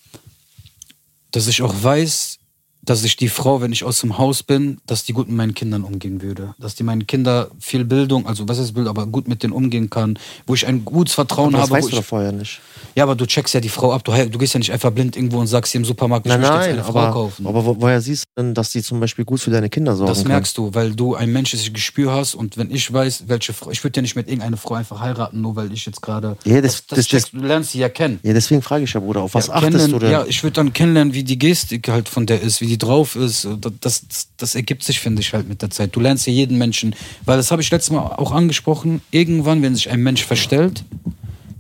dass 1.33 1.47
ich 1.49 1.63
auch 1.63 1.75
weiß, 1.83 2.39
dass 2.85 3.05
ich 3.05 3.17
die 3.17 3.29
Frau, 3.29 3.61
wenn 3.61 3.73
ich 3.73 3.85
aus 3.85 4.01
dem 4.01 4.19
Haus 4.19 4.43
bin, 4.43 4.79
dass 4.87 5.05
die 5.05 5.13
gut 5.13 5.29
mit 5.29 5.37
meinen 5.37 5.55
Kindern 5.55 5.85
umgehen 5.85 6.21
würde. 6.21 6.55
Dass 6.59 6.75
die 6.75 6.83
meinen 6.83 7.07
Kinder 7.07 7.49
viel 7.61 7.85
Bildung, 7.85 8.27
also 8.27 8.49
was 8.49 8.59
ist 8.59 8.73
Bildung, 8.73 8.91
aber 8.91 9.07
gut 9.07 9.29
mit 9.29 9.43
denen 9.45 9.53
umgehen 9.53 9.89
kann, 9.89 10.19
wo 10.47 10.55
ich 10.55 10.67
ein 10.67 10.85
gutes 10.85 11.15
Vertrauen 11.15 11.53
das 11.53 11.63
habe. 11.63 11.73
weißt 11.73 11.85
Wo 11.85 11.91
du 11.91 11.95
doch 11.97 12.03
ich, 12.03 12.09
vorher 12.09 12.33
nicht. 12.33 12.61
ja, 12.97 13.05
aber 13.05 13.15
du 13.15 13.25
checkst 13.27 13.55
ja 13.55 13.61
die 13.61 13.69
Frau 13.69 13.93
ab. 13.93 14.03
Du, 14.05 14.13
du 14.13 14.39
gehst 14.39 14.55
ja 14.55 14.59
nicht 14.59 14.73
einfach 14.73 14.91
blind 14.91 15.17
irgendwo 15.17 15.39
und 15.39 15.47
sagst 15.47 15.71
hier 15.73 15.79
im 15.81 15.85
Supermarkt, 15.85 16.27
ich 16.27 16.31
Nein, 16.33 16.41
möchte 16.41 16.55
jetzt 16.57 16.63
nein, 16.67 16.73
eine 16.75 16.83
Frau 16.85 16.99
aber, 16.99 17.13
kaufen. 17.13 17.47
aber 17.47 17.65
wo, 17.65 17.77
woher 17.81 18.01
siehst 18.01 18.25
du 18.35 18.43
denn, 18.43 18.55
dass 18.55 18.73
die 18.73 18.83
zum 18.83 18.99
Beispiel 18.99 19.25
gut 19.25 19.41
für 19.41 19.51
deine 19.51 19.69
Kinder 19.69 19.95
sorgen 19.95 20.09
das 20.13 20.23
kann? 20.23 20.29
merkst 20.33 20.59
du, 20.59 20.75
weil 20.75 20.95
du 20.95 21.15
ein 21.15 21.31
menschliches 21.33 21.73
Gespür 21.73 22.13
hast 22.13 22.35
und 22.35 22.57
wenn 22.57 22.71
ich 22.71 22.93
weiß, 22.93 23.25
welche 23.29 23.53
Frau, 23.53 23.71
ich 23.71 23.83
würde 23.85 23.99
ja 23.99 24.03
nicht 24.03 24.17
mit 24.17 24.27
irgendeiner 24.27 24.57
Frau 24.57 24.75
einfach 24.75 24.99
heiraten, 25.01 25.41
nur 25.41 25.55
weil 25.55 25.73
ich 25.73 25.87
jetzt 25.87 26.03
gerade. 26.03 26.37
Ja, 26.45 26.61
das- 26.61 26.85
das- 26.87 27.07
checkst, 27.07 27.33
du 27.33 27.39
lernst 27.39 27.71
sie 27.73 27.79
ja 27.79 27.89
kennen. 27.89 28.19
Ja, 28.25 28.33
deswegen 28.33 28.61
frage 28.63 28.83
ich 28.85 28.93
ja, 28.93 28.99
Bruder, 29.01 29.21
auf 29.23 29.35
was 29.35 29.47
Ja, 29.47 29.55
achtest 29.55 29.93
du 29.93 29.99
denn? 30.01 30.11
Ja, 30.11 30.25
ich 30.27 30.43
würde 30.43 30.55
dann 30.55 30.73
kennenlernen, 30.73 31.15
wie 31.15 31.23
die 31.23 31.39
Gestik 31.39 31.89
halt 31.89 32.09
von 32.09 32.27
der 32.27 32.41
ist, 32.41 32.61
wie 32.61 32.72
die 32.73 32.79
drauf 32.79 33.17
ist. 33.17 33.47
Das, 33.61 33.73
das, 33.81 34.29
das 34.37 34.55
ergibt 34.55 34.83
sich, 34.83 34.99
finde 34.99 35.21
ich, 35.21 35.33
halt 35.35 35.49
mit 35.49 35.61
der 35.61 35.71
Zeit. 35.71 35.95
Du 35.95 36.01
lernst 36.01 36.27
ja 36.27 36.33
jeden 36.33 36.57
Menschen, 36.57 36.95
weil 37.25 37.37
das 37.37 37.51
habe 37.51 37.61
ich 37.61 37.71
letztes 37.71 37.93
Mal 37.93 38.01
auch 38.01 38.33
angesprochen. 38.33 39.03
Irgendwann, 39.11 39.63
wenn 39.63 39.75
sich 39.75 39.91
ein 39.91 40.03
Mensch 40.03 40.25
verstellt, 40.25 40.85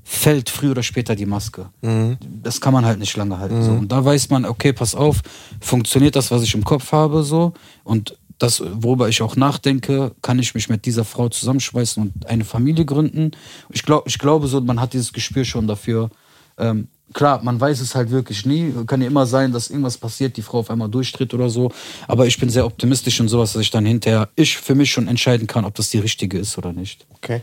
fällt 0.04 0.48
früher 0.48 0.70
oder 0.70 0.82
später 0.82 1.14
die 1.14 1.26
Maske. 1.26 1.68
Mhm. 1.82 2.16
Das 2.42 2.60
kann 2.60 2.72
man 2.72 2.86
halt 2.86 2.98
nicht 2.98 3.14
lange 3.16 3.38
halten. 3.38 3.62
So. 3.62 3.72
Und 3.72 3.92
da 3.92 4.02
weiß 4.04 4.30
man, 4.30 4.46
okay, 4.46 4.72
pass 4.72 4.94
auf, 4.94 5.20
funktioniert 5.60 6.16
das, 6.16 6.30
was 6.30 6.42
ich 6.42 6.54
im 6.54 6.64
Kopf 6.64 6.92
habe, 6.92 7.22
so. 7.22 7.52
Und 7.84 8.16
das, 8.38 8.62
worüber 8.74 9.08
ich 9.08 9.22
auch 9.22 9.36
nachdenke, 9.36 10.12
kann 10.22 10.38
ich 10.38 10.54
mich 10.54 10.68
mit 10.68 10.86
dieser 10.86 11.04
Frau 11.04 11.28
zusammenschweißen 11.28 12.02
und 12.02 12.26
eine 12.26 12.44
Familie 12.44 12.84
gründen. 12.84 13.32
Ich, 13.70 13.82
glaub, 13.84 14.08
ich 14.08 14.18
glaube 14.18 14.48
so, 14.48 14.60
man 14.60 14.80
hat 14.80 14.94
dieses 14.94 15.12
Gespür 15.12 15.44
schon 15.44 15.68
dafür. 15.68 16.10
Ähm, 16.58 16.88
klar, 17.12 17.42
man 17.42 17.60
weiß 17.60 17.80
es 17.80 17.94
halt 17.94 18.10
wirklich 18.10 18.46
nie. 18.46 18.72
Kann 18.86 19.00
ja 19.00 19.06
immer 19.06 19.26
sein, 19.26 19.52
dass 19.52 19.70
irgendwas 19.70 19.98
passiert, 19.98 20.36
die 20.36 20.42
Frau 20.42 20.60
auf 20.60 20.70
einmal 20.70 20.88
durchtritt 20.88 21.34
oder 21.34 21.50
so. 21.50 21.70
Aber 22.08 22.26
ich 22.26 22.38
bin 22.38 22.50
sehr 22.50 22.66
optimistisch 22.66 23.20
und 23.20 23.28
sowas, 23.28 23.52
dass 23.52 23.62
ich 23.62 23.70
dann 23.70 23.86
hinterher, 23.86 24.28
ich 24.36 24.56
für 24.56 24.74
mich 24.74 24.90
schon 24.90 25.08
entscheiden 25.08 25.46
kann, 25.46 25.64
ob 25.64 25.74
das 25.74 25.90
die 25.90 25.98
richtige 25.98 26.38
ist 26.38 26.58
oder 26.58 26.72
nicht. 26.72 27.06
Okay. 27.14 27.42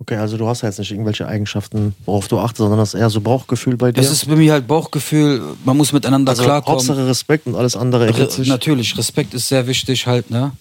Okay, 0.00 0.16
also 0.16 0.38
du 0.38 0.46
hast 0.46 0.62
ja 0.62 0.68
jetzt 0.68 0.78
nicht 0.78 0.92
irgendwelche 0.92 1.28
Eigenschaften, 1.28 1.94
worauf 2.06 2.26
du 2.26 2.38
achtest, 2.38 2.58
sondern 2.58 2.78
das 2.78 2.94
ist 2.94 3.00
eher 3.00 3.10
so 3.10 3.20
Bauchgefühl 3.20 3.76
bei 3.76 3.92
dir. 3.92 4.00
Das 4.00 4.10
ist 4.10 4.26
bei 4.26 4.34
mir 4.34 4.52
halt 4.52 4.66
Bauchgefühl, 4.66 5.42
man 5.62 5.76
muss 5.76 5.92
miteinander 5.92 6.30
also 6.30 6.42
klarkommen. 6.42 6.78
Hauptsache 6.78 7.06
Respekt 7.06 7.46
und 7.46 7.54
alles 7.54 7.76
andere 7.76 8.08
Re 8.16 8.28
natürlich, 8.46 8.96
Respekt 8.96 9.34
ist 9.34 9.48
sehr 9.48 9.66
wichtig 9.66 10.06
halt, 10.06 10.30
ne? 10.30 10.52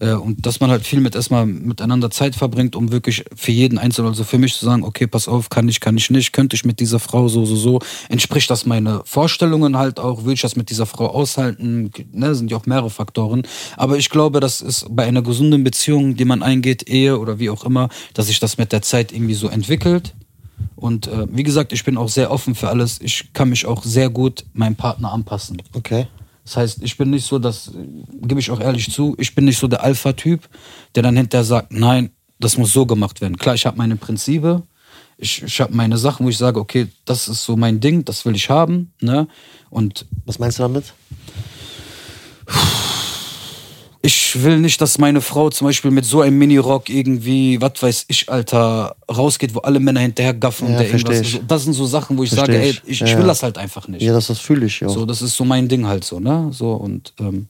Äh, 0.00 0.12
Und 0.12 0.44
dass 0.44 0.60
man 0.60 0.70
halt 0.70 0.84
viel 0.84 1.00
mit 1.00 1.14
erstmal 1.14 1.46
miteinander 1.46 2.10
Zeit 2.10 2.34
verbringt, 2.34 2.74
um 2.76 2.90
wirklich 2.90 3.24
für 3.34 3.52
jeden 3.52 3.78
Einzelnen, 3.78 4.08
also 4.08 4.24
für 4.24 4.38
mich 4.38 4.54
zu 4.54 4.64
sagen, 4.64 4.82
okay, 4.82 5.06
pass 5.06 5.28
auf, 5.28 5.50
kann 5.50 5.68
ich, 5.68 5.80
kann 5.80 5.96
ich 5.96 6.10
nicht, 6.10 6.32
könnte 6.32 6.56
ich 6.56 6.64
mit 6.64 6.80
dieser 6.80 6.98
Frau 6.98 7.28
so, 7.28 7.44
so, 7.44 7.56
so, 7.56 7.78
entspricht 8.08 8.50
das 8.50 8.66
meine 8.66 9.02
Vorstellungen 9.04 9.76
halt 9.76 10.00
auch, 10.00 10.24
will 10.24 10.34
ich 10.34 10.40
das 10.40 10.56
mit 10.56 10.70
dieser 10.70 10.86
Frau 10.86 11.06
aushalten, 11.06 11.90
ne, 12.12 12.34
sind 12.34 12.50
ja 12.50 12.56
auch 12.56 12.66
mehrere 12.66 12.90
Faktoren. 12.90 13.42
Aber 13.76 13.96
ich 13.96 14.10
glaube, 14.10 14.40
das 14.40 14.60
ist 14.60 14.86
bei 14.90 15.04
einer 15.04 15.22
gesunden 15.22 15.64
Beziehung, 15.64 16.16
die 16.16 16.24
man 16.24 16.42
eingeht, 16.42 16.88
Ehe 16.88 17.18
oder 17.18 17.38
wie 17.38 17.50
auch 17.50 17.64
immer, 17.64 17.88
dass 18.14 18.26
sich 18.26 18.40
das 18.40 18.58
mit 18.58 18.72
der 18.72 18.82
Zeit 18.82 19.12
irgendwie 19.12 19.34
so 19.34 19.48
entwickelt. 19.48 20.14
Und 20.76 21.06
äh, 21.06 21.26
wie 21.30 21.42
gesagt, 21.42 21.72
ich 21.72 21.84
bin 21.84 21.96
auch 21.96 22.08
sehr 22.08 22.30
offen 22.30 22.54
für 22.54 22.68
alles. 22.68 23.00
Ich 23.00 23.32
kann 23.32 23.48
mich 23.48 23.66
auch 23.66 23.82
sehr 23.84 24.10
gut 24.10 24.44
meinem 24.52 24.76
Partner 24.76 25.12
anpassen. 25.12 25.62
Okay. 25.72 26.06
Das 26.44 26.56
heißt, 26.56 26.82
ich 26.82 26.96
bin 26.96 27.10
nicht 27.10 27.26
so, 27.26 27.38
das 27.38 27.70
gebe 28.20 28.38
ich 28.38 28.50
auch 28.50 28.60
ehrlich 28.60 28.92
zu, 28.92 29.14
ich 29.18 29.34
bin 29.34 29.46
nicht 29.46 29.58
so 29.58 29.66
der 29.66 29.82
Alpha-Typ, 29.82 30.48
der 30.94 31.02
dann 31.02 31.16
hinterher 31.16 31.44
sagt, 31.44 31.72
nein, 31.72 32.10
das 32.38 32.58
muss 32.58 32.72
so 32.72 32.84
gemacht 32.84 33.20
werden. 33.20 33.38
Klar, 33.38 33.54
ich 33.54 33.64
habe 33.64 33.78
meine 33.78 33.96
Prinzipie, 33.96 34.58
ich, 35.16 35.42
ich 35.42 35.60
habe 35.60 35.74
meine 35.74 35.96
Sachen, 35.96 36.26
wo 36.26 36.30
ich 36.30 36.38
sage, 36.38 36.60
okay, 36.60 36.88
das 37.04 37.28
ist 37.28 37.44
so 37.44 37.56
mein 37.56 37.80
Ding, 37.80 38.04
das 38.04 38.24
will 38.26 38.34
ich 38.34 38.50
haben. 38.50 38.92
Ne? 39.00 39.26
Und 39.70 40.06
Was 40.26 40.38
meinst 40.38 40.58
du 40.58 40.64
damit? 40.64 40.92
Ich 44.04 44.42
will 44.42 44.58
nicht, 44.58 44.82
dass 44.82 44.98
meine 44.98 45.22
Frau 45.22 45.48
zum 45.48 45.66
Beispiel 45.66 45.90
mit 45.90 46.04
so 46.04 46.20
einem 46.20 46.36
Minirock 46.36 46.90
irgendwie, 46.90 47.58
was 47.62 47.72
weiß 47.80 48.04
ich, 48.08 48.28
Alter, 48.28 48.96
rausgeht, 49.10 49.54
wo 49.54 49.60
alle 49.60 49.80
Männer 49.80 50.00
hinterher 50.00 50.34
gaffen. 50.34 50.66
Ja, 50.66 50.72
und 50.74 50.78
der 50.80 50.90
irgendwas, 50.90 51.20
ich. 51.22 51.32
so, 51.32 51.38
das 51.48 51.64
sind 51.64 51.72
so 51.72 51.86
Sachen, 51.86 52.18
wo 52.18 52.22
ich 52.22 52.28
Versteh 52.28 52.52
sage, 52.52 52.64
ey, 52.64 52.78
ich. 52.84 53.00
Ja, 53.00 53.06
ich 53.06 53.16
will 53.16 53.24
das 53.24 53.42
halt 53.42 53.56
einfach 53.56 53.88
nicht. 53.88 54.02
Ja, 54.02 54.12
das, 54.12 54.26
das 54.26 54.40
fühle 54.40 54.66
ich 54.66 54.80
ja. 54.80 54.90
So, 54.90 55.06
das 55.06 55.22
ist 55.22 55.34
so 55.34 55.46
mein 55.46 55.68
Ding 55.68 55.86
halt 55.86 56.04
so, 56.04 56.20
ne? 56.20 56.50
So 56.52 56.72
und 56.72 57.14
ähm, 57.18 57.48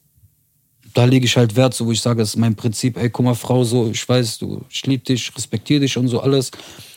da 0.94 1.06
lege 1.06 1.26
ich 1.26 1.36
halt 1.36 1.56
Wert, 1.56 1.74
so 1.74 1.86
wo 1.86 1.90
ich 1.90 2.00
sage, 2.00 2.20
das 2.20 2.30
ist 2.30 2.36
mein 2.36 2.54
Prinzip, 2.54 2.96
ey, 2.98 3.10
guck 3.10 3.24
mal, 3.24 3.34
Frau, 3.34 3.64
so, 3.64 3.90
ich 3.90 4.08
weiß, 4.08 4.38
du, 4.38 4.64
ich 4.70 4.86
liebe 4.86 5.02
dich, 5.02 5.32
respektiere 5.34 5.80
dich 5.80 5.96
und 5.96 6.06
so 6.06 6.20
alles. 6.20 6.52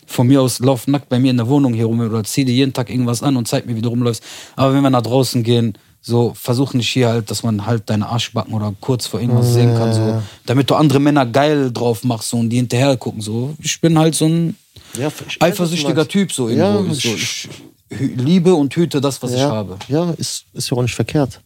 Von 0.06 0.28
mir 0.28 0.40
aus 0.40 0.60
lauf 0.60 0.88
nackt 0.88 1.10
bei 1.10 1.18
mir 1.18 1.32
in 1.32 1.38
der 1.38 1.48
Wohnung 1.48 1.74
hier 1.74 1.86
rum 1.86 2.00
oder 2.00 2.24
zieh 2.24 2.46
dir 2.46 2.54
jeden 2.54 2.74
Tag 2.74 2.92
irgendwas 2.92 3.24
an 3.24 3.36
und 3.36 3.48
zeig 3.48 3.66
mir, 3.66 3.76
wie 3.76 3.82
du 3.82 3.90
rumläufst. 3.90 4.24
Aber 4.56 4.76
wenn 4.76 4.84
wir 4.84 4.92
nach 4.92 5.02
draußen 5.02 5.42
gehen, 5.42 5.74
so 6.08 6.34
versuch 6.34 6.74
nicht 6.74 6.90
hier 6.90 7.10
halt, 7.10 7.30
dass 7.30 7.44
man 7.44 7.66
halt 7.66 7.90
deine 7.90 8.08
Arschbacken 8.08 8.54
oder 8.54 8.74
kurz 8.80 9.06
vor 9.08 9.20
irgendwas 9.20 9.54
sehen 9.54 9.76
kann, 9.76 9.94
so. 9.94 10.22
Damit 10.46 10.70
du 10.70 10.76
andere 10.76 11.00
Männer 11.00 11.26
geil 11.26 11.70
drauf 11.72 12.04
machst 12.06 12.30
so, 12.30 12.38
und 12.38 12.50
die 12.50 12.56
hinterher 12.56 12.96
gucken, 12.98 13.22
so. 13.22 13.54
Ich 13.62 13.80
bin 13.82 14.00
halt 14.00 14.16
so 14.16 14.26
ein 14.26 14.56
Ja, 14.98 15.10
ich 15.28 15.42
eifersüchtiger. 15.42 16.08
Typ, 16.08 16.32
so 16.32 16.50
Ja, 16.50 16.76
irgendwo. 16.76 16.94
so, 16.94 17.10
ich- 17.14 17.50
ich 17.90 18.00
liebe 18.16 18.54
und 18.56 18.74
hüte 18.76 19.00
das, 19.02 19.22
was 19.22 19.32
ich 19.32 19.40
ja, 19.40 19.50
habe. 19.52 19.78
Ja, 19.90 20.12
ist, 20.18 20.46
ist 20.54 20.70
ja 20.72 20.78
auch 20.78 20.82
nicht 20.82 20.96
verkehrt. 20.96 21.42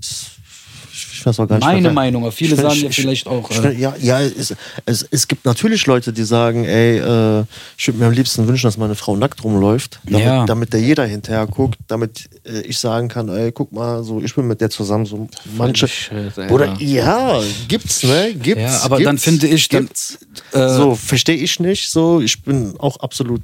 Ist, 0.00 0.29
ich, 1.20 1.26
weiß 1.26 1.38
auch 1.40 1.46
gar 1.48 1.56
nicht. 1.56 1.64
Meine 1.64 1.76
verkehrt. 1.80 1.94
Meinung, 1.94 2.22
aber 2.24 2.32
viele 2.32 2.56
sagen 2.56 2.74
ja 2.80 2.88
ich- 2.88 2.96
vielleicht 2.96 3.26
auch, 3.26 3.50
äh, 3.50 3.74
ja, 3.78 3.94
ja 4.00 4.20
es, 4.20 4.54
es, 4.86 5.06
es 5.10 5.28
gibt 5.28 5.44
natürlich 5.44 5.86
Leute, 5.86 6.12
die 6.12 6.24
sagen, 6.24 6.64
ey, 6.64 6.98
äh, 6.98 7.44
ich 7.78 7.86
würde 7.86 7.98
mir 8.00 8.06
am 8.06 8.12
liebsten 8.12 8.48
wünschen, 8.48 8.66
dass 8.66 8.76
meine 8.76 8.94
Frau 8.94 9.16
nackt 9.16 9.44
rumläuft, 9.44 10.00
damit, 10.04 10.20
Ja. 10.26 10.44
damit 10.46 10.72
der 10.72 10.80
jeder 10.80 11.04
hinterher 11.06 11.46
guckt, 11.46 11.78
damit 11.86 12.28
äh, 12.44 12.60
ich 12.62 12.78
sagen 12.78 13.08
kann, 13.08 13.28
ey, 13.28 13.52
guck 13.52 13.70
mal, 13.72 14.02
so 14.02 14.20
ich 14.20 14.34
bin 14.34 14.46
mit 14.46 14.60
der 14.60 14.70
zusammen, 14.70 15.06
so 15.06 15.28
manche. 15.56 15.86
Shit, 15.88 16.12
Alter. 16.38 16.50
Oder 16.52 16.74
ja, 16.80 17.40
gibt's, 17.68 18.02
ne? 18.02 18.34
Gibt's. 18.34 18.62
Ja, 18.62 18.80
aber 18.82 18.96
gibt's, 18.96 19.06
dann 19.06 19.18
finde 19.18 19.46
ich, 19.48 19.68
dann- 19.68 19.84
gibt's. 19.86 20.18
äh, 20.52 20.68
so, 20.68 20.94
verstehe 20.94 21.36
ich 21.36 21.60
nicht. 21.60 21.90
So, 21.90 22.20
ich 22.20 22.42
bin 22.42 22.74
auch 22.78 22.96
absolut 22.98 23.42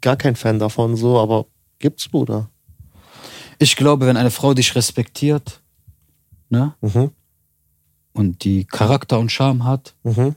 gar 0.00 0.16
kein 0.16 0.36
Fan 0.36 0.58
davon, 0.58 0.96
so, 0.96 1.18
aber 1.18 1.46
gibt's, 1.78 2.08
Bruder. 2.08 2.48
Ich 3.58 3.76
glaube, 3.76 4.06
wenn 4.06 4.16
eine 4.16 4.30
Frau 4.30 4.54
dich 4.54 4.74
respektiert, 4.74 5.59
ne, 6.50 6.74
Mhm. 6.82 7.10
und 8.12 8.44
die 8.44 8.64
Charakter 8.66 9.18
und 9.18 9.32
Charme 9.32 9.64
hat, 9.64 9.94
Mhm. 10.02 10.34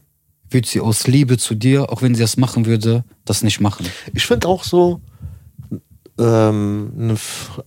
würde 0.50 0.68
sie 0.68 0.80
aus 0.80 1.08
Liebe 1.08 1.38
zu 1.38 1.56
dir, 1.56 1.92
auch 1.92 2.02
wenn 2.02 2.16
sie 2.16 2.22
das 2.22 2.38
machen 2.38 2.66
würde, 2.66 3.04
das 3.26 3.44
nicht 3.44 3.60
machen. 3.60 3.86
Ich 4.14 4.26
finde 4.26 4.48
auch 4.48 4.64
so, 4.64 5.02
ähm, 6.20 6.92
ne, 6.96 7.14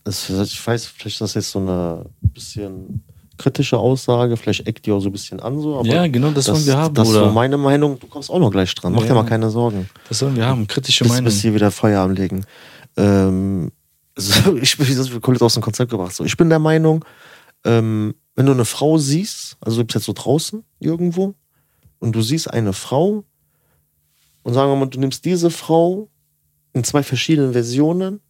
ich 0.07 0.67
weiß, 0.67 0.87
vielleicht 0.87 1.17
ist 1.17 1.21
das 1.21 1.35
jetzt 1.35 1.51
so 1.51 1.59
eine 1.59 2.07
bisschen 2.21 3.03
kritische 3.39 3.77
Aussage, 3.77 4.37
vielleicht 4.37 4.67
eckt 4.67 4.87
die 4.87 4.93
auch 4.93 5.01
so 5.01 5.09
ein 5.09 5.13
bisschen 5.13 5.41
an, 5.41 5.61
so, 5.61 5.79
aber 5.79 5.89
Ja, 5.89 6.07
genau, 6.07 6.31
das 6.31 6.49
wollen 6.49 6.65
wir 6.65 6.77
haben, 6.77 6.95
Das 6.95 7.09
ist 7.09 7.15
so 7.15 7.31
meine 7.33 7.59
Meinung, 7.59 7.99
du 7.99 8.07
kommst 8.07 8.31
auch 8.31 8.39
noch 8.39 8.51
gleich 8.51 8.75
dran, 8.75 8.93
mach 8.95 9.03
dir 9.03 9.09
Ja. 9.09 9.15
mal 9.15 9.27
keine 9.27 9.51
Sorgen. 9.51 9.91
Das 10.09 10.21
sollen 10.21 10.37
wir 10.37 10.47
haben. 10.47 10.67
Kritische 10.67 11.05
Bis, 11.05 11.13
Meinung. 11.13 11.25
bis 11.27 11.43
hier 11.43 11.55
wieder 11.55 11.71
Feuer 11.71 12.01
am 12.03 12.13
Legen. 12.13 12.47
Ähm, 12.97 13.73
so, 14.17 14.57
ich 14.57 14.79
bin 14.79 14.97
das 14.97 15.11
komplett 15.11 15.43
aus 15.43 15.53
dem 15.55 15.63
Konzept 15.63 15.91
gebracht. 15.91 16.15
So, 16.15 16.25
ich 16.25 16.37
bin 16.37 16.49
der 16.49 16.59
Meinung, 16.61 17.05
ähm, 17.65 18.15
wenn 18.37 18.47
du 18.47 18.53
eine 18.53 18.65
Frau 18.65 18.99
siehst, 18.99 19.57
also 19.61 19.79
du 19.79 19.85
bist 19.85 19.95
jetzt 19.95 20.05
so 20.05 20.13
draußen 20.13 20.63
irgendwo 20.79 21.35
und 21.99 22.13
du 22.13 22.23
siehst 22.23 22.53
eine 22.53 22.73
Frau 22.73 23.25
und 24.43 24.55
sagen 24.55 24.71
wir 24.71 24.77
mal, 24.77 24.87
du 24.87 25.01
nimmst 25.01 25.25
diese 25.25 25.51
Frau 25.51 26.09
in 26.73 26.85
zwei 26.85 27.03
verschiedenen 27.03 27.53
Versionen, 27.53 28.21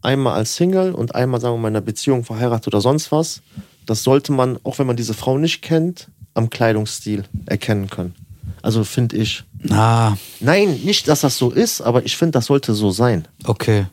einmal 0.00 0.34
als 0.34 0.54
Single 0.54 0.94
und 0.94 1.14
einmal, 1.14 1.40
sagen 1.40 1.56
wir 1.56 1.60
mal, 1.60 1.68
in 1.68 1.76
einer 1.76 1.84
Beziehung, 1.84 2.24
verheiratet 2.24 2.68
oder 2.68 2.80
sonst 2.80 3.10
was, 3.10 3.42
das 3.84 4.04
sollte 4.04 4.32
man, 4.32 4.58
auch 4.62 4.78
wenn 4.78 4.86
man 4.86 4.96
diese 4.96 5.14
Frau 5.14 5.36
nicht 5.36 5.60
kennt, 5.60 6.08
am 6.34 6.50
Kleidungsstil 6.50 7.24
erkennen 7.46 7.90
können. 7.90 8.14
Also 8.62 8.84
finde 8.84 9.16
ich. 9.16 9.44
Ah, 9.70 10.16
Nein, 10.40 10.80
nicht, 10.84 11.08
dass 11.08 11.22
das 11.22 11.36
so 11.36 11.50
ist, 11.50 11.80
aber 11.80 12.04
ich 12.04 12.16
finde, 12.16 12.32
das 12.32 12.46
sollte 12.46 12.74
so 12.74 12.90
sein. 12.90 13.26
okay. 13.44 13.86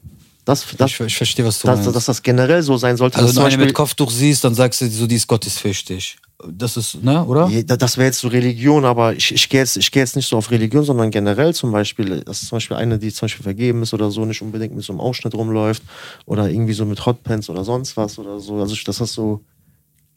Das, 0.45 0.65
das, 0.77 0.91
ich, 0.91 0.99
ich 1.01 1.17
verstehe, 1.17 1.43
was 1.45 1.59
du 1.59 1.67
dass, 1.67 1.79
meinst. 1.81 1.95
dass 1.95 2.05
das 2.05 2.21
generell 2.21 2.61
so 2.61 2.77
sein 2.77 2.97
sollte. 2.97 3.17
also 3.17 3.27
dass 3.27 3.35
wenn 3.37 3.43
du 3.45 3.49
zum 3.49 3.57
eine 3.59 3.65
mit 3.65 3.75
Kopftuch 3.75 4.11
siehst, 4.11 4.43
dann 4.43 4.53
sagst 4.53 4.79
du 4.81 4.87
so, 4.89 5.07
die 5.07 5.15
ist 5.15 5.27
gottesfürchtig. 5.27 6.17
Das 6.47 6.77
ist, 6.77 7.01
ne, 7.01 7.23
oder? 7.25 7.49
Das 7.65 7.97
wäre 7.97 8.07
jetzt 8.07 8.19
so 8.19 8.27
Religion, 8.27 8.85
aber 8.85 9.13
ich, 9.15 9.33
ich 9.33 9.49
gehe 9.49 9.61
jetzt, 9.61 9.77
ich 9.77 9.89
geh 9.91 9.99
jetzt 10.01 10.15
nicht 10.15 10.27
so 10.27 10.37
auf 10.37 10.51
Religion, 10.51 10.83
sondern 10.83 11.09
generell 11.09 11.53
zum 11.55 11.71
Beispiel, 11.71 12.21
das 12.21 12.43
ist 12.43 12.49
zum 12.49 12.57
Beispiel 12.57 12.77
eine, 12.77 12.99
die 12.99 13.11
zum 13.11 13.25
Beispiel 13.25 13.41
vergeben 13.43 13.81
ist 13.81 13.93
oder 13.93 14.11
so, 14.11 14.23
nicht 14.25 14.41
unbedingt 14.41 14.75
mit 14.75 14.83
so 14.83 14.93
einem 14.93 14.99
Ausschnitt 14.99 15.33
rumläuft 15.33 15.81
oder 16.25 16.47
irgendwie 16.49 16.73
so 16.73 16.85
mit 16.85 17.03
Hotpants 17.05 17.49
oder 17.49 17.63
sonst 17.63 17.97
was 17.97 18.19
oder 18.19 18.39
so. 18.39 18.59
Also 18.59 18.75
das 18.85 19.01
ist 19.01 19.13
so 19.13 19.41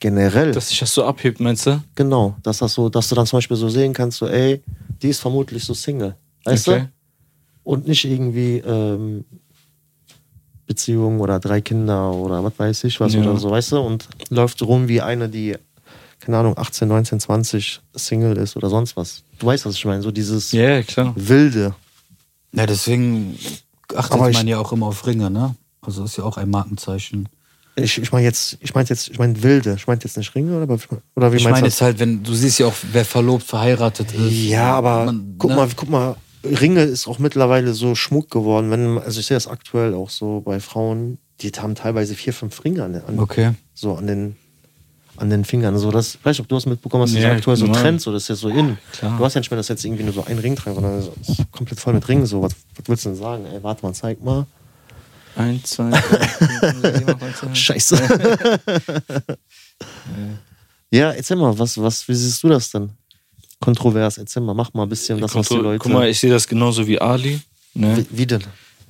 generell. 0.01 0.53
Dass 0.53 0.69
sich 0.69 0.79
das 0.81 0.93
so 0.93 1.05
abhebt, 1.05 1.41
meinst 1.41 1.67
du? 1.67 1.83
genau, 1.95 2.37
dass 2.43 2.59
das 2.59 2.75
so, 2.75 2.89
dass 2.89 3.09
du 3.09 3.15
dann 3.15 3.27
zum 3.27 3.39
Beispiel 3.39 3.57
so 3.57 3.69
sehen 3.69 3.93
kannst, 3.95 4.19
so, 4.19 4.27
ey, 4.27 4.63
die 5.01 5.09
ist 5.09 5.21
vermutlich 5.21 5.65
so 5.65 5.73
Single. 5.73 6.17
Weißt 6.45 6.69
Okay. 6.69 6.81
du? 6.81 6.89
Und 7.65 7.87
nicht 7.87 8.05
irgendwie 8.05 8.59
ähm, 8.59 9.25
Beziehung 10.69 11.19
oder 11.19 11.41
drei 11.41 11.61
Kinder 11.61 12.13
oder 12.13 12.45
was 12.45 12.53
weiß 12.57 12.85
ich 12.85 13.01
was 13.01 13.15
Ja. 13.15 13.23
oder 13.23 13.37
so, 13.39 13.51
weißt 13.51 13.73
du? 13.73 13.79
Und 13.81 14.09
läuft 14.31 14.63
rum 14.63 14.87
wie 14.87 15.01
eine, 15.01 15.29
die, 15.29 15.57
keine 16.21 16.39
Ahnung, 16.39 16.57
18, 16.57 16.87
19, 16.87 17.19
20 17.19 17.81
Single 17.97 18.37
ist 18.37 18.57
oder 18.57 18.69
sonst 18.71 18.97
was. 18.97 19.25
Du 19.41 19.47
weißt, 19.47 19.67
was 19.67 19.75
ich 19.75 19.85
meine, 19.85 20.03
so 20.03 20.11
dieses 20.13 20.53
Ja, 20.53 20.61
yeah, 20.63 20.83
klar. 20.83 21.13
Wilde. 21.17 21.75
Ja, 22.53 22.67
deswegen 22.67 23.37
achtet 23.95 24.13
Aber 24.13 24.31
ich- 24.31 24.37
man 24.37 24.47
ja 24.47 24.59
auch 24.59 24.73
immer 24.73 24.87
auf 24.87 25.05
Ringe, 25.07 25.31
ne? 25.31 25.57
Also 25.81 26.05
ist 26.05 26.17
ja 26.17 26.25
auch 26.25 26.37
ein 26.37 26.51
Markenzeichen. 26.51 27.29
Ich, 27.77 27.97
ich 27.97 28.11
meine 28.11 28.25
jetzt, 28.25 28.59
ich 28.61 28.75
meine 28.75 28.89
jetzt, 28.89 29.09
ich 29.09 29.19
meine 29.21 29.41
Wilde. 29.43 29.75
Ich 29.79 29.87
meine 29.87 30.01
jetzt 30.03 30.17
nicht 30.17 30.35
Ringe 30.35 30.61
oder, 30.61 30.79
oder 31.15 31.33
wie 31.33 31.37
Ich 31.37 31.45
meinst 31.45 31.45
meine 31.45 31.61
du? 31.61 31.67
jetzt 31.67 31.81
halt, 31.81 31.99
wenn 32.01 32.23
du 32.25 32.35
siehst 32.35 32.59
ja 32.59 32.67
auch, 32.67 32.75
wer 32.93 33.05
verlobt, 33.05 33.45
verheiratet 33.45 34.13
ist. 34.13 34.33
Ja, 34.33 34.75
aber 34.75 35.05
Man- 35.07 35.37
guck 35.39 35.51
ne? 35.51 35.57
mal, 35.57 35.69
guck 35.77 35.89
mal, 35.89 36.17
Ringe 36.45 36.83
ist 36.83 37.07
auch 37.09 37.19
mittlerweile 37.19 37.75
so 37.75 37.95
Schmuck 37.95 38.31
geworden. 38.31 38.71
Wenn, 38.71 38.99
also 38.99 39.21
ich 39.21 39.27
sehe 39.27 39.37
das 39.37 39.47
aktuell 39.49 39.95
auch 39.95 40.11
so 40.11 40.41
bei 40.41 40.61
Frauen, 40.61 41.19
die 41.41 41.51
haben 41.51 41.75
teilweise 41.75 42.15
vier, 42.15 42.33
fünf 42.33 42.65
Ringe 42.65 42.85
an, 42.85 42.95
an, 43.07 43.19
Okay. 43.19 43.53
so 43.75 43.95
an 43.95 44.07
den 44.07 44.37
an 45.17 45.31
den 45.31 45.45
Fingern. 45.45 45.77
So 45.79 45.91
das, 45.91 46.15
ich 46.15 46.25
weiß 46.25 46.35
nicht, 46.37 46.41
ob 46.43 46.49
du 46.49 46.55
das 46.55 46.67
mitbekommen 46.67 47.03
hast, 47.03 47.13
das 47.13 47.21
Ja, 47.23 47.31
ist 47.31 47.39
aktuell 47.39 47.57
so. 47.57 47.67
Trend, 47.67 48.01
so 48.01 48.13
das 48.13 48.23
ist 48.23 48.29
ja 48.29 48.35
so 48.37 48.49
in. 48.51 48.79
Klar. 48.93 49.19
Du 49.19 49.25
hast 49.25 49.35
ja 49.35 49.41
nicht 49.41 49.51
mehr, 49.51 49.57
dass 49.57 49.67
jetzt 49.67 49.85
irgendwie 49.85 50.05
nur 50.05 50.13
so 50.13 50.25
ein 50.25 50.39
Ring 50.39 50.55
dran, 50.55 50.75
sondern 50.75 50.99
es 50.99 51.09
ist 51.29 51.51
komplett 51.51 51.81
voll 51.81 51.95
mit 51.95 52.07
Ringen. 52.09 52.25
So, 52.25 52.41
was, 52.41 52.53
was 52.77 52.87
willst 52.89 53.05
du 53.05 53.09
denn 53.09 53.19
sagen? 53.19 53.45
Ey, 53.47 53.61
warte 53.61 53.85
mal, 53.85 53.93
zeig 53.95 54.23
mal. 54.23 54.47
Eins, 55.35 55.71
zwei, 55.71 55.91
drei. 55.91 57.09
Scheiße. 57.55 57.97
ja, 60.91 61.11
erzähl 61.13 61.37
mal, 61.37 61.59
was, 61.59 61.79
was, 61.79 62.07
wie 62.09 62.15
siehst 62.15 62.43
du 62.43 62.49
das 62.49 62.71
denn? 62.71 62.91
Kontrovers, 63.61 64.19
erzähl 64.19 64.43
mal, 64.43 64.55
mach 64.55 64.73
mal 64.75 64.85
ein 64.85 64.89
bisschen 64.89 65.21
das, 65.21 65.35
was 65.35 65.49
die 65.49 65.55
Leute. 65.57 65.79
Guck 65.83 65.93
mal, 65.93 66.09
ich 66.09 66.21
sehe 66.21 66.31
das 66.31 66.47
genauso 66.47 66.87
wie 66.87 67.01
Ali. 67.01 67.41
Ne? 67.75 67.97
wie, 68.11 68.19
wie 68.19 68.27
denn? 68.27 68.43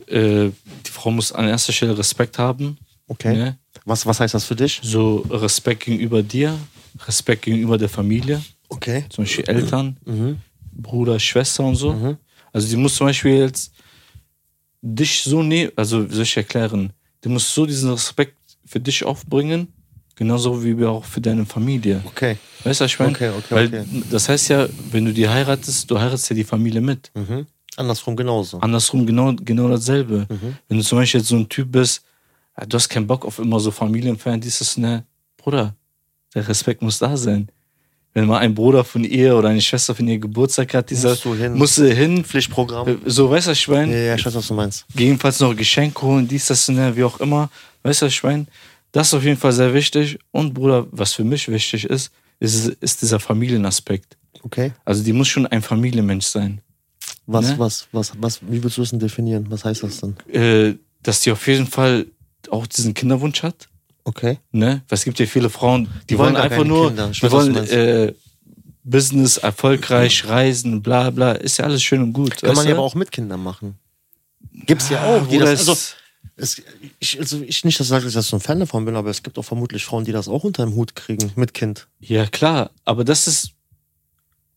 Äh, 0.06 0.50
die 0.86 0.90
Frau 0.90 1.10
muss 1.10 1.32
an 1.32 1.48
erster 1.48 1.72
Stelle 1.72 1.96
Respekt 1.96 2.38
haben. 2.38 2.76
Okay. 3.06 3.34
Ne? 3.34 3.58
Was, 3.84 4.04
was 4.04 4.20
heißt 4.20 4.34
das 4.34 4.44
für 4.44 4.54
dich? 4.56 4.80
So 4.82 5.24
Respekt 5.30 5.84
gegenüber 5.84 6.22
dir, 6.22 6.58
Respekt 7.06 7.42
gegenüber 7.42 7.78
der 7.78 7.88
Familie, 7.88 8.42
Okay. 8.68 9.04
zum 9.08 9.24
Beispiel 9.24 9.44
Eltern, 9.48 9.96
Mhm. 10.04 10.38
Bruder, 10.72 11.18
Schwester 11.18 11.64
und 11.64 11.76
so. 11.76 11.92
Mhm. 11.94 12.16
Also 12.52 12.68
die 12.68 12.76
muss 12.76 12.94
zum 12.94 13.06
Beispiel 13.06 13.36
jetzt 13.38 13.72
dich 14.82 15.22
so 15.22 15.42
nehmen, 15.42 15.72
also 15.76 16.08
wie 16.08 16.14
soll 16.14 16.22
ich 16.24 16.36
erklären, 16.36 16.92
die 17.24 17.28
muss 17.28 17.52
so 17.52 17.66
diesen 17.66 17.90
Respekt 17.90 18.36
für 18.64 18.78
dich 18.78 19.02
aufbringen, 19.04 19.68
genauso 20.18 20.62
wie 20.64 20.84
auch 20.84 21.04
für 21.04 21.20
deine 21.20 21.46
Familie. 21.46 22.02
Okay. 22.04 22.36
Weißt 22.64 22.80
du, 22.80 22.84
was 22.84 22.90
ich 22.90 22.98
meine? 22.98 23.12
Okay, 23.12 23.30
okay, 23.30 23.54
Weil 23.54 23.66
okay. 23.68 23.84
das 24.10 24.28
heißt 24.28 24.48
ja, 24.48 24.68
wenn 24.90 25.04
du 25.04 25.12
die 25.12 25.28
heiratest, 25.28 25.90
du 25.90 25.98
heiratest 25.98 26.28
ja 26.30 26.36
die 26.36 26.44
Familie 26.44 26.80
mit. 26.80 27.10
Mhm. 27.14 27.46
Andersrum 27.76 28.16
genauso. 28.16 28.58
Andersrum 28.58 29.06
genau, 29.06 29.32
genau 29.34 29.68
dasselbe. 29.68 30.26
Mhm. 30.28 30.56
Wenn 30.68 30.78
du 30.78 30.84
zum 30.84 30.98
Beispiel 30.98 31.20
jetzt 31.20 31.28
so 31.28 31.36
ein 31.36 31.48
Typ 31.48 31.70
bist, 31.70 32.02
ja, 32.58 32.66
du 32.66 32.74
hast 32.74 32.88
keinen 32.88 33.06
Bock 33.06 33.24
auf 33.24 33.38
immer 33.38 33.60
so 33.60 33.70
Familienfeiern, 33.70 34.40
dieses, 34.40 34.76
ne, 34.76 35.04
Bruder, 35.36 35.74
der 36.34 36.48
Respekt 36.48 36.82
muss 36.82 36.98
da 36.98 37.16
sein. 37.16 37.48
Wenn 38.14 38.26
mal 38.26 38.38
ein 38.38 38.54
Bruder 38.54 38.82
von 38.82 39.04
ihr 39.04 39.36
oder 39.36 39.50
eine 39.50 39.60
Schwester 39.60 39.94
von 39.94 40.08
ihr 40.08 40.18
Geburtstag 40.18 40.74
hat, 40.74 40.90
dieser 40.90 41.10
Musst 41.10 41.24
du 41.24 41.34
hin. 41.34 41.54
musst 41.54 41.78
du 41.78 41.94
hin, 41.94 42.24
Pflichtprogramm. 42.24 42.88
äh, 42.88 42.96
so, 43.06 43.30
weißt 43.30 43.46
du, 43.46 43.70
meine? 43.70 43.92
Ja, 43.92 43.98
ja, 44.06 44.14
ich 44.16 44.26
weiß, 44.26 44.34
was 44.34 44.48
du 44.48 44.54
meinst. 44.54 44.84
Gegebenenfalls 44.88 45.38
noch 45.38 45.54
Geschenke 45.54 46.02
holen, 46.02 46.26
dies, 46.26 46.46
das, 46.46 46.66
ne, 46.68 46.96
wie 46.96 47.04
auch 47.04 47.20
immer. 47.20 47.48
Weißt 47.84 48.02
du, 48.02 48.08
meine? 48.24 48.46
Das 48.98 49.06
ist 49.08 49.14
auf 49.14 49.22
jeden 49.22 49.36
Fall 49.36 49.52
sehr 49.52 49.72
wichtig. 49.72 50.18
Und 50.32 50.54
Bruder, 50.54 50.88
was 50.90 51.12
für 51.12 51.22
mich 51.22 51.46
wichtig 51.48 51.84
ist, 51.84 52.10
ist, 52.40 52.66
ist 52.66 53.00
dieser 53.00 53.20
Familienaspekt. 53.20 54.16
Okay. 54.42 54.72
Also 54.84 55.04
die 55.04 55.12
muss 55.12 55.28
schon 55.28 55.46
ein 55.46 55.62
Familienmensch 55.62 56.26
sein. 56.26 56.60
Was, 57.26 57.46
Ne? 57.50 57.54
was, 57.58 57.86
was, 57.92 58.12
was, 58.18 58.40
wie 58.42 58.60
willst 58.60 58.76
du 58.76 58.80
das 58.82 58.90
denn 58.90 58.98
definieren? 58.98 59.46
Was 59.50 59.64
heißt 59.64 59.84
das 59.84 60.00
denn? 60.00 60.16
Äh, 60.34 60.74
dass 61.04 61.20
die 61.20 61.30
auf 61.30 61.46
jeden 61.46 61.68
Fall 61.68 62.06
auch 62.50 62.66
diesen 62.66 62.92
Kinderwunsch 62.92 63.44
hat. 63.44 63.68
Okay. 64.02 64.38
Ne? 64.50 64.82
Weil 64.88 64.96
es 64.96 65.04
gibt 65.04 65.20
ja 65.20 65.26
viele 65.26 65.48
Frauen, 65.48 65.84
die, 65.84 66.06
Die 66.14 66.18
wollen, 66.18 66.34
wollen 66.34 66.42
einfach 66.42 66.64
nur, 66.64 66.90
die 66.90 67.30
wollen 67.30 67.54
äh, 67.56 68.14
Business, 68.82 69.36
erfolgreich, 69.36 70.26
reisen, 70.26 70.82
bla 70.82 71.10
bla. 71.10 71.32
Ist 71.32 71.58
ja 71.58 71.66
alles 71.66 71.84
schön 71.84 72.02
und 72.02 72.12
gut. 72.14 72.42
Kann 72.42 72.56
man 72.56 72.66
ja 72.66 72.72
aber 72.74 72.82
auch 72.82 72.96
mit 72.96 73.12
Kindern 73.12 73.44
machen. 73.44 73.78
Gibt's 74.66 74.88
ja 74.88 75.00
Ah, 75.02 75.18
auch. 75.18 75.28
Die 75.28 75.38
das, 75.38 75.68
also, 75.68 75.76
es- 76.36 76.62
ich, 77.00 77.18
also 77.18 77.40
ich 77.42 77.64
nicht, 77.64 77.78
dass 77.80 77.86
ich 77.86 77.90
sage, 77.90 78.04
dass 78.04 78.14
ich 78.14 78.30
so 78.30 78.36
ein 78.36 78.40
Fan 78.40 78.60
davon 78.60 78.84
bin, 78.84 78.96
aber 78.96 79.10
es 79.10 79.22
gibt 79.22 79.38
auch 79.38 79.42
vermutlich 79.44 79.84
Frauen, 79.84 80.04
die 80.04 80.12
das 80.12 80.28
auch 80.28 80.44
unter 80.44 80.64
dem 80.64 80.74
Hut 80.74 80.94
kriegen 80.94 81.32
mit 81.36 81.54
Kind. 81.54 81.88
Ja, 82.00 82.26
klar, 82.26 82.70
aber 82.84 83.04
das 83.04 83.26
ist, 83.26 83.52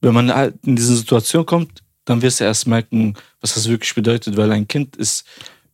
wenn 0.01 0.14
man 0.14 0.34
halt 0.34 0.55
in 0.66 0.76
diese 0.76 0.95
Situation 0.95 1.45
kommt, 1.45 1.84
dann 2.05 2.22
wirst 2.22 2.39
du 2.39 2.43
erst 2.43 2.68
merken, 2.68 3.14
was 3.41 3.53
das 3.53 3.68
wirklich 3.68 3.93
bedeutet, 3.93 4.36
weil 4.38 4.51
ein 4.51 4.68
Kind 4.68 4.95
ist 4.95 5.24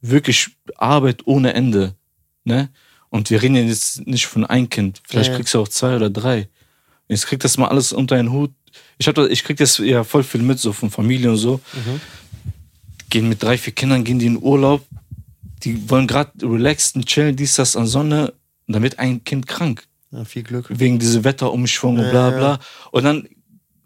wirklich 0.01 0.49
Arbeit 0.75 1.25
ohne 1.25 1.53
Ende. 1.53 1.95
Ne? 2.43 2.69
Und 3.09 3.29
wir 3.29 3.41
reden 3.41 3.55
jetzt 3.67 4.05
nicht 4.05 4.27
von 4.27 4.45
ein 4.45 4.69
Kind. 4.69 5.01
Vielleicht 5.07 5.27
Ja, 5.27 5.33
ja. 5.33 5.37
kriegst 5.39 5.53
du 5.53 5.61
auch 5.61 5.67
zwei 5.69 5.95
oder 5.95 6.09
drei. 6.09 6.49
Jetzt 7.07 7.25
kriegt 7.27 7.43
das 7.45 7.57
mal 7.57 7.69
alles 7.69 7.93
unter 7.93 8.15
einen 8.17 8.31
Hut. 8.33 8.51
Ich, 8.97 9.07
hab 9.07 9.17
ich 9.17 9.43
krieg 9.45 9.55
das 9.57 9.77
ja 9.77 10.03
voll 10.03 10.23
viel 10.23 10.41
mit, 10.41 10.59
so 10.59 10.73
von 10.73 10.91
Familie 10.91 11.29
und 11.31 11.37
so. 11.37 11.61
gehen 13.09 13.29
mit 13.29 13.41
drei, 13.41 13.57
vier 13.57 13.73
Kindern, 13.73 14.03
gehen 14.03 14.19
die 14.19 14.25
in 14.25 14.41
Urlaub, 14.41 14.85
die 15.63 15.89
wollen 15.89 16.07
gerade 16.07 16.31
relaxen, 16.41 17.05
chillen, 17.05 17.35
dies, 17.35 17.55
das 17.55 17.75
an 17.75 17.87
Sonne, 17.87 18.33
und 18.67 18.73
dann 18.73 18.83
wird 18.83 18.99
ein 18.99 19.23
Kind 19.23 19.47
krank. 19.47 19.85
Ja, 20.11 20.23
viel 20.25 20.43
Glück. 20.43 20.65
Wegen 20.69 20.99
diese 20.99 21.23
Wetterumschwung 21.23 21.99
und 21.99 22.09
bla 22.09 22.29
bla. 22.31 22.59
Und 22.91 23.03
dann, 23.03 23.27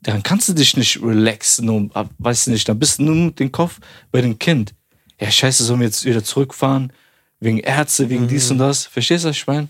dann 0.01 0.23
kannst 0.23 0.49
du 0.49 0.53
dich 0.53 0.75
nicht 0.77 1.01
relaxen 1.01 1.69
und 1.69 1.91
weißt 2.19 2.47
du 2.47 2.51
nicht, 2.51 2.67
dann 2.67 2.79
bist 2.79 2.99
du 2.99 3.03
nur 3.03 3.15
mit 3.15 3.39
dem 3.39 3.51
Kopf 3.51 3.79
bei 4.11 4.21
dem 4.21 4.37
Kind. 4.37 4.73
Ja, 5.19 5.29
scheiße, 5.29 5.63
sollen 5.63 5.79
wir 5.79 5.87
jetzt 5.87 6.05
wieder 6.05 6.23
zurückfahren? 6.23 6.91
Wegen 7.39 7.59
Ärzte, 7.59 8.09
wegen 8.09 8.27
dies 8.27 8.51
und 8.51 8.59
das. 8.59 8.85
Verstehst 8.85 9.23
du, 9.23 9.29
was 9.29 9.37
ich 9.37 9.47
meine? 9.47 9.67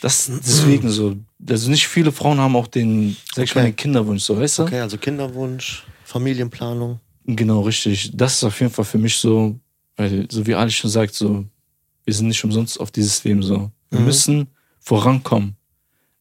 Das 0.00 0.26
deswegen 0.26 0.90
so. 0.90 1.16
Also 1.48 1.70
nicht 1.70 1.88
viele 1.88 2.12
Frauen 2.12 2.38
haben 2.38 2.54
auch 2.54 2.66
den, 2.68 3.16
sag 3.34 3.44
ich 3.44 3.54
mal, 3.54 3.62
Okay. 3.62 3.70
den 3.70 3.76
Kinderwunsch, 3.76 4.22
so, 4.22 4.38
weißt 4.38 4.58
du? 4.58 4.62
Okay, 4.64 4.80
also 4.80 4.96
Kinderwunsch, 4.98 5.84
Familienplanung. 6.04 7.00
Genau, 7.26 7.62
richtig. 7.62 8.12
Das 8.14 8.34
ist 8.34 8.44
auf 8.44 8.60
jeden 8.60 8.72
Fall 8.72 8.84
für 8.84 8.98
mich 8.98 9.16
so, 9.16 9.58
weil, 9.98 10.26
so 10.30 10.46
wie 10.46 10.54
Ali 10.54 10.70
schon 10.70 10.88
sagt, 10.90 11.14
so, 11.14 11.44
wir 12.06 12.14
sind 12.14 12.28
nicht 12.28 12.42
umsonst 12.42 12.80
auf 12.80 12.90
dieses 12.90 13.22
Leben 13.24 13.42
so. 13.42 13.70
Wir 13.90 14.00
müssen 14.00 14.46
vorankommen. 14.80 15.56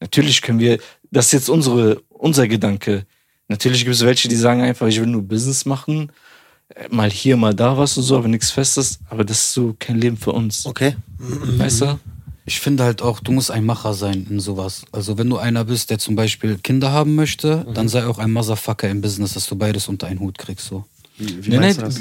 Natürlich 0.02 0.42
können 0.42 0.60
wir, 0.60 0.80
das 1.12 1.28
ist 1.28 1.32
jetzt 1.32 1.50
unsere, 1.50 2.02
unser 2.10 2.48
Gedanke. 2.50 3.06
Natürlich 3.48 3.86
gibt 3.86 3.96
es 3.96 4.04
welche, 4.04 4.28
die 4.28 4.36
sagen 4.36 4.62
einfach, 4.62 4.88
ich 4.88 5.00
will 5.00 5.08
nur 5.08 5.22
Business 5.22 5.66
machen, 5.66 6.12
äh, 6.76 6.90
mal 6.90 7.10
hier, 7.10 7.38
mal 7.38 7.54
da 7.54 7.78
was 7.78 7.96
und 7.98 8.04
so, 8.04 8.18
aber 8.18 8.28
nichts 8.28 8.52
Festes. 8.52 9.00
Aber 9.10 9.24
das 9.24 9.38
ist 9.42 9.54
so 9.54 9.74
kein 9.80 9.98
Leben 10.02 10.18
für 10.18 10.34
uns. 10.34 10.66
Okay. 10.66 10.98
Weißt 11.20 11.82
du? 11.82 12.00
Ich 12.46 12.60
finde 12.60 12.84
halt 12.84 13.02
auch, 13.02 13.20
du 13.20 13.32
musst 13.32 13.52
ein 13.52 13.66
Macher 13.66 13.94
sein 13.94 14.26
in 14.30 14.40
sowas. 14.40 14.84
Also 14.92 15.18
wenn 15.18 15.30
du 15.30 15.38
einer 15.38 15.66
bist, 15.66 15.90
der 15.90 16.00
zum 16.00 16.16
Beispiel 16.16 16.58
Kinder 16.58 16.92
haben 16.92 17.16
möchte, 17.16 17.66
Mhm. 17.68 17.74
dann 17.74 17.90
sei 17.90 18.06
auch 18.06 18.20
ein 18.20 18.32
Motherfucker 18.32 18.90
im 18.90 19.02
Business, 19.02 19.34
dass 19.34 19.48
du 19.48 19.56
beides 19.56 19.88
unter 19.88 20.08
einen 20.08 20.20
Hut 20.20 20.38
kriegst. 20.38 20.68
So. 20.68 20.86
Wie, 21.20 21.46
wie 21.46 21.50
Nee, 21.50 21.58
nee, 21.60 21.74
das? 21.74 22.00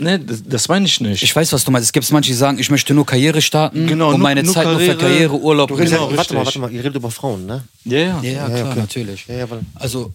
nee, 0.00 0.18
das 0.48 0.68
meine 0.68 0.84
ich 0.86 1.00
nicht. 1.00 1.22
Ich 1.22 1.34
weiß, 1.34 1.52
was 1.52 1.64
du 1.64 1.70
meinst. 1.70 1.86
Es 1.86 1.92
gibt 1.92 2.10
manche, 2.12 2.30
die 2.30 2.36
sagen, 2.36 2.58
ich 2.58 2.70
möchte 2.70 2.92
nur 2.92 3.06
Karriere 3.06 3.40
starten 3.40 3.86
Genau, 3.86 4.06
und 4.08 4.12
nur- 4.18 4.18
meine 4.22 4.42
nur 4.42 4.52
Zeit 4.52 4.66
nur 4.66 4.78
für 4.78 4.86
Karriere. 4.96 4.98
Karriere, 4.98 5.40
Urlaub 5.40 5.70
redest, 5.72 5.92
Genau, 5.94 6.14
warte 6.16 6.34
mal, 6.34 6.44
warte 6.44 6.58
mal, 6.58 6.70
ihr 6.70 6.80
redet 6.80 6.96
über 6.96 7.10
Frauen, 7.10 7.46
ne? 7.46 7.64
ja, 7.84 7.98
ja. 7.98 8.22
Ja, 8.22 8.30
ja, 8.32 8.46
klar, 8.48 8.70
okay. 8.72 8.80
natürlich. 8.80 9.26
Ja, 9.26 9.34
ja, 9.36 9.50
weil, 9.50 9.60
Also, 9.76 10.12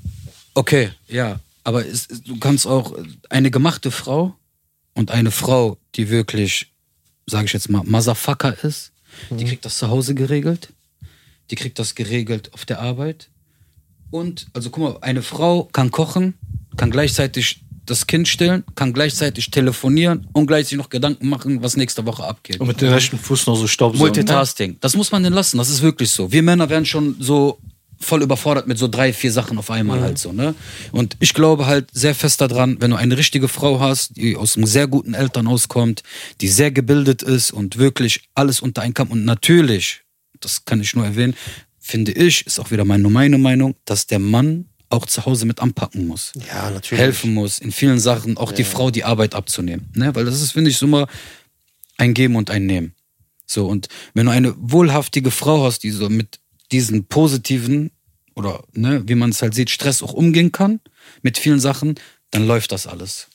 okay, 0.53 0.91
ja. 1.07 1.39
Aber 1.63 1.83
es, 1.87 2.07
du 2.07 2.37
kannst 2.37 2.67
auch 2.67 2.93
eine 3.31 3.49
gemachte 3.49 3.89
Frau 3.89 4.35
und 4.93 5.09
eine 5.09 5.31
Frau, 5.31 5.77
die 5.95 6.11
wirklich, 6.11 6.67
sage 7.25 7.45
ich 7.45 7.53
jetzt 7.53 7.69
mal, 7.71 7.81
Motherfucker 7.83 8.63
ist, 8.63 8.91
die 9.31 9.45
kriegt 9.45 9.65
das 9.65 9.79
zu 9.79 9.89
Hause 9.89 10.13
geregelt. 10.13 10.69
Die 11.49 11.55
kriegt 11.55 11.79
das 11.79 11.95
geregelt 11.95 12.53
auf 12.53 12.65
der 12.65 12.79
Arbeit. 12.81 13.29
Und, 14.11 14.45
also 14.53 14.69
guck 14.69 14.83
mal, 14.83 14.97
eine 15.01 15.23
Frau 15.23 15.63
kann 15.73 15.89
kochen, 15.89 16.35
kann 16.77 16.91
gleichzeitig 16.91 17.61
das 17.85 18.07
Kind 18.07 18.27
stillen, 18.27 18.63
kann 18.75 18.93
gleichzeitig 18.93 19.51
telefonieren 19.51 20.27
und 20.33 20.47
gleichzeitig 20.47 20.77
noch 20.77 20.89
Gedanken 20.89 21.29
machen, 21.29 21.61
was 21.61 21.77
nächste 21.77 22.05
Woche 22.05 22.23
abgeht. 22.23 22.59
Und 22.59 22.67
mit 22.67 22.81
dem 22.81 22.91
rechten 22.91 23.17
Fuß 23.17 23.47
noch 23.47 23.55
so 23.55 23.67
Staubsaugen. 23.67 23.99
Multitasking. 23.99 24.77
Das 24.81 24.95
muss 24.95 25.11
man 25.11 25.23
denn 25.23 25.33
lassen. 25.33 25.57
Das 25.57 25.69
ist 25.69 25.81
wirklich 25.81 26.09
so. 26.09 26.31
Wir 26.31 26.43
Männer 26.43 26.69
werden 26.69 26.85
schon 26.85 27.15
so 27.19 27.59
voll 27.99 28.21
überfordert 28.21 28.67
mit 28.67 28.77
so 28.77 28.87
drei, 28.87 29.13
vier 29.13 29.31
Sachen 29.31 29.57
auf 29.57 29.71
einmal 29.71 30.01
halt 30.01 30.17
so, 30.17 30.31
ne? 30.31 30.53
Und 30.91 31.15
ich 31.19 31.33
glaube 31.33 31.65
halt 31.65 31.87
sehr 31.93 32.13
fest 32.13 32.41
daran, 32.41 32.77
wenn 32.79 32.91
du 32.91 32.97
eine 32.97 33.17
richtige 33.17 33.47
Frau 33.47 33.79
hast, 33.79 34.17
die 34.17 34.35
aus 34.35 34.57
einem 34.57 34.65
sehr 34.65 34.87
guten 34.87 35.13
Elternhaus 35.13 35.67
kommt, 35.67 36.03
die 36.41 36.47
sehr 36.47 36.71
gebildet 36.71 37.23
ist 37.23 37.51
und 37.51 37.77
wirklich 37.77 38.29
alles 38.35 38.59
unter 38.59 38.81
einen 38.81 38.93
Kamm 38.93 39.09
und 39.09 39.25
natürlich, 39.25 40.01
das 40.39 40.65
kann 40.65 40.81
ich 40.81 40.95
nur 40.95 41.05
erwähnen, 41.05 41.35
finde 41.79 42.11
ich, 42.11 42.45
ist 42.45 42.59
auch 42.59 42.71
wieder 42.71 42.85
meine, 42.85 43.09
meine 43.09 43.37
Meinung, 43.37 43.75
dass 43.85 44.07
der 44.07 44.19
Mann 44.19 44.65
auch 44.95 45.05
zu 45.05 45.25
Hause 45.25 45.45
mit 45.45 45.59
anpacken 45.59 46.07
muss 46.07 46.33
ja, 46.47 46.69
natürlich. 46.69 46.99
helfen 46.99 47.33
muss, 47.33 47.59
in 47.59 47.71
vielen 47.71 47.99
Sachen 47.99 48.37
auch 48.37 48.51
die 48.51 48.63
Frau 48.63 48.91
die 48.91 49.03
Arbeit 49.03 49.35
abzunehmen. 49.35 49.89
Ne? 49.93 50.13
Weil 50.15 50.25
das 50.25 50.41
ist, 50.41 50.51
finde 50.51 50.69
ich, 50.69 50.77
so 50.77 50.85
immer 50.85 51.07
ein 51.97 52.13
Geben 52.13 52.35
und 52.35 52.49
ein 52.49 52.65
Nehmen. 52.65 52.93
So, 53.45 53.67
und 53.67 53.87
wenn 54.13 54.25
du 54.25 54.31
eine 54.31 54.55
wohlhaftige 54.57 55.31
Frau 55.31 55.65
hast, 55.65 55.83
die 55.83 55.91
so 55.91 56.09
mit 56.09 56.39
diesen 56.71 57.05
positiven 57.05 57.91
oder, 58.35 58.63
ne, 58.73 59.03
wie 59.07 59.15
man 59.15 59.29
es 59.29 59.41
halt 59.41 59.53
sieht, 59.53 59.69
Stress 59.69 60.01
auch 60.01 60.13
umgehen 60.13 60.51
kann, 60.51 60.79
mit 61.21 61.37
vielen 61.37 61.59
Sachen, 61.59 61.95
dann 62.31 62.47
läuft 62.47 62.71
das 62.71 62.87
alles. 62.87 63.27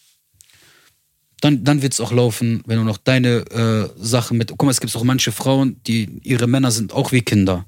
Dann, 1.40 1.64
dann 1.64 1.80
wird 1.80 1.94
es 1.94 2.00
auch 2.00 2.12
laufen, 2.12 2.62
wenn 2.66 2.76
du 2.76 2.84
noch 2.84 2.98
deine 2.98 3.28
äh, 3.50 3.88
Sachen 3.96 4.36
mit. 4.36 4.50
Guck 4.50 4.64
mal, 4.64 4.70
es 4.70 4.80
gibt 4.80 4.94
auch 4.94 5.04
manche 5.04 5.32
Frauen, 5.32 5.80
die 5.86 6.20
ihre 6.22 6.46
Männer 6.46 6.70
sind 6.70 6.92
auch 6.92 7.12
wie 7.12 7.22
Kinder. 7.22 7.64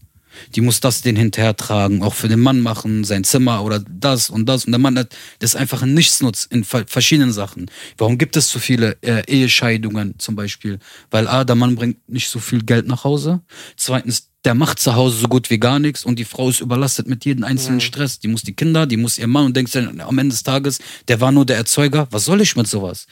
Die 0.55 0.61
muss 0.61 0.81
das 0.81 1.03
den 1.03 1.17
hinterher 1.17 1.57
tragen, 1.57 2.03
auch 2.03 2.15
für 2.15 2.29
den 2.29 2.41
Mann 2.41 2.61
machen, 2.61 3.05
sein 3.05 3.25
Zimmer 3.25 3.63
oder 3.65 3.81
das 3.81 4.31
und 4.31 4.47
das. 4.47 4.65
Und 4.65 4.73
der 4.73 4.79
Mann 4.79 4.99
hat 4.99 5.15
das 5.39 5.51
ist 5.55 5.57
einfach 5.57 5.83
ein 5.83 5.95
Nichtsnutz 5.95 6.45
in 6.51 6.65
ver- 6.65 6.87
verschiedenen 6.87 7.33
Sachen. 7.33 7.71
Warum 7.99 8.19
gibt 8.19 8.37
es 8.37 8.49
so 8.51 8.59
viele 8.59 8.97
äh, 9.03 9.23
Ehescheidungen 9.27 10.15
zum 10.19 10.35
Beispiel? 10.37 10.79
Weil 11.11 11.29
A, 11.29 11.45
der 11.45 11.57
Mann 11.57 11.75
bringt 11.75 12.09
nicht 12.09 12.29
so 12.29 12.39
viel 12.39 12.63
Geld 12.63 12.87
nach 12.87 13.05
Hause. 13.05 13.41
Zweitens, 13.77 14.29
der 14.45 14.55
macht 14.55 14.81
zu 14.81 14.95
Hause 14.97 15.19
so 15.19 15.29
gut 15.29 15.51
wie 15.51 15.59
gar 15.61 15.79
nichts 15.79 16.05
und 16.05 16.19
die 16.19 16.25
Frau 16.25 16.49
ist 16.49 16.61
überlastet 16.61 17.07
mit 17.07 17.25
jedem 17.25 17.45
einzelnen 17.45 17.81
Stress. 17.81 18.19
Die 18.19 18.27
muss 18.29 18.43
die 18.43 18.55
Kinder, 18.55 18.87
die 18.87 18.97
muss 18.97 19.19
ihr 19.19 19.29
Mann 19.29 19.47
und 19.47 19.57
denkt 19.57 19.73
dann 19.75 20.01
am 20.01 20.19
Ende 20.19 20.33
des 20.35 20.43
Tages, 20.43 20.81
der 21.09 21.21
war 21.21 21.31
nur 21.31 21.47
der 21.47 21.57
Erzeuger. 21.57 22.09
Was 22.11 22.25
soll 22.25 22.41
ich 22.41 22.57
mit 22.57 22.67
sowas? 22.67 23.07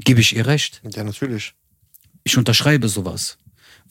Gebe 0.00 0.20
ich 0.20 0.34
ihr 0.34 0.46
recht? 0.46 0.80
Ja, 0.92 1.04
natürlich. 1.04 1.54
ich 2.24 2.36
unterschreibe 2.36 2.88
sowas. 2.88 3.38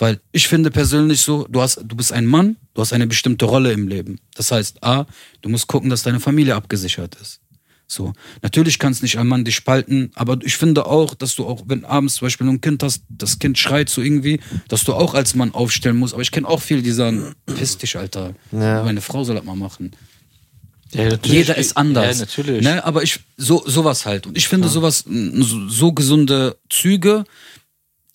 Weil 0.03 0.19
ich 0.33 0.49
finde 0.49 0.69
persönlich 0.69 1.21
so, 1.21 1.47
du 1.49 1.61
hast, 1.61 1.79
du 1.81 1.95
bist 1.95 2.11
ein 2.11 2.25
Mann, 2.25 2.57
du 2.73 2.81
hast 2.81 2.91
eine 2.91 3.07
bestimmte 3.07 3.45
Rolle 3.45 3.71
im 3.71 3.87
Leben. 3.87 4.19
Das 4.35 4.51
heißt, 4.51 4.83
A, 4.83 5.05
du 5.41 5.47
musst 5.47 5.67
gucken, 5.67 5.89
dass 5.89 6.03
deine 6.03 6.19
Familie 6.19 6.55
abgesichert 6.55 7.15
ist. 7.21 7.39
So. 7.87 8.11
Natürlich 8.41 8.79
kannst 8.79 9.01
nicht 9.01 9.17
ein 9.17 9.27
Mann 9.27 9.45
dich 9.45 9.55
spalten, 9.55 10.11
aber 10.15 10.39
ich 10.43 10.57
finde 10.57 10.87
auch, 10.87 11.15
dass 11.15 11.35
du 11.35 11.45
auch, 11.45 11.63
wenn 11.67 11.85
abends 11.85 12.15
zum 12.15 12.25
Beispiel 12.25 12.49
ein 12.49 12.59
Kind 12.59 12.83
hast, 12.83 13.03
das 13.07 13.39
Kind 13.39 13.57
schreit 13.57 13.87
so 13.87 14.01
irgendwie, 14.01 14.41
dass 14.67 14.83
du 14.83 14.93
auch 14.93 15.13
als 15.13 15.35
Mann 15.35 15.53
aufstellen 15.53 15.95
musst. 15.95 16.13
Aber 16.13 16.21
ich 16.21 16.31
kenne 16.31 16.49
auch 16.49 16.59
viele, 16.61 16.81
die 16.81 16.91
sagen, 16.91 17.33
piss 17.45 17.77
dich, 17.77 17.95
Alter. 17.95 18.33
Ja. 18.51 18.83
Meine 18.83 18.99
Frau 18.99 19.23
soll 19.23 19.35
das 19.35 19.45
mal 19.45 19.55
machen. 19.55 19.95
Ja. 20.91 21.17
Jeder 21.23 21.57
ist 21.57 21.77
anders. 21.77 22.19
Ja, 22.19 22.25
natürlich. 22.25 22.61
Ne? 22.61 22.83
Aber 22.83 23.03
ich, 23.03 23.21
so, 23.37 23.63
sowas 23.65 24.05
halt. 24.05 24.27
Und 24.27 24.37
ich 24.37 24.47
finde 24.49 24.67
sowas, 24.67 25.05
m, 25.07 25.41
so, 25.43 25.69
so 25.69 25.93
gesunde 25.93 26.57
Züge, 26.69 27.23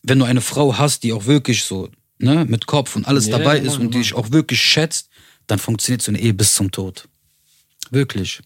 wenn 0.03 0.19
du 0.19 0.25
eine 0.25 0.41
Frau 0.41 0.77
hast, 0.79 1.03
die 1.03 1.13
auch 1.13 1.27
wirklich 1.27 1.65
so, 1.65 1.89
ne, 2.19 2.45
mit 2.45 2.67
Kopf 2.67 2.97
und 2.97 3.07
alles 3.07 3.27
Ja, 3.27 3.39
dabei 3.39 3.57
Mann, 3.59 3.67
ist 3.67 3.79
und 3.79 3.95
die 3.95 3.99
dich 3.99 4.15
auch 4.15 4.31
wirklich 4.31 4.61
schätzt, 4.61 5.09
dann 5.47 5.59
funktioniert 5.59 6.03
so 6.03 6.11
eine 6.11 6.21
Ehe 6.21 6.35
bis 6.35 6.55
zum 6.55 6.71
Tod. 6.71 7.09
Wirklich. 7.91 8.41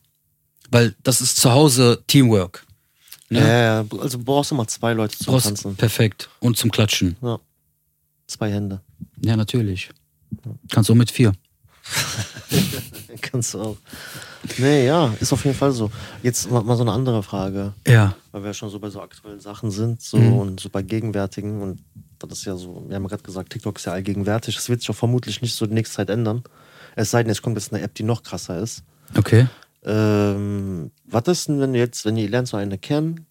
Weil 0.70 0.94
das 1.02 1.20
ist 1.20 1.36
zu 1.36 1.50
Hause 1.52 2.02
Teamwork. 2.06 2.64
Ne? 3.28 3.40
Ja, 3.40 3.82
ja, 3.82 3.84
also 3.98 4.18
brauchst 4.18 4.50
du 4.50 4.54
mal 4.54 4.66
zwei 4.66 4.92
Leute 4.92 5.16
zum 5.16 5.32
Brauchst, 5.32 5.46
Tanzen. 5.46 5.76
perfekt. 5.76 6.28
Und 6.40 6.56
zum 6.56 6.70
Klatschen. 6.70 7.16
Ja. 7.22 7.38
Zwei 8.26 8.50
Hände. 8.52 8.80
Ja, 9.22 9.36
natürlich. 9.36 9.90
Kannst 10.70 10.88
du 10.90 10.94
mit 10.94 11.10
vier. 11.10 11.32
Kannst 13.20 13.54
du 13.54 13.60
auch. 13.60 13.76
Nee, 14.58 14.86
ja, 14.86 15.12
ist 15.20 15.32
auf 15.32 15.44
jeden 15.44 15.56
Fall 15.56 15.72
so. 15.72 15.90
Jetzt 16.22 16.50
mal, 16.50 16.62
mal 16.62 16.76
so 16.76 16.82
eine 16.82 16.92
andere 16.92 17.22
Frage, 17.22 17.74
Ja. 17.86 18.14
weil 18.32 18.44
wir 18.44 18.54
schon 18.54 18.70
so 18.70 18.78
bei 18.80 18.90
so 18.90 19.00
aktuellen 19.00 19.40
Sachen 19.40 19.70
sind 19.70 20.00
so 20.02 20.16
Mhm. 20.18 20.32
und 20.38 20.60
so 20.60 20.68
bei 20.70 20.82
gegenwärtigen 20.82 21.60
und 21.60 21.80
das 22.18 22.38
ist 22.38 22.44
ja 22.44 22.56
so, 22.56 22.84
wir 22.88 22.94
haben 22.96 23.02
ja 23.02 23.08
gerade 23.08 23.22
gesagt, 23.24 23.50
TikTok 23.52 23.78
ist 23.78 23.84
ja 23.86 23.92
allgegenwärtig. 23.92 24.54
Das 24.54 24.68
wird 24.68 24.80
sich 24.80 24.90
auch 24.90 24.94
vermutlich 24.94 25.42
nicht 25.42 25.54
so 25.54 25.66
die 25.66 25.74
nächste 25.74 25.96
Zeit 25.96 26.10
ändern. 26.10 26.42
Es 26.94 27.10
sei 27.10 27.22
denn, 27.22 27.30
es 27.32 27.42
kommt 27.42 27.56
jetzt 27.56 27.72
eine 27.72 27.82
App, 27.82 27.94
die 27.94 28.04
noch 28.04 28.22
krasser 28.22 28.58
ist. 28.60 28.84
Okay. 29.16 29.48
Ähm, 29.84 30.90
was 31.06 31.24
ist 31.26 31.48
denn, 31.48 31.58
wenn 31.60 31.72
du 31.72 31.78
jetzt, 31.80 32.04
wenn 32.04 32.16
ihr 32.16 32.28
lernt 32.28 32.48
so 32.48 32.56
eine 32.56 32.78
kennen, 32.78 33.26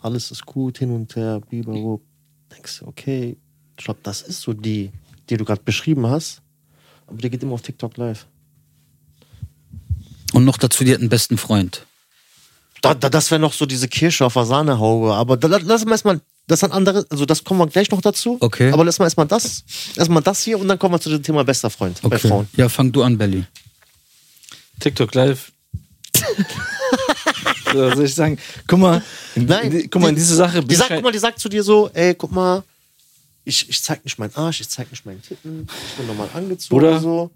alles 0.00 0.30
ist 0.30 0.44
gut, 0.44 0.78
hin 0.78 0.90
und 0.90 1.14
her, 1.16 1.40
biberub, 1.48 2.02
denkst 2.54 2.80
du, 2.80 2.86
okay, 2.88 3.36
ich 3.78 3.84
glaube, 3.84 4.00
das 4.02 4.22
ist 4.22 4.40
so 4.42 4.52
die, 4.52 4.90
die 5.30 5.36
du 5.36 5.44
gerade 5.44 5.62
beschrieben 5.64 6.06
hast, 6.06 6.42
aber 7.06 7.18
die 7.18 7.30
geht 7.30 7.42
immer 7.42 7.52
auf 7.54 7.62
TikTok 7.62 7.96
live. 7.96 8.26
Und 10.34 10.44
noch 10.44 10.58
dazu, 10.58 10.84
die 10.84 10.92
hat 10.92 11.00
einen 11.00 11.08
besten 11.08 11.38
Freund. 11.38 11.86
Da, 12.82 12.92
da, 12.92 13.08
das 13.08 13.30
wäre 13.30 13.40
noch 13.40 13.52
so 13.54 13.64
diese 13.64 13.88
Kirsche 13.88 14.26
auf 14.26 14.34
der 14.34 14.44
Sahnehaube, 14.44 15.14
aber 15.14 15.36
da, 15.38 15.48
lass 15.48 15.84
mal 15.86 15.92
erstmal, 15.92 16.20
das 16.46 16.60
sind 16.60 16.72
andere, 16.72 17.06
also 17.08 17.24
das 17.24 17.42
kommen 17.42 17.60
wir 17.60 17.66
gleich 17.66 17.90
noch 17.90 18.02
dazu. 18.02 18.36
Okay. 18.40 18.70
Aber 18.72 18.84
lass 18.84 18.98
mal 18.98 19.06
erstmal 19.06 19.26
das, 19.26 19.64
erstmal 19.96 20.22
das 20.22 20.42
hier 20.42 20.58
und 20.58 20.68
dann 20.68 20.78
kommen 20.78 20.94
wir 20.94 21.00
zu 21.00 21.08
dem 21.08 21.22
Thema 21.22 21.44
bester 21.44 21.70
Freund 21.70 22.02
bei 22.02 22.16
Okay. 22.16 22.28
Frauen. 22.28 22.48
Ja, 22.56 22.68
fang 22.68 22.92
du 22.92 23.02
an, 23.02 23.16
Belly. 23.16 23.44
TikTok 24.80 25.14
live. 25.14 25.50
Was 27.72 27.94
soll 27.96 28.04
ich 28.04 28.14
sagen? 28.14 28.38
Guck 28.66 28.78
mal, 28.78 29.02
in, 29.34 29.46
Nein, 29.46 29.70
die, 29.70 29.88
guck 29.88 30.02
mal, 30.02 30.08
in 30.08 30.14
die- 30.14 30.20
diese 30.20 30.36
Sache 30.36 30.62
Die 30.62 30.74
sagt, 30.74 30.90
guck 30.90 31.02
mal, 31.02 31.12
die 31.12 31.18
sagt 31.18 31.38
zu 31.40 31.48
dir 31.48 31.62
so, 31.62 31.90
ey, 31.94 32.14
guck 32.14 32.32
mal, 32.32 32.62
ich, 33.44 33.68
ich 33.68 33.82
zeig 33.82 34.04
nicht 34.04 34.18
meinen 34.18 34.34
Arsch, 34.34 34.60
ich 34.60 34.68
zeig 34.68 34.90
nicht 34.90 35.04
meinen 35.06 35.22
Titten, 35.22 35.66
ich 35.90 35.94
bin 35.96 36.06
normal 36.06 36.28
angezogen 36.34 36.68
Bruder. 36.80 37.00
so. 37.00 37.30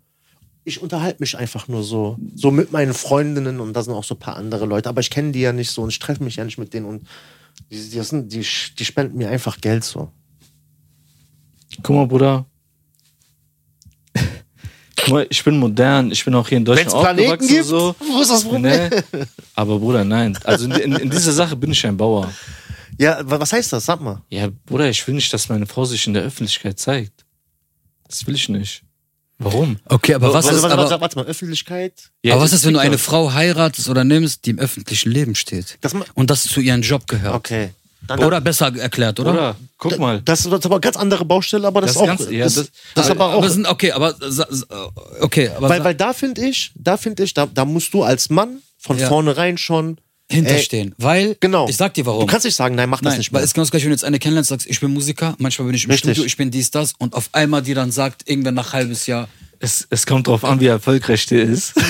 Ich 0.68 0.82
unterhalte 0.82 1.20
mich 1.20 1.36
einfach 1.38 1.66
nur 1.68 1.82
so, 1.82 2.18
so 2.34 2.50
mit 2.50 2.72
meinen 2.72 2.92
Freundinnen 2.94 3.58
und 3.60 3.72
da 3.72 3.82
sind 3.82 3.94
auch 3.94 4.04
so 4.04 4.14
ein 4.14 4.18
paar 4.18 4.36
andere 4.36 4.66
Leute, 4.66 4.88
aber 4.88 5.00
ich 5.00 5.08
kenne 5.10 5.32
die 5.32 5.40
ja 5.40 5.52
nicht 5.52 5.70
so 5.70 5.82
und 5.82 5.88
ich 5.88 5.98
treffe 5.98 6.22
mich 6.22 6.36
ja 6.36 6.44
nicht 6.44 6.58
mit 6.58 6.74
denen 6.74 6.86
und 6.86 7.06
die, 7.70 7.76
die, 7.90 8.00
sind, 8.02 8.32
die, 8.32 8.44
die 8.78 8.84
spenden 8.84 9.16
mir 9.18 9.30
einfach 9.30 9.60
Geld 9.60 9.82
so. 9.84 10.12
Guck 11.82 11.96
mal, 11.96 12.06
Bruder. 12.06 12.46
Guck 14.96 15.08
mal, 15.08 15.26
ich 15.30 15.42
bin 15.44 15.58
modern, 15.58 16.10
ich 16.10 16.24
bin 16.24 16.34
auch 16.34 16.48
hier 16.48 16.58
in 16.58 16.64
Deutschland 16.64 16.92
Wenn's 16.92 17.02
Planeten 17.02 17.32
aufgewachsen. 17.32 17.54
gibt, 17.56 17.66
so. 17.66 17.94
wo 18.14 18.20
ist 18.20 18.30
das 18.30 18.44
Problem? 18.44 18.62
Ne? 18.62 19.04
Aber 19.54 19.78
Bruder, 19.78 20.04
nein. 20.04 20.38
Also 20.44 20.66
in, 20.66 20.72
in, 20.72 20.92
in 20.96 21.10
dieser 21.10 21.32
Sache 21.32 21.56
bin 21.56 21.70
ich 21.72 21.86
ein 21.86 21.96
Bauer. 21.96 22.30
Ja, 22.98 23.18
wa- 23.28 23.40
was 23.40 23.52
heißt 23.52 23.72
das? 23.72 23.86
Sag 23.86 24.00
mal. 24.00 24.22
Ja, 24.28 24.48
Bruder, 24.66 24.88
ich 24.90 25.06
will 25.06 25.14
nicht, 25.14 25.32
dass 25.32 25.48
meine 25.48 25.66
Frau 25.66 25.84
sich 25.84 26.06
in 26.06 26.14
der 26.14 26.24
Öffentlichkeit 26.24 26.78
zeigt. 26.78 27.24
Das 28.06 28.26
will 28.26 28.34
ich 28.34 28.48
nicht. 28.48 28.82
Warum? 29.40 29.78
Okay, 29.84 30.14
aber 30.14 30.32
was 30.32 30.44
warte, 30.46 30.56
ist, 30.56 30.62
warte, 30.62 30.74
aber, 30.74 30.82
warte, 30.90 31.00
warte 31.00 31.16
mal, 31.16 31.24
Öffentlichkeit. 31.26 31.92
Ja, 32.22 32.34
aber 32.34 32.42
was 32.42 32.52
ist, 32.52 32.66
wenn 32.66 32.74
du 32.74 32.80
eine. 32.80 32.98
Frau 32.98 33.32
heiratest 33.32 33.88
oder 33.88 34.02
nimmst, 34.02 34.44
die 34.46 34.50
im 34.50 34.58
öffentlichen 34.58 35.12
Leben 35.12 35.34
steht? 35.36 35.78
Das 35.80 35.94
Und 36.14 36.30
das 36.30 36.42
zu 36.42 36.60
ihrem 36.60 36.82
Job 36.82 37.06
gehört. 37.06 37.34
Okay. 37.34 37.70
Dann, 38.06 38.20
Oder 38.24 38.40
besser 38.40 38.74
erklärt, 38.76 39.20
oder? 39.20 39.32
Oder, 39.32 39.56
guck 39.76 39.98
mal. 39.98 40.22
Das, 40.22 40.44
das 40.44 40.52
ist 40.60 40.64
aber 40.66 40.76
eine 40.76 40.80
ganz 40.80 40.96
andere 40.96 41.24
Baustelle, 41.24 41.66
aber 41.66 41.80
das, 41.82 41.94
Das 41.94 41.96
ist 41.96 42.02
auch. 42.02 42.06
ganz- 42.06 42.30
ja, 42.30 42.44
das, 42.44 42.54
das- 42.54 42.70
das, 42.94 43.04
ist 43.06 43.10
aber 43.10 43.26
auch. 43.34 43.38
aber 43.38 43.50
sind, 43.50 43.66
okay, 43.66 43.92
aber 43.92 44.14
okay, 45.20 45.50
aber 45.54 45.68
weil, 45.68 45.84
weil 45.84 45.94
da 45.94 46.12
finde 46.12 46.40
ich, 46.48 46.70
da 46.74 46.96
finde 46.96 47.24
ich, 47.24 47.34
da, 47.34 47.46
da 47.46 47.64
musst 47.64 47.92
du 47.92 48.02
als 48.04 48.30
Mann 48.30 48.62
von 48.78 48.98
Ja. 48.98 49.08
vornherein 49.08 49.58
schon 49.58 49.98
hinterstehen, 50.30 50.94
weil 50.98 51.36
Genau. 51.40 51.68
ich 51.68 51.76
sag 51.76 51.94
dir 51.94 52.04
warum. 52.06 52.20
Du 52.20 52.26
kannst 52.26 52.44
nicht 52.44 52.54
sagen, 52.56 52.74
nein, 52.74 52.88
mach 52.90 53.00
das 53.00 53.12
Nein, 53.12 53.18
nicht 53.18 53.32
weil 53.32 53.38
mehr. 53.40 53.44
es 53.44 53.50
ist 53.50 53.54
genau 53.54 53.62
das 53.64 53.70
gleiche, 53.70 53.84
wenn 53.86 53.90
du 53.90 53.94
jetzt 53.94 54.04
eine 54.04 54.18
kennenlernst, 54.18 54.50
sagst, 54.50 54.66
ich 54.66 54.78
bin 54.80 54.92
Musiker, 54.92 55.34
manchmal 55.38 55.66
bin 55.66 55.74
ich 55.74 55.84
im 55.84 55.90
Richtig. 55.90 56.10
Studio, 56.12 56.24
ich 56.26 56.36
bin 56.36 56.50
dies, 56.50 56.70
das 56.70 56.92
und 56.98 57.14
auf 57.14 57.30
einmal 57.32 57.62
die 57.62 57.74
dann 57.74 57.90
sagt, 57.90 58.28
irgendwann 58.28 58.54
nach 58.54 58.72
halbes 58.74 59.06
Jahr, 59.06 59.28
Es, 59.60 59.86
es 59.90 60.06
kommt 60.06 60.26
drauf 60.28 60.44
an, 60.44 60.60
wie 60.60 60.66
erfolgreich 60.66 61.26
der 61.26 61.42
ist. 61.42 61.72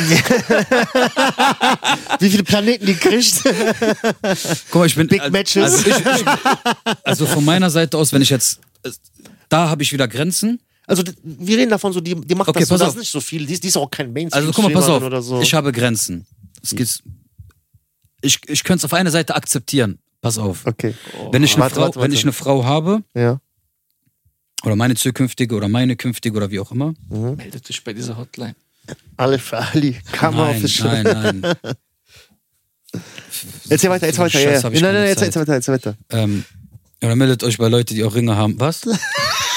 Wie 2.20 2.30
viele 2.30 2.42
Planeten 2.44 2.86
die 2.86 2.94
kriegt? 2.94 3.42
guck 4.70 4.80
mal, 4.80 4.86
ich 4.86 4.94
bin 4.94 5.06
Big 5.08 5.20
also, 5.20 5.32
Matches. 5.32 5.62
Also, 5.84 5.90
ich, 5.90 5.96
ich, 5.96 6.24
also 7.04 7.26
von 7.26 7.44
meiner 7.44 7.70
Seite 7.70 7.98
aus, 7.98 8.12
wenn 8.12 8.22
ich 8.22 8.30
jetzt, 8.30 8.60
da 9.48 9.68
habe 9.68 9.82
ich 9.82 9.92
wieder 9.92 10.08
Grenzen. 10.08 10.60
Also 10.86 11.02
wir 11.22 11.58
reden 11.58 11.70
davon 11.70 11.92
so, 11.92 12.00
die, 12.00 12.14
die 12.14 12.34
macht 12.34 12.48
Okay, 12.48 12.60
das, 12.60 12.68
so, 12.68 12.78
das 12.78 12.96
nicht 12.96 13.10
so 13.10 13.20
viel. 13.20 13.44
Die, 13.44 13.52
ist- 13.52 13.62
die 13.62 13.68
ist 13.68 13.76
auch 13.76 13.90
kein 13.90 14.12
Mainstream. 14.12 14.40
Also 14.46 14.52
guck 14.54 14.64
mal, 14.64 14.72
pass 14.72 14.88
auf, 14.88 15.24
so. 15.24 15.40
ich 15.42 15.52
habe 15.52 15.70
Grenzen. 15.72 16.24
Es 16.62 16.74
geht, 16.74 17.02
ich 18.20 18.40
ich 18.48 18.64
könnte 18.64 18.78
es 18.78 18.84
auf 18.84 18.92
einer 18.94 19.10
Seite 19.10 19.34
akzeptieren. 19.36 19.98
Pass 20.20 20.38
auf. 20.38 20.66
okay. 20.66 20.94
Wenn 21.30 21.44
ich, 21.44 21.52
eine 21.54 21.62
Warte, 21.62 21.74
Frau, 21.76 21.82
warte, 21.82 21.94
wenn 21.96 22.02
warte. 22.02 22.14
ich 22.14 22.22
eine 22.24 22.32
Frau 22.32 22.64
habe, 22.64 23.02
Ja. 23.14 23.40
oder 24.64 24.74
meine 24.76 24.96
zukünftige 24.96 25.54
oder 25.54 25.68
meine 25.68 25.94
künftige 25.96 26.36
oder 26.36 26.50
wie 26.50 26.58
auch 26.58 26.72
immer, 26.72 26.94
Meldet 27.08 27.68
dich 27.68 27.84
bei 27.84 27.92
dieser 27.92 28.16
Hotline. 28.16 28.56
Alle 29.16 29.38
für 29.38 29.58
Ali. 29.58 29.96
Kammer 30.12 30.46
nein, 30.46 30.56
Official. 30.56 31.02
nein, 31.04 31.40
nein. 31.40 31.54
Erzähl 33.68 33.90
weiter, 33.90 34.06
erzähl 34.06 34.24
weiter. 34.24 34.30
Scheiß 34.30 34.44
Ja, 34.44 34.50
ja. 34.52 34.62
hab 34.62 34.72
ich 34.72 34.80
Nein, 34.80 34.94
nein, 34.94 35.04
erzähl, 35.08 35.30
Zeit. 35.30 35.36
erzähl 35.36 35.42
weiter, 35.42 35.52
erzähl 35.54 35.74
weiter. 35.74 35.96
Ähm, 36.10 36.44
oder 37.02 37.14
meldet 37.14 37.44
euch 37.44 37.58
bei 37.58 37.68
Leuten, 37.68 37.94
die 37.94 38.02
auch 38.02 38.14
Ringe 38.14 38.34
haben. 38.36 38.58
Was? 38.58 38.82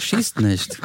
Schießt 0.00 0.40
nicht. 0.40 0.78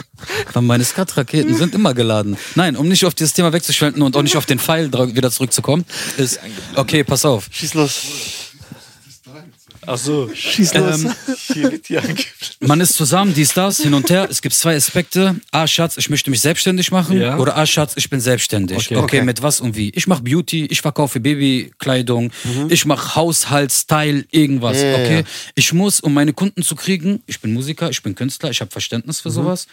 Weil 0.54 0.64
meine 0.64 0.84
Skat-Raketen 0.84 1.56
sind 1.56 1.76
immer 1.76 1.94
geladen. 1.94 2.38
Nein, 2.56 2.76
um 2.76 2.88
nicht 2.88 3.06
auf 3.06 3.14
dieses 3.14 3.34
Thema 3.34 3.54
wegzuschwenden 3.54 4.02
und 4.02 4.16
auch 4.16 4.22
nicht 4.22 4.38
auf 4.38 4.46
den 4.46 4.60
Pfeil 4.60 4.92
wieder 4.94 5.32
zurückzukommen, 5.32 5.86
ist, 6.18 6.40
okay, 6.76 7.04
pass 7.04 7.26
auf. 7.26 7.48
Schieß 7.52 7.74
los. 7.76 8.02
Ach 9.86 9.98
so. 9.98 10.30
Schieß 10.34 10.74
los. 10.76 11.04
Ähm, 11.04 11.14
Hier 11.54 11.72
wird 11.72 11.90
die 11.90 11.98
angeblich. 11.98 12.58
man 12.60 12.80
ist 12.82 12.94
zusammen, 12.94 13.34
dies, 13.34 13.54
das, 13.54 13.78
hin 13.78 13.94
und 13.94 14.10
her. 14.10 14.28
Es 14.30 14.42
gibt 14.42 14.56
zwei 14.56 14.76
Aspekte. 14.76 15.36
A, 15.52 15.68
Schatz, 15.68 15.98
ich 15.98 16.10
möchte 16.10 16.30
mich 16.30 16.42
selbstständig 16.42 16.92
machen. 16.92 17.20
Ja. 17.20 17.38
Oder 17.38 17.58
A, 17.58 17.66
Schatz, 17.66 17.94
ich 17.96 18.10
bin 18.10 18.20
selbstständig. 18.20 18.78
Okay. 18.78 18.96
Okay, 18.96 19.04
Okay. 19.18 19.22
mit 19.26 19.42
was 19.42 19.60
und 19.62 19.76
wie. 19.76 19.90
Ich 19.96 20.08
mache 20.08 20.24
Beauty, 20.24 20.66
ich 20.66 20.82
verkaufe 20.82 21.20
Babykleidung, 21.20 22.32
ich 22.70 22.86
mache 22.86 23.16
Haushalt, 23.16 23.72
Style, 23.72 24.26
irgendwas. 24.32 24.82
Ja, 24.82 24.94
okay. 24.94 25.18
ja. 25.20 25.24
Ich 25.56 25.74
muss, 25.74 26.00
um 26.00 26.14
meine 26.14 26.34
Kunden 26.34 26.64
zu 26.64 26.76
kriegen, 26.76 27.22
ich 27.28 27.40
bin 27.42 27.54
Musiker, 27.54 27.90
ich 27.90 28.02
bin 28.02 28.16
Künstler, 28.16 28.50
ich 28.50 28.62
habe 28.62 28.72
Verständnis 28.72 29.20
für 29.20 29.30
sowas. 29.32 29.68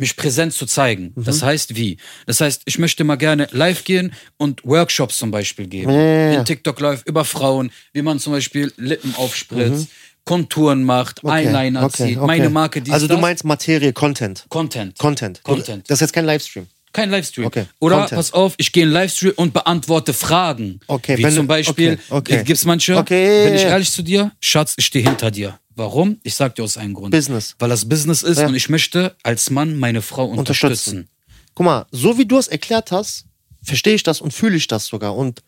Mich 0.00 0.16
präsent 0.16 0.52
zu 0.54 0.66
zeigen. 0.66 1.12
Mhm. 1.14 1.24
Das 1.24 1.42
heißt 1.42 1.76
wie? 1.76 1.98
Das 2.26 2.40
heißt, 2.40 2.62
ich 2.64 2.78
möchte 2.78 3.04
mal 3.04 3.16
gerne 3.16 3.46
live 3.52 3.84
gehen 3.84 4.12
und 4.38 4.64
Workshops 4.64 5.18
zum 5.18 5.30
Beispiel 5.30 5.66
geben. 5.68 5.92
Ja. 5.92 6.32
In 6.32 6.44
TikTok 6.44 6.80
live 6.80 7.02
über 7.04 7.24
Frauen, 7.24 7.70
wie 7.92 8.02
man 8.02 8.18
zum 8.18 8.32
Beispiel 8.32 8.72
Lippen 8.76 9.14
aufspritzt, 9.16 9.88
Konturen 10.24 10.82
macht, 10.84 11.22
Eyeliner 11.24 11.80
Mhm. 11.80 11.86
okay, 11.86 12.06
zieht, 12.08 12.16
okay. 12.18 12.26
meine 12.26 12.50
Marke, 12.50 12.80
die 12.82 12.90
Also 12.90 13.06
du 13.06 13.18
meinst 13.18 13.44
Materie, 13.44 13.92
Content. 13.92 14.46
Content. 14.48 14.98
Content. 14.98 15.42
Content. 15.44 15.88
Das 15.88 15.96
ist 15.98 16.00
jetzt 16.00 16.12
kein 16.12 16.24
Livestream. 16.24 16.66
Kein 16.92 17.10
Livestream. 17.10 17.46
Okay, 17.46 17.66
Oder 17.78 17.98
Content. 18.00 18.16
pass 18.18 18.32
auf, 18.32 18.54
ich 18.56 18.72
gehe 18.72 18.82
in 18.82 18.90
Livestream 18.90 19.32
und 19.36 19.52
beantworte 19.52 20.12
Fragen. 20.12 20.80
Okay, 20.88 21.16
Wie 21.18 21.22
wenn 21.22 21.32
zum 21.34 21.46
Beispiel, 21.46 21.92
okay, 22.08 22.32
okay. 22.32 22.34
äh, 22.40 22.44
gibt's 22.44 22.64
manche, 22.64 22.96
Okay, 22.96 23.44
bin 23.44 23.54
ich 23.54 23.62
ehrlich 23.62 23.92
zu 23.92 24.02
dir, 24.02 24.32
Schatz, 24.40 24.74
ich 24.76 24.86
stehe 24.86 25.04
hinter 25.04 25.30
dir. 25.30 25.59
Warum? 25.76 26.18
Ich 26.22 26.34
sag 26.34 26.54
dir 26.56 26.64
aus 26.64 26.76
einem 26.76 26.94
Grund. 26.94 27.10
Business. 27.12 27.54
Weil 27.58 27.68
das 27.68 27.88
Business 27.88 28.22
ist 28.22 28.38
Ja. 28.38 28.46
und 28.48 28.54
ich 28.54 28.68
möchte 28.68 29.16
als 29.22 29.50
Mann 29.50 29.76
meine 29.78 30.02
Frau 30.02 30.26
unterstützen. 30.26 30.98
Unterstützen. 30.98 31.08
Guck 31.54 31.64
mal, 31.66 31.86
so 31.90 32.18
wie 32.18 32.26
du 32.26 32.38
es 32.38 32.48
erklärt 32.48 32.92
hast, 32.92 33.26
verstehe 33.62 33.94
ich 33.94 34.02
das 34.02 34.20
und 34.20 34.32
fühle 34.32 34.56
ich 34.56 34.66
das 34.66 34.86
sogar 34.86 35.14
und 35.16 35.42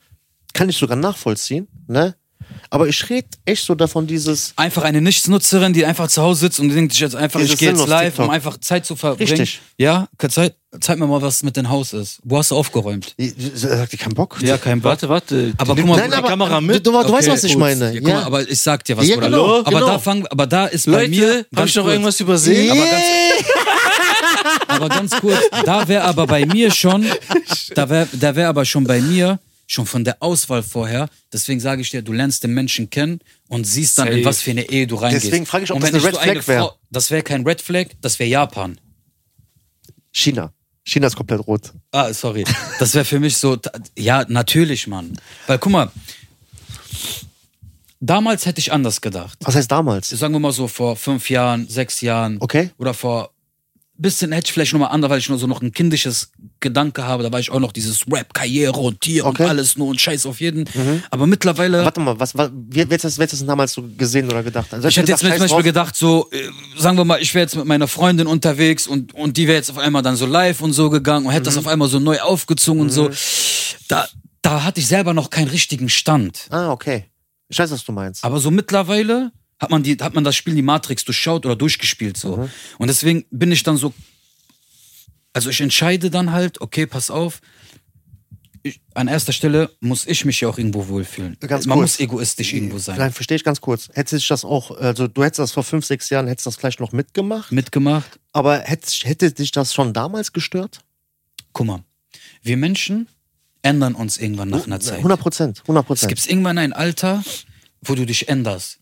kann 0.54 0.68
ich 0.68 0.76
sogar 0.76 0.96
nachvollziehen, 0.96 1.68
ne? 1.86 2.14
Aber 2.74 2.88
ich 2.88 3.10
rede 3.10 3.28
echt 3.44 3.66
so 3.66 3.74
davon, 3.74 4.06
dieses, 4.06 4.54
Einfach 4.56 4.84
eine 4.84 5.02
Nichtsnutzerin, 5.02 5.74
die 5.74 5.84
einfach 5.84 6.08
zu 6.08 6.22
Hause 6.22 6.40
sitzt 6.40 6.58
und 6.58 6.70
denkt 6.70 6.92
sich 6.92 7.02
jetzt 7.02 7.14
einfach, 7.14 7.38
ich 7.38 7.58
gehe 7.58 7.68
jetzt 7.68 7.86
live, 7.86 8.14
um 8.14 8.24
TikTok. 8.24 8.32
einfach 8.32 8.56
Zeit 8.60 8.86
zu 8.86 8.96
verbringen. 8.96 9.28
Richtig. 9.28 9.60
Ja, 9.76 10.08
zeig, 10.30 10.54
zeig 10.80 10.98
mir 10.98 11.06
mal, 11.06 11.20
was 11.20 11.42
mit 11.42 11.54
dem 11.58 11.68
Haus 11.68 11.92
ist. 11.92 12.20
Wo 12.24 12.38
hast 12.38 12.50
du 12.50 12.56
aufgeräumt? 12.56 13.14
sagt 13.54 13.92
die 13.92 13.98
keinen 13.98 14.14
Bock? 14.14 14.38
Ja, 14.40 14.56
kein 14.56 14.80
Bock. 14.80 14.88
Warte, 14.92 15.08
warte. 15.10 15.52
Aber 15.58 15.76
guck 15.76 15.84
mal, 15.84 15.98
Nein, 15.98 16.10
die 16.12 16.16
aber- 16.16 16.28
Kamera 16.28 16.60
du- 16.60 16.66
mit. 16.66 16.86
Du, 16.86 16.92
du 16.92 17.12
weißt, 17.12 17.28
was 17.28 17.44
ich 17.44 17.52
gut. 17.52 17.60
meine. 17.60 17.92
Ja, 17.92 18.00
guck 18.00 18.08
mal, 18.08 18.24
aber 18.24 18.48
ich 18.48 18.58
sag 18.62 18.82
dir 18.84 18.96
was, 18.96 19.06
Ja, 19.06 19.16
Bruder. 19.16 19.26
genau, 19.28 19.58
aber, 19.60 19.70
genau. 19.70 19.86
da 19.88 19.98
fang, 19.98 20.26
aber 20.28 20.46
da 20.46 20.64
ist 20.64 20.86
bei 20.86 20.92
Leute, 21.06 21.10
mir. 21.10 21.46
hab 21.54 21.66
ich 21.66 21.74
noch 21.76 21.82
kurz- 21.84 21.92
irgendwas 21.92 22.20
übersehen? 22.20 22.70
Aber 22.70 22.86
ganz, 22.86 23.04
aber 24.68 24.88
ganz 24.88 25.20
kurz, 25.20 25.40
da 25.66 25.86
wäre 25.88 26.04
aber 26.04 26.26
bei 26.26 26.46
mir 26.46 26.70
schon, 26.70 27.04
da 27.74 27.88
wäre 27.90 28.08
da 28.12 28.34
wär 28.34 28.48
aber 28.48 28.64
schon 28.64 28.84
bei 28.84 29.00
mir, 29.02 29.38
schon 29.72 29.86
von 29.86 30.04
der 30.04 30.22
Auswahl 30.22 30.62
vorher, 30.62 31.08
deswegen 31.32 31.58
sage 31.58 31.80
ich 31.80 31.88
dir, 31.90 32.02
du 32.02 32.12
lernst 32.12 32.44
den 32.44 32.52
Menschen 32.52 32.90
kennen 32.90 33.20
und 33.48 33.64
siehst 33.66 33.96
dann, 33.96 34.08
in 34.08 34.14
Safe. 34.16 34.24
was 34.26 34.42
für 34.42 34.50
eine 34.50 34.68
Ehe 34.68 34.86
du 34.86 34.96
reingehst. 34.96 35.24
Deswegen 35.26 35.46
frage 35.46 35.64
ich, 35.64 35.70
ob 35.70 35.76
und 35.76 35.82
das 35.82 35.94
eine 35.94 36.04
Red 36.04 36.16
Flag 36.18 36.46
wär. 36.48 36.60
Frau- 36.60 36.78
Das 36.90 37.10
wäre 37.10 37.22
kein 37.22 37.42
Red 37.46 37.62
Flag, 37.62 37.86
das 38.02 38.18
wäre 38.18 38.28
Japan. 38.28 38.78
China. 40.12 40.52
China 40.84 41.06
ist 41.06 41.16
komplett 41.16 41.46
rot. 41.46 41.72
Ah, 41.90 42.12
sorry. 42.12 42.44
Das 42.80 42.92
wäre 42.94 43.04
für 43.06 43.18
mich 43.18 43.36
so, 43.38 43.56
ja, 43.96 44.26
natürlich, 44.28 44.86
Mann. 44.88 45.16
Weil, 45.46 45.58
guck 45.58 45.72
mal, 45.72 45.90
damals 48.00 48.44
hätte 48.46 48.58
ich 48.60 48.72
anders 48.72 49.00
gedacht. 49.00 49.38
Was 49.42 49.54
heißt 49.54 49.70
damals? 49.70 50.10
Sagen 50.10 50.34
wir 50.34 50.40
mal 50.40 50.52
so 50.52 50.68
vor 50.68 50.96
fünf 50.96 51.30
Jahren, 51.30 51.66
sechs 51.68 52.00
Jahren. 52.02 52.36
Okay. 52.40 52.70
Oder 52.78 52.92
vor 52.94 53.31
bisschen 54.02 54.32
hätte 54.32 54.46
ich 54.48 54.52
vielleicht 54.52 54.72
nochmal 54.72 54.90
anders, 54.90 55.10
weil 55.10 55.18
ich 55.20 55.28
nur 55.28 55.38
so 55.38 55.46
noch 55.46 55.62
ein 55.62 55.72
kindisches 55.72 56.30
Gedanke 56.60 57.04
habe. 57.04 57.22
Da 57.22 57.32
war 57.32 57.40
ich 57.40 57.50
auch 57.50 57.60
noch 57.60 57.72
dieses 57.72 58.02
Rap, 58.10 58.34
Karriere 58.34 58.78
und 58.78 59.04
hier 59.04 59.24
Okay. 59.26 59.42
Mhm. 59.42 59.44
und 59.44 59.50
alles 59.50 59.76
nur 59.76 59.86
und 59.88 60.00
Scheiß 60.00 60.26
auf 60.26 60.40
jeden. 60.40 60.64
Aber 61.10 61.26
mittlerweile. 61.26 61.84
Warte 61.84 62.00
mal, 62.00 62.18
was, 62.20 62.36
was, 62.36 62.50
wie, 62.52 62.84
das, 62.84 63.16
wer 63.18 63.24
hat 63.26 63.32
das 63.32 63.46
damals 63.46 63.72
so 63.72 63.82
gesehen 63.96 64.26
oder 64.26 64.42
gedacht? 64.42 64.72
Also 64.74 64.86
Ich 64.88 64.96
hätte 64.96 65.12
jetzt 65.12 65.20
zum 65.20 65.30
Beispiel 65.30 65.62
gedacht, 65.62 65.96
so, 65.96 66.28
äh, 66.30 66.48
sagen 66.78 66.96
wir 66.98 67.04
mal, 67.04 67.20
ich 67.22 67.32
wäre 67.34 67.42
jetzt 67.44 67.56
mit 67.56 67.64
meiner 67.64 67.88
Freundin 67.88 68.26
unterwegs 68.26 68.86
und, 68.86 69.14
und 69.14 69.36
die 69.36 69.46
wäre 69.46 69.56
jetzt 69.56 69.70
auf 69.70 69.78
einmal 69.78 70.02
dann 70.02 70.16
so 70.16 70.26
live 70.26 70.60
und 70.60 70.72
so 70.72 70.90
gegangen 70.90 71.26
und 71.26 71.32
hätte 71.32 71.42
Mhm. 71.42 71.54
das 71.54 71.56
auf 71.58 71.66
einmal 71.66 71.88
so 71.88 71.98
neu 71.98 72.20
aufgezogen 72.20 72.80
und 72.82 72.90
so. 72.90 73.10
Da, 73.88 74.06
da 74.42 74.64
hatte 74.64 74.80
ich 74.80 74.86
selber 74.86 75.14
noch 75.14 75.30
keinen 75.30 75.48
richtigen 75.48 75.88
Stand. 75.88 76.46
Ah, 76.50 76.70
okay. 76.70 77.04
Ich 77.48 77.58
weiß, 77.58 77.70
was 77.70 77.84
du 77.84 77.92
meinst. 77.92 78.24
Aber 78.24 78.40
so 78.40 78.50
mittlerweile 78.50 79.30
hat 79.62 79.70
man, 79.70 79.82
die, 79.82 79.96
hat 79.96 80.14
man 80.14 80.24
das 80.24 80.34
Spiel 80.36 80.54
die 80.54 80.62
Matrix 80.62 81.04
durchschaut 81.04 81.46
oder 81.46 81.56
durchgespielt 81.56 82.16
so. 82.16 82.36
Mhm. 82.36 82.50
Und 82.78 82.88
deswegen 82.88 83.24
bin 83.30 83.52
ich 83.52 83.62
dann 83.62 83.76
so. 83.76 83.94
Also 85.32 85.48
ich 85.48 85.60
entscheide 85.60 86.10
dann 86.10 86.32
halt, 86.32 86.60
okay, 86.60 86.84
pass 86.86 87.10
auf. 87.10 87.40
Ich, 88.64 88.80
an 88.94 89.08
erster 89.08 89.32
Stelle 89.32 89.70
muss 89.80 90.06
ich 90.06 90.24
mich 90.24 90.40
ja 90.40 90.48
auch 90.48 90.58
irgendwo 90.58 90.86
wohlfühlen. 90.88 91.36
Ganz 91.40 91.66
man 91.66 91.78
kurz. 91.78 91.92
muss 91.92 92.00
egoistisch 92.00 92.52
irgendwo 92.52 92.78
sein. 92.78 92.98
Nein, 92.98 93.12
verstehe 93.12 93.36
ich 93.36 93.42
ganz 93.44 93.60
kurz. 93.60 93.88
Hätte 93.92 94.16
sich 94.16 94.28
das 94.28 94.44
auch, 94.44 94.70
also 94.72 95.08
du 95.08 95.24
hättest 95.24 95.38
das 95.40 95.52
vor 95.52 95.64
fünf, 95.64 95.84
sechs 95.86 96.10
Jahren, 96.10 96.28
hättest 96.28 96.46
das 96.46 96.56
vielleicht 96.56 96.78
noch 96.78 96.92
mitgemacht, 96.92 97.50
Mitgemacht. 97.50 98.20
aber 98.32 98.58
hätte, 98.60 98.88
hätte 99.02 99.32
dich 99.32 99.50
das 99.50 99.74
schon 99.74 99.92
damals 99.92 100.32
gestört? 100.32 100.80
Guck 101.52 101.66
mal, 101.66 101.82
wir 102.42 102.56
Menschen 102.56 103.08
ändern 103.62 103.94
uns 103.96 104.18
irgendwann 104.18 104.50
nach 104.50 104.66
einer 104.66 104.78
Zeit. 104.80 104.98
100 104.98 105.18
Prozent, 105.20 105.60
100 105.62 105.82
Es 105.82 105.86
Prozent. 105.86 106.08
gibt 106.10 106.26
irgendwann 106.30 106.58
ein 106.58 106.72
Alter, 106.72 107.24
wo 107.80 107.94
du 107.96 108.06
dich 108.06 108.28
änderst. 108.28 108.78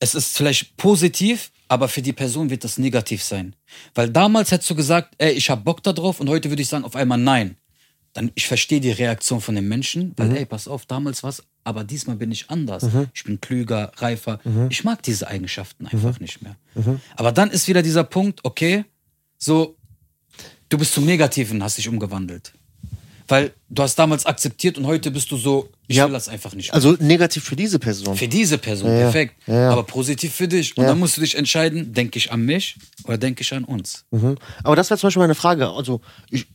Es 0.00 0.14
ist 0.14 0.36
vielleicht 0.36 0.76
positiv, 0.76 1.50
aber 1.68 1.88
für 1.88 2.02
die 2.02 2.12
Person 2.12 2.50
wird 2.50 2.64
das 2.64 2.78
negativ 2.78 3.22
sein. 3.22 3.56
Weil 3.94 4.10
damals 4.10 4.50
hättest 4.50 4.70
du 4.70 4.74
gesagt, 4.74 5.14
ey, 5.18 5.32
ich 5.32 5.48
hab 5.50 5.64
Bock 5.64 5.82
da 5.82 5.92
drauf 5.92 6.20
und 6.20 6.28
heute 6.28 6.50
würde 6.50 6.62
ich 6.62 6.68
sagen 6.68 6.84
auf 6.84 6.96
einmal 6.96 7.18
nein. 7.18 7.56
Dann, 8.12 8.30
ich 8.36 8.46
verstehe 8.46 8.80
die 8.80 8.92
Reaktion 8.92 9.40
von 9.40 9.56
den 9.56 9.66
Menschen, 9.66 10.12
weil, 10.16 10.28
Mhm. 10.28 10.36
ey, 10.36 10.46
pass 10.46 10.68
auf, 10.68 10.86
damals 10.86 11.22
was, 11.24 11.42
aber 11.64 11.82
diesmal 11.82 12.14
bin 12.16 12.30
ich 12.30 12.48
anders. 12.50 12.86
Ich 13.12 13.24
bin 13.24 13.40
klüger, 13.40 13.90
reifer. 13.96 14.38
Mhm. 14.44 14.68
Ich 14.70 14.84
mag 14.84 15.02
diese 15.02 15.26
Eigenschaften 15.26 15.86
einfach 15.88 16.20
nicht 16.20 16.40
mehr. 16.42 16.56
Aber 17.16 17.32
dann 17.32 17.50
ist 17.50 17.66
wieder 17.66 17.82
dieser 17.82 18.04
Punkt, 18.04 18.40
okay, 18.44 18.84
so, 19.38 19.76
du 20.68 20.78
bist 20.78 20.92
zum 20.94 21.06
Negativen, 21.06 21.62
hast 21.62 21.78
dich 21.78 21.88
umgewandelt. 21.88 22.52
Weil 23.26 23.52
du 23.70 23.82
hast 23.82 23.98
damals 23.98 24.26
akzeptiert 24.26 24.76
und 24.76 24.86
heute 24.86 25.10
bist 25.10 25.30
du 25.30 25.36
so, 25.38 25.70
ich 25.86 25.96
Ja. 25.96 26.06
will 26.06 26.12
das 26.12 26.28
einfach 26.28 26.52
nicht 26.54 26.68
mehr. 26.68 26.74
Also 26.74 26.96
negativ 27.00 27.44
für 27.44 27.56
diese 27.56 27.78
Person. 27.78 28.16
Für 28.16 28.28
diese 28.28 28.58
Person, 28.58 28.90
Ja, 28.90 28.98
perfekt. 28.98 29.34
Ja. 29.46 29.70
Aber 29.70 29.82
positiv 29.84 30.34
für 30.34 30.46
dich. 30.46 30.76
Und 30.76 30.84
dann 30.84 30.98
musst 30.98 31.16
du 31.16 31.22
dich 31.22 31.34
entscheiden, 31.36 31.94
denke 31.94 32.18
ich 32.18 32.30
an 32.30 32.42
mich 32.42 32.76
oder 33.04 33.16
denke 33.16 33.40
ich 33.42 33.52
an 33.54 33.64
uns. 33.64 34.04
Mhm. 34.10 34.36
Aber 34.62 34.76
das 34.76 34.90
wäre 34.90 35.00
zum 35.00 35.06
Beispiel 35.06 35.22
meine 35.22 35.34
Frage. 35.34 35.68
Also, 35.70 36.02
ich, 36.30 36.46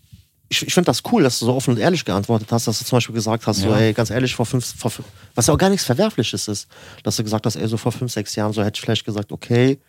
ich, 0.49 0.67
ich 0.67 0.73
finde 0.73 0.85
das 0.85 1.01
cool, 1.11 1.23
dass 1.23 1.39
du 1.39 1.45
so 1.47 1.55
offen 1.55 1.71
und 1.73 1.79
ehrlich 1.79 2.05
geantwortet 2.05 2.51
hast, 2.51 2.67
dass 2.67 2.77
du 2.79 2.85
zum 2.85 2.97
Beispiel 2.97 3.15
gesagt 3.15 3.47
hast, 3.47 3.57
so, 3.61 3.73
ey, 3.73 3.93
ganz 3.93 4.11
ehrlich, 4.11 4.35
vor 4.35 4.45
fünf, 4.45 4.65
vor 4.77 4.91
fünf, 4.91 5.07
was 5.33 5.47
ja 5.47 5.53
auch 5.55 5.57
gar 5.57 5.69
nichts 5.69 5.85
Verwerfliches 5.85 6.47
ist, 6.47 6.67
dass 7.03 7.15
du 7.15 7.23
gesagt 7.23 7.45
hast, 7.47 7.55
ey, 7.55 7.67
so 7.67 7.77
vor 7.77 7.91
fünf, 7.91 8.11
sechs 8.11 8.35
Jahren, 8.35 8.53
so 8.53 8.63
hätte 8.63 8.77
ich 8.77 8.81
vielleicht 8.81 9.05
gesagt, 9.05 9.31
okay, 9.31 9.79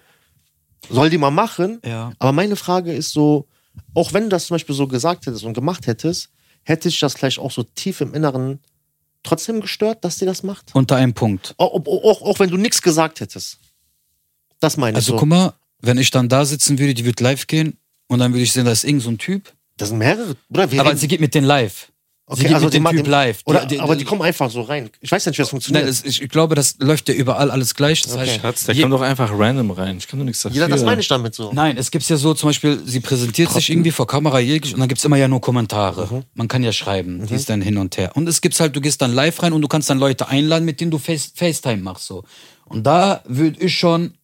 soll 0.88 1.10
die 1.10 1.18
mal 1.18 1.30
machen. 1.30 1.80
Aber 2.18 2.32
meine 2.32 2.56
Frage 2.56 2.92
ist 2.92 3.12
so, 3.12 3.46
auch 3.94 4.12
wenn 4.14 4.24
du 4.24 4.28
das 4.30 4.46
zum 4.46 4.54
Beispiel 4.54 4.74
so 4.74 4.86
gesagt 4.86 5.26
hättest 5.26 5.44
und 5.44 5.52
gemacht 5.54 5.86
hättest, 5.86 6.30
hätte 6.64 6.88
ich 6.88 6.98
das 7.00 7.14
vielleicht 7.14 7.38
auch 7.38 7.50
so 7.50 7.62
tief 7.62 8.00
im 8.00 8.14
Inneren 8.14 8.60
trotzdem 9.22 9.60
gestört, 9.60 10.04
dass 10.04 10.18
die 10.18 10.24
das 10.26 10.42
macht? 10.42 10.74
Unter 10.74 10.96
einem 10.96 11.12
Punkt. 11.14 11.54
Auch, 11.58 11.74
auch, 11.86 12.22
auch, 12.22 12.38
wenn 12.38 12.50
du 12.50 12.56
nichts 12.56 12.80
gesagt 12.82 13.20
hättest. 13.20 13.58
Das 14.60 14.76
meine 14.76 14.92
ich 14.92 14.96
Also 14.96 15.12
so. 15.12 15.18
guck 15.18 15.28
mal, 15.28 15.54
wenn 15.80 15.98
ich 15.98 16.10
dann 16.10 16.28
da 16.28 16.44
sitzen 16.44 16.78
würde, 16.78 16.94
die 16.94 17.04
wird 17.04 17.20
live 17.20 17.46
gehen 17.46 17.78
und 18.08 18.18
dann 18.18 18.32
würde 18.32 18.42
ich 18.42 18.52
sehen, 18.52 18.64
da 18.66 18.72
ist 18.72 18.84
irgend 18.84 19.02
so 19.02 19.10
ein 19.10 19.18
Typ. 19.18 19.52
Das 19.76 19.88
sind 19.88 19.98
mehrere. 19.98 20.36
Bruder, 20.48 20.70
wir 20.70 20.80
Aber 20.80 20.90
reden- 20.90 20.98
sie 20.98 21.08
geht 21.08 21.20
mit 21.20 21.34
denen 21.34 21.46
live. 21.46 21.90
Sie 22.36 22.40
okay, 22.40 22.48
geht 22.48 22.54
also 22.54 22.66
mit 22.66 22.74
die 22.74 22.78
dem 22.80 22.86
Typ 22.96 23.06
live. 23.06 23.38
Oder, 23.44 23.60
Die- 23.66 23.74
die- 23.76 23.80
aber 23.80 23.96
die 23.96 24.04
kommen 24.04 24.22
einfach 24.22 24.50
so 24.50 24.62
rein. 24.62 24.88
Ich 25.00 25.10
weiß 25.10 25.26
nicht, 25.26 25.36
wie 25.38 25.42
das 25.42 25.50
funktioniert. 25.50 25.84
Nein, 25.84 25.92
das, 25.92 26.04
ich, 26.04 26.22
ich 26.22 26.28
glaube, 26.28 26.54
das 26.54 26.76
läuft 26.78 27.08
ja 27.08 27.14
überall 27.14 27.50
alles 27.50 27.74
gleich. 27.74 28.02
Das 28.02 28.12
Okay. 28.12 28.22
heißt, 28.28 28.40
Schatz, 28.40 28.64
der 28.64 28.74
je- 28.74 28.82
kommt 28.82 28.94
doch 28.94 29.00
einfach 29.02 29.30
random 29.36 29.70
rein. 29.72 29.98
Ich 29.98 30.06
kann 30.08 30.18
doch 30.18 30.26
nichts 30.26 30.42
dafür. 30.42 30.60
ja, 30.60 30.68
das 30.68 30.82
meine 30.84 31.00
ich 31.00 31.08
damit 31.08 31.34
so. 31.34 31.50
Nein, 31.52 31.76
es 31.76 31.90
gibt 31.90 32.08
ja 32.08 32.16
so, 32.16 32.34
zum 32.34 32.48
Beispiel, 32.50 32.80
sie 32.84 33.00
präsentiert 33.00 33.50
sich 33.52 33.70
irgendwie 33.70 33.90
vor 33.90 34.06
Kamera 34.06 34.38
jeglich 34.40 34.74
und 34.74 34.80
dann 34.80 34.88
gibt's 34.88 35.04
immer 35.04 35.16
ja 35.16 35.28
nur 35.28 35.40
Kommentare. 35.40 36.08
Mhm. 36.10 36.22
Man 36.34 36.48
kann 36.48 36.62
ja 36.62 36.72
schreiben, 36.72 37.26
die 37.26 37.34
ist 37.34 37.48
dann 37.50 37.62
hin 37.62 37.76
und 37.78 37.96
her. 37.96 38.12
Und 38.14 38.28
es 38.28 38.40
gibt's 38.40 38.60
halt, 38.60 38.74
du 38.76 38.80
gehst 38.80 39.02
dann 39.02 39.12
live 39.12 39.42
rein 39.42 39.52
und 39.52 39.62
du 39.62 39.68
kannst 39.68 39.90
dann 39.90 39.98
Leute 39.98 40.28
einladen, 40.28 40.64
mit 40.64 40.80
denen 40.80 40.90
du 40.90 40.98
Face, 40.98 41.32
FaceTime 41.34 41.78
machst. 41.82 42.06
so. 42.06 42.24
Und 42.66 42.84
da 42.86 43.22
würde 43.26 43.58
ich 43.64 43.76
schon 43.76 44.14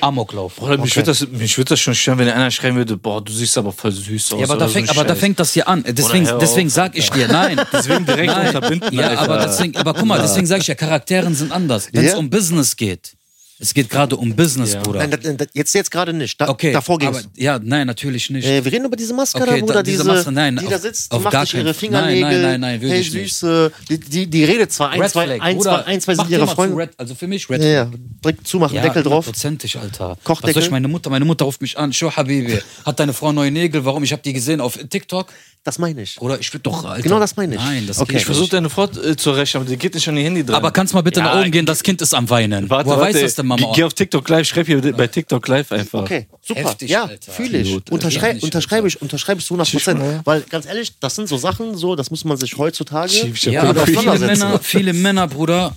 Amok 0.00 0.32
laufen. 0.32 0.60
Bruder, 0.60 0.78
mich 0.78 0.94
würde 0.96 1.06
das, 1.06 1.26
mich 1.28 1.56
würd 1.58 1.70
das 1.70 1.80
schon 1.80 1.94
stören, 1.94 2.18
wenn 2.18 2.28
einer 2.28 2.50
schreiben 2.50 2.76
würde, 2.76 2.96
boah, 2.96 3.22
du 3.22 3.32
siehst 3.32 3.56
aber 3.58 3.72
voll 3.72 3.92
süß 3.92 4.32
aus. 4.34 4.40
Ja, 4.40 4.46
aber, 4.46 4.56
da 4.56 4.66
oder 4.66 4.86
so 4.86 4.90
aber 4.92 5.04
da 5.04 5.14
fängt 5.14 5.38
das 5.40 5.52
hier 5.52 5.68
an. 5.68 5.84
Deswegen, 5.86 6.28
deswegen 6.40 6.68
sag 6.70 6.96
ich 6.96 7.10
dir, 7.10 7.28
nein. 7.28 7.60
Deswegen 7.72 8.06
direkt 8.06 8.32
nein. 8.32 8.46
unterbinden, 8.48 8.92
Ja, 8.92 9.08
Alter. 9.08 9.20
aber 9.22 9.38
deswegen, 9.46 9.76
aber 9.76 9.94
guck 9.94 10.06
mal, 10.06 10.20
deswegen 10.20 10.46
sage 10.46 10.62
ich 10.62 10.66
ja, 10.68 10.74
Charakteren 10.74 11.34
sind 11.34 11.52
anders. 11.52 11.88
Wenn 11.92 12.04
es 12.04 12.12
Ja. 12.12 12.18
um 12.18 12.30
Business 12.30 12.76
geht, 12.76 13.12
es 13.60 13.74
geht 13.74 13.88
gerade 13.90 14.16
um 14.16 14.34
Business, 14.34 14.72
Ja. 14.72 14.80
Bruder. 14.80 15.00
Nein, 15.00 15.10
das, 15.10 15.36
das, 15.36 15.48
jetzt, 15.52 15.74
jetzt 15.74 15.90
gerade 15.90 16.12
nicht. 16.12 16.40
Da, 16.40 16.48
okay, 16.48 16.72
davor 16.72 16.98
ging 16.98 17.08
aber, 17.08 17.18
es. 17.18 17.28
ja, 17.36 17.58
nein, 17.62 17.86
natürlich 17.86 18.30
nicht. 18.30 18.46
Äh, 18.46 18.64
wir 18.64 18.72
reden 18.72 18.86
über 18.86 18.96
diese 18.96 19.12
Maske 19.14 19.38
Okay, 19.40 19.50
da, 19.50 19.56
da- 19.56 19.60
Bruder, 19.66 19.82
diese 19.82 19.98
diese, 19.98 20.08
Maske, 20.12 20.32
nein, 20.32 20.56
die 20.56 20.64
auf- 20.66 20.72
da 20.72 20.78
sitzt, 20.78 21.12
die 21.12 21.16
auf 21.16 21.22
macht 21.24 21.32
gar 21.32 21.44
sich 21.46 21.54
ihre 21.54 21.74
Fingernägel. 21.74 22.22
Nein, 22.22 22.42
nein, 22.42 22.60
nein, 22.60 22.80
nein, 22.80 22.90
hey. 22.90 23.02
Süße. 23.02 23.70
Die, 23.88 23.98
die, 24.00 24.26
die 24.26 24.44
redet 24.44 24.72
zwar 24.72 24.90
ein, 24.90 25.00
Red 25.00 25.10
zwei, 25.10 25.26
Flag, 25.26 25.40
ein, 25.42 25.56
Bruder, 25.56 25.82
zwei, 25.84 25.92
ein, 25.92 26.00
zwei 26.00 26.14
sind 26.14 26.30
ihre 26.30 26.46
Freunde. 26.48 26.76
Red, 26.76 26.90
also 26.96 27.14
für 27.14 27.26
mich 27.26 27.48
Red 27.50 27.62
Ja, 27.62 27.68
ja, 27.68 27.86
Flag. 27.86 27.98
direkt 28.24 28.46
zumachen, 28.48 28.74
Ja, 28.76 28.82
Deckel 28.82 29.02
drauf. 29.02 29.26
hundertprozentig, 29.26 29.78
Alter. 29.78 30.16
Kochdeckel? 30.24 30.48
Was 30.48 30.54
soll 30.54 30.62
ich 30.64 30.70
meine 30.70 30.88
Mutter? 30.88 31.10
Meine 31.10 31.24
Mutter 31.24 31.44
ruft 31.44 31.60
mich 31.60 31.78
an. 31.78 31.92
Show 31.92 32.10
Habibi. 32.10 32.58
Hat 32.86 32.98
deine 32.98 33.12
Frau 33.12 33.32
neue 33.32 33.50
Nägel? 33.50 33.84
Warum? 33.84 34.02
Ich 34.04 34.12
habe 34.12 34.22
die 34.22 34.32
gesehen 34.32 34.60
auf 34.60 34.78
TikTok. 34.88 35.26
Das 35.62 35.78
meine 35.78 36.00
ich. 36.00 36.16
Bruder, 36.16 36.40
ich 36.40 36.50
würde 36.54 36.62
doch, 36.62 36.86
Alter. 36.86 37.02
Genau 37.02 37.18
das 37.20 37.36
meine 37.36 37.54
ich. 37.56 37.60
Nein, 37.60 37.86
das 37.86 37.98
Okay. 37.98 38.16
Ich 38.16 38.24
versuche 38.24 38.48
deine 38.48 38.70
Frau 38.70 38.84
äh, 38.84 39.14
zu 39.14 39.30
rächen, 39.32 39.58
aber 39.58 39.66
die 39.68 39.76
geht 39.76 39.92
nicht 39.94 40.08
an 40.08 40.16
ihr 40.16 40.22
Handy 40.24 40.42
dran. 40.42 40.56
Aber 40.56 40.70
kannst 40.70 40.94
mal 40.94 41.02
bitte 41.02 41.20
Ja, 41.20 41.26
nach 41.34 41.40
oben 41.42 41.50
gehen, 41.50 41.66
das 41.66 41.82
Kind 41.82 42.00
ist 42.00 42.14
am 42.14 42.30
Weinen. 42.30 42.70
Warte, 42.70 42.86
Woher 42.88 42.98
warte. 43.00 43.14
weiß 43.14 43.20
das 43.22 43.34
denn, 43.34 43.46
Mama? 43.56 43.66
Geh, 43.72 43.80
geh 43.80 43.84
auf 43.84 43.94
TikTok 43.94 44.28
live, 44.28 44.46
schreib 44.46 44.66
hier 44.66 44.80
bei 44.92 45.06
TikTok 45.06 45.46
live 45.48 45.72
einfach. 45.72 46.02
Okay, 46.02 46.26
super. 46.40 46.60
Heftig, 46.60 46.90
ja, 46.90 47.10
fühle 47.20 47.58
ich. 47.58 47.90
Unterschrei 47.90 48.28
Heftig, 48.28 48.44
unterschreibe 48.44 48.88
ich, 48.88 49.02
unterschreibe 49.02 49.40
ich 49.40 49.46
zu 49.46 49.54
100 49.54 49.72
Prozent. 49.72 50.26
Weil 50.26 50.42
ganz 50.42 50.66
ehrlich, 50.66 50.98
das 50.98 51.14
sind 51.14 51.28
so 51.28 51.36
Sachen, 51.36 51.76
so, 51.76 51.96
das 51.96 52.10
muss 52.10 52.24
man 52.24 52.36
sich 52.36 52.56
heutzutage. 52.56 53.32
Ja, 53.42 53.62
aber 53.62 53.86
viele. 53.86 54.18
Männer, 54.18 54.58
viele 54.60 54.92
Männer, 54.92 55.26
Bruder, 55.28 55.76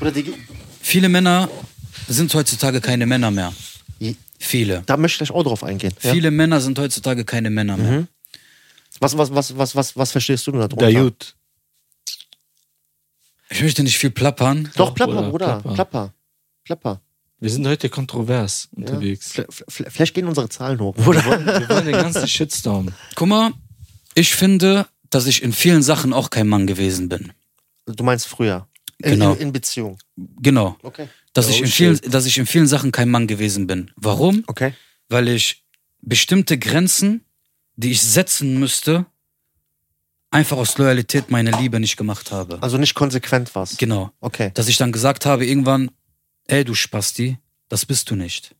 Oder 0.00 0.10
die, 0.12 0.32
viele 0.80 1.08
Männer 1.08 1.48
sind 2.08 2.32
heutzutage 2.34 2.80
keine 2.80 3.06
Männer 3.06 3.30
mehr. 3.30 3.52
Viele. 4.38 4.82
da 4.86 4.96
möchte 4.96 5.24
ich 5.24 5.28
gleich 5.28 5.38
auch 5.38 5.42
drauf 5.42 5.64
eingehen. 5.64 5.92
Ja? 6.02 6.12
Viele 6.12 6.30
Männer 6.30 6.60
sind 6.60 6.78
heutzutage 6.78 7.24
keine 7.24 7.50
Männer 7.50 7.76
mehr. 7.76 7.90
Mhm. 7.90 8.08
Was, 9.00 9.16
was, 9.16 9.34
was, 9.34 9.56
was, 9.56 9.74
was, 9.74 9.96
was 9.96 10.12
verstehst 10.12 10.46
du 10.46 10.52
denn 10.52 10.60
darunter? 10.60 10.86
Der 10.86 10.90
Jut. 10.90 11.34
Ich 13.48 13.62
möchte 13.62 13.82
nicht 13.82 13.98
viel 13.98 14.10
plappern. 14.10 14.64
Doch, 14.74 14.88
Doch, 14.88 14.94
Plapper, 14.94 15.12
Bruder, 15.12 15.30
Bruder. 15.30 15.46
Plapper. 15.46 15.74
Plapper. 15.74 16.14
Plapper. 16.66 17.00
Wir 17.38 17.50
sind 17.50 17.66
heute 17.66 17.88
kontrovers 17.88 18.68
Ja. 18.76 18.80
unterwegs. 18.82 19.32
Fl- 19.34 19.46
Vielleicht 19.88 20.14
gehen 20.14 20.26
unsere 20.26 20.48
Zahlen 20.48 20.80
hoch. 20.80 20.96
Wir 20.96 21.06
wollen, 21.06 21.46
wir 21.46 21.68
wollen 21.68 21.84
den 21.86 21.92
ganzen 21.94 22.26
Shitstorm. 22.26 22.88
Guck 23.14 23.28
mal, 23.28 23.52
ich 24.14 24.34
finde, 24.34 24.86
dass 25.10 25.26
ich 25.26 25.42
in 25.44 25.52
vielen 25.52 25.82
Sachen 25.82 26.12
auch 26.12 26.30
kein 26.30 26.48
Mann 26.48 26.66
gewesen 26.66 27.08
bin. 27.08 27.32
Du 27.86 28.02
meinst 28.02 28.26
früher. 28.26 28.66
In, 28.98 29.12
Genau. 29.12 29.34
in, 29.34 29.40
in 29.42 29.52
Beziehung. 29.52 29.98
Genau. 30.16 30.76
Okay. 30.82 31.08
Dass, 31.34 31.46
Oh, 31.46 31.50
ich 31.50 31.60
in 31.60 31.66
shit. 31.66 31.74
vielen, 32.00 32.10
dass 32.10 32.26
ich 32.26 32.36
in 32.38 32.46
vielen 32.46 32.66
Sachen 32.66 32.90
kein 32.90 33.10
Mann 33.10 33.26
gewesen 33.28 33.66
bin. 33.66 33.90
Warum? 33.96 34.42
Okay. 34.48 34.72
Weil 35.08 35.28
ich 35.28 35.64
bestimmte 36.00 36.58
Grenzen, 36.58 37.24
die 37.76 37.92
ich 37.92 38.02
setzen 38.02 38.58
müsste, 38.58 39.06
einfach 40.30 40.56
aus 40.56 40.76
Loyalität 40.78 41.30
meine 41.30 41.50
Liebe 41.52 41.78
nicht 41.78 41.96
gemacht 41.98 42.32
habe. 42.32 42.60
Also 42.62 42.78
nicht 42.78 42.94
konsequent 42.94 43.54
was. 43.54 43.76
Genau. 43.76 44.10
Okay. 44.20 44.50
Dass 44.54 44.66
ich 44.68 44.78
dann 44.78 44.90
gesagt 44.92 45.26
habe 45.26 45.44
irgendwann, 45.46 45.90
ey 46.48 46.64
du 46.64 46.74
Spasti, 46.74 47.38
das 47.68 47.84
bist 47.86 48.10
du 48.10 48.16
nicht. 48.16 48.54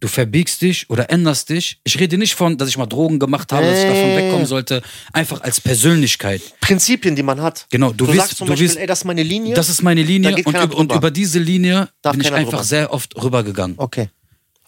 Du 0.00 0.08
verbiegst 0.08 0.62
dich 0.62 0.90
oder 0.90 1.10
änderst 1.10 1.48
dich. 1.50 1.78
Ich 1.84 2.00
rede 2.00 2.18
nicht 2.18 2.34
von, 2.34 2.58
dass 2.58 2.68
ich 2.68 2.76
mal 2.76 2.86
Drogen 2.86 3.20
gemacht 3.20 3.52
habe, 3.52 3.64
dass 3.66 3.78
ich 3.78 3.84
davon 3.84 4.10
Äh. 4.10 4.16
wegkommen 4.16 4.46
sollte. 4.46 4.82
Einfach 5.12 5.42
als 5.42 5.60
Persönlichkeit. 5.60 6.42
Prinzipien, 6.60 7.14
die 7.14 7.22
man 7.22 7.40
hat. 7.40 7.66
Genau, 7.70 7.90
du, 7.92 8.06
Du, 8.06 8.08
wirst, 8.08 8.16
sagst 8.18 8.36
zum 8.38 8.46
du 8.48 8.52
Beispiel, 8.54 8.66
wirst, 8.68 8.78
ey, 8.78 8.86
das 8.88 8.98
ist 9.00 9.04
meine 9.04 9.22
Linie. 9.22 9.54
das 9.54 9.68
ist 9.68 9.80
meine 9.82 10.02
Linie 10.02 10.34
und, 10.44 10.56
und 10.74 10.92
über 10.92 11.12
diese 11.12 11.38
Linie 11.38 11.88
Darf 12.02 12.12
bin 12.16 12.20
ich 12.22 12.32
einfach 12.32 12.50
drüber. 12.50 12.64
sehr 12.64 12.92
oft 12.92 13.14
rübergegangen. 13.22 13.78
okay. 13.78 14.08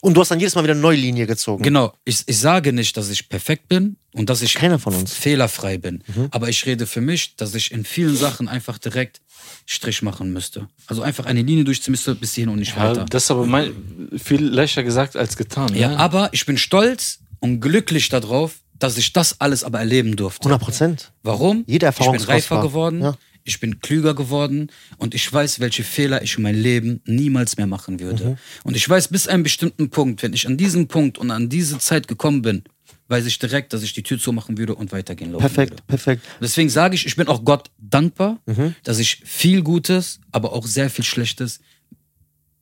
Und 0.05 0.15
du 0.15 0.21
hast 0.21 0.31
dann 0.31 0.39
jedes 0.39 0.55
Mal 0.55 0.63
wieder 0.65 0.73
eine 0.75 0.83
neue 0.83 0.99
Linie 0.99 1.27
gezogen. 1.27 1.63
Genau, 1.63 1.93
ich, 2.05 2.23
ich 2.27 2.39
sage 2.39 2.75
nicht, 2.75 2.95
dass 2.99 3.09
ich 3.09 3.29
perfekt 3.31 3.69
bin 3.69 3.97
und 4.13 4.29
dass 4.29 4.43
ich 4.43 4.53
Keiner 4.55 4.79
von 4.79 4.95
uns. 4.95 5.15
fehlerfrei 5.15 5.79
bin. 5.79 6.03
Aber 6.31 6.51
ich 6.51 6.67
rede 6.67 6.87
für 6.87 7.01
mich, 7.01 7.37
dass 7.37 7.55
ich 7.55 7.73
in 7.73 7.85
vielen 7.87 8.15
Sachen 8.15 8.47
einfach 8.47 8.77
direkt 8.77 9.23
Strich 9.65 10.03
machen 10.03 10.31
müsste. 10.33 10.69
Also 10.89 11.01
einfach 11.01 11.25
eine 11.25 11.41
Linie 11.41 11.65
durchziehen 11.65 11.93
müsste 11.93 12.15
bis 12.15 12.35
hierhin 12.35 12.51
und 12.51 12.59
nicht 12.59 12.77
Ja, 12.77 12.91
weiter. 12.91 13.07
das 13.09 13.25
ist 13.25 13.31
aber 13.31 13.47
mein, 13.47 13.73
viel 14.23 14.45
leichter 14.45 14.83
gesagt 14.83 15.17
als 15.17 15.39
getan. 15.39 15.75
Ja, 15.75 15.89
ne? 15.89 15.99
aber 15.99 16.29
ich 16.33 16.45
bin 16.45 16.59
stolz 16.59 17.21
und 17.41 17.61
glücklich 17.61 18.11
darauf, 18.11 18.57
dass 18.79 18.99
ich 18.99 19.13
das 19.15 19.41
alles 19.41 19.65
aber 19.65 19.79
erleben 19.79 20.17
durfte. 20.17 20.43
100 20.43 20.61
Prozent. 20.61 21.13
Warum? 21.23 21.65
Jede 21.67 21.87
Erfahrung 21.87 22.15
Ich 22.17 22.21
ist 22.21 22.27
bin 22.27 22.35
reifer 22.35 22.57
kostbar. 22.57 22.63
geworden, 22.63 23.01
Ja. 23.01 23.17
Ich 23.45 23.61
bin 23.61 23.81
klüger 23.81 24.15
geworden 24.15 24.71
und 24.99 25.15
ich 25.15 25.31
weiß, 25.31 25.61
welche 25.61 25.85
Fehler 25.85 26.23
ich 26.23 26.37
in 26.37 26.43
meinem 26.43 26.61
Leben 26.63 27.01
niemals 27.07 27.57
mehr 27.57 27.67
machen 27.67 28.01
würde. 28.01 28.25
Mhm. 28.31 28.37
Und 28.65 28.77
ich 28.77 28.89
weiß 28.89 29.09
bis 29.09 29.29
einem 29.29 29.43
bestimmten 29.43 29.91
Punkt, 29.91 30.23
wenn 30.23 30.33
ich 30.33 30.47
an 30.47 30.57
diesen 30.57 30.89
Punkt 30.89 31.19
und 31.19 31.31
an 31.31 31.49
diese 31.49 31.79
Zeit 31.79 32.09
gekommen 32.09 32.43
bin, 32.43 32.65
weiß 33.09 33.27
ich 33.27 33.39
direkt, 33.39 33.75
dass 33.75 33.83
ich 33.83 33.93
die 33.93 34.03
Tür 34.03 34.19
zumachen 34.19 34.57
würde 34.57 34.75
und 34.75 34.93
weitergehen 34.93 35.33
laufen 35.33 35.43
würde. 35.45 35.55
Perfekt, 35.55 35.87
perfekt. 35.87 36.23
Deswegen 36.41 36.71
sage 36.71 36.95
ich, 36.95 37.05
ich 37.05 37.17
bin 37.17 37.29
auch 37.29 37.45
Gott 37.45 37.71
dankbar, 37.79 38.39
Mhm. 38.47 38.75
dass 38.83 38.99
ich 38.99 39.21
viel 39.25 39.63
Gutes, 39.63 40.21
aber 40.33 40.53
auch 40.55 40.67
sehr 40.67 40.89
viel 40.89 41.05
Schlechtes 41.05 41.61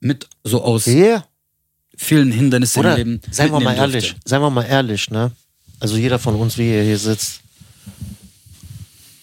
mit 0.00 0.28
so 0.42 0.62
aus 0.62 0.88
Yeah. 0.88 1.24
vielen 1.96 2.32
Hindernissen 2.32 2.80
Oder 2.80 2.98
im 2.98 3.08
Leben 3.10 3.20
seien 3.30 3.52
wir 3.52 3.60
mal 3.60 3.76
ehrlich, 3.76 4.10
durfte. 4.14 4.28
seien 4.28 4.42
wir 4.42 4.50
mal 4.50 4.64
ehrlich, 4.64 5.10
ne? 5.10 5.30
Also 5.78 5.96
jeder 5.96 6.18
von 6.18 6.34
uns, 6.34 6.58
wie 6.58 6.68
er 6.70 6.82
hier 6.82 6.98
sitzt, 6.98 7.40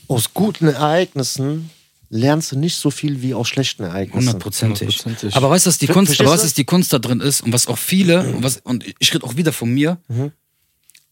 aus 0.10 0.34
guten 0.34 0.68
Ereignissen 0.68 1.70
lernst 2.10 2.52
du 2.52 2.58
nicht 2.60 2.76
so 2.76 2.90
viel 2.92 3.22
wie 3.22 3.34
aus 3.36 3.48
schlechten 3.48 3.84
Ereignissen. 3.84 4.28
Hundertprozentig. 4.28 5.36
Aber 5.36 5.50
weißt 5.52 5.66
du, 5.66 5.70
was 5.70 5.78
die 5.78 5.86
Ver- 5.88 5.94
Kunst, 5.94 6.20
aber 6.20 6.32
was 6.32 6.42
du? 6.42 6.48
ist 6.48 6.58
die 6.58 6.66
Kunst 6.66 6.92
da 6.92 7.00
drin 7.00 7.22
ist 7.22 7.42
und 7.42 7.54
was 7.54 7.68
auch 7.68 7.78
viele, 7.78 8.24
und, 8.34 8.44
was, 8.44 8.58
und 8.58 8.84
ich 9.00 9.14
rede 9.14 9.26
auch 9.26 9.36
wieder 9.38 9.54
von 9.54 9.70
mir, 9.72 9.98
Mhm. 10.08 10.32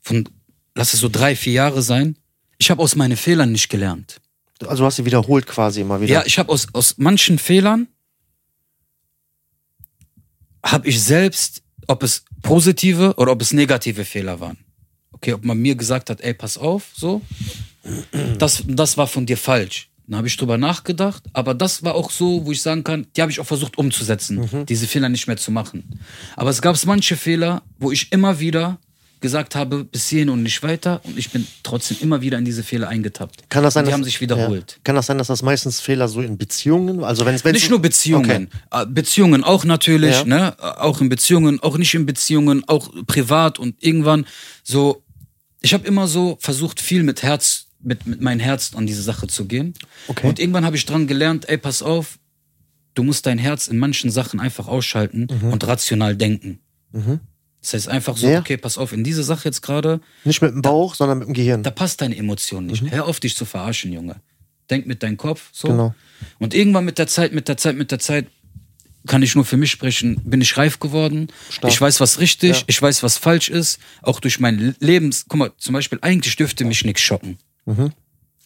von, 0.01 0.27
lass 0.75 0.93
es 0.93 0.99
so 0.99 1.07
drei, 1.09 1.35
vier 1.35 1.53
Jahre 1.53 1.81
sein, 1.83 2.17
ich 2.57 2.71
habe 2.71 2.81
aus 2.81 2.95
meinen 2.95 3.15
Fehlern 3.17 3.51
nicht 3.51 3.69
gelernt. 3.69 4.19
Also 4.65 4.81
du 4.81 4.85
hast 4.87 4.95
sie 4.95 5.05
wiederholt 5.05 5.45
quasi 5.45 5.81
immer 5.81 6.01
wieder. 6.01 6.11
Ja, 6.11 6.25
ich 6.25 6.39
habe 6.39 6.51
aus, 6.51 6.67
aus 6.73 6.95
manchen 6.97 7.37
Fehlern, 7.37 7.87
habe 10.65 10.87
ich 10.87 11.01
selbst, 11.01 11.61
ob 11.87 12.01
es 12.01 12.23
positive 12.41 13.13
oder 13.17 13.31
ob 13.31 13.41
es 13.41 13.53
negative 13.53 14.03
Fehler 14.05 14.39
waren. 14.39 14.57
Okay, 15.11 15.33
ob 15.33 15.45
man 15.45 15.57
mir 15.59 15.75
gesagt 15.75 16.09
hat, 16.09 16.21
ey, 16.21 16.33
pass 16.33 16.57
auf, 16.57 16.83
so, 16.95 17.21
das, 18.37 18.63
das 18.67 18.97
war 18.97 19.07
von 19.07 19.25
dir 19.25 19.37
falsch. 19.37 19.89
Dann 20.07 20.17
habe 20.17 20.27
ich 20.27 20.37
drüber 20.37 20.57
nachgedacht, 20.57 21.23
aber 21.33 21.53
das 21.53 21.83
war 21.83 21.95
auch 21.95 22.11
so, 22.11 22.45
wo 22.45 22.51
ich 22.53 22.61
sagen 22.61 22.83
kann, 22.83 23.07
die 23.15 23.21
habe 23.21 23.29
ich 23.31 23.41
auch 23.41 23.45
versucht 23.45 23.77
umzusetzen, 23.77 24.65
diese 24.69 24.87
Fehler 24.87 25.09
nicht 25.09 25.27
mehr 25.27 25.35
zu 25.35 25.51
machen. 25.51 25.99
Aber 26.37 26.49
es 26.49 26.61
gab 26.61 26.77
manche 26.85 27.17
Fehler, 27.17 27.61
wo 27.77 27.91
ich 27.91 28.11
immer 28.13 28.39
wieder 28.39 28.79
gesagt 29.19 29.55
habe, 29.55 29.83
bis 29.83 30.07
hierhin 30.07 30.29
und 30.29 30.43
nicht 30.43 30.61
weiter 30.63 31.01
und 31.03 31.17
ich 31.17 31.31
bin 31.31 31.45
trotzdem 31.63 31.97
immer 32.01 32.21
wieder 32.21 32.37
in 32.37 32.45
diese 32.45 32.63
Fehler 32.63 32.87
eingetappt. 32.87 33.49
Kann 33.49 33.63
das 33.63 33.73
sein, 33.73 33.81
und 33.81 33.87
die 33.87 33.89
dass, 33.91 33.97
haben 33.97 34.03
sich 34.03 34.21
wiederholt. 34.21 34.73
Ja. 34.73 34.77
Kann 34.83 34.95
das 34.95 35.07
sein, 35.07 35.17
dass 35.17 35.27
das 35.27 35.41
meistens 35.41 35.79
Fehler 35.81 36.07
so 36.07 36.21
in 36.21 36.37
Beziehungen, 36.37 37.03
also 37.03 37.25
wenn 37.25 37.35
es 37.35 37.43
Nicht 37.43 37.69
nur 37.69 37.81
Beziehungen. 37.81 38.49
Äh, 38.71 38.85
Beziehungen 38.85 39.43
auch 39.43 39.65
natürlich, 39.65 40.19
Ja. 40.19 40.25
ne? 40.25 40.55
Auch 40.79 41.01
in 41.01 41.09
Beziehungen, 41.09 41.59
auch 41.61 41.77
nicht 41.77 41.93
in 41.95 42.05
Beziehungen, 42.05 42.63
auch 42.67 42.89
privat 43.07 43.59
und 43.59 43.75
irgendwann 43.83 44.25
so. 44.63 45.03
Ich 45.61 45.73
habe 45.73 45.87
immer 45.87 46.07
so 46.07 46.37
versucht, 46.39 46.79
viel 46.79 47.01
mit 47.01 47.23
Herz, 47.23 47.66
mit, 47.87 48.05
mit 48.05 48.21
meinem 48.21 48.39
Herz 48.41 48.73
an 48.75 48.85
diese 48.85 49.01
Sache 49.01 49.27
zu 49.27 49.45
gehen. 49.45 49.73
Okay. 50.07 50.27
Und 50.27 50.39
irgendwann 50.39 50.65
habe 50.65 50.75
ich 50.75 50.85
dran 50.85 51.07
gelernt, 51.07 51.47
ey, 51.49 51.57
pass 51.57 51.81
auf, 51.81 52.19
du 52.93 53.03
musst 53.03 53.25
dein 53.25 53.37
Herz 53.37 53.67
in 53.67 53.77
manchen 53.77 54.11
Sachen 54.11 54.39
einfach 54.39 54.67
ausschalten 54.67 55.27
Mhm. 55.31 55.53
und 55.53 55.65
rational 55.65 56.15
denken. 56.15 56.59
Das 57.61 57.73
heißt 57.73 57.87
einfach 57.89 58.17
so, 58.17 58.27
Ja. 58.29 58.39
okay, 58.39 58.57
pass 58.57 58.77
auf, 58.77 58.91
in 58.93 59.03
diese 59.03 59.23
Sache 59.23 59.45
jetzt 59.47 59.61
gerade, 59.61 59.99
Nicht 60.23 60.41
mit 60.41 60.51
dem 60.51 60.61
Bauch, 60.61 60.95
sondern 60.95 61.19
mit 61.19 61.27
dem 61.27 61.33
Gehirn. 61.33 61.63
da 61.63 61.71
passt 61.71 62.01
deine 62.01 62.15
Emotion 62.17 62.65
nicht. 62.65 62.83
Hör 62.91 63.05
auf, 63.05 63.19
dich 63.19 63.35
zu 63.35 63.45
verarschen, 63.45 63.91
Junge. 63.93 64.17
Denk 64.69 64.85
mit 64.85 65.01
deinem 65.03 65.17
Kopf, 65.17 65.49
so. 65.53 65.67
Genau. 65.69 65.95
Und 66.39 66.53
irgendwann 66.53 66.85
mit 66.85 66.97
der 66.97 67.07
Zeit, 67.07 67.33
mit 67.33 67.47
der 67.47 67.57
Zeit, 67.57 67.75
mit 67.77 67.91
der 67.91 67.99
Zeit, 67.99 68.27
kann 69.05 69.21
ich 69.23 69.35
nur 69.35 69.45
für 69.45 69.55
mich 69.55 69.71
sprechen, 69.71 70.19
bin 70.25 70.41
ich 70.41 70.57
reif 70.57 70.79
geworden. 70.79 71.27
Stark. 71.49 71.71
Ich 71.71 71.79
weiß, 71.79 72.01
was 72.01 72.19
richtig, 72.19 72.57
Ja. 72.57 72.63
ich 72.67 72.81
weiß, 72.81 73.03
was 73.03 73.17
falsch 73.17 73.47
ist. 73.49 73.79
Auch 74.01 74.19
durch 74.19 74.39
mein 74.41 74.75
Lebens, 74.79 75.25
guck 75.29 75.39
mal, 75.39 75.51
zum 75.57 75.73
Beispiel, 75.73 75.99
eigentlich 76.01 76.35
dürfte 76.35 76.65
mich 76.65 76.83
nichts 76.83 77.01
schocken. 77.01 77.37
Mhm. 77.67 77.91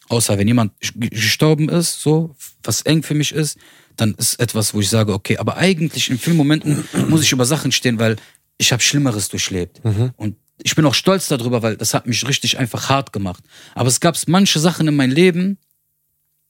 Außer 0.08 0.36
wenn 0.36 0.46
jemand 0.46 0.72
gestorben 0.94 1.70
ist, 1.70 2.02
so, 2.02 2.36
was 2.62 2.82
eng 2.82 3.02
für 3.02 3.14
mich 3.14 3.32
ist, 3.32 3.56
dann 3.96 4.14
ist 4.14 4.38
etwas, 4.40 4.74
wo 4.74 4.80
ich 4.80 4.90
sage, 4.90 5.12
okay, 5.12 5.38
aber 5.38 5.56
eigentlich 5.56 6.10
in 6.10 6.18
vielen 6.18 6.36
Momenten 6.36 6.84
muss 7.08 7.22
ich 7.22 7.32
über 7.32 7.44
Sachen 7.44 7.72
stehen, 7.72 7.98
weil 7.98 8.16
ich 8.58 8.72
habe 8.72 8.82
Schlimmeres 8.82 9.28
durchlebt. 9.28 9.82
Mhm. 9.84 10.10
Und 10.16 10.36
ich 10.62 10.74
bin 10.74 10.84
auch 10.84 10.94
stolz 10.94 11.28
darüber, 11.28 11.62
weil 11.62 11.76
das 11.76 11.94
hat 11.94 12.06
mich 12.06 12.26
richtig 12.26 12.58
einfach 12.58 12.88
hart 12.88 13.12
gemacht. 13.12 13.42
Aber 13.74 13.88
es 13.88 14.00
gab 14.00 14.16
manche 14.26 14.58
Sachen 14.58 14.86
in 14.88 14.96
meinem 14.96 15.12
Leben, 15.12 15.58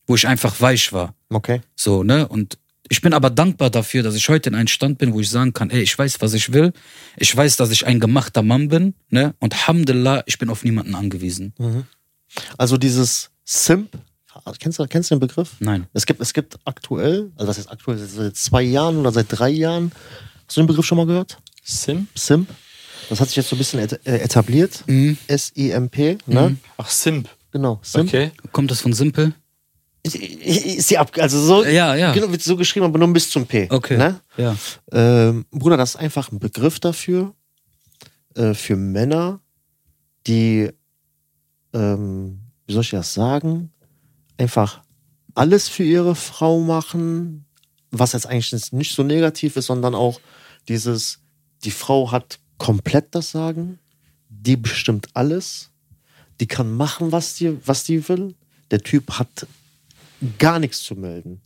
wo 0.07 0.15
ich 0.15 0.27
einfach 0.27 0.61
weich 0.61 0.93
war. 0.93 1.15
Okay. 1.31 1.61
So, 1.77 2.03
ne? 2.03 2.27
Und 2.29 2.59
ich 2.89 3.01
bin 3.01 3.15
aber 3.15 3.31
dankbar 3.31 3.71
dafür, 3.71 4.03
dass 4.03 4.15
ich 4.15 4.29
heute 4.29 4.51
in 4.51 4.55
einem 4.55 4.67
Stand 4.67 4.99
bin, 4.99 5.15
wo 5.15 5.21
ich 5.21 5.31
sagen 5.31 5.53
kann, 5.53 5.71
ey, 5.71 5.83
ich 5.83 5.97
weiß, 5.97 6.21
was 6.21 6.35
ich 6.35 6.53
will. 6.53 6.73
Ich 7.17 7.35
weiß, 7.35 7.57
dass 7.57 7.71
ich 7.71 7.87
ein 7.87 8.01
gemachter 8.01 8.43
Mann 8.43 8.69
bin, 8.69 8.95
ne? 9.09 9.35
Und 9.39 9.55
Alhamdulillah, 9.55 10.25
ich 10.27 10.39
bin 10.39 10.51
auf 10.51 10.65
niemanden 10.65 10.95
angewiesen. 10.95 11.55
Also 12.59 12.77
dieses 12.77 13.31
Simp, 13.45 13.91
kennst 14.59 14.79
du, 14.79 14.87
kennst 14.87 15.11
du 15.11 15.17
den 15.17 15.21
Begriff? 15.21 15.57
Nein. 15.61 15.87
Es 15.93 16.07
gibt, 16.07 16.21
es 16.21 16.33
gibt 16.33 16.59
aktuell, 16.65 17.33
also 17.37 17.47
das 17.47 17.59
ist 17.59 17.69
aktuell 17.71 17.99
seit 17.99 18.37
zwei 18.37 18.63
Jahren 18.63 18.99
oder 18.99 19.13
seit 19.13 19.27
drei 19.29 19.51
Jahren. 19.51 19.93
Hast 20.47 20.57
du 20.57 20.63
den 20.63 20.67
Begriff 20.67 20.87
schon 20.87 20.99
mal 20.99 21.07
gehört? 21.07 21.39
Sim? 21.65 22.09
Simp. 22.15 22.49
Das 23.09 23.21
hat 23.21 23.29
sich 23.29 23.37
jetzt 23.37 23.49
so 23.49 23.57
ein 23.57 23.59
bisschen 23.59 23.81
äh, 23.81 24.17
etabliert. 24.19 24.85
S-I-M-P, 25.27 26.19
ne? 26.27 26.57
Ach, 26.77 26.89
Simp. 26.89 27.29
Genau, 27.51 27.79
Simp. 27.83 28.09
Okay. 28.09 28.31
Kommt 28.53 28.71
das 28.71 28.81
von 28.81 28.93
Simpel? 28.93 29.35
Ist, 30.03 30.17
ist 30.17 30.91
die 30.91 30.99
ab, 30.99 31.13
also 31.19 31.41
so, 31.41 31.65
Ja, 31.65 31.95
ja. 31.95 32.13
genau, 32.13 32.31
wird 32.31 32.43
so 32.43 32.57
geschrieben, 32.57 32.87
aber 32.87 32.99
nur 32.99 33.13
bis 33.13 33.31
zum 33.31 33.47
P. 33.47 33.69
Okay. 33.71 33.97
Ne? 33.97 34.21
Ja. 34.37 34.57
Ähm, 34.91 35.45
Bruder, 35.51 35.77
das 35.77 35.91
ist 35.91 35.97
einfach 35.97 36.33
ein 36.33 36.39
Begriff 36.41 36.81
dafür, 36.81 37.35
äh, 38.35 38.55
für 38.55 38.75
Männer, 38.77 39.41
die, 40.27 40.71
ähm, 41.73 42.39
wie 42.67 42.73
soll 42.73 42.83
ich 42.83 42.91
das 42.91 43.15
sagen, 43.15 43.71
einfach 44.39 44.83
alles 45.35 45.69
für 45.69 45.85
ihre 45.85 46.15
Frau 46.15 46.61
machen, 46.61 47.45
was 47.91 48.13
jetzt 48.13 48.27
eigentlich 48.27 48.73
nicht 48.73 48.95
so 48.95 49.03
negativ 49.03 49.57
ist, 49.57 49.67
sondern 49.67 49.95
auch 49.95 50.21
dieses, 50.69 51.21
die 51.65 51.71
Frau 51.71 52.11
hat 52.13 52.39
komplett 52.59 53.15
das 53.15 53.31
Sagen, 53.31 53.79
die 54.29 54.57
bestimmt 54.57 55.09
alles, 55.15 55.71
die 56.41 56.47
kann 56.47 56.73
machen, 56.73 57.13
was 57.13 57.35
die, 57.35 57.57
was 57.67 57.85
die 57.85 58.09
will. 58.09 58.35
Der 58.71 58.81
Typ 58.81 59.19
hat 59.19 59.47
gar 60.39 60.59
nichts 60.59 60.83
zu 60.83 60.95
melden. 60.95 61.41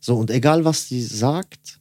So, 0.00 0.16
und 0.16 0.30
egal 0.30 0.64
was 0.64 0.86
die 0.88 1.02
sagt, 1.02 1.78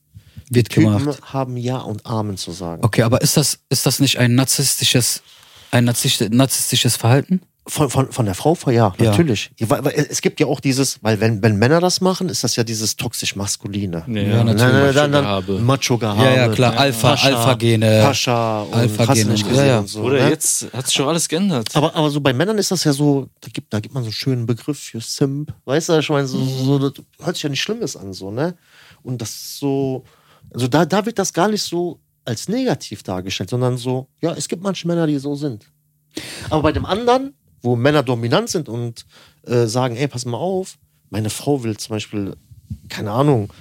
Wird 0.50 0.70
Typen 0.70 0.98
gemacht. 0.98 1.34
haben 1.34 1.58
Ja 1.58 1.78
und 1.78 2.06
Amen 2.06 2.38
zu 2.38 2.52
sagen. 2.52 2.84
Okay, 2.84 3.02
aber 3.04 3.22
ist 3.22 3.38
das, 3.38 3.60
ist 3.70 3.86
das 3.86 4.00
nicht 4.00 4.18
ein 4.20 4.36
narzisstisches, 4.36 5.24
ein 5.72 5.86
narzisstisch- 5.90 6.30
narzisstisches 6.30 6.98
Verhalten? 6.98 7.42
Von, 7.72 7.90
von, 7.90 8.12
von 8.12 8.26
der 8.26 8.36
Frau, 8.36 8.58
ja, 8.66 8.72
Ja. 8.74 8.94
natürlich. 9.00 9.50
Ja, 9.58 9.70
weil, 9.70 9.86
weil 9.86 9.94
es 10.10 10.22
gibt 10.22 10.42
ja 10.42 10.48
auch 10.48 10.60
dieses, 10.60 11.02
weil 11.02 11.22
wenn, 11.22 11.42
wenn 11.42 11.56
Männer 11.56 11.80
das 11.80 12.02
machen, 12.02 12.28
ist 12.28 12.44
das 12.44 12.58
ja 12.58 12.66
dieses 12.66 12.98
toxisch-maskuline. 12.98 14.04
Ja, 14.08 14.22
Ja, 14.22 14.44
natürlich. 14.44 14.94
Nein, 14.96 15.12
dann, 15.14 15.46
dann 15.46 15.66
Macho-Gehabe. 15.66 16.22
Ja, 16.22 16.36
ja, 16.36 16.48
klar. 16.50 16.78
Alpha, 16.78 17.12
Pascha, 17.12 17.28
Alpha-Gene. 17.30 18.02
Pascha 18.04 18.64
und 18.64 18.74
Alpha-Gene. 18.74 19.32
nicht 19.32 19.44
Ja, 19.46 19.50
gesehen 19.52 19.68
ja. 19.68 19.80
und 19.80 19.88
so. 19.88 20.02
Oder 20.02 20.20
ne? 20.24 20.30
jetzt 20.32 20.68
hat 20.74 20.86
sich 20.88 20.96
schon 20.96 21.08
alles 21.08 21.30
geändert. 21.30 21.70
Aber, 21.74 21.96
aber 21.96 22.10
so 22.10 22.20
bei 22.20 22.34
Männern 22.34 22.58
ist 22.58 22.72
das 22.72 22.84
ja 22.84 22.92
so, 22.92 23.30
da 23.40 23.48
gibt, 23.54 23.74
da 23.74 23.80
gibt 23.80 23.94
man 23.94 24.04
so 24.04 24.08
einen 24.08 24.14
schönen 24.14 24.46
Begriff 24.46 24.78
für 24.78 25.00
Simp. 25.00 25.54
Weißt 25.64 25.88
du, 25.88 25.98
ich 26.00 26.10
meine, 26.10 26.28
so, 26.28 26.44
so, 26.44 26.78
das 26.78 26.92
hört 27.22 27.38
sich 27.38 27.44
ja 27.44 27.50
nicht 27.50 27.62
Schlimmes 27.62 27.96
an, 27.96 28.12
so, 28.12 28.32
ne? 28.32 28.56
Und 29.02 29.22
das 29.22 29.30
ist 29.30 29.60
so, 29.60 30.04
also 30.54 30.68
da, 30.68 30.86
da 30.86 31.06
wird 31.06 31.18
das 31.18 31.32
gar 31.32 31.48
nicht 31.48 31.64
so 31.64 32.00
als 32.26 32.50
negativ 32.50 33.02
dargestellt, 33.04 33.50
sondern 33.50 33.78
so, 33.78 34.10
ja, 34.22 34.34
es 34.34 34.50
gibt 34.50 34.62
manche 34.62 34.86
Männer, 34.90 35.08
die 35.08 35.18
so 35.20 35.36
sind. 35.36 35.68
Aber 36.50 36.64
bei 36.64 36.72
dem 36.74 36.86
anderen, 36.86 37.34
wo 37.62 37.76
Männer 37.76 38.04
dominant 38.04 38.50
sind 38.50 38.70
und 38.70 39.06
äh, 39.46 39.66
sagen, 39.68 39.96
ey, 39.96 40.08
pass 40.08 40.26
mal 40.26 40.38
auf, 40.38 40.78
meine 41.10 41.30
Frau 41.30 41.64
will 41.64 41.78
zum 41.78 41.96
Beispiel, 41.96 42.36
keine 42.90 43.12
Ahnung, 43.12 43.52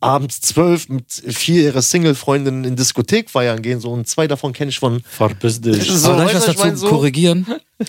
abends 0.00 0.40
zwölf 0.42 0.88
mit 0.90 1.10
vier 1.12 1.62
ihrer 1.62 1.80
Single-Freundinnen 1.80 2.64
in 2.64 2.76
Diskothek 2.76 3.30
feiern 3.30 3.62
gehen, 3.62 3.80
so 3.80 3.90
und 3.90 4.06
zwei 4.06 4.26
davon 4.28 4.52
kenne 4.52 4.68
ich 4.70 4.78
von 4.78 5.00
Verpiss 5.00 5.60
dich. 5.60 5.88
So, 5.90 6.10
aber 6.12 6.26
ich 6.26 6.34
was 6.34 6.44
du, 6.44 6.50
ich 6.50 6.56
dazu 6.56 6.66
mein, 6.68 6.76
so- 6.76 6.88
korrigieren? 6.88 7.46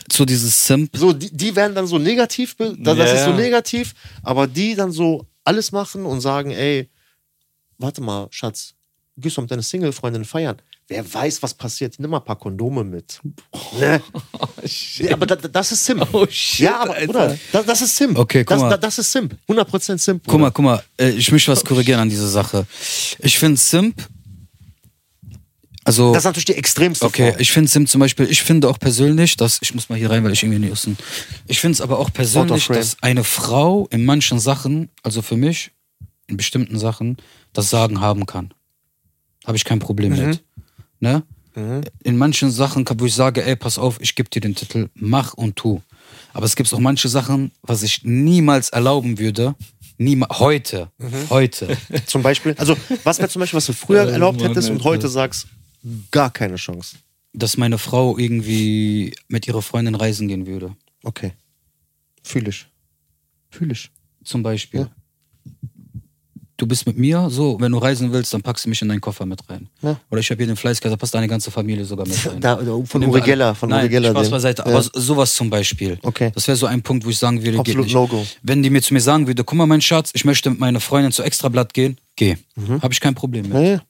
Zu 0.10 0.26
dieses 0.26 0.66
Simp? 0.66 0.96
so, 0.96 1.14
die, 1.14 1.36
die 1.36 1.56
werden 1.56 1.76
dann 1.76 1.88
so 1.88 1.98
negativ, 1.98 2.56
das, 2.58 2.98
Ja, 2.98 3.04
ist 3.06 3.26
so 3.26 3.34
negativ, 3.34 3.94
aber 4.24 4.48
die 4.48 4.76
dann 4.76 4.92
so 4.92 5.26
alles 5.44 5.72
machen 5.72 6.06
und 6.06 6.22
sagen, 6.22 6.52
ey, 6.52 6.90
warte 7.78 8.02
mal, 8.02 8.28
Schatz, 8.32 8.74
gehst 9.18 9.38
du 9.38 9.42
mit 9.42 9.52
deiner 9.52 9.62
Single-Freundin 9.62 10.26
feiern? 10.26 10.58
Wer 10.88 11.14
weiß, 11.14 11.42
was 11.42 11.54
passiert? 11.56 11.96
Nimm 11.98 12.12
mal 12.12 12.18
ein 12.18 12.26
paar 12.26 12.36
Kondome 12.36 12.84
mit. 12.84 13.20
Ne? 13.80 14.02
ja, 14.98 15.14
aber 15.14 15.26
da, 15.26 15.36
das 15.36 15.72
ist 15.72 15.84
Simp. 15.84 16.08
Oh, 16.14 16.28
shit, 16.30 16.60
ja, 16.60 16.82
aber. 16.82 16.94
Bruder, 16.94 17.38
das, 17.52 17.66
das 17.66 17.82
ist 17.82 17.96
Simp. 17.96 18.20
Okay, 18.20 18.44
guck 18.44 18.50
das, 18.58 18.62
mal. 18.62 18.78
das, 18.78 19.00
ist 19.00 19.12
Simp. 19.12 19.36
100% 19.50 19.98
Simp. 19.98 20.24
Guck 20.28 20.40
mal, 20.40 20.52
guck 20.52 20.64
mal, 20.64 20.84
äh, 21.00 21.10
ich 21.10 21.32
möchte 21.32 21.52
was 21.52 21.66
korrigieren 21.66 22.02
an 22.02 22.10
dieser 22.10 22.28
Sache. 22.28 22.68
Ich 23.18 23.40
finde 23.40 23.60
Simp, 23.60 24.08
also, 25.86 26.14
Das 26.14 26.22
ist 26.22 26.26
natürlich 26.26 26.46
die 26.46 26.56
extremste 26.56 27.06
okay, 27.06 27.30
Form. 27.30 27.42
ich 27.42 27.52
finde 27.52 27.70
Simp 27.70 27.88
zum 27.88 28.00
Beispiel, 28.00 28.30
ich 28.30 28.42
finde 28.42 28.68
auch 28.70 28.80
persönlich, 28.80 29.38
dass, 29.38 29.60
ich 29.62 29.76
muss 29.76 29.88
mal 29.88 29.98
hier 29.98 30.10
rein, 30.10 30.24
weil 30.24 30.34
ich 30.34 30.42
irgendwie 30.42 30.60
nicht 30.60 30.72
wissen. 30.72 30.98
Ich 31.48 31.60
finde 31.60 31.74
es 31.74 31.82
aber 31.82 32.00
auch 32.00 32.12
persönlich, 32.12 32.68
dass 32.68 32.98
eine 33.02 33.24
Frau 33.24 33.88
in 33.92 34.04
manchen 34.04 34.40
Sachen, 34.40 34.90
also 35.04 35.22
für 35.22 35.38
mich, 35.38 35.72
in 36.26 36.38
bestimmten 36.38 36.80
Sachen, 36.80 37.18
das 37.54 37.70
Sagen 37.70 38.02
haben 38.02 38.26
kann. 38.26 38.52
Habe 39.46 39.58
ich 39.58 39.64
kein 39.64 39.78
Problem 39.78 40.16
mit. 40.16 40.44
Ne? 41.00 41.24
Mhm. 41.56 41.82
In 42.04 42.18
manchen 42.18 42.52
Sachen, 42.52 42.86
kann- 42.86 43.00
wo 43.00 43.06
ich 43.06 43.14
sage, 43.14 43.44
ey, 43.46 43.56
pass 43.56 43.78
auf, 43.78 44.00
ich 44.02 44.16
gebe 44.16 44.30
dir 44.30 44.42
den 44.42 44.56
Titel, 44.56 44.90
mach 44.96 45.34
und 45.34 45.56
tu. 45.56 45.82
Aber 46.34 46.46
es 46.46 46.56
gibt 46.56 46.74
auch 46.74 46.80
manche 46.80 47.08
Sachen, 47.10 47.52
was 47.62 47.82
ich 47.84 48.04
niemals 48.04 48.70
erlauben 48.70 49.18
würde, 49.20 49.56
niemals, 49.98 50.40
heute, 50.40 50.92
Mhm. 50.98 51.30
heute. 51.30 51.78
Zum 52.08 52.22
Beispiel, 52.22 52.54
also 52.58 52.76
was 53.04 53.20
wäre 53.20 53.30
zum 53.30 53.40
Beispiel, 53.40 53.58
was 53.58 53.66
du 53.68 53.74
früher 53.74 54.10
erlaubt 54.10 54.42
hättest 54.44 54.70
und 54.70 54.84
heute 54.84 55.08
sagst, 55.08 55.48
gar 56.12 56.32
keine 56.32 56.56
Chance. 56.58 56.98
dass 57.38 57.58
meine 57.58 57.78
Frau 57.78 58.18
irgendwie 58.18 59.14
mit 59.28 59.46
ihrer 59.48 59.62
Freundin 59.62 59.96
reisen 59.96 60.28
gehen 60.30 60.48
würde. 60.48 60.76
Okay. 61.04 61.34
Fühl 62.24 62.48
ich. 62.48 62.66
Fühl 63.50 63.72
ich. 63.72 63.92
Zum 64.24 64.42
Beispiel. 64.42 64.82
Ja. 64.82 64.90
Du 66.58 66.66
bist 66.66 66.88
mit 66.88 66.98
mir, 66.98 67.30
so, 67.30 67.58
wenn 67.60 67.74
du 67.74 67.80
reisen 67.80 68.14
willst, 68.14 68.34
dann 68.34 68.42
packst 68.42 68.64
du 68.64 68.70
mich 68.70 68.82
in 68.82 68.88
deinen 68.88 69.02
Koffer 69.02 69.26
mit 69.26 69.42
rein. 69.50 69.68
Ja. 69.82 70.00
Oder 70.10 70.22
ich 70.22 70.30
habe 70.32 70.38
hier 70.38 70.48
den 70.48 70.56
Fleißkasser, 70.56 70.92
da 70.92 70.98
passt 70.98 71.14
deine 71.14 71.28
ganze 71.28 71.52
Familie 71.52 71.84
sogar 71.84 72.08
mit 72.08 72.18
rein. 72.32 72.40
Da, 72.40 72.58
von 72.86 73.04
Uri 73.04 73.20
Geller, 73.20 73.54
von 73.54 73.70
Nein, 73.70 73.82
Uri 73.82 73.90
Geller. 73.90 74.12
Spaß 74.12 74.30
beiseite, 74.30 74.62
Ja. 74.62 74.72
aber 74.72 74.82
so- 74.82 74.90
sowas 74.94 75.36
zum 75.36 75.50
Beispiel. 75.50 76.00
Okay. 76.02 76.32
Das 76.34 76.48
wäre 76.48 76.56
so 76.56 76.66
ein 76.66 76.82
Punkt, 76.82 77.06
wo 77.06 77.10
ich 77.10 77.18
sagen 77.18 77.44
würde, 77.44 77.60
Absolut 77.60 77.66
geht 77.66 77.86
nicht. 77.88 77.94
No-Go. 77.94 78.26
Wenn 78.42 78.64
die 78.64 78.70
mir 78.70 78.82
zu 78.82 78.94
mir 78.94 79.02
sagen 79.02 79.28
würde, 79.28 79.44
guck 79.44 79.58
mal, 79.58 79.66
mein 79.66 79.82
Schatz, 79.82 80.12
ich 80.14 80.24
möchte 80.24 80.50
mit 80.50 80.60
meiner 80.60 80.80
Freundin 80.80 81.12
zu 81.12 81.24
Extrablatt 81.24 81.74
gehen, 81.74 81.98
geh. 82.16 82.38
Mhm. 82.56 82.82
Habe 82.82 82.94
ich 82.94 83.02
kein 83.02 83.16
Problem 83.16 83.50
mit. 83.50 83.62
Ja. 83.68 83.82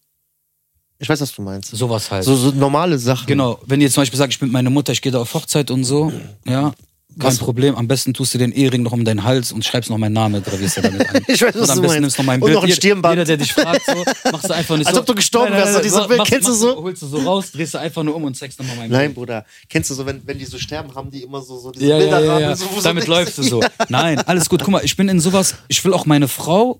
Ich 0.98 1.08
weiß, 1.10 1.22
was 1.22 1.34
du 1.36 1.42
meinst. 1.44 1.70
Sowas 1.70 2.10
halt. 2.10 2.24
So, 2.24 2.36
so 2.36 2.52
normale 2.52 2.98
Sachen. 2.98 3.28
Genau, 3.28 3.60
wenn 3.68 3.80
ihr 3.82 3.92
zum 3.92 4.02
Beispiel 4.02 4.18
sagt, 4.18 4.34
ich 4.34 4.40
bin 4.40 4.48
mit 4.48 4.54
meiner 4.54 4.70
Mutter, 4.72 4.92
ich 4.94 5.02
gehe 5.04 5.12
da 5.12 5.20
auf 5.20 5.34
Hochzeit 5.34 5.70
und 5.70 5.84
so, 5.84 6.12
ja, 6.48 6.74
kein 7.20 7.28
Was- 7.32 7.38
Problem. 7.38 7.76
Am 7.76 7.88
besten 7.88 8.14
tust 8.14 8.34
du 8.34 8.38
den 8.38 8.52
Ehering 8.52 8.84
noch 8.84 8.92
um 8.92 9.06
deinen 9.06 9.24
Hals 9.24 9.52
und 9.52 9.64
schreibst 9.66 9.90
noch 9.90 9.98
meinen 9.98 10.14
Namen, 10.14 10.44
gravierst 10.44 10.78
du 10.78 10.82
damit 10.82 11.08
ein. 11.10 11.24
Ich 11.28 11.42
weiß, 11.42 11.56
was 11.56 11.62
und 11.64 11.70
am 11.70 11.76
du 11.78 11.82
besten 11.82 11.82
meinst. 11.88 12.02
nimmst 12.02 12.18
noch 12.18 12.26
mein 12.26 12.42
Und 12.42 12.46
Bild. 12.46 12.56
noch 12.56 12.64
ein 12.64 12.68
Jeder- 12.70 12.76
Stirnband. 12.78 13.14
Jeder, 13.14 13.26
der 13.26 13.38
dich 13.38 13.54
fragt, 13.54 13.82
so, 13.86 14.04
machst 14.32 14.50
du 14.50 14.54
einfach 14.54 14.78
nicht 14.78 14.88
Als 14.88 14.96
so. 14.96 15.02
ob 15.02 15.06
du 15.08 15.16
gestorben 15.16 15.54
wärst, 15.54 15.74
so 15.74 15.82
dieses 15.82 16.08
Bild. 16.08 16.18
machst- 16.20 16.32
Kennst 16.32 16.48
du 16.48 16.52
machst- 16.52 16.62
so? 16.62 16.76
Holst 16.84 17.02
du 17.02 17.08
so 17.08 17.18
raus, 17.20 17.52
drehst 17.52 17.74
du 17.74 17.78
einfach 17.80 18.04
nur 18.04 18.16
um 18.16 18.24
und 18.26 18.36
zeigst 18.36 18.60
nochmal 18.60 18.76
mein 18.78 18.90
Nein, 18.90 19.02
Bild. 19.08 19.16
Bruder. 19.16 19.46
Kennst 19.70 19.90
du 19.90 19.94
so, 19.94 20.06
wenn, 20.06 20.22
wenn 20.28 20.38
die 20.40 20.46
so 20.46 20.58
sterben, 20.58 20.94
haben 20.96 21.10
die 21.12 21.24
immer 21.24 21.42
so, 21.42 21.58
so 21.58 21.72
diese 21.72 21.86
Ja, 21.86 21.98
ja, 21.98 22.04
ja, 22.06 22.18
Bilderrahmen, 22.18 22.42
ja. 22.50 22.56
So, 22.56 22.66
so 22.76 22.82
Damit 22.82 23.04
denkst, 23.08 23.08
läufst 23.20 23.38
du 23.38 23.44
so. 23.44 23.62
Nein, 23.90 24.20
alles 24.20 24.50
gut. 24.50 24.62
Guck 24.64 24.72
mal, 24.72 24.82
ich 24.84 24.96
bin 24.98 25.08
in 25.10 25.20
sowas, 25.20 25.56
ich 25.68 25.84
will 25.86 25.94
auch 25.94 26.06
meine 26.06 26.28
Frau 26.28 26.80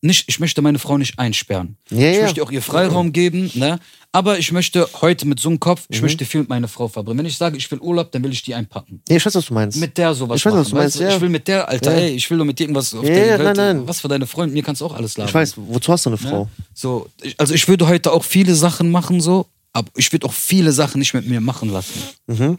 nicht, 0.00 0.28
ich 0.28 0.38
möchte 0.38 0.62
meine 0.62 0.78
Frau 0.78 0.96
nicht 0.96 1.18
einsperren. 1.18 1.76
Ja, 1.90 2.10
ich 2.10 2.16
ja. 2.16 2.22
möchte 2.22 2.42
auch 2.42 2.50
ihr 2.52 2.62
Freiraum 2.62 3.12
geben, 3.12 3.50
ne? 3.54 3.78
Aber 4.12 4.38
ich 4.38 4.52
möchte 4.52 4.88
heute 5.02 5.26
mit 5.26 5.38
so 5.40 5.48
einem 5.50 5.60
Kopf, 5.60 5.80
Mhm. 5.82 5.86
ich 5.96 6.02
möchte 6.02 6.24
viel 6.24 6.40
mit 6.40 6.48
meiner 6.48 6.68
Frau 6.68 6.88
verbringen. 6.88 7.18
Wenn 7.18 7.26
ich 7.26 7.36
sage, 7.36 7.56
ich 7.56 7.70
will 7.70 7.78
Urlaub, 7.80 8.10
dann 8.12 8.22
will 8.22 8.32
ich 8.32 8.42
die 8.42 8.54
einpacken. 8.54 9.02
Nee, 9.08 9.16
ich 9.16 9.26
weiß, 9.26 9.34
was 9.34 9.46
du 9.46 9.54
meinst. 9.54 9.78
Mit 9.78 9.98
der 9.98 10.14
sowas 10.14 10.36
Ich 10.38 10.46
weiß, 10.46 10.52
was 10.54 10.58
machen. 10.68 10.70
du 10.70 10.76
meinst, 10.76 11.00
ja. 11.00 11.14
Ich 11.16 11.20
will 11.20 11.28
mit 11.28 11.46
der, 11.48 11.68
Alter, 11.68 11.92
Ja. 11.94 11.98
ey, 12.04 12.10
ich 12.14 12.30
will 12.30 12.38
doch 12.38 12.44
mit 12.44 12.58
dir 12.58 12.64
irgendwas 12.64 12.94
auf 12.94 13.02
Ja, 13.04 13.10
der 13.10 13.26
ja, 13.26 13.38
Welt. 13.38 13.56
nein, 13.56 13.76
nein. 13.76 13.88
Was 13.88 14.00
für 14.00 14.08
deine 14.08 14.26
Freunde, 14.26 14.54
mir 14.54 14.62
kannst 14.62 14.80
du 14.80 14.86
auch 14.86 14.94
alles 14.94 15.16
labern. 15.18 15.28
ich 15.30 15.34
weiß, 15.34 15.54
wozu 15.56 15.92
hast 15.92 16.06
du 16.06 16.10
eine 16.10 16.16
Frau? 16.16 16.48
So, 16.74 17.08
ich, 17.22 17.38
also 17.38 17.52
ich 17.54 17.66
würde 17.68 17.86
heute 17.88 18.12
auch 18.12 18.24
viele 18.24 18.54
Sachen 18.54 18.90
machen, 18.90 19.20
so, 19.20 19.46
aber 19.72 19.90
ich 19.96 20.10
würde 20.12 20.26
auch 20.26 20.32
viele 20.32 20.72
Sachen 20.72 21.00
nicht 21.00 21.12
mit 21.12 21.26
mir 21.26 21.40
machen 21.40 21.70
lassen. 21.70 22.00
Mhm. 22.28 22.58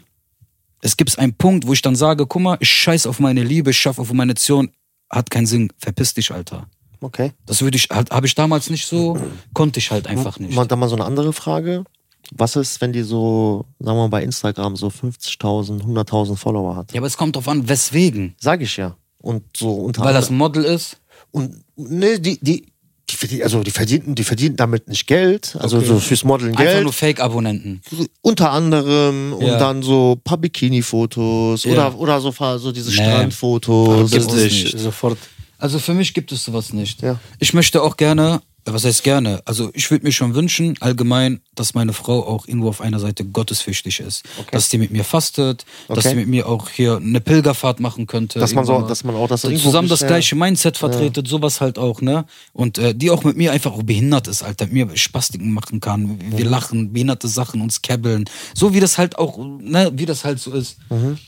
Es 0.82 0.96
gibt 0.96 1.18
einen 1.18 1.34
Punkt, 1.34 1.66
wo 1.66 1.72
ich 1.72 1.82
dann 1.82 1.96
sage, 1.96 2.26
guck 2.26 2.40
mal, 2.42 2.56
ich 2.60 2.70
scheiß 2.70 3.06
auf 3.06 3.18
meine 3.18 3.42
Liebe, 3.42 3.70
ich 3.70 3.78
schaff 3.78 3.98
auf 3.98 4.12
meine 4.12 4.30
Nation, 4.34 4.70
hat 5.10 5.30
keinen 5.30 5.46
Sinn, 5.46 5.72
verpiss 5.78 6.14
dich, 6.14 6.30
Alter. 6.30 6.68
Okay. 7.00 7.32
Das 7.46 7.62
würde 7.62 7.76
ich, 7.76 7.88
halt, 7.90 8.10
habe 8.10 8.26
ich 8.26 8.34
damals 8.34 8.68
nicht 8.70 8.86
so, 8.86 9.18
konnte 9.54 9.78
ich 9.78 9.90
halt 9.90 10.06
einfach 10.06 10.38
nicht. 10.38 10.54
Mal, 10.54 10.66
dann 10.66 10.78
mal 10.78 10.88
so 10.88 10.96
eine 10.96 11.04
andere 11.04 11.32
Frage. 11.32 11.84
Was 12.32 12.54
ist, 12.56 12.80
wenn 12.80 12.92
die 12.92 13.02
so, 13.02 13.64
sagen 13.78 13.96
wir 13.98 14.02
mal 14.02 14.08
bei 14.08 14.22
Instagram 14.22 14.76
so 14.76 14.88
50.000, 14.88 15.82
100.000 15.82 16.36
Follower 16.36 16.76
hat? 16.76 16.92
Ja, 16.92 17.00
aber 17.00 17.06
es 17.06 17.16
kommt 17.16 17.36
drauf 17.36 17.48
an, 17.48 17.68
weswegen. 17.68 18.34
Sag 18.38 18.60
ich 18.62 18.76
ja. 18.76 18.96
Und 19.18 19.42
so 19.56 19.70
unter 19.74 20.02
Weil 20.04 20.14
das 20.14 20.30
ein 20.30 20.36
Model 20.36 20.64
ist. 20.64 20.98
und 21.30 21.62
ne, 21.76 22.20
die, 22.20 22.38
die, 22.40 22.66
die 23.10 23.16
verdienen, 23.16 23.42
also 23.42 23.62
die 23.62 23.70
verdienen, 23.72 24.14
die 24.14 24.22
verdienen 24.24 24.56
damit 24.56 24.86
nicht 24.88 25.06
Geld, 25.06 25.56
also 25.58 25.80
so 25.80 25.98
fürs 25.98 26.22
Modeln 26.24 26.50
Einfach 26.52 26.64
Geld. 26.64 26.84
nur 26.84 26.92
Fake-Abonnenten. 26.92 27.80
unter 28.22 28.52
anderem 28.52 29.32
und 29.32 29.44
Ja. 29.46 29.58
dann 29.58 29.82
so 29.82 30.12
ein 30.16 30.20
paar 30.22 30.38
Bikini-Fotos 30.38 31.64
Ja. 31.64 31.72
oder, 31.72 31.98
oder 31.98 32.20
so, 32.20 32.30
so 32.58 32.70
diese 32.72 32.90
Nee. 32.90 32.96
Strandfotos. 32.96 34.10
Gibt's 34.10 34.26
Bildlich, 34.28 34.64
nicht. 34.64 34.78
sofort. 34.78 35.18
Also 35.60 35.78
für 35.78 35.94
mich 35.94 36.14
gibt 36.14 36.32
es 36.32 36.44
sowas 36.44 36.72
nicht. 36.72 37.02
Ja. 37.02 37.18
Ich 37.38 37.52
möchte 37.54 37.82
auch 37.82 37.96
gerne, 37.96 38.40
äh, 38.66 38.72
was 38.72 38.84
heißt 38.84 39.02
gerne? 39.02 39.42
Also 39.44 39.70
ich 39.74 39.90
würde 39.90 40.04
mir 40.06 40.12
schon 40.12 40.34
wünschen, 40.34 40.76
allgemein, 40.80 41.40
dass 41.54 41.74
meine 41.74 41.92
Frau 41.92 42.26
auch 42.26 42.48
irgendwo 42.48 42.68
auf 42.70 42.80
einer 42.80 42.98
Seite 42.98 43.24
gottesfürchtig 43.26 44.00
ist. 44.00 44.22
Dass 44.52 44.70
die 44.70 44.78
mit 44.78 44.90
mir 44.90 45.04
fastet, 45.04 45.64
dass 45.88 45.98
Okay. 45.98 46.08
sie 46.10 46.14
mit 46.16 46.28
mir 46.28 46.46
auch 46.48 46.70
hier 46.70 46.96
eine 46.96 47.20
Pilgerfahrt 47.20 47.78
machen 47.80 48.06
könnte. 48.06 48.38
Dass 48.38 48.54
man 48.54 48.64
so- 48.64 48.80
dass 48.82 49.04
man 49.04 49.14
auch 49.16 49.28
das 49.28 49.42
dass 49.42 49.62
zusammen 49.62 49.88
das 49.88 50.06
gleiche 50.06 50.34
Mindset 50.34 50.76
vertretet, 50.78 51.28
sowas 51.28 51.60
halt 51.60 51.78
auch, 51.78 52.00
ne? 52.00 52.24
Und 52.54 52.78
äh, 52.78 52.94
die 52.94 53.10
auch 53.10 53.22
mit 53.24 53.36
mir 53.36 53.52
einfach 53.52 53.72
auch 53.72 53.82
behindert 53.82 54.28
ist, 54.28 54.42
Alter, 54.42 54.64
mit 54.66 54.72
mir 54.88 54.96
Spastiken 54.96 55.52
machen 55.52 55.80
kann. 55.80 56.18
Wir 56.36 56.46
Mhm. 56.46 56.50
lachen, 56.50 56.92
behinderte 56.92 57.28
Sachen, 57.28 57.60
uns 57.60 57.82
kebbeln. 57.82 58.24
So 58.54 58.72
wie 58.74 58.80
das 58.80 58.96
halt 58.98 59.18
auch, 59.18 59.38
ne, 59.38 59.92
wie 59.94 60.06
das 60.06 60.24
halt 60.24 60.40
so 60.40 60.52
ist. 60.52 60.78
Mhm. 60.90 61.18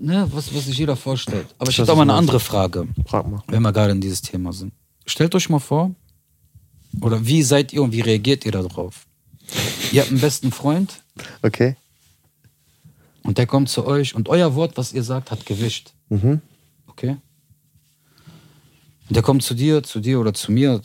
Ne, 0.00 0.26
was, 0.32 0.54
was 0.54 0.64
sich 0.66 0.78
jeder 0.78 0.96
vorstellt. 0.96 1.46
Aber 1.58 1.70
ich 1.70 1.76
Das 1.76 1.84
hätte 1.84 1.92
auch 1.92 1.96
mal 1.96 2.02
eine 2.02 2.14
andere 2.14 2.40
Frage 2.40 2.88
Frag 3.06 3.28
mal. 3.30 3.42
wenn 3.48 3.62
wir 3.62 3.72
gerade 3.72 3.92
in 3.92 4.00
dieses 4.00 4.22
Thema 4.22 4.52
sind. 4.52 4.72
Stellt 5.06 5.34
euch 5.34 5.48
mal 5.48 5.58
vor, 5.60 5.94
oder 7.00 7.24
wie 7.26 7.42
seid 7.42 7.72
ihr 7.72 7.82
und 7.82 7.92
wie 7.92 8.00
reagiert 8.00 8.44
ihr 8.44 8.52
darauf? 8.52 9.06
Ihr 9.92 10.00
habt 10.00 10.10
einen 10.10 10.20
besten 10.20 10.50
Freund 10.52 11.02
Okay. 11.42 11.76
und 13.22 13.38
der 13.38 13.46
kommt 13.46 13.68
zu 13.68 13.86
euch 13.86 14.14
und 14.14 14.28
euer 14.28 14.54
Wort, 14.54 14.76
was 14.76 14.92
ihr 14.92 15.02
sagt, 15.02 15.30
hat 15.30 15.44
Gewicht. 15.46 15.92
Mhm. 16.08 16.40
Okay? 16.86 17.16
Und 19.08 19.16
der 19.16 19.22
kommt 19.22 19.42
zu 19.42 19.54
dir, 19.54 19.82
zu 19.82 20.00
dir 20.00 20.18
oder 20.18 20.32
zu 20.32 20.50
mir, 20.50 20.80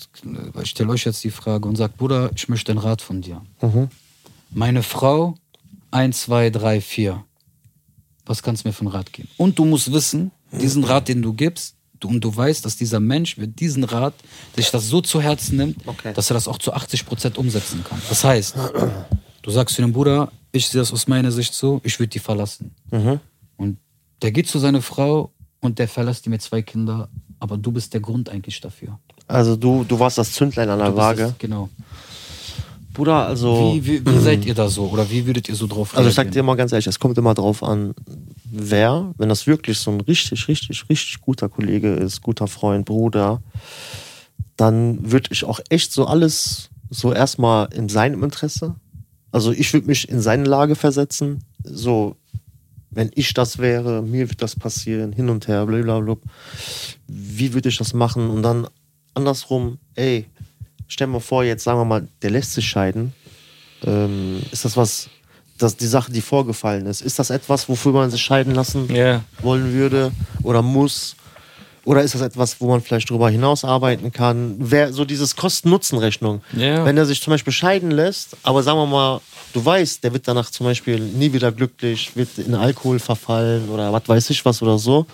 ich 0.62 0.70
stelle 0.72 0.90
euch 0.90 1.06
jetzt 1.06 1.24
die 1.24 1.32
Frage 1.32 1.68
und 1.70 1.78
sagt, 1.78 1.98
Bruder, 1.98 2.32
ich 2.36 2.50
möchte 2.50 2.72
einen 2.74 2.80
Rat 2.80 3.02
von 3.02 3.22
dir. 3.22 3.42
Mhm. 3.62 3.88
Meine 4.52 4.84
Frau, 4.84 5.36
1, 5.92 6.22
2, 6.24 6.50
3, 6.50 6.82
4. 6.82 7.24
Was 8.30 8.44
kannst 8.44 8.64
du 8.64 8.68
mir 8.70 8.74
für 8.74 8.82
einen 8.82 8.90
Rat 8.92 9.12
geben? 9.12 9.28
Und 9.38 9.58
du 9.58 9.66
musst 9.66 9.92
wissen, 9.92 10.30
diesen 10.52 10.84
Rat, 10.84 11.08
den 11.08 11.24
du 11.24 11.34
gibst, 11.34 11.74
du, 12.00 12.08
und 12.10 12.22
du 12.24 12.34
weißt, 12.36 12.64
dass 12.64 12.78
dieser 12.78 13.00
Mensch 13.00 13.38
mit 13.38 13.60
diesem 13.60 13.84
Rat 13.86 14.14
sich 14.56 14.70
das 14.70 14.88
so 14.88 15.02
zu 15.02 15.20
Herzen 15.20 15.58
nimmt, 15.58 15.78
Okay. 15.88 16.14
dass 16.14 16.30
er 16.30 16.36
das 16.36 16.48
auch 16.48 16.60
zu 16.60 16.72
80 16.72 17.08
Prozent 17.08 17.38
umsetzen 17.40 17.84
kann. 17.84 18.00
Das 18.08 18.24
heißt, 18.24 18.56
du 19.42 19.50
sagst 19.52 19.76
zu 19.76 19.82
dem 19.82 19.94
Bruder, 19.94 20.32
ich 20.52 20.68
sehe 20.68 20.80
das 20.80 20.94
aus 20.94 21.08
meiner 21.08 21.32
Sicht 21.32 21.56
so, 21.56 21.82
ich 21.84 22.00
würde 22.00 22.10
die 22.10 22.20
verlassen. 22.20 22.76
Mhm. 22.92 23.20
Und 23.58 23.78
der 24.22 24.32
geht 24.32 24.48
zu 24.48 24.60
seiner 24.60 24.84
Frau 24.84 25.32
und 25.60 25.80
der 25.80 25.88
verlässt 25.88 26.24
die 26.26 26.30
mit 26.30 26.44
zwei 26.44 26.62
Kindern, 26.62 27.08
aber 27.40 27.58
du 27.58 27.72
bist 27.72 27.94
der 27.96 28.02
Grund 28.02 28.30
eigentlich 28.30 28.62
dafür. 28.62 29.00
Also 29.28 29.56
du, 29.56 29.84
du 29.84 29.98
warst 30.00 30.20
das 30.20 30.32
Zündlein 30.34 30.70
an 30.70 30.78
der 30.78 30.90
Du 30.90 30.94
bist 30.94 31.02
Waage. 31.04 31.36
Genau. 31.40 31.70
Bruder, 32.94 33.28
also. 33.28 33.74
Wie, 33.76 33.86
wie, 33.86 34.06
wie 34.06 34.20
seid 34.20 34.46
ihr 34.46 34.54
da 34.54 34.68
so? 34.70 34.86
Oder 34.88 35.10
wie 35.10 35.26
würdet 35.26 35.48
ihr 35.48 35.56
so 35.56 35.68
drauf 35.68 35.96
Also 35.96 36.10
ich 36.10 36.16
sag 36.16 36.26
reagieren? 36.26 36.46
dir 36.46 36.48
mal 36.48 36.56
ganz 36.56 36.72
ehrlich, 36.72 36.88
es 36.88 37.00
kommt 37.00 37.18
immer 37.18 37.34
drauf 37.34 37.64
an, 37.64 37.94
wer, 38.52 39.14
wenn 39.18 39.30
das 39.30 39.48
wirklich 39.48 39.78
so 39.78 39.92
ein 39.92 40.02
richtig, 40.02 40.48
richtig, 40.48 40.90
richtig 40.90 41.22
guter 41.22 41.50
Kollege 41.50 41.94
ist, 41.94 42.22
guter 42.22 42.48
Freund, 42.48 42.86
Bruder, 42.86 43.42
dann 44.58 45.12
würde 45.12 45.30
ich 45.32 45.46
auch 45.46 45.60
echt 45.70 45.92
so 45.94 46.06
alles 46.06 46.70
so 46.90 47.14
erstmal 47.14 47.72
in 47.74 47.88
seinem 47.88 48.24
Interesse. 48.24 48.76
Also 49.32 49.52
ich 49.52 49.72
würde 49.74 49.88
mich 49.88 50.10
in 50.10 50.22
seine 50.22 50.46
Lage 50.46 50.76
versetzen. 50.76 51.44
So, 51.64 52.16
wenn 52.90 53.12
ich 53.14 53.34
das 53.34 53.60
wäre, 53.60 54.02
mir 54.02 54.30
wird 54.30 54.42
das 54.42 54.56
passieren, 54.56 55.14
hin 55.14 55.30
und 55.30 55.48
her, 55.48 55.66
blablabla. 55.68 56.18
Wie 57.08 57.54
würde 57.54 57.70
ich 57.70 57.78
das 57.78 57.94
machen? 57.94 58.30
Und 58.30 58.42
dann 58.42 58.68
andersrum, 59.14 59.78
ey, 59.96 60.26
stell 60.90 61.08
mir 61.08 61.22
vor, 61.22 61.46
jetzt 61.46 61.64
sagen 61.64 61.80
wir 61.80 61.86
mal, 61.86 62.06
der 62.22 62.32
lässt 62.32 62.54
sich 62.54 62.68
scheiden. 62.68 63.14
Ähm, 63.86 64.42
ist 64.52 64.66
das 64.66 64.76
was, 64.76 65.10
dass 65.58 65.78
die 65.78 65.88
Sache, 65.88 66.12
die 66.12 66.22
vorgefallen 66.22 66.86
ist, 66.86 67.00
ist 67.02 67.18
das 67.20 67.30
etwas, 67.30 67.70
wofür 67.70 67.94
man 67.94 68.12
sich 68.12 68.22
scheiden 68.22 68.54
lassen 68.54 68.94
Ja. 68.94 69.24
wollen 69.42 69.72
würde 69.74 70.12
oder 70.44 70.62
muss? 70.62 71.16
Oder 71.86 72.04
ist 72.04 72.14
das 72.14 72.22
etwas, 72.22 72.60
wo 72.60 72.68
man 72.68 72.82
vielleicht 72.82 73.10
darüber 73.10 73.30
hinaus 73.30 73.64
arbeiten 73.64 74.12
kann? 74.12 74.56
Wer, 74.60 74.92
so 74.94 75.06
dieses 75.06 75.36
Kosten-Nutzen-Rechnung. 75.38 76.42
Ja. 76.56 76.84
Wenn 76.86 76.98
er 76.98 77.06
sich 77.06 77.22
zum 77.22 77.32
Beispiel 77.32 77.54
scheiden 77.54 77.90
lässt, 77.92 78.36
aber 78.44 78.62
sagen 78.64 78.78
wir 78.80 78.86
mal, 78.86 79.22
du 79.54 79.66
weißt, 79.66 80.04
der 80.04 80.12
wird 80.14 80.28
danach 80.28 80.52
zum 80.52 80.66
Beispiel 80.66 81.00
nie 81.00 81.32
wieder 81.34 81.52
glücklich, 81.52 82.16
wird 82.16 82.38
in 82.38 82.54
Alkohol 82.54 83.00
verfallen 83.00 83.70
oder 83.70 83.92
was 83.94 84.04
weiß 84.08 84.30
ich 84.30 84.44
was 84.46 84.62
oder 84.62 84.78
so. 84.78 85.06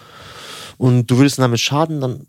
Und 0.78 1.05
du 1.07 1.17
würdest 1.17 1.38
damit 1.39 1.59
schaden, 1.59 2.01
dann. 2.01 2.28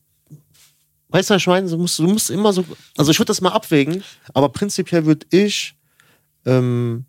Weißt 1.16 1.30
du, 1.30 1.34
ich 1.34 1.46
meine? 1.46 1.66
Du 1.66 1.78
musst, 1.78 1.98
du 1.98 2.02
musst 2.02 2.28
immer 2.28 2.52
so. 2.52 2.62
Also, 2.94 3.10
ich 3.10 3.18
würde 3.18 3.28
das 3.28 3.40
mal 3.40 3.48
abwägen, 3.48 4.04
aber 4.34 4.50
prinzipiell 4.50 5.06
würde 5.06 5.26
ich 5.30 5.74
ähm, 6.44 7.06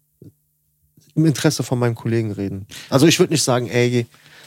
im 1.13 1.25
Interesse 1.25 1.61
von 1.61 1.77
meinem 1.77 1.93
Kollegen 1.93 2.31
reden. 2.31 2.67
Also, 2.89 3.05
ich 3.05 3.19
würde 3.19 3.33
nicht 3.33 3.43
sagen, 3.43 3.67
ey, 3.67 4.05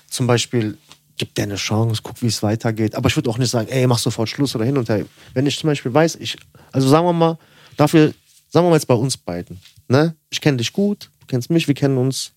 zum 0.08 0.26
Beispiel, 0.26 0.78
gib 1.18 1.34
dir 1.34 1.42
eine 1.42 1.56
Chance, 1.56 2.00
guck, 2.02 2.22
wie 2.22 2.28
es 2.28 2.42
weitergeht. 2.42 2.94
Aber 2.94 3.10
ich 3.10 3.16
würde 3.16 3.28
auch 3.28 3.36
nicht 3.36 3.50
sagen, 3.50 3.68
ey, 3.68 3.86
mach 3.86 3.98
sofort 3.98 4.30
Schluss 4.30 4.56
oder 4.56 4.64
hin 4.64 4.78
und 4.78 4.88
her. 4.88 5.04
Wenn 5.34 5.46
ich 5.46 5.58
zum 5.58 5.68
Beispiel 5.68 5.92
weiß, 5.92 6.16
ich, 6.16 6.38
also 6.72 6.88
sagen 6.88 7.04
wir 7.04 7.12
mal, 7.12 7.36
dafür, 7.76 8.14
sagen 8.48 8.64
wir 8.64 8.70
mal 8.70 8.76
jetzt 8.76 8.86
bei 8.86 8.94
uns 8.94 9.18
beiden, 9.18 9.60
ne? 9.88 10.16
Ich 10.30 10.40
kenne 10.40 10.56
dich 10.56 10.72
gut, 10.72 11.10
du 11.20 11.26
kennst 11.26 11.50
mich, 11.50 11.68
wir 11.68 11.74
kennen 11.74 11.98
uns. 11.98 12.32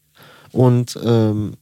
Und 0.51 0.99
ähm, 1.01 1.55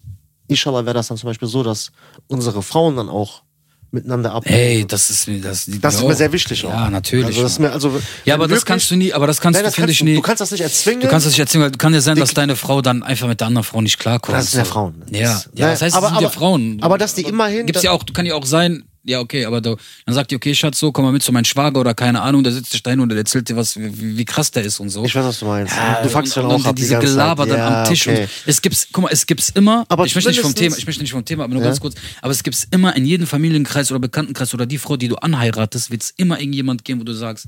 inshallah 0.47 0.85
wäre 0.85 0.95
das 0.95 1.09
dann 1.09 1.17
zum 1.17 1.27
Beispiel 1.27 1.47
so, 1.47 1.61
dass 1.61 1.91
unsere 2.25 2.63
Frauen 2.63 2.95
dann 2.95 3.09
auch 3.09 3.43
miteinander 3.91 4.33
ab. 4.33 4.43
Ey, 4.49 4.85
das 4.87 5.09
ist 5.09 5.27
mir 5.27 5.41
das. 5.41 5.65
das 5.67 5.95
ist 5.95 6.03
mir 6.03 6.15
sehr 6.15 6.31
wichtig 6.31 6.65
auch. 6.65 6.69
Ja, 6.69 6.89
natürlich. 6.89 7.25
Also 7.27 7.43
das 7.43 7.51
ist 7.53 7.59
mir, 7.59 7.71
also, 7.71 7.99
ja, 8.25 8.35
aber 8.35 8.47
das 8.47 8.65
kannst 8.65 8.89
du 8.91 8.95
nie, 8.95 9.13
aber 9.13 9.27
das 9.27 9.41
kannst 9.41 9.55
Nein, 9.57 9.63
du, 9.63 9.67
das 9.67 9.75
finde 9.75 9.87
kannst 9.87 9.93
ich 9.93 9.99
du, 9.99 10.05
nie. 10.05 10.15
du 10.15 10.21
kannst 10.21 10.41
das 10.41 10.51
nicht 10.51 10.61
erzwingen. 10.61 11.01
Du 11.01 11.07
kannst 11.07 11.25
das 11.25 11.33
nicht 11.33 11.39
erzählen, 11.39 11.63
weil 11.65 11.71
kann 11.71 11.93
ja 11.93 12.01
sein, 12.01 12.17
dass 12.17 12.33
deine 12.33 12.55
Frau 12.55 12.81
dann 12.81 13.03
einfach 13.03 13.27
mit 13.27 13.39
der 13.41 13.47
anderen 13.47 13.63
Frau 13.65 13.81
nicht 13.81 13.99
klarkommt. 13.99 14.37
Das 14.37 14.51
sind 14.51 14.59
ja. 14.59 14.65
Frauen. 14.65 15.03
Ja, 15.09 15.21
Das- 15.33 15.49
ja, 15.53 15.65
ne, 15.67 15.71
das 15.73 15.81
heißt, 15.81 15.95
aber- 15.95 16.07
es 16.07 16.13
sind 16.13 16.21
ja 16.21 16.27
aber- 16.27 16.33
Frauen. 16.35 16.77
aber 16.81 16.97
dass 16.97 17.13
die 17.15 17.23
immerhin- 17.23 17.65
Gibt's 17.65 17.83
ja 17.83 17.91
auch, 17.91 18.03
kann 18.13 18.25
ja 18.25 18.35
auch 18.35 18.45
sein, 18.45 18.83
ja, 19.03 19.19
okay, 19.19 19.45
aber 19.45 19.61
du, 19.61 19.75
dann 20.05 20.13
sagt 20.15 20.29
die, 20.31 20.35
okay, 20.35 20.53
Schatz, 20.53 20.77
so, 20.79 20.91
komm 20.91 21.05
mal 21.05 21.11
mit 21.11 21.23
zu 21.23 21.31
meinem 21.31 21.45
Schwager 21.45 21.79
oder 21.79 21.93
keine 21.93 22.21
Ahnung, 22.21 22.43
der 22.43 22.53
sitzt 22.53 22.73
dich 22.73 22.83
da 22.83 22.91
hin 22.91 22.99
und 22.99 23.11
erzählt 23.11 23.49
dir 23.49 23.55
was, 23.55 23.75
wie, 23.77 24.17
wie 24.17 24.25
krass 24.25 24.51
der 24.51 24.63
ist 24.63 24.79
und 24.79 24.89
so. 24.89 25.03
Ich 25.05 25.15
weiß, 25.15 25.25
was 25.25 25.39
du 25.39 25.45
meinst. 25.45 25.75
Ja, 25.75 26.01
du 26.03 26.09
fuckst 26.09 26.37
und 26.37 26.45
auch 26.45 26.65
ab 26.65 26.75
die 26.75 26.81
diese 26.83 26.93
ganze 26.93 27.07
Gelaber 27.07 27.43
Zeit. 27.43 27.53
dann 27.53 27.59
Ja, 27.59 27.83
am 27.83 27.89
Tisch. 27.89 28.07
okay. 28.07 28.23
Und 28.23 28.29
es 28.45 28.61
gibt's, 28.61 28.87
guck 28.91 29.03
mal, 29.03 29.09
es 29.11 29.25
gibt's 29.25 29.49
immer, 29.49 29.85
Aber 29.89 30.05
ich 30.05 30.13
möchte 30.13 30.29
nicht 30.29 30.41
vom 30.41 30.53
Thema, 30.53 30.77
ich 30.77 30.85
möchte 30.85 31.01
nicht 31.01 31.11
vom 31.13 31.25
Thema, 31.25 31.45
aber 31.45 31.53
nur 31.53 31.61
Ja. 31.63 31.69
ganz 31.69 31.79
kurz, 31.79 31.95
aber 32.21 32.31
es 32.31 32.43
gibt's 32.43 32.67
immer 32.69 32.95
in 32.95 33.05
jedem 33.05 33.25
Familienkreis 33.25 33.91
oder 33.91 33.99
Bekanntenkreis 33.99 34.53
oder 34.53 34.65
die 34.65 34.77
Frau, 34.77 34.97
die 34.97 35.07
du 35.07 35.15
anheiratest, 35.15 35.89
wird's 35.91 36.13
immer 36.17 36.39
irgendjemand 36.39 36.85
geben, 36.85 36.99
wo 36.99 37.03
du 37.03 37.13
sagst, 37.13 37.47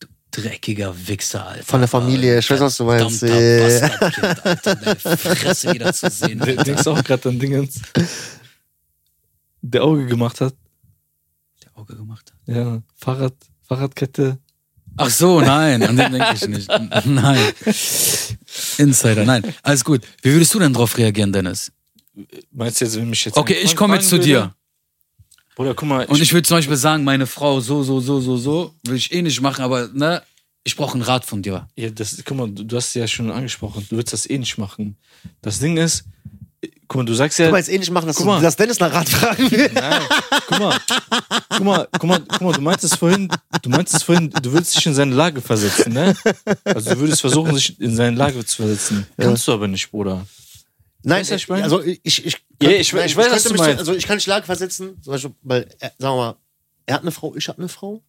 du 0.00 0.06
dreckiger 0.42 0.94
Wichser, 1.06 1.46
Alter. 1.46 1.64
Von 1.64 1.80
der 1.80 1.88
Familie, 1.88 2.38
ich 2.38 2.50
weiß, 2.50 2.60
was 2.60 2.76
du 2.76 2.84
meinst. 2.84 3.22
Ja. 3.22 3.28
Bastardkind, 3.30 4.46
Alter, 4.46 4.74
deine 4.76 4.96
Fresse 4.96 5.72
wieder 5.74 5.92
zu 5.92 6.10
sehen. 6.10 6.38
Du 6.44 6.44
Alter. 6.50 6.64
denkst 6.64 6.86
auch 6.86 7.02
gerade 7.04 7.28
an 7.28 7.38
Dingens, 7.38 7.80
der 9.62 9.84
Auge 9.84 10.06
gemacht 10.06 10.40
hat. 10.40 10.54
Der 11.64 11.78
Auge 11.78 11.96
gemacht 11.96 12.32
hat. 12.32 12.54
Ja, 12.54 12.82
Fahrrad, 12.94 13.34
Fahrradkette. 13.62 14.38
Ach 14.96 15.08
so, 15.08 15.40
nein, 15.40 15.82
an 15.82 15.96
den 15.96 16.12
denke 16.12 16.34
ich 16.34 16.48
nicht. 16.48 16.68
Nein. 17.06 17.52
Insider, 18.76 19.24
nein. 19.24 19.42
Alles 19.62 19.82
gut. 19.84 20.02
Wie 20.20 20.32
würdest 20.32 20.52
du 20.52 20.58
denn 20.58 20.74
drauf 20.74 20.98
reagieren, 20.98 21.32
Dennis? 21.32 21.72
Meinst 22.50 22.78
du 22.78 22.84
jetzt, 22.84 22.96
wenn 22.96 23.08
mich 23.08 23.24
jetzt. 23.24 23.38
Okay, 23.38 23.56
ich 23.62 23.74
komme 23.74 23.94
jetzt 23.94 24.10
zu 24.10 24.18
dir. 24.18 24.54
Bruder, 25.56 25.74
guck 25.74 25.88
mal. 25.88 26.04
Und 26.04 26.20
ich 26.20 26.32
würde 26.34 26.46
zum 26.46 26.58
Beispiel 26.58 26.76
sagen, 26.76 27.04
meine 27.04 27.26
Frau 27.26 27.60
so, 27.60 27.82
so, 27.82 28.00
so, 28.00 28.20
so, 28.20 28.36
so, 28.36 28.74
will 28.84 28.96
ich 28.96 29.12
eh 29.12 29.22
nicht 29.22 29.40
machen, 29.40 29.62
aber 29.62 29.88
ne, 29.94 30.22
ich 30.64 30.76
brauche 30.76 30.92
einen 30.94 31.02
Rat 31.02 31.24
von 31.24 31.42
dir. 31.42 31.68
Ja, 31.74 31.88
das, 31.88 32.22
guck 32.24 32.36
mal, 32.36 32.50
du, 32.50 32.64
du 32.64 32.76
hast 32.76 32.88
es 32.88 32.94
ja 32.94 33.06
schon 33.06 33.30
angesprochen. 33.30 33.86
Du 33.88 33.96
willst 33.96 34.12
das 34.12 34.28
eh 34.28 34.36
nicht 34.36 34.58
machen. 34.58 34.96
Das 35.40 35.58
Ding 35.58 35.78
ist, 35.78 36.04
guck 36.88 36.96
mal, 36.98 37.04
du 37.04 37.14
sagst 37.14 37.38
ja. 37.38 37.46
Du 37.46 37.52
meinst 37.52 37.68
eh 37.68 37.78
nicht 37.78 37.90
machen, 37.90 38.06
dass, 38.06 38.16
Guck 38.16 38.26
du, 38.26 38.30
mal. 38.32 38.40
dass 38.42 38.56
Dennis 38.56 38.78
nach 38.80 38.92
Rat 38.92 39.08
fragen 39.08 39.50
will. 39.50 39.70
Nein, 39.74 40.02
guck 40.46 40.58
mal, 40.58 40.80
guck 41.50 41.60
mal, 41.64 41.88
guck 41.92 42.02
mal, 42.04 42.20
guck 42.28 42.40
mal, 42.40 42.52
du 42.52 42.60
meinst 42.60 42.84
es 42.84 42.94
vorhin, 42.94 43.28
du 43.62 43.70
meinst 43.70 43.94
es 43.94 44.02
vorhin, 44.02 44.30
du 44.30 44.52
willst 44.52 44.76
dich 44.76 44.86
in 44.86 44.94
seine 44.94 45.14
Lage 45.14 45.40
versetzen, 45.40 45.92
ne? 45.92 46.14
Also 46.64 46.90
du 46.94 47.00
würdest 47.00 47.20
versuchen, 47.20 47.54
sich 47.54 47.78
in 47.80 47.94
seine 47.96 48.16
Lage 48.16 48.44
zu 48.44 48.56
versetzen. 48.56 49.06
Kannst 49.18 49.46
du 49.48 49.52
aber 49.52 49.68
nicht, 49.68 49.90
Bruder. 49.90 50.26
Nein, 51.04 51.20
Weißt 51.20 51.30
was 51.32 51.40
ich 51.40 51.48
meine? 51.48 51.64
also 51.64 51.82
ich, 51.82 52.00
ich, 52.04 52.36
Ja, 52.62 52.70
ich- 52.70 52.92
nein, 52.92 53.06
ich 53.06 53.16
weiß, 53.16 53.30
was 53.32 53.42
könnte 53.42 53.56
du 53.58 53.62
meinst. 53.62 53.78
Also 53.80 53.92
ich 53.94 54.06
kann 54.06 54.16
nicht 54.16 54.26
Lage 54.28 54.46
versetzen, 54.46 55.02
zum 55.02 55.12
Beispiel, 55.12 55.32
weil, 55.42 55.62
er, 55.80 55.92
sagen 55.98 56.14
wir 56.14 56.16
mal, 56.16 56.36
er 56.86 56.94
hat 56.94 57.02
eine 57.02 57.10
Frau, 57.10 57.34
ich 57.34 57.48
habe 57.48 57.58
eine 57.58 57.68
Frau. 57.68 58.02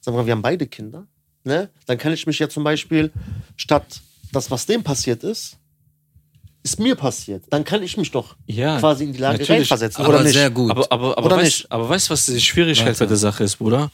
Sagen 0.00 0.16
wir 0.16 0.20
mal, 0.22 0.26
wir 0.26 0.32
haben 0.32 0.42
beide 0.42 0.66
Kinder. 0.68 1.06
Ne? 1.42 1.70
Dann 1.86 1.98
kann 1.98 2.12
ich 2.12 2.26
mich 2.26 2.38
ja 2.38 2.48
zum 2.48 2.62
Beispiel, 2.62 3.10
statt 3.56 4.00
das, 4.32 4.50
was 4.50 4.66
dem 4.66 4.82
passiert 4.84 5.24
ist, 5.24 5.56
ist 6.66 6.80
mir 6.80 6.96
passiert. 6.96 7.44
Dann 7.50 7.64
kann 7.64 7.82
ich 7.84 7.96
mich 7.96 8.10
doch 8.10 8.36
Ja, 8.46 8.78
quasi 8.80 9.04
in 9.04 9.12
die 9.12 9.18
Lage 9.20 9.38
natürlich. 9.38 9.60
reinversetzen, 9.60 10.04
Aber 10.04 10.14
oder 10.14 10.24
nicht? 10.24 10.32
sehr 10.32 10.50
gut. 10.50 10.70
Aber, 10.72 10.90
aber, 10.90 11.16
aber, 11.16 11.26
Oder 11.26 11.36
weißt, 11.36 11.44
nicht? 11.44 11.72
aber 11.72 11.88
weißt 11.88 12.08
du, 12.08 12.12
was 12.12 12.26
die 12.26 12.40
Schwierigkeit 12.40 12.88
Warte. 12.88 13.04
bei 13.04 13.06
der 13.06 13.16
Sache 13.16 13.44
ist, 13.44 13.56
Bruder? 13.56 13.90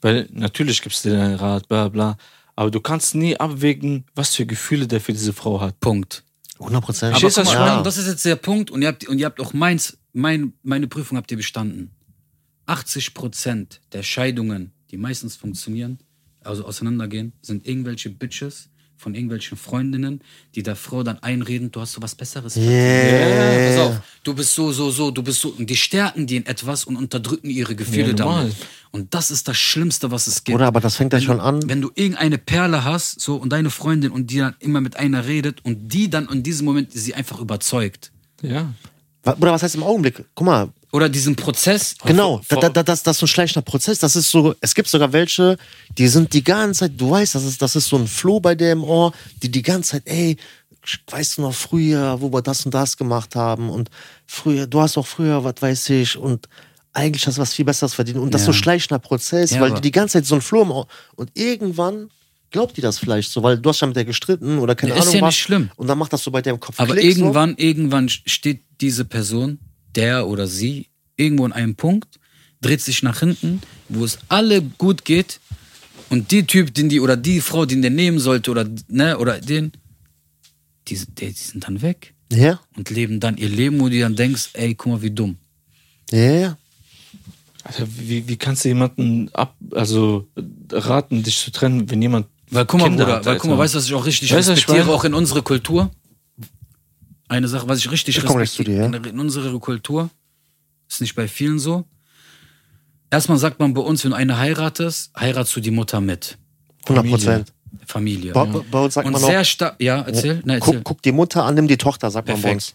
Weil 0.00 0.26
natürlich 0.32 0.80
gibst 0.80 1.04
du 1.04 1.10
dir 1.10 1.16
deinen 1.18 1.34
Rat, 1.36 1.68
bla 1.68 1.88
bla. 1.88 2.16
Aber 2.56 2.70
du 2.70 2.80
kannst 2.80 3.14
nie 3.14 3.36
abwägen, 3.36 4.06
was 4.14 4.34
für 4.34 4.46
Gefühle 4.46 4.86
der 4.86 5.00
für 5.02 5.12
diese 5.12 5.32
Frau 5.34 5.60
hat. 5.60 5.78
Punkt. 5.80 6.24
100 6.60 6.82
Prozent. 6.82 7.16
Aber 7.16 7.28
guck 7.30 7.44
mal, 7.44 7.70
meine? 7.70 7.82
das 7.82 7.98
ist 7.98 8.06
jetzt 8.06 8.24
der 8.24 8.36
Punkt 8.36 8.70
und 8.70 8.80
ihr 8.80 8.88
habt, 8.88 9.06
und 9.06 9.18
ihr 9.18 9.26
habt 9.26 9.40
auch 9.40 9.52
meins, 9.52 9.98
mein, 10.14 10.54
meine 10.62 10.86
Prüfung 10.86 11.18
habt 11.18 11.30
ihr 11.30 11.36
bestanden. 11.36 11.90
80 12.66 13.12
Prozent 13.12 13.80
der 13.92 14.02
Scheidungen, 14.02 14.72
die 14.90 14.96
meistens 14.96 15.36
funktionieren, 15.36 15.98
also 16.42 16.64
auseinandergehen, 16.64 17.32
sind 17.42 17.66
irgendwelche 17.66 18.08
Bitches 18.08 18.70
von 18.96 19.14
irgendwelchen 19.14 19.58
Freundinnen, 19.58 20.20
die 20.54 20.62
der 20.62 20.76
Frau 20.76 21.02
dann 21.02 21.18
einreden, 21.22 21.70
du 21.70 21.80
hast 21.80 21.92
so 21.92 22.02
was 22.02 22.14
Besseres. 22.14 22.54
verdient. 22.54 22.72
Yeah. 22.72 23.68
Pass 23.68 23.78
auf, 23.78 24.00
du 24.22 24.34
bist 24.34 24.54
so, 24.54 24.72
so, 24.72 24.90
so, 24.90 25.10
du 25.10 25.22
bist 25.22 25.40
so. 25.40 25.50
Und 25.50 25.68
die 25.68 25.76
stärken 25.76 26.26
die 26.26 26.36
in 26.36 26.46
etwas 26.46 26.84
und 26.84 26.96
unterdrücken 26.96 27.50
ihre 27.50 27.74
Gefühle 27.74 28.08
Ja, 28.08 28.14
damit. 28.14 28.54
Und 28.90 29.12
das 29.12 29.30
ist 29.30 29.48
das 29.48 29.56
Schlimmste, 29.56 30.10
was 30.10 30.26
es 30.26 30.44
gibt. 30.44 30.54
Oder 30.54 30.66
aber 30.66 30.80
das 30.80 30.96
fängt 30.96 31.12
ja 31.12 31.20
schon 31.20 31.40
an. 31.40 31.68
Wenn 31.68 31.80
du 31.80 31.90
irgendeine 31.94 32.38
Perle 32.38 32.84
hast, 32.84 33.20
so 33.20 33.36
und 33.36 33.50
deine 33.52 33.70
Freundin 33.70 34.12
und 34.12 34.30
die 34.30 34.38
dann 34.38 34.54
immer 34.60 34.80
mit 34.80 34.96
einer 34.96 35.26
redet 35.26 35.64
und 35.64 35.92
die 35.92 36.08
dann 36.08 36.28
in 36.28 36.42
diesem 36.42 36.64
Moment 36.64 36.92
sie 36.92 37.14
einfach 37.14 37.40
überzeugt. 37.40 38.12
Ja. 38.40 38.72
Oder 39.24 39.52
was 39.52 39.62
heißt 39.62 39.74
im 39.74 39.82
Augenblick? 39.82 40.24
Guck 40.34 40.46
mal, 40.46 40.68
Oder 40.92 41.08
diesen 41.08 41.34
Prozess. 41.34 41.96
Genau, 42.04 42.40
da, 42.48 42.68
da, 42.68 42.82
das, 42.82 43.02
das 43.02 43.16
ist 43.16 43.20
so 43.20 43.24
ein 43.24 43.28
schleichender 43.28 43.62
Prozess. 43.62 43.98
Das 43.98 44.14
ist 44.16 44.30
so, 44.30 44.54
es 44.60 44.74
gibt 44.74 44.88
sogar 44.88 45.12
welche, 45.12 45.56
die 45.98 46.08
sind 46.08 46.32
die 46.32 46.44
ganze 46.44 46.80
Zeit, 46.80 46.92
du 46.96 47.10
weißt, 47.10 47.34
das 47.34 47.44
ist, 47.44 47.60
das 47.62 47.74
ist 47.76 47.88
so 47.88 47.96
ein 47.96 48.06
Floh 48.06 48.40
bei 48.40 48.54
der 48.54 48.72
im 48.72 48.84
Ohr, 48.84 49.12
die 49.42 49.50
die 49.50 49.62
ganze 49.62 49.92
Zeit, 49.92 50.02
ey, 50.06 50.36
weißt 51.10 51.38
du 51.38 51.42
noch 51.42 51.54
früher, 51.54 52.20
wo 52.20 52.30
wir 52.32 52.42
das 52.42 52.64
und 52.66 52.74
das 52.74 52.96
gemacht 52.96 53.34
haben 53.34 53.70
und 53.70 53.88
früher, 54.26 54.66
du 54.66 54.80
hast 54.82 54.98
auch 54.98 55.06
früher, 55.06 55.42
was 55.42 55.54
weiß 55.60 55.90
ich, 55.90 56.16
und 56.16 56.46
eigentlich 56.92 57.26
hast 57.26 57.38
du 57.38 57.42
was 57.42 57.54
viel 57.54 57.64
Besseres 57.64 57.94
verdient. 57.94 58.18
Und 58.18 58.32
das 58.34 58.42
ist 58.42 58.46
so 58.46 58.52
Ja. 58.52 58.58
ein 58.58 58.62
schleichender 58.62 58.98
Prozess, 59.00 59.50
Ja, 59.52 59.60
weil 59.62 59.72
die 59.72 59.80
die 59.80 59.90
ganze 59.90 60.18
Zeit 60.18 60.26
so 60.26 60.34
ein 60.36 60.42
Floh 60.42 60.62
im 60.62 60.70
Ohr, 60.70 60.86
und 61.16 61.30
irgendwann 61.34 62.10
glaubt 62.54 62.76
die 62.76 62.80
das 62.80 62.98
vielleicht 63.00 63.32
so, 63.32 63.42
weil 63.42 63.58
du 63.58 63.68
hast 63.68 63.80
ja 63.80 63.88
mit 63.88 63.96
der 63.96 64.04
gestritten 64.04 64.58
oder 64.58 64.76
keine 64.76 64.92
Ja, 64.92 64.98
ist 64.98 65.02
Ahnung 65.08 65.14
ja 65.16 65.22
was. 65.22 65.34
nicht 65.34 65.40
schlimm. 65.40 65.70
Und 65.74 65.88
dann 65.88 65.98
macht 65.98 66.12
das 66.12 66.22
so 66.22 66.30
bei 66.30 66.40
dir 66.40 66.50
im 66.50 66.60
Kopf 66.60 66.78
Aber 66.78 66.94
Klick, 66.94 67.04
irgendwann, 67.04 67.56
irgendwann 67.56 68.08
steht 68.08 68.60
diese 68.80 69.04
Person, 69.04 69.58
der 69.96 70.28
oder 70.28 70.46
sie, 70.46 70.86
irgendwo 71.16 71.44
an 71.46 71.52
einem 71.52 71.74
Punkt, 71.74 72.20
dreht 72.60 72.80
sich 72.80 73.02
nach 73.02 73.18
hinten, 73.18 73.60
wo 73.88 74.04
es 74.04 74.18
alle 74.28 74.62
gut 74.62 75.04
geht 75.04 75.40
und 76.10 76.30
die 76.30 76.46
Typ, 76.46 76.72
den 76.72 76.88
die 76.88 77.00
oder 77.00 77.16
die 77.16 77.40
Frau, 77.40 77.66
den 77.66 77.82
der 77.82 77.90
nehmen 77.90 78.20
sollte 78.20 78.52
oder 78.52 78.66
ne 78.88 79.18
oder 79.18 79.40
den, 79.40 79.72
die, 80.86 80.94
die, 80.96 81.26
die 81.26 81.32
sind 81.32 81.66
dann 81.66 81.82
weg 81.82 82.14
So. 82.30 82.38
Ja, 82.38 82.60
und 82.76 82.88
leben 82.90 83.18
dann 83.18 83.36
ihr 83.36 83.48
Leben, 83.48 83.80
wo 83.80 83.88
du 83.88 83.98
dann 83.98 84.14
denkst, 84.14 84.50
ey, 84.52 84.76
guck 84.76 84.92
mal, 84.92 85.02
wie 85.02 85.10
dumm. 85.10 85.36
ja, 86.12 86.32
ja. 86.44 86.58
Alter, 87.64 87.86
wie, 87.98 88.28
wie 88.28 88.36
kannst 88.36 88.64
du 88.64 88.68
jemanden 88.68 89.30
ab, 89.32 89.56
also 89.72 90.28
raten, 90.70 91.22
dich 91.22 91.38
zu 91.38 91.50
trennen, 91.50 91.90
wenn 91.90 92.00
jemand. 92.02 92.26
Weil 92.50 92.66
guck 92.66 92.80
mal, 92.80 92.88
Kinder 92.88 93.04
Bruder, 93.04 93.16
hat, 93.16 93.26
weil 93.26 93.36
guck 93.38 93.46
mal, 93.46 93.52
Alter. 93.52 93.62
weißt 93.64 93.74
du, 93.74 93.78
was 93.78 93.86
ich 93.86 93.94
auch 93.94 94.06
richtig 94.06 94.32
Weißt 94.32 94.48
respektiere, 94.50 94.90
auch 94.90 95.04
in 95.04 95.14
unsere 95.14 95.42
Kultur? 95.42 95.90
Eine 97.28 97.48
Sache, 97.48 97.68
was 97.68 97.78
ich 97.78 97.90
richtig 97.90 98.18
Ich 98.18 98.24
komm 98.24 98.36
gleich 98.36 98.52
zu 98.52 98.62
respektiere, 98.62 98.90
dir, 98.90 98.96
in, 98.96 99.14
in 99.14 99.20
unserer 99.20 99.58
Kultur, 99.58 100.10
ist 100.88 101.00
nicht 101.00 101.14
bei 101.14 101.26
vielen 101.26 101.58
so. 101.58 101.84
Erstmal 103.10 103.38
sagt 103.38 103.58
man 103.58 103.72
bei 103.74 103.80
uns, 103.80 104.04
wenn 104.04 104.10
du 104.10 104.16
eine 104.16 104.38
heiratest, 104.38 105.12
heiratst 105.18 105.56
du 105.56 105.60
die 105.60 105.70
Mutter 105.70 106.00
mit. 106.00 106.36
100 106.84 107.06
Prozent. 107.06 107.52
Familie. 107.86 108.32
Bei, 108.32 108.44
bei 108.44 108.84
uns 108.84 108.94
sagt 108.94 109.06
Und 109.06 109.14
man 109.14 109.22
auch, 109.22 109.26
sehr 109.26 109.44
stark, 109.44 109.76
ja, 109.80 110.02
erzähl, 110.02 110.42
na, 110.44 110.54
erzähl. 110.54 110.76
guck, 110.76 110.84
guck 110.84 111.02
die 111.02 111.12
Mutter 111.12 111.44
an, 111.44 111.54
nimm 111.54 111.66
die 111.66 111.76
Tochter, 111.76 112.10
sagt 112.10 112.28
man 112.28 112.36
bei 112.36 112.42
Perfekt. 112.42 112.74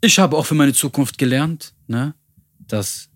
Ich 0.00 0.18
habe 0.18 0.36
auch 0.36 0.44
für 0.46 0.54
meine 0.54 0.72
Zukunft 0.72 1.16
gelernt, 1.16 1.72
ne, 1.86 2.14
dass 2.66 3.08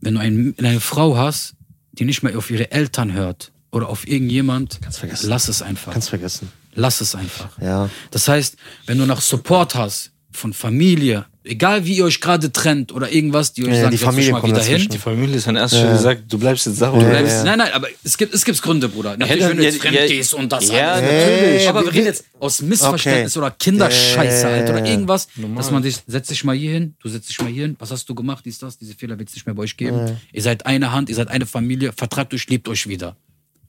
wenn 0.00 0.14
du 0.14 0.20
ein, 0.20 0.54
eine 0.58 0.80
Frau 0.80 1.16
hast, 1.16 1.54
die 1.92 2.04
nicht 2.04 2.22
mehr 2.22 2.36
auf 2.36 2.50
ihre 2.50 2.70
Eltern 2.70 3.12
hört 3.12 3.52
oder 3.76 3.88
auf 3.88 4.08
irgendjemand, 4.08 4.80
vergessen. 4.90 5.28
lass 5.28 5.48
es 5.48 5.62
einfach. 5.62 5.92
Kannst 5.92 6.08
vergessen. 6.08 6.50
Lass 6.74 7.00
es 7.00 7.14
einfach. 7.14 7.50
Ja. 7.60 7.88
Das 8.10 8.26
heißt, 8.28 8.56
wenn 8.86 8.98
du 8.98 9.06
nach 9.06 9.20
Support 9.20 9.74
hast 9.74 10.10
von 10.32 10.52
Familie, 10.52 11.24
egal 11.44 11.86
wie 11.86 11.96
ihr 11.96 12.04
euch 12.04 12.20
gerade 12.20 12.52
trennt 12.52 12.92
oder 12.92 13.10
irgendwas, 13.10 13.54
die 13.54 13.62
euch 13.64 13.68
Ja, 13.70 13.74
sagen, 13.82 13.90
die 13.92 13.96
setz 13.96 14.00
dich 14.00 14.04
Familie 14.06 14.32
mal 14.32 14.40
kommt 14.40 14.52
wieder 14.54 14.62
hin. 14.64 14.88
Die 14.90 14.98
Familie 14.98 15.36
ist 15.36 15.48
an 15.48 15.56
erster 15.56 15.78
Stelle 15.78 15.92
gesagt, 15.92 16.22
du 16.30 16.36
bleibst 16.38 16.66
jetzt 16.66 16.76
sauer. 16.76 17.00
Ja, 17.00 17.20
ja. 17.20 17.44
Nein, 17.44 17.58
nein, 17.58 17.72
aber 17.72 17.88
es 18.04 18.18
gibt, 18.18 18.34
es 18.34 18.44
gibt 18.44 18.60
Gründe, 18.60 18.90
Bruder. 18.90 19.16
Natürlich, 19.16 19.40
dann- 19.40 19.50
wenn 19.52 19.56
du 19.56 19.62
jetzt 19.64 19.76
ja, 19.76 19.80
fremd 19.80 19.96
ja, 19.96 20.06
gehst 20.06 20.34
und 20.34 20.52
das 20.52 20.68
ja, 20.68 20.92
alles. 20.92 21.10
natürlich. 21.10 21.68
Aber 21.70 21.84
wir 21.84 21.92
reden 21.94 22.04
jetzt 22.06 22.24
aus 22.38 22.60
Missverständnis 22.60 23.34
Okay. 23.36 23.46
oder 23.46 23.54
Kinderscheiße 23.58 24.46
halt 24.46 24.68
oder 24.68 24.80
Ja. 24.80 24.86
irgendwas, 24.90 25.28
Normal. 25.36 25.56
dass 25.56 25.70
man 25.70 25.82
dich, 25.82 25.96
setz 26.06 26.28
dich 26.28 26.44
mal 26.44 26.54
hier 26.56 26.72
hin, 26.72 26.94
du 27.02 27.08
setzt 27.08 27.30
dich 27.30 27.40
mal 27.40 27.48
hier 27.50 27.62
hin, 27.62 27.76
was 27.78 27.90
hast 27.90 28.06
du 28.08 28.14
gemacht, 28.14 28.44
dies, 28.44 28.58
das, 28.58 28.76
diese 28.76 28.94
Fehler 28.94 29.18
wird 29.18 29.30
es 29.30 29.34
nicht 29.36 29.46
mehr 29.46 29.54
bei 29.54 29.62
euch 29.62 29.76
geben. 29.78 30.18
Ihr 30.34 30.42
seid 30.42 30.66
eine 30.66 30.92
Hand, 30.92 31.08
ihr 31.08 31.14
seid 31.14 31.28
eine 31.28 31.46
Familie, 31.46 31.92
vertragt 31.96 32.34
euch, 32.34 32.46
liebt 32.48 32.68
euch 32.68 32.86
wieder. 32.88 33.16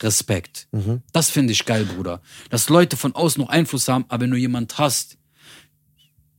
Respekt. 0.01 0.67
Das 1.11 1.29
finde 1.29 1.53
ich 1.53 1.65
geil, 1.65 1.85
Bruder. 1.85 2.21
Dass 2.49 2.69
Leute 2.69 2.97
von 2.97 3.15
außen 3.15 3.41
noch 3.41 3.49
Einfluss 3.49 3.87
haben, 3.87 4.05
aber 4.09 4.23
wenn 4.23 4.31
du 4.31 4.37
jemand 4.37 4.77
hast, 4.77 5.17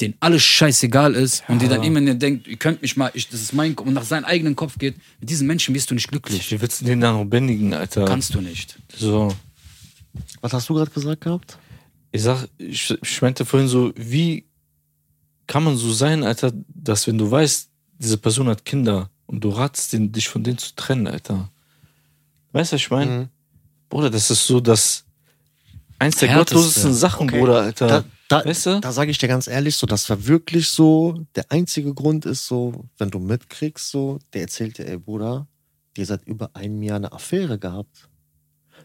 den 0.01 0.15
alles 0.21 0.43
scheißegal 0.43 1.15
ist 1.15 1.43
und 1.49 1.61
die 1.61 1.69
dann 1.69 1.83
immer 1.83 2.01
denkt, 2.01 2.47
ihr 2.47 2.57
könnt 2.57 2.83
mich 2.83 2.97
mal, 2.97 3.11
ich, 3.15 3.29
das 3.29 3.43
ist 3.43 3.53
mein 3.53 3.75
Kopf 3.75 3.87
und 3.87 3.95
nach 3.95 4.05
seinem 4.05 4.25
eigenen 4.25 4.55
Kopf 4.55 4.79
geht, 4.79 4.97
mit 5.21 5.29
diesen 5.29 5.47
Menschen 5.47 5.75
wirst 5.75 5.91
du 5.91 5.95
nicht 5.95 6.09
glücklich. 6.09 6.51
Wie 6.51 6.61
willst 6.61 6.81
du 6.81 6.85
den 6.85 7.01
dann 7.01 7.17
noch 7.17 7.25
bändigen, 7.25 7.75
Alter? 7.75 8.05
Kannst 8.05 8.35
du 8.35 8.41
nicht. 8.41 8.79
So. 8.97 9.35
Was 10.41 10.53
hast 10.53 10.69
du 10.69 10.75
gerade 10.75 10.91
gesagt 10.91 11.23
gehabt? 11.23 11.59
Ich 12.13 12.23
sag, 12.23 12.49
ich, 12.59 12.97
ich 13.03 13.23
meinte 13.23 13.45
vorhin 13.45 13.69
so, 13.69 13.93
wie 13.97 14.47
kann 15.47 15.65
man 15.65 15.77
so 15.77 15.93
sein, 15.93 16.23
Alter, 16.23 16.53
dass 16.69 17.07
wenn 17.07 17.19
du 17.19 17.31
weißt, 17.31 17.69
diese 17.99 18.19
Person 18.19 18.49
hat 18.49 18.65
Kinder 18.65 19.11
und 19.27 19.43
du 19.43 19.51
ratst 19.51 19.93
den, 19.93 20.13
dich 20.13 20.29
von 20.29 20.45
denen 20.45 20.59
zu 20.59 20.77
trennen, 20.77 21.09
Alter. 21.09 21.51
Weißt 22.53 22.73
du, 22.73 22.75
was 22.77 22.83
ich 22.83 22.91
meine? 22.91 23.11
Mhm. 23.11 23.29
Bruder, 23.89 24.11
das 24.11 24.31
ist 24.31 24.47
so 24.47 24.61
das 24.61 25.05
eins 25.99 26.17
der 26.17 26.29
Härteste. 26.29 26.55
gottlosesten 26.55 26.95
Sachen, 26.95 27.27
Bruder, 27.27 27.63
Alter. 27.63 27.87
Da, 27.89 28.05
da, 28.29 28.45
weißt 28.45 28.67
du? 28.67 28.81
da 28.81 28.93
sage 28.93 29.11
ich 29.11 29.19
dir 29.19 29.29
ganz 29.29 29.47
ehrlich, 29.47 29.77
so, 29.77 29.87
das 29.87 30.09
war 30.11 30.27
wirklich 30.27 30.69
so, 30.69 31.25
der 31.35 31.47
einzige 31.51 31.95
Grund 31.95 32.27
ist 32.27 32.47
so, 32.47 32.85
wenn 32.99 33.11
du 33.11 33.19
mitkriegst, 33.19 33.91
so, 33.91 34.19
der 34.33 34.43
erzählt 34.43 34.79
dir, 34.79 34.87
ey 34.87 34.99
Bruder, 34.99 35.47
die 35.97 36.05
seit 36.05 36.27
über 36.27 36.51
einem 36.55 36.83
Jahr 36.83 36.97
eine 36.97 37.13
Affäre 37.13 37.59
gehabt. 37.59 38.09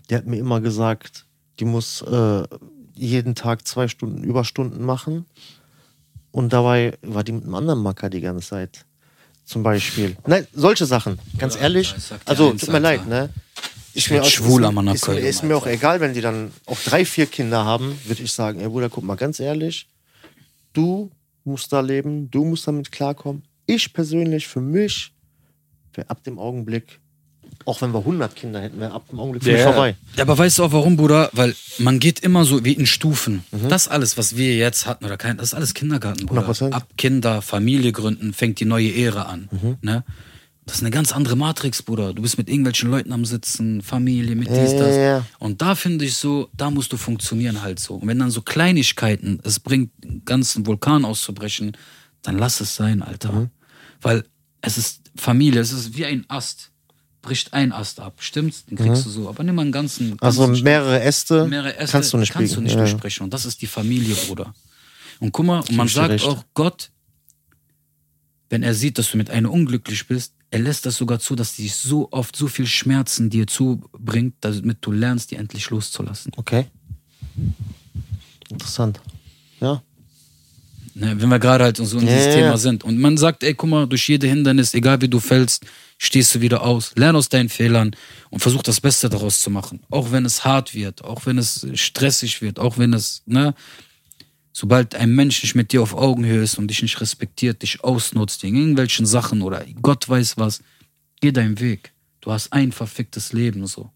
Der 0.10 0.20
hat 0.20 0.26
mir 0.26 0.38
immer 0.38 0.62
gesagt, 0.62 1.26
die 1.60 1.66
muss 1.66 2.02
äh, 2.02 2.44
jeden 2.96 3.36
Tag 3.36 3.68
zwei 3.68 3.88
Stunden 3.88 4.24
Überstunden 4.24 4.84
machen. 4.84 5.26
Und 6.32 6.52
dabei 6.52 6.98
war 7.02 7.24
die 7.24 7.32
mit 7.32 7.44
einem 7.44 7.56
anderen 7.56 7.82
Macker 7.84 8.10
die 8.10 8.22
ganze 8.22 8.48
Zeit. 8.48 8.86
Zum 9.46 9.62
Beispiel. 9.62 10.16
Nein, 10.26 10.48
solche 10.54 10.86
Sachen. 10.86 11.20
Ganz 11.38 11.56
ehrlich. 11.58 11.94
ich 11.98 12.04
sag 12.04 12.24
dir 12.24 12.30
Also, 12.30 12.54
tut 12.54 12.70
mir 12.70 12.80
leid, 12.80 13.06
ne? 13.08 13.30
Ich 13.96 14.10
mir 14.10 14.24
schwul 14.24 14.66
am 14.66 14.78
ist, 14.88 14.96
ist, 14.96 15.04
Anaköln, 15.10 15.26
ist 15.26 15.44
mir 15.44 15.56
auch 15.56 15.68
egal, 15.68 16.00
wenn 16.00 16.14
die 16.14 16.22
dann 16.22 16.52
auch 16.66 16.80
drei, 16.80 17.06
vier 17.06 17.26
Kinder 17.28 17.64
haben, 17.64 17.96
würde 18.06 18.24
ich 18.24 18.32
sagen, 18.32 18.60
ey 18.60 18.68
Bruder, 18.68 18.90
guck 18.90 19.04
mal, 19.04 19.16
ganz 19.16 19.40
ehrlich, 19.40 19.88
du 20.74 21.12
musst 21.44 21.72
da 21.72 21.80
leben, 21.82 22.30
du 22.32 22.44
musst 22.46 22.68
damit 22.68 22.92
klarkommen. 22.92 23.44
Ich 23.66 23.94
persönlich, 23.94 24.48
für 24.48 24.62
mich, 24.62 25.12
wäre 25.94 26.10
ab 26.10 26.24
dem 26.24 26.40
Augenblick, 26.40 27.00
auch 27.66 27.82
wenn 27.82 27.92
wir 27.94 28.00
100 28.00 28.36
Kinder 28.36 28.62
hätten, 28.62 28.80
wäre 28.80 28.92
ab 28.92 29.08
dem 29.10 29.20
Augenblick 29.20 29.44
für 29.44 29.52
Ja. 29.52 29.56
mich 29.58 29.64
vorbei. 29.66 29.96
Ja, 30.18 30.24
aber 30.24 30.38
weißt 30.38 30.60
du 30.60 30.64
auch 30.64 30.72
warum, 30.72 30.98
Bruder? 30.98 31.30
Weil 31.34 31.56
man 31.78 32.00
geht 32.00 32.20
immer 32.20 32.46
so 32.46 32.66
wie 32.66 32.74
in 32.74 32.86
Stufen. 32.88 33.44
Das 33.70 33.88
alles, 33.88 34.18
was 34.18 34.36
wir 34.36 34.56
jetzt 34.58 34.86
hatten 34.86 35.06
oder 35.06 35.18
kein, 35.18 35.38
das 35.38 35.48
ist 35.50 35.54
alles 35.54 35.74
Kindergarten, 35.74 36.26
Bruder. 36.26 36.48
100%. 36.50 36.72
Ab 36.72 36.88
Kinder, 36.98 37.42
Familie 37.42 37.92
gründen, 37.92 38.34
fängt 38.34 38.60
die 38.60 38.66
neue 38.66 38.94
Ära 38.96 39.24
an. 39.24 39.50
Ne? 39.82 40.04
Das 40.66 40.76
ist 40.78 40.82
eine 40.82 40.92
ganz 40.92 41.12
andere 41.12 41.36
Matrix, 41.36 41.82
Bruder. 41.84 42.14
Du 42.14 42.22
bist 42.22 42.38
mit 42.38 42.48
irgendwelchen 42.48 42.90
Leuten 42.90 43.12
am 43.12 43.26
Sitzen, 43.26 43.82
Familie, 43.82 44.36
mit 44.36 44.48
dies, 44.48 44.76
das. 44.78 44.96
ja. 44.96 45.26
Und 45.40 45.62
da 45.62 45.76
finde 45.76 46.06
ich 46.06 46.16
so, 46.16 46.50
da 46.54 46.70
musst 46.72 46.94
du 46.94 46.98
funktionieren 46.98 47.62
halt 47.62 47.80
so. 47.80 47.96
Und 47.96 48.08
wenn 48.08 48.20
dann 48.20 48.32
so 48.32 48.42
Kleinigkeiten 48.42 49.40
es 49.44 49.60
bringt, 49.60 49.92
einen 50.04 50.24
ganzen 50.24 50.66
Vulkan 50.66 51.04
auszubrechen, 51.04 51.76
dann 52.22 52.38
lass 52.38 52.62
es 52.62 52.76
sein, 52.76 53.02
Alter. 53.02 53.34
Mhm. 53.34 53.50
Weil 54.02 54.24
es 54.62 54.78
ist 54.78 55.02
Familie, 55.18 55.60
es 55.60 55.74
ist 55.74 55.98
wie 55.98 56.06
ein 56.06 56.24
Ast. 56.30 56.70
Bricht 57.22 57.54
ein 57.54 57.72
Ast 57.72 58.00
ab, 58.00 58.16
stimmt's? 58.20 58.66
Den 58.66 58.78
kriegst 58.78 59.06
du 59.06 59.10
so. 59.10 59.30
Aber 59.30 59.44
nimm 59.44 59.56
mal 59.56 59.62
einen 59.64 59.72
ganzen. 59.72 60.12
Mhm. 60.12 60.18
Also 60.22 60.46
ganzen 60.46 60.64
mehrere 60.64 61.02
Äste, 61.02 61.46
mehrere 61.48 61.78
Äste 61.78 61.92
kannst 61.92 62.14
du 62.14 62.18
nicht 62.18 62.32
kannst 62.34 62.56
du 62.56 62.62
nicht 62.62 62.76
Ja. 62.76 62.82
besprechen. 62.82 63.24
Und 63.26 63.34
das 63.34 63.46
ist 63.46 63.62
die 63.62 63.68
Familie, 63.68 64.16
Bruder. 64.16 64.54
Und 65.20 65.32
guck 65.32 65.46
mal, 65.46 65.60
und 65.60 65.72
man 65.76 65.88
sagt 65.88 66.10
recht. 66.10 66.26
auch, 66.26 66.44
Gott, 66.54 66.90
wenn 68.50 68.62
er 68.64 68.74
sieht, 68.74 68.98
dass 68.98 69.12
du 69.12 69.18
mit 69.18 69.30
einer 69.30 69.52
unglücklich 69.52 70.06
bist, 70.08 70.33
er 70.54 70.60
lässt 70.60 70.86
das 70.86 70.98
sogar 70.98 71.18
zu, 71.18 71.36
dass 71.36 71.56
die 71.56 71.68
so 71.68 72.10
oft 72.12 72.36
so 72.36 72.48
viel 72.48 72.68
Schmerzen 72.68 73.32
dir 73.32 73.48
zubringt, 73.48 74.36
damit 74.42 74.78
du 74.82 74.92
lernst, 74.92 75.32
die 75.32 75.36
endlich 75.36 75.72
loszulassen. 75.72 76.32
Okay. 76.38 76.68
Interessant. 78.52 79.02
Ja. 79.60 79.82
Ne, 80.94 81.20
wenn 81.20 81.30
wir 81.30 81.40
gerade 81.40 81.64
halt 81.64 81.78
so 81.78 81.98
in 81.98 82.06
Ja, 82.06 82.14
dieses 82.14 82.28
ja, 82.28 82.42
Thema 82.42 82.58
sind. 82.60 82.84
Und 82.84 83.00
man 83.00 83.18
sagt, 83.18 83.44
ey, 83.44 83.56
guck 83.56 83.68
mal, 83.68 83.88
durch 83.88 84.08
jede 84.08 84.28
Hindernis, 84.28 84.76
egal 84.76 85.02
wie 85.02 85.08
du 85.08 85.20
fällst, 85.20 85.66
stehst 85.98 86.36
du 86.36 86.42
wieder 86.42 86.62
aus. 86.62 86.94
Lern 86.96 87.16
aus 87.16 87.30
deinen 87.30 87.50
Fehlern 87.50 87.96
und 88.30 88.40
versuch 88.40 88.62
das 88.62 88.80
Beste 88.80 89.10
daraus 89.10 89.42
zu 89.42 89.50
machen. 89.50 89.80
Auch 89.90 90.12
wenn 90.12 90.24
es 90.24 90.46
hart 90.46 90.76
wird, 90.76 91.04
auch 91.04 91.26
wenn 91.26 91.40
es 91.40 91.66
stressig 91.74 92.44
wird, 92.44 92.60
auch 92.60 92.78
wenn 92.78 92.94
es, 92.94 93.24
ne, 93.26 93.56
sobald 94.54 94.96
ein 94.96 95.14
Mensch 95.14 95.42
nicht 95.44 95.56
mit 95.56 95.74
dir 95.74 95.82
auf 95.82 95.96
Augenhöhe 95.96 96.44
ist 96.44 96.58
und 96.58 96.68
dich 96.68 96.82
nicht 96.82 97.02
respektiert, 97.02 97.64
dich 97.64 97.84
ausnutzt 97.84 98.44
in 98.44 98.56
irgendwelchen 98.56 99.06
Sachen 99.06 99.42
oder 99.42 99.66
Gott 99.82 100.08
weiß 100.08 100.38
was, 100.38 100.62
geh 101.20 101.32
deinen 101.32 101.60
Weg. 101.60 101.92
Du 102.22 102.32
hast 102.32 102.54
ein 102.54 102.72
verficktes 102.72 103.34
Leben 103.34 103.68
so. 103.68 103.90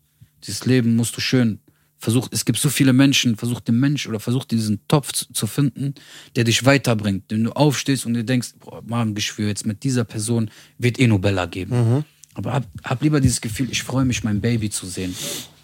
Dieses 0.46 0.66
Leben 0.66 0.96
musst 0.96 1.16
du 1.16 1.22
schön. 1.22 1.60
Versuch, 2.00 2.28
es 2.32 2.46
gibt 2.46 2.60
so 2.60 2.70
viele 2.70 2.94
Menschen, 2.94 3.38
versuch 3.38 3.60
den 3.60 3.80
Mensch 3.80 4.08
oder 4.08 4.20
versuch 4.20 4.46
diesen 4.46 4.80
Topf 4.88 5.14
zu, 5.14 5.32
zu 5.34 5.48
finden, 5.48 5.96
der 6.36 6.44
dich 6.44 6.64
weiterbringt. 6.66 7.24
Wenn 7.30 7.46
du 7.46 7.52
aufstehst 7.52 8.06
und 8.06 8.14
dir 8.14 8.24
denkst, 8.24 8.50
boah, 8.60 8.84
Magengeschwür, 8.86 9.48
jetzt 9.48 9.66
mit 9.66 9.84
dieser 9.84 10.04
Person 10.04 10.52
wird 10.78 11.00
eh 11.00 11.08
Nobella 11.08 11.46
geben. 11.48 12.06
Aber 12.36 12.54
hab, 12.54 12.68
hab 12.84 13.02
lieber 13.02 13.20
dieses 13.20 13.42
Gefühl, 13.42 13.72
ich 13.72 13.82
freue 13.82 14.06
mich, 14.06 14.24
mein 14.24 14.42
Baby 14.42 14.70
zu 14.70 14.86
sehen. 14.86 15.16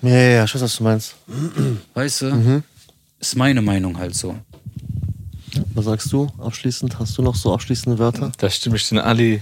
Ja, 0.02 0.10
ja, 0.10 0.30
ja, 0.30 0.44
ich 0.46 0.56
weiß, 0.56 0.62
was 0.62 0.76
du 0.78 0.84
meinst. 0.84 1.16
Weißt 1.94 2.22
du? 2.24 2.64
Ist 3.20 3.36
meine 3.36 3.62
Meinung 3.62 3.98
halt 3.98 4.16
so. 4.16 4.36
Was 5.76 5.86
sagst 5.86 6.12
du 6.12 6.32
abschließend? 6.40 7.00
Hast 7.00 7.18
du 7.18 7.22
noch 7.24 7.36
so 7.36 7.54
abschließende 7.54 7.98
Wörter? 7.98 8.32
Da 8.38 8.50
stimme 8.50 8.76
ich 8.76 8.88
den 8.88 9.00
Ali 9.00 9.42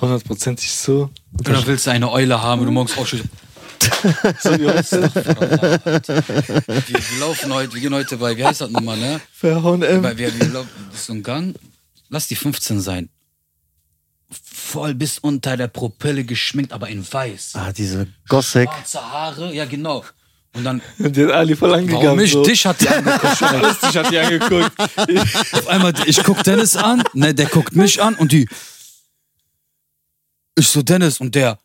hundertprozentig 0.00 0.70
zu. 0.74 1.10
Oder 1.40 1.66
willst 1.66 1.86
du 1.86 1.90
eine 1.90 2.10
Eule 2.10 2.42
haben 2.42 2.60
und 2.60 2.66
du 2.66 2.72
morgens 2.72 2.96
aufstehst? 2.98 3.24
So 4.40 4.50
wie 4.58 4.66
heute. 4.66 5.02
Wir, 6.88 6.98
wir 6.98 7.20
laufen 7.20 7.52
heute, 7.52 7.74
wir 7.74 7.80
gehen 7.80 7.94
heute 7.94 8.16
bei, 8.16 8.36
wie 8.36 8.44
heißt 8.44 8.62
das 8.62 8.70
nochmal, 8.70 8.96
ne? 8.96 9.20
Verhauen 9.32 9.82
M. 9.82 10.02
Bei, 10.02 10.16
wir, 10.16 10.34
wir 10.38 10.48
laufen, 10.48 10.68
das 10.90 11.00
ist 11.00 11.06
so 11.06 11.12
ein 11.12 11.22
Gang, 11.22 11.54
lass 12.08 12.26
die 12.26 12.36
15 12.36 12.80
sein. 12.80 13.10
Voll 14.30 14.94
bis 14.94 15.18
unter 15.18 15.56
der 15.56 15.68
Propelle 15.68 16.24
geschminkt, 16.24 16.72
aber 16.72 16.88
in 16.88 17.06
weiß. 17.10 17.52
Ah, 17.54 17.72
diese 17.72 18.08
Gothic. 18.28 18.68
Schwarze 18.68 19.00
Haare, 19.00 19.54
ja 19.54 19.66
genau. 19.66 20.04
Und 20.56 20.64
dann, 20.64 20.80
Und 20.98 21.14
den 21.16 21.30
Ali 21.30 21.54
voll 21.54 21.72
angegangen. 21.74 22.04
warum 22.04 22.18
nicht? 22.18 22.32
so. 22.32 22.42
Dich 22.42 22.64
hat 22.64 22.80
die 22.80 22.88
angeguckt. 22.88 23.42
Alles 23.42 23.78
dich 23.80 23.96
hat 23.96 24.10
die 24.10 24.18
angeguckt. 24.18 24.72
Auf 25.52 25.66
einmal, 25.68 25.92
ich 26.06 26.22
guck 26.24 26.42
Dennis 26.44 26.76
an, 26.76 27.02
ne, 27.12 27.34
der 27.34 27.46
guckt 27.46 27.76
mich 27.76 28.02
an 28.02 28.14
und 28.14 28.32
die. 28.32 28.48
Ich 30.58 30.68
so 30.68 30.82
Dennis 30.82 31.20
und 31.20 31.34
der. 31.34 31.58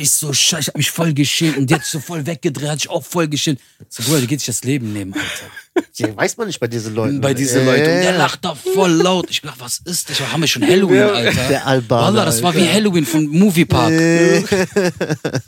Ich 0.00 0.10
so, 0.10 0.32
scheiße, 0.32 0.60
ich 0.62 0.68
hab 0.68 0.76
mich 0.76 0.90
voll 0.90 1.14
geschämt 1.14 1.56
und 1.56 1.72
hat 1.72 1.82
sich 1.82 1.92
so 1.92 2.00
voll 2.00 2.26
weggedreht, 2.26 2.68
hat 2.68 2.80
sich 2.80 2.90
auch 2.90 3.04
voll 3.04 3.28
geschämt. 3.28 3.60
So, 3.88 4.02
Bruder, 4.02 4.20
du 4.20 4.26
geht 4.26 4.40
sich 4.40 4.46
das 4.48 4.64
Leben 4.64 4.92
nehmen, 4.92 5.14
Alter. 5.14 5.50
Ja, 5.96 6.16
weiß 6.16 6.36
man 6.36 6.46
nicht 6.46 6.60
bei 6.60 6.66
diesen 6.68 6.94
Leuten. 6.94 7.20
Bei 7.20 7.34
diesen 7.34 7.62
Äh, 7.62 7.64
Leuten. 7.64 7.80
Und 7.96 8.02
der 8.02 8.16
lacht 8.18 8.44
da 8.44 8.54
voll 8.54 8.90
laut. 8.92 9.26
Ich 9.30 9.40
dachte, 9.42 9.60
was 9.60 9.78
ist 9.84 10.08
das? 10.10 10.20
Haben 10.20 10.40
wir 10.42 10.46
schon 10.48 10.62
Halloween, 10.66 11.02
Alter? 11.02 11.48
Der 11.48 11.66
Albaner, 11.66 12.06
Wallah, 12.06 12.24
das 12.26 12.42
war 12.42 12.54
wie 12.54 12.66
Halloween 12.68 13.04
von 13.04 13.26
Moviepark. 13.26 13.92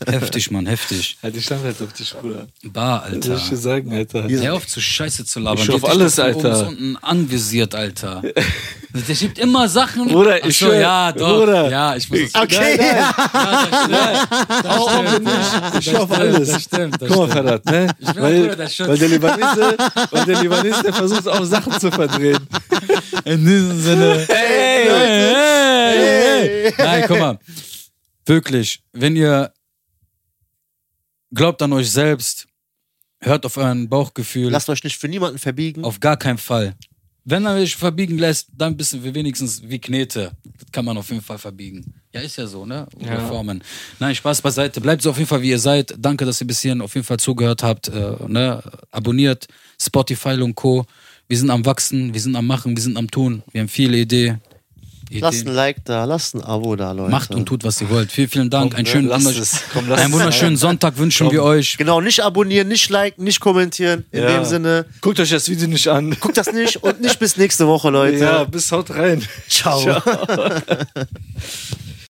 Heftig, 0.06 0.50
Mann, 0.50 0.66
heftig. 0.66 1.16
Halt, 1.22 1.36
ich 1.36 1.44
stand 1.44 1.62
halt 1.64 1.80
auf 1.80 1.92
dich, 1.92 2.12
Bruder. 2.14 2.46
Bar, 2.64 3.04
Was 3.04 3.10
soll 3.10 3.18
ich 3.18 3.24
dir 3.24 3.32
Alter. 3.50 3.56
sagen, 3.56 3.92
Alter? 3.92 4.28
Hör 4.28 4.54
auf 4.54 4.66
zu 4.66 4.80
Scheiße 4.80 5.24
zu 5.24 5.40
labern. 5.40 5.58
Ich 5.62 5.66
Die 5.66 5.72
auf 5.72 5.84
alles, 5.88 6.18
Alter. 6.18 6.68
unten 6.68 6.96
anvisiert, 6.96 7.74
Alter. 7.74 8.22
Der 8.92 9.14
schiebt 9.14 9.38
immer 9.38 9.68
Sachen. 9.68 10.08
Bruder, 10.08 10.44
ich 10.44 10.58
so, 10.58 10.72
ja, 10.72 11.12
doch. 11.12 11.40
Bruder. 11.40 11.70
Ja, 11.70 11.96
ich 11.96 12.08
muss 12.08 12.20
es. 12.20 12.34
Okay. 12.34 12.78
Das 14.62 14.92
stimmt. 15.02 15.80
Ich 15.80 15.96
auf 15.96 16.10
alles. 16.10 16.48
Das 16.50 16.62
stimmt. 16.62 17.02
Das 17.02 17.08
Guck 17.08 17.28
mal. 17.28 17.30
Ferhat, 17.30 17.64
ne? 17.66 17.94
Weil, 18.14 18.40
Bruder, 18.42 18.56
das 18.56 18.74
stimmt. 18.74 18.88
weil 18.90 18.98
der 18.98 19.08
Libanese, 19.08 19.76
weil 20.10 20.24
der 20.24 20.42
Libanese, 20.42 20.82
der 20.82 20.92
versucht 20.92 21.28
auch 21.28 21.44
Sachen 21.44 21.72
zu 21.78 21.90
verdrehen. 21.90 22.46
In 23.24 23.44
diesem 23.44 23.80
Sinne. 23.80 24.24
Hey, 24.28 24.88
hey, 24.88 25.34
hey, 25.34 26.72
hey. 26.72 26.74
Nein, 26.78 27.04
guck 27.06 27.18
mal. 27.18 27.38
Wirklich, 28.24 28.82
wenn 28.92 29.16
ihr 29.16 29.52
glaubt 31.32 31.62
an 31.62 31.72
euch 31.72 31.90
selbst, 31.90 32.46
hört 33.20 33.46
auf 33.46 33.56
euren 33.56 33.88
Bauchgefühl. 33.88 34.50
Lasst 34.50 34.68
euch 34.68 34.82
nicht 34.84 34.98
für 34.98 35.08
niemanden 35.08 35.38
verbiegen. 35.38 35.84
Auf 35.84 36.00
gar 36.00 36.16
keinen 36.16 36.38
Fall. 36.38 36.74
Wenn 37.28 37.44
er 37.44 37.56
mich 37.56 37.74
verbiegen 37.74 38.18
lässt, 38.18 38.48
dann 38.56 38.78
wissen 38.78 39.02
wir 39.02 39.12
wenigstens 39.12 39.60
wie 39.64 39.80
Knete. 39.80 40.30
Das 40.60 40.70
kann 40.70 40.84
man 40.84 40.96
auf 40.96 41.10
jeden 41.10 41.22
Fall 41.22 41.38
verbiegen. 41.38 41.92
Ja, 42.12 42.20
ist 42.20 42.36
ja 42.36 42.46
so, 42.46 42.64
ne? 42.64 42.86
Oder 42.94 43.14
Ja. 43.14 43.26
Formen. 43.26 43.64
Nein, 43.98 44.14
Spaß 44.14 44.40
beiseite. 44.42 44.80
Bleibt 44.80 45.02
so 45.02 45.10
auf 45.10 45.16
jeden 45.18 45.28
Fall, 45.28 45.42
wie 45.42 45.50
ihr 45.50 45.58
seid. 45.58 45.92
Danke, 45.98 46.24
dass 46.24 46.40
ihr 46.40 46.46
bis 46.46 46.60
hierhin 46.60 46.80
auf 46.80 46.94
jeden 46.94 47.04
Fall 47.04 47.18
zugehört 47.18 47.64
habt. 47.64 47.88
Äh, 47.88 48.14
ne? 48.28 48.62
Abonniert 48.92 49.48
Spotify 49.80 50.40
und 50.40 50.54
Co. 50.54 50.86
Wir 51.26 51.36
sind 51.36 51.50
am 51.50 51.66
Wachsen, 51.66 52.14
wir 52.14 52.20
sind 52.20 52.36
am 52.36 52.46
Machen, 52.46 52.76
wir 52.76 52.82
sind 52.82 52.96
am 52.96 53.10
Tun. 53.10 53.42
Wir 53.50 53.62
haben 53.62 53.68
viele 53.68 53.98
Ideen. 53.98 54.40
Lasst 55.10 55.46
ein. 55.46 55.54
Like 55.54 55.84
da, 55.84 56.04
lasst 56.04 56.34
ein 56.34 56.42
Abo 56.42 56.74
da, 56.76 56.92
Leute. 56.92 57.10
Macht 57.10 57.34
und 57.34 57.46
tut, 57.46 57.62
was 57.64 57.80
ihr 57.80 57.88
wollt. 57.90 58.10
Vielen, 58.10 58.28
vielen 58.28 58.50
Dank. 58.50 58.72
Komm, 58.72 58.78
einen 58.78 58.84
ne? 58.86 58.90
schönen, 58.90 59.08
Lasst 59.08 59.26
wundersch- 59.26 59.40
es. 59.40 59.60
Komm, 59.72 59.92
einen 59.92 60.06
es. 60.06 60.12
wunderschönen 60.12 60.56
Sonntag 60.56 60.98
wünschen 60.98 61.30
wir 61.30 61.42
euch. 61.42 61.76
Genau, 61.78 62.00
nicht 62.00 62.20
abonnieren, 62.24 62.68
nicht 62.68 62.90
liken, 62.90 63.24
nicht 63.24 63.40
kommentieren. 63.40 64.04
In 64.10 64.22
Ja. 64.22 64.28
dem 64.36 64.44
Sinne, 64.44 64.86
Guckt 65.00 65.20
euch 65.20 65.30
das 65.30 65.48
Video 65.48 65.68
nicht 65.68 65.86
an. 65.88 66.16
guckt 66.20 66.36
das 66.36 66.52
nicht 66.52 66.82
und 66.82 67.00
nicht 67.00 67.18
bis 67.18 67.36
nächste 67.36 67.66
Woche, 67.66 67.90
Leute. 67.90 68.18
Ja, 68.18 68.44
bis 68.44 68.70
haut 68.72 68.90
rein. 68.90 69.22
Ciao. 69.48 69.80
Ciao. 69.80 70.02